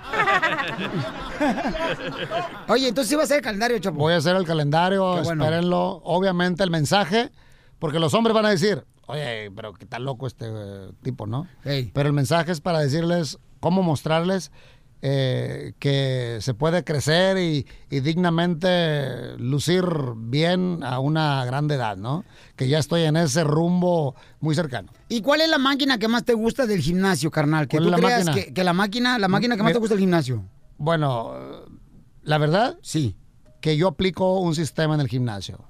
Oye, 2.68 2.88
entonces 2.88 3.08
sí 3.08 3.16
va 3.16 3.24
a 3.24 3.26
ser 3.26 3.38
el 3.38 3.42
calendario, 3.42 3.78
Chapo. 3.78 3.98
Voy 3.98 4.14
a 4.14 4.16
hacer 4.16 4.36
el 4.36 4.44
calendario, 4.44 5.22
bueno. 5.22 5.44
espérenlo. 5.44 6.00
Obviamente 6.04 6.62
el 6.62 6.70
mensaje, 6.70 7.30
porque 7.78 7.98
los 7.98 8.14
hombres 8.14 8.34
van 8.34 8.46
a 8.46 8.50
decir, 8.50 8.84
oye, 9.06 9.50
pero 9.54 9.72
qué 9.74 9.86
tal 9.86 10.04
loco 10.04 10.26
este 10.26 10.46
eh, 10.48 10.90
tipo, 11.02 11.26
¿no? 11.26 11.46
Pero 11.62 12.08
el 12.08 12.12
mensaje 12.12 12.52
es 12.52 12.60
para 12.60 12.80
decirles 12.80 13.38
cómo 13.60 13.82
mostrarles 13.82 14.52
eh, 15.02 15.74
que 15.78 16.38
se 16.40 16.54
puede 16.54 16.82
crecer 16.82 17.36
y, 17.38 17.66
y 17.90 18.00
dignamente 18.00 19.36
lucir 19.38 19.84
bien 20.16 20.80
a 20.82 20.98
una 21.00 21.44
grande 21.44 21.74
edad, 21.74 21.96
¿no? 21.96 22.24
Que 22.56 22.68
ya 22.68 22.78
estoy 22.78 23.02
en 23.02 23.16
ese 23.16 23.44
rumbo 23.44 24.14
muy 24.40 24.54
cercano. 24.54 24.90
¿Y 25.08 25.20
cuál 25.20 25.42
es 25.42 25.48
la 25.48 25.58
máquina 25.58 25.98
que 25.98 26.08
más 26.08 26.24
te 26.24 26.34
gusta 26.34 26.66
del 26.66 26.80
gimnasio, 26.80 27.30
carnal? 27.30 27.68
Que 27.68 27.76
¿Cuál 27.76 27.84
tú 27.84 27.90
la 27.90 27.96
creas 27.98 28.24
máquina? 28.24 28.44
que, 28.46 28.54
que 28.54 28.64
la 28.64 28.72
máquina, 28.72 29.18
la 29.18 29.28
máquina 29.28 29.56
que 29.56 29.62
más 29.62 29.72
te 29.72 29.78
gusta 29.78 29.94
del 29.94 30.00
gimnasio. 30.00 30.44
Bueno, 30.78 31.32
la 32.22 32.38
verdad, 32.38 32.78
sí. 32.82 33.16
Que 33.60 33.76
yo 33.76 33.88
aplico 33.88 34.40
un 34.40 34.54
sistema 34.54 34.94
en 34.94 35.00
el 35.00 35.08
gimnasio. 35.08 35.64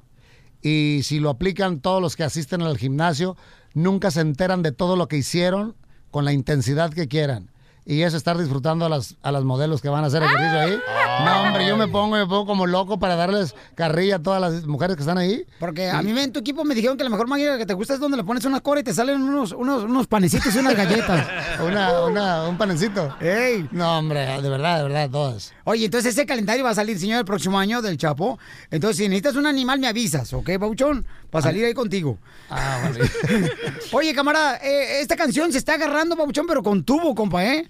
Y 0.66 1.04
si 1.04 1.20
lo 1.20 1.30
aplican 1.30 1.78
todos 1.78 2.02
los 2.02 2.16
que 2.16 2.24
asisten 2.24 2.60
al 2.60 2.76
gimnasio, 2.76 3.36
nunca 3.72 4.10
se 4.10 4.20
enteran 4.20 4.64
de 4.64 4.72
todo 4.72 4.96
lo 4.96 5.06
que 5.06 5.16
hicieron 5.16 5.76
con 6.10 6.24
la 6.24 6.32
intensidad 6.32 6.92
que 6.92 7.06
quieran. 7.06 7.52
Y 7.88 8.02
es 8.02 8.14
estar 8.14 8.36
disfrutando 8.36 8.84
a 8.84 8.88
las, 8.88 9.16
a 9.22 9.30
las 9.30 9.44
modelos 9.44 9.80
que 9.80 9.88
van 9.88 10.02
a 10.02 10.08
hacer 10.08 10.20
ejercicio 10.20 10.58
ahí. 10.60 10.76
No, 11.24 11.42
hombre, 11.42 11.66
yo 11.68 11.76
me 11.76 11.86
pongo, 11.86 12.16
me 12.16 12.26
pongo 12.26 12.44
como 12.44 12.66
loco 12.66 12.98
para 12.98 13.14
darles 13.14 13.54
carrilla 13.76 14.16
a 14.16 14.18
todas 14.18 14.40
las 14.40 14.66
mujeres 14.66 14.96
que 14.96 15.02
están 15.02 15.18
ahí. 15.18 15.46
Porque 15.60 15.88
a 15.88 16.02
mí 16.02 16.10
en 16.18 16.32
tu 16.32 16.40
equipo 16.40 16.64
me 16.64 16.74
dijeron 16.74 16.96
que 16.96 17.04
la 17.04 17.10
mejor 17.10 17.28
máquina 17.28 17.56
que 17.56 17.64
te 17.64 17.74
gusta 17.74 17.94
es 17.94 18.00
donde 18.00 18.16
le 18.16 18.24
pones 18.24 18.44
una 18.44 18.58
cora 18.58 18.80
y 18.80 18.82
te 18.82 18.92
salen 18.92 19.22
unos, 19.22 19.52
unos, 19.52 19.84
unos 19.84 20.08
panecitos 20.08 20.52
y 20.56 20.58
unas 20.58 20.74
galletas. 20.74 21.26
Una, 21.66 22.04
una, 22.04 22.48
un 22.48 22.58
panecito. 22.58 23.16
No, 23.72 23.98
hombre, 23.98 24.20
de 24.42 24.48
verdad, 24.48 24.78
de 24.78 24.82
verdad, 24.82 25.10
todas. 25.10 25.54
Oye, 25.64 25.86
entonces 25.86 26.12
ese 26.12 26.26
calendario 26.26 26.64
va 26.64 26.70
a 26.70 26.74
salir, 26.74 26.98
señor, 26.98 27.20
el 27.20 27.24
próximo 27.24 27.58
año 27.58 27.80
del 27.82 27.96
Chapo. 27.96 28.38
Entonces, 28.70 28.98
si 28.98 29.04
necesitas 29.04 29.36
un 29.36 29.46
animal, 29.46 29.78
me 29.78 29.88
avisas, 29.88 30.32
¿ok, 30.32 30.50
Bauchón? 30.58 31.06
Para 31.40 31.50
salir 31.52 31.64
ahí 31.64 31.74
contigo. 31.74 32.18
Ah, 32.50 32.80
vale. 32.84 33.08
Oye, 33.92 34.14
camarada, 34.14 34.56
eh, 34.58 35.00
esta 35.00 35.16
canción 35.16 35.52
se 35.52 35.58
está 35.58 35.74
agarrando, 35.74 36.16
Bauchón, 36.16 36.46
pero 36.46 36.62
con 36.62 36.84
tubo, 36.84 37.14
compa, 37.14 37.44
¿eh? 37.44 37.68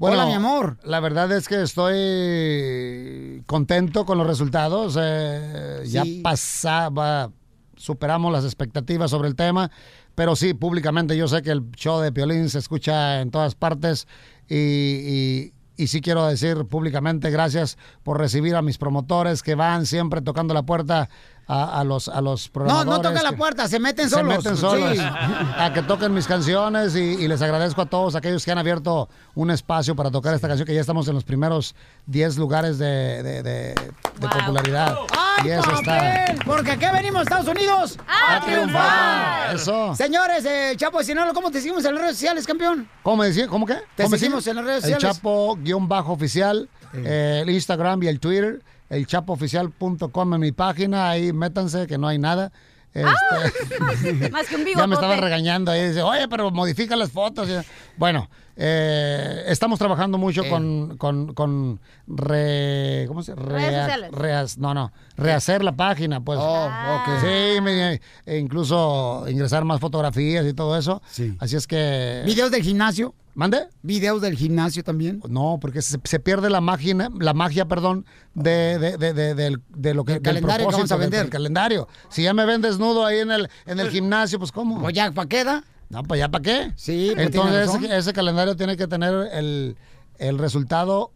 Hola, 0.00 0.26
mi 0.26 0.32
amor. 0.34 0.78
La 0.84 1.00
verdad 1.00 1.30
es 1.32 1.48
que 1.48 1.60
estoy 1.62 3.42
contento 3.46 4.04
con 4.04 4.18
los 4.18 4.26
resultados. 4.26 4.96
eh, 5.00 5.82
Ya 5.86 6.04
pasaba, 6.22 7.30
superamos 7.76 8.32
las 8.32 8.44
expectativas 8.44 9.10
sobre 9.10 9.28
el 9.28 9.34
tema, 9.34 9.70
pero 10.14 10.36
sí, 10.36 10.54
públicamente 10.54 11.16
yo 11.16 11.28
sé 11.28 11.42
que 11.42 11.50
el 11.50 11.70
show 11.72 12.00
de 12.00 12.12
Piolín 12.12 12.48
se 12.50 12.58
escucha 12.58 13.20
en 13.20 13.30
todas 13.30 13.54
partes 13.54 14.06
y, 14.48 14.56
y- 14.56 15.52
y 15.76 15.86
sí 15.86 16.00
quiero 16.00 16.26
decir 16.26 16.64
públicamente 16.64 17.30
gracias 17.30 17.78
por 18.02 18.18
recibir 18.18 18.56
a 18.56 18.62
mis 18.62 18.78
promotores 18.78 19.44
que 19.44 19.54
van 19.54 19.86
siempre 19.86 20.20
tocando 20.22 20.52
la 20.52 20.64
puerta 20.64 21.08
a, 21.50 21.80
a 21.80 21.84
los, 21.84 22.08
a 22.08 22.20
los 22.20 22.46
No, 22.48 22.52
programadores. 22.52 23.02
no 23.02 23.08
toca 23.10 23.22
la 23.22 23.36
puerta, 23.36 23.66
se 23.68 23.80
meten 23.80 24.10
se 24.10 24.16
solos. 24.16 24.36
meten 24.36 24.56
solos 24.56 24.90
Sí. 24.96 25.02
a 25.02 25.72
que 25.74 25.82
toquen 25.82 26.12
mis 26.12 26.26
canciones 26.26 26.94
y, 26.94 27.00
y 27.00 27.26
les 27.26 27.40
agradezco 27.40 27.80
a 27.82 27.86
todos 27.86 28.14
aquellos 28.14 28.44
que 28.44 28.52
han 28.52 28.58
abierto 28.58 29.08
un 29.34 29.50
espacio 29.50 29.96
para 29.96 30.10
tocar 30.10 30.34
esta 30.34 30.46
canción, 30.46 30.66
que 30.66 30.74
ya 30.74 30.82
estamos 30.82 31.08
en 31.08 31.14
los 31.14 31.24
primeros 31.24 31.74
10 32.06 32.36
lugares 32.36 32.78
de, 32.78 33.22
de- 33.22 33.42
de- 33.42 33.74
de 33.74 34.28
popularidad. 34.28 34.96
¡Ay, 35.16 35.48
y 35.48 35.50
eso 35.52 35.72
está. 35.72 36.34
Porque 36.44 36.72
aquí 36.72 36.84
venimos, 36.92 37.22
Estados 37.22 37.48
Unidos, 37.48 37.98
a, 38.06 38.40
triunfar. 38.44 39.54
Eso. 39.54 39.94
Señores, 39.94 40.44
eh, 40.44 40.74
Chapo, 40.76 41.02
si 41.02 41.14
no, 41.14 41.32
¿cómo 41.32 41.50
te 41.50 41.60
seguimos 41.60 41.84
en 41.84 41.94
las 41.94 42.02
redes 42.02 42.16
sociales, 42.16 42.46
campeón? 42.46 42.88
¿Cómo 43.02 43.22
me? 43.22 43.46
¿Cómo 43.46 43.64
qué? 43.66 43.76
Te 43.96 44.02
¿Cómo 44.04 44.16
seguimos 44.16 44.46
en 44.46 44.56
las 44.56 44.64
redes 44.64 44.84
El 44.84 44.94
sociales. 44.94 45.16
Chapo 45.16 45.56
guion 45.62 45.88
bajo 45.88 46.12
oficial, 46.12 46.68
eh, 46.92 47.40
el 47.42 47.50
Instagram 47.50 48.02
y 48.02 48.08
el 48.08 48.20
Twitter, 48.20 48.62
el 48.88 49.06
chapooficial.com 49.06 50.34
en 50.34 50.40
mi 50.40 50.52
página, 50.52 51.10
ahí 51.10 51.32
métanse 51.32 51.86
que 51.86 51.98
no 51.98 52.08
hay 52.08 52.18
nada. 52.18 52.52
Este, 52.94 54.30
Más 54.30 54.46
que 54.46 54.56
un 54.56 54.64
ya 54.66 54.86
me 54.86 54.94
estaban 54.94 55.20
regañando 55.20 55.70
ahí, 55.70 55.88
dice, 55.88 56.02
oye, 56.02 56.28
pero 56.28 56.50
modifica 56.50 56.96
las 56.96 57.10
fotos. 57.10 57.48
Bueno, 57.96 58.28
eh, 58.60 59.44
estamos 59.46 59.78
trabajando 59.78 60.18
mucho 60.18 60.42
Eh. 60.44 60.48
con, 60.50 60.96
con, 60.98 61.32
con 61.32 61.80
re, 62.08 63.04
¿cómo 63.06 63.22
se 63.22 63.34
reas- 63.36 64.58
no, 64.58 64.74
no, 64.74 64.92
rehacer 65.16 65.62
la 65.62 65.76
página, 65.76 66.20
pues. 66.20 66.40
Oh, 66.42 66.66
ok. 66.66 67.20
Sí, 67.20 67.60
me- 67.62 68.00
e 68.26 68.38
incluso 68.38 69.24
ingresar 69.28 69.64
más 69.64 69.78
fotografías 69.80 70.44
y 70.44 70.54
todo 70.54 70.76
eso. 70.76 71.00
Sí. 71.08 71.36
Así 71.38 71.54
es 71.56 71.66
que... 71.68 72.22
¿Videos 72.26 72.50
del 72.50 72.62
gimnasio? 72.62 73.14
¿Mande? 73.34 73.68
¿Videos 73.82 74.20
del 74.20 74.36
gimnasio 74.36 74.82
también? 74.82 75.22
No, 75.28 75.58
porque 75.60 75.80
se, 75.80 75.98
se 76.02 76.18
pierde 76.18 76.50
la 76.50 76.60
magia, 76.60 77.08
la 77.20 77.34
magia, 77.34 77.66
perdón, 77.66 78.04
de, 78.34 78.76
de, 78.80 78.96
de, 78.96 79.12
de, 79.12 79.34
del- 79.36 79.62
de 79.68 79.94
lo 79.94 80.04
que 80.04 80.14
Del 80.14 80.22
del 80.22 80.32
calendario 80.34 80.66
que 80.68 80.72
vamos 80.74 80.90
a 80.90 80.96
vender. 80.96 81.20
del 81.20 81.30
calendario. 81.30 81.86
Si 82.08 82.24
ya 82.24 82.34
me 82.34 82.44
ven 82.44 82.60
desnudo 82.62 83.06
ahí 83.06 83.20
en 83.20 83.30
el, 83.30 83.48
en 83.66 83.78
el 83.78 83.90
gimnasio, 83.90 84.40
pues 84.40 84.50
¿cómo? 84.50 84.80
Pues 84.80 84.92
ya, 84.94 85.12
¿para 85.12 85.28
qué 85.28 85.44
da? 85.44 85.62
No, 85.90 86.02
pues 86.02 86.18
ya 86.20 86.28
para 86.28 86.42
qué. 86.42 86.72
Sí, 86.76 87.12
pues 87.14 87.30
tiene 87.30 87.46
Entonces 87.48 87.66
razón. 87.66 87.84
ese, 87.84 87.96
ese 87.98 88.12
calendario 88.12 88.56
tiene 88.56 88.76
que 88.76 88.86
tener 88.86 89.14
el, 89.32 89.76
el 90.18 90.38
resultado 90.38 91.12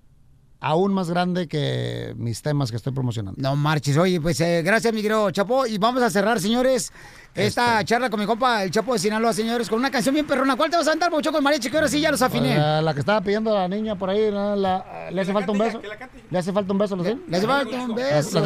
aún 0.65 0.95
más 0.95 1.11
grande 1.11 1.49
que 1.49 2.15
mis 2.17 2.41
temas 2.41 2.71
que 2.71 2.77
estoy 2.77 2.93
promocionando. 2.93 3.41
No 3.43 3.57
marches, 3.57 3.97
oye, 3.99 4.21
pues 4.21 4.41
eh, 4.41 4.63
gracias, 4.65 4.95
mi 4.95 5.03
querido 5.03 5.31
Chapo. 5.33 5.67
Y 5.67 5.77
vamos 5.77 6.03
a 6.05 6.09
cerrar, 6.09 6.41
señores, 6.41 6.93
esta 7.35 7.81
Este. 7.81 7.85
charla 7.87 8.09
con 8.11 8.21
mi 8.21 8.27
compa, 8.27 8.63
el 8.63 8.71
Chapo 8.71 8.93
de 8.93 9.01
Sinaloa, 9.01 9.33
señores, 9.33 9.69
con 9.69 9.81
una 9.81 9.91
canción 9.91 10.15
bien 10.15 10.27
perrona. 10.27 10.55
¿Cuál 10.57 10.71
te 10.71 10.77
vas 10.77 10.87
a 10.87 10.93
cantar, 10.93 11.11
Pauchón, 11.11 11.33
con 11.35 11.43
mariachi? 11.43 11.69
Que 11.69 11.77
ahora 11.77 11.89
sí 11.89 12.01
ya 12.01 12.11
los 12.13 12.23
afiné. 12.23 12.55
Eh, 12.55 12.81
la 12.83 12.95
que 12.95 13.01
estaba 13.01 13.21
pidiendo 13.21 13.53
la 13.53 13.67
niña 13.69 13.97
por 13.99 14.09
ahí, 14.09 14.31
¿no? 14.31 14.55
La- 14.55 15.11
¿le 15.11 15.21
hace 15.21 15.33
falta 15.33 15.51
un 15.53 15.59
beso? 15.59 15.83
¿Le 16.31 16.39
hace 16.39 16.53
falta 16.53 16.73
un 16.73 16.79
beso, 16.79 16.95
lo 16.97 17.03
sé? 17.05 17.19
Le 17.29 17.37
hace 17.37 17.47
falta 17.47 17.77
un 17.83 17.89
¿La- 17.91 17.95
beso. 17.97 18.41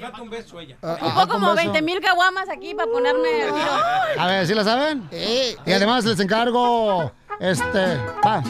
Falta 0.00 0.22
un 0.22 0.30
beso 0.30 0.60
ella. 0.60 0.76
Ah, 0.82 0.96
Ocupo 1.00 1.28
como 1.28 1.54
20 1.54 1.82
mil 1.82 2.00
caguamas 2.00 2.48
aquí 2.48 2.74
para 2.74 2.90
ponerme 2.90 3.28
tiro. 3.28 3.56
A 4.18 4.26
ver, 4.26 4.46
¿sí 4.46 4.54
la 4.54 4.64
saben? 4.64 5.08
y 5.12 5.72
además 5.72 6.04
les 6.04 6.20
encargo, 6.20 7.10
este, 7.40 7.96
va. 8.24 8.42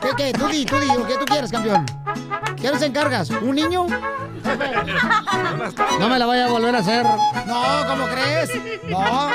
¿Qué, 0.00 0.10
qué? 0.16 0.32
Tú 0.32 0.46
di, 0.48 0.64
tú 0.64 0.76
di, 0.78 0.86
lo 0.86 1.06
que 1.06 1.16
tú 1.16 1.24
quieras, 1.26 1.50
campeón. 1.50 1.86
¿Qué 2.60 2.70
nos 2.70 2.82
encargas? 2.82 3.30
¿Un 3.30 3.54
niño? 3.54 3.86
No 5.98 6.08
me 6.08 6.18
la 6.18 6.26
vaya 6.26 6.46
a 6.46 6.48
volver 6.48 6.74
a 6.74 6.78
hacer. 6.78 7.04
No, 7.46 7.62
¿cómo 7.86 8.06
crees? 8.08 8.50
No. 8.88 9.30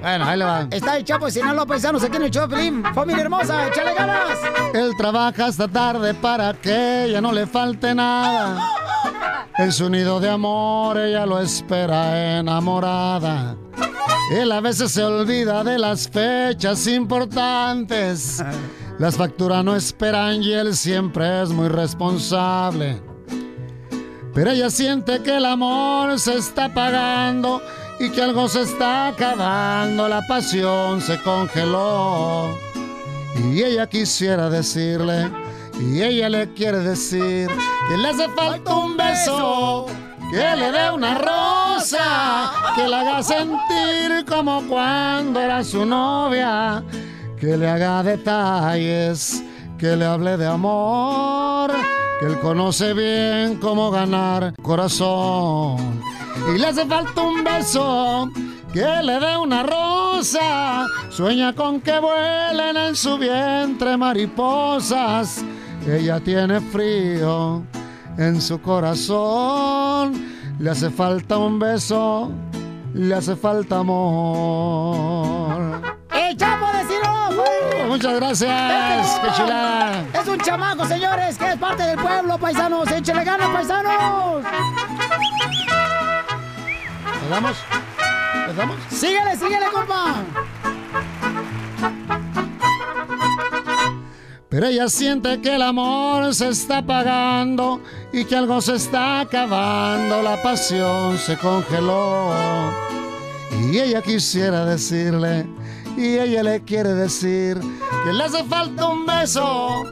Bueno, 0.00 0.24
ahí 0.24 0.36
le 0.38 0.44
va. 0.44 0.66
Está 0.70 0.96
el 0.96 1.04
Chapo 1.04 1.26
de 1.26 1.32
Sinaloa, 1.32 1.64
paisanos, 1.66 2.02
aquí 2.02 2.16
en 2.16 2.22
el 2.24 2.48
Pelín. 2.48 2.82
Familia 2.94 3.22
hermosa, 3.22 3.68
échale 3.68 3.94
ganas. 3.94 4.38
Él 4.74 4.92
trabaja 4.98 5.46
hasta 5.46 5.68
tarde 5.68 6.14
para 6.14 6.54
que 6.54 7.04
ella 7.04 7.20
no 7.20 7.32
le 7.32 7.46
falte 7.46 7.94
nada. 7.94 8.68
En 9.58 9.72
su 9.72 9.88
nido 9.90 10.18
de 10.20 10.30
amor 10.30 10.98
ella 10.98 11.26
lo 11.26 11.38
espera 11.38 12.38
enamorada. 12.38 13.56
Él 14.32 14.50
a 14.50 14.60
veces 14.60 14.92
se 14.92 15.04
olvida 15.04 15.62
de 15.62 15.78
las 15.78 16.08
fechas 16.08 16.86
importantes. 16.86 18.42
Las 18.98 19.16
facturas 19.16 19.64
no 19.64 19.76
esperan 19.76 20.42
y 20.42 20.52
él 20.52 20.74
siempre 20.74 21.42
es 21.42 21.50
muy 21.50 21.68
responsable. 21.68 23.02
Pero 24.34 24.50
ella 24.50 24.70
siente 24.70 25.20
que 25.22 25.36
el 25.36 25.44
amor 25.44 26.18
se 26.18 26.36
está 26.36 26.72
pagando 26.72 27.60
y 28.00 28.10
que 28.10 28.22
algo 28.22 28.48
se 28.48 28.62
está 28.62 29.08
acabando. 29.08 30.08
La 30.08 30.22
pasión 30.26 31.00
se 31.02 31.18
congeló. 31.18 32.56
Y 33.50 33.62
ella 33.62 33.86
quisiera 33.86 34.48
decirle, 34.48 35.30
y 35.80 36.02
ella 36.02 36.28
le 36.28 36.52
quiere 36.54 36.78
decir, 36.78 37.48
que 37.88 37.96
le 37.96 38.08
hace 38.08 38.28
falta 38.30 38.74
un 38.74 38.96
beso, 38.96 39.86
que 40.30 40.56
le 40.56 40.72
dé 40.72 40.90
una 40.90 41.18
rosa, 41.18 42.52
que 42.74 42.88
la 42.88 43.00
haga 43.00 43.22
sentir 43.22 44.24
como 44.28 44.62
cuando 44.68 45.40
era 45.40 45.62
su 45.64 45.84
novia, 45.84 46.82
que 47.38 47.56
le 47.56 47.68
haga 47.68 48.02
detalles, 48.02 49.42
que 49.78 49.96
le 49.96 50.04
hable 50.04 50.36
de 50.36 50.46
amor, 50.46 51.72
que 52.20 52.26
él 52.26 52.38
conoce 52.40 52.94
bien 52.94 53.56
cómo 53.56 53.90
ganar 53.90 54.54
corazón. 54.62 56.00
Y 56.54 56.58
le 56.58 56.66
hace 56.66 56.86
falta 56.86 57.20
un 57.20 57.42
beso, 57.44 58.30
que 58.72 59.02
le 59.02 59.20
dé 59.20 59.36
una 59.36 59.62
rosa. 59.64 60.86
Sueña 61.10 61.52
con 61.52 61.80
que 61.80 61.98
vuelen 61.98 62.76
en 62.76 62.96
su 62.96 63.18
vientre 63.18 63.96
mariposas. 63.96 65.44
Ella 65.86 66.20
tiene 66.20 66.60
frío 66.60 67.62
en 68.16 68.40
su 68.40 68.60
corazón. 68.60 70.30
Le 70.58 70.70
hace 70.70 70.90
falta 70.90 71.38
un 71.38 71.58
beso, 71.58 72.30
le 72.94 73.14
hace 73.14 73.34
falta 73.34 73.78
amor. 73.78 75.80
¡El 76.10 76.36
Chapo 76.36 76.66
de 76.66 76.84
Sinaloa! 76.84 77.86
Muchas 77.88 78.14
gracias, 78.14 79.20
qué 79.20 79.28
chulada. 79.36 80.04
Es 80.14 80.28
un 80.28 80.38
chamaco, 80.38 80.86
señores, 80.86 81.36
que 81.36 81.50
es 81.50 81.56
parte 81.56 81.82
del 81.82 81.98
pueblo, 81.98 82.38
paisanos. 82.38 82.90
¡Échale 82.90 83.24
ganas, 83.24 83.48
paisanos! 83.48 84.44
¿Le 87.22 87.28
damos? 87.28 87.56
¿Le 88.46 88.54
damos? 88.54 88.76
¡Síguele, 88.88 89.36
síguele, 89.36 89.66
compa! 89.72 90.14
Pero 94.52 94.66
ella 94.66 94.86
siente 94.90 95.40
que 95.40 95.54
el 95.54 95.62
amor 95.62 96.34
se 96.34 96.50
está 96.50 96.78
apagando 96.78 97.80
y 98.12 98.26
que 98.26 98.36
algo 98.36 98.60
se 98.60 98.74
está 98.74 99.20
acabando, 99.20 100.20
la 100.20 100.42
pasión 100.42 101.16
se 101.16 101.38
congeló. 101.38 102.30
Y 103.62 103.78
ella 103.78 104.02
quisiera 104.02 104.66
decirle, 104.66 105.46
y 105.96 106.18
ella 106.18 106.42
le 106.42 106.62
quiere 106.64 106.92
decir, 106.92 107.58
que 108.04 108.12
le 108.12 108.24
hace 108.24 108.44
falta 108.44 108.88
un 108.88 109.06
beso, 109.06 109.84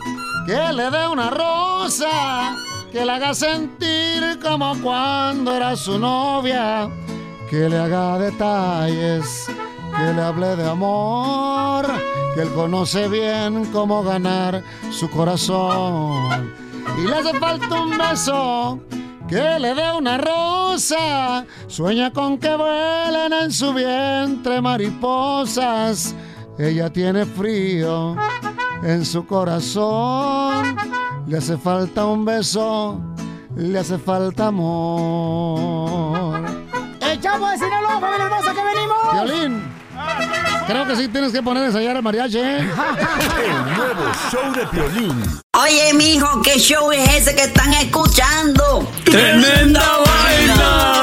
que 0.44 0.72
le 0.74 0.90
dé 0.90 1.08
una 1.08 1.30
rosa, 1.30 2.54
que 2.92 3.02
la 3.06 3.14
haga 3.14 3.32
sentir 3.32 4.38
como 4.42 4.78
cuando 4.82 5.56
era 5.56 5.74
su 5.74 5.98
novia, 5.98 6.86
que 7.48 7.66
le 7.66 7.78
haga 7.78 8.18
detalles, 8.18 9.46
que 9.96 10.12
le 10.12 10.20
hable 10.20 10.54
de 10.56 10.68
amor, 10.68 11.86
que 12.40 12.46
él 12.46 12.54
conoce 12.54 13.06
bien 13.08 13.66
cómo 13.66 14.02
ganar 14.02 14.62
su 14.90 15.10
corazón. 15.10 16.50
Y 16.96 17.06
le 17.06 17.16
hace 17.16 17.38
falta 17.38 17.82
un 17.82 17.98
beso, 17.98 18.80
que 19.28 19.58
le 19.58 19.74
dé 19.74 19.92
una 19.92 20.16
rosa, 20.16 21.44
sueña 21.66 22.10
con 22.12 22.38
que 22.38 22.56
vuelen 22.56 23.32
en 23.32 23.52
su 23.52 23.74
vientre 23.74 24.62
mariposas. 24.62 26.14
Ella 26.58 26.90
tiene 26.90 27.26
frío 27.26 28.16
en 28.84 29.04
su 29.04 29.26
corazón, 29.26 30.76
le 31.26 31.38
hace 31.38 31.58
falta 31.58 32.06
un 32.06 32.24
beso, 32.24 33.00
le 33.56 33.78
hace 33.78 33.98
falta 33.98 34.46
amor. 34.46 36.40
¡El 37.00 37.20
Chapo 37.20 37.48
de 37.48 37.58
Sinaloa, 37.58 38.00
familia 38.00 38.24
hermosa, 38.24 38.54
que 38.54 38.64
venimos! 38.64 39.12
Violín. 39.12 39.79
Creo 40.70 40.86
que 40.86 40.94
sí 40.94 41.08
tienes 41.08 41.32
que 41.32 41.42
poner 41.42 41.64
a 41.64 41.66
ensayar 41.66 41.96
el 41.96 42.02
mariachi, 42.02 42.38
¿eh? 42.38 42.58
El 42.60 42.68
nuevo 43.76 44.12
show 44.30 44.52
de 44.54 44.64
Piolín. 44.68 45.40
Oye, 45.60 45.92
mijo, 45.94 46.40
¿qué 46.42 46.60
show 46.60 46.92
es 46.92 47.12
ese 47.12 47.34
que 47.34 47.42
están 47.42 47.74
escuchando? 47.74 48.88
¡Tremenda 49.04 49.82
vaina! 50.06 51.02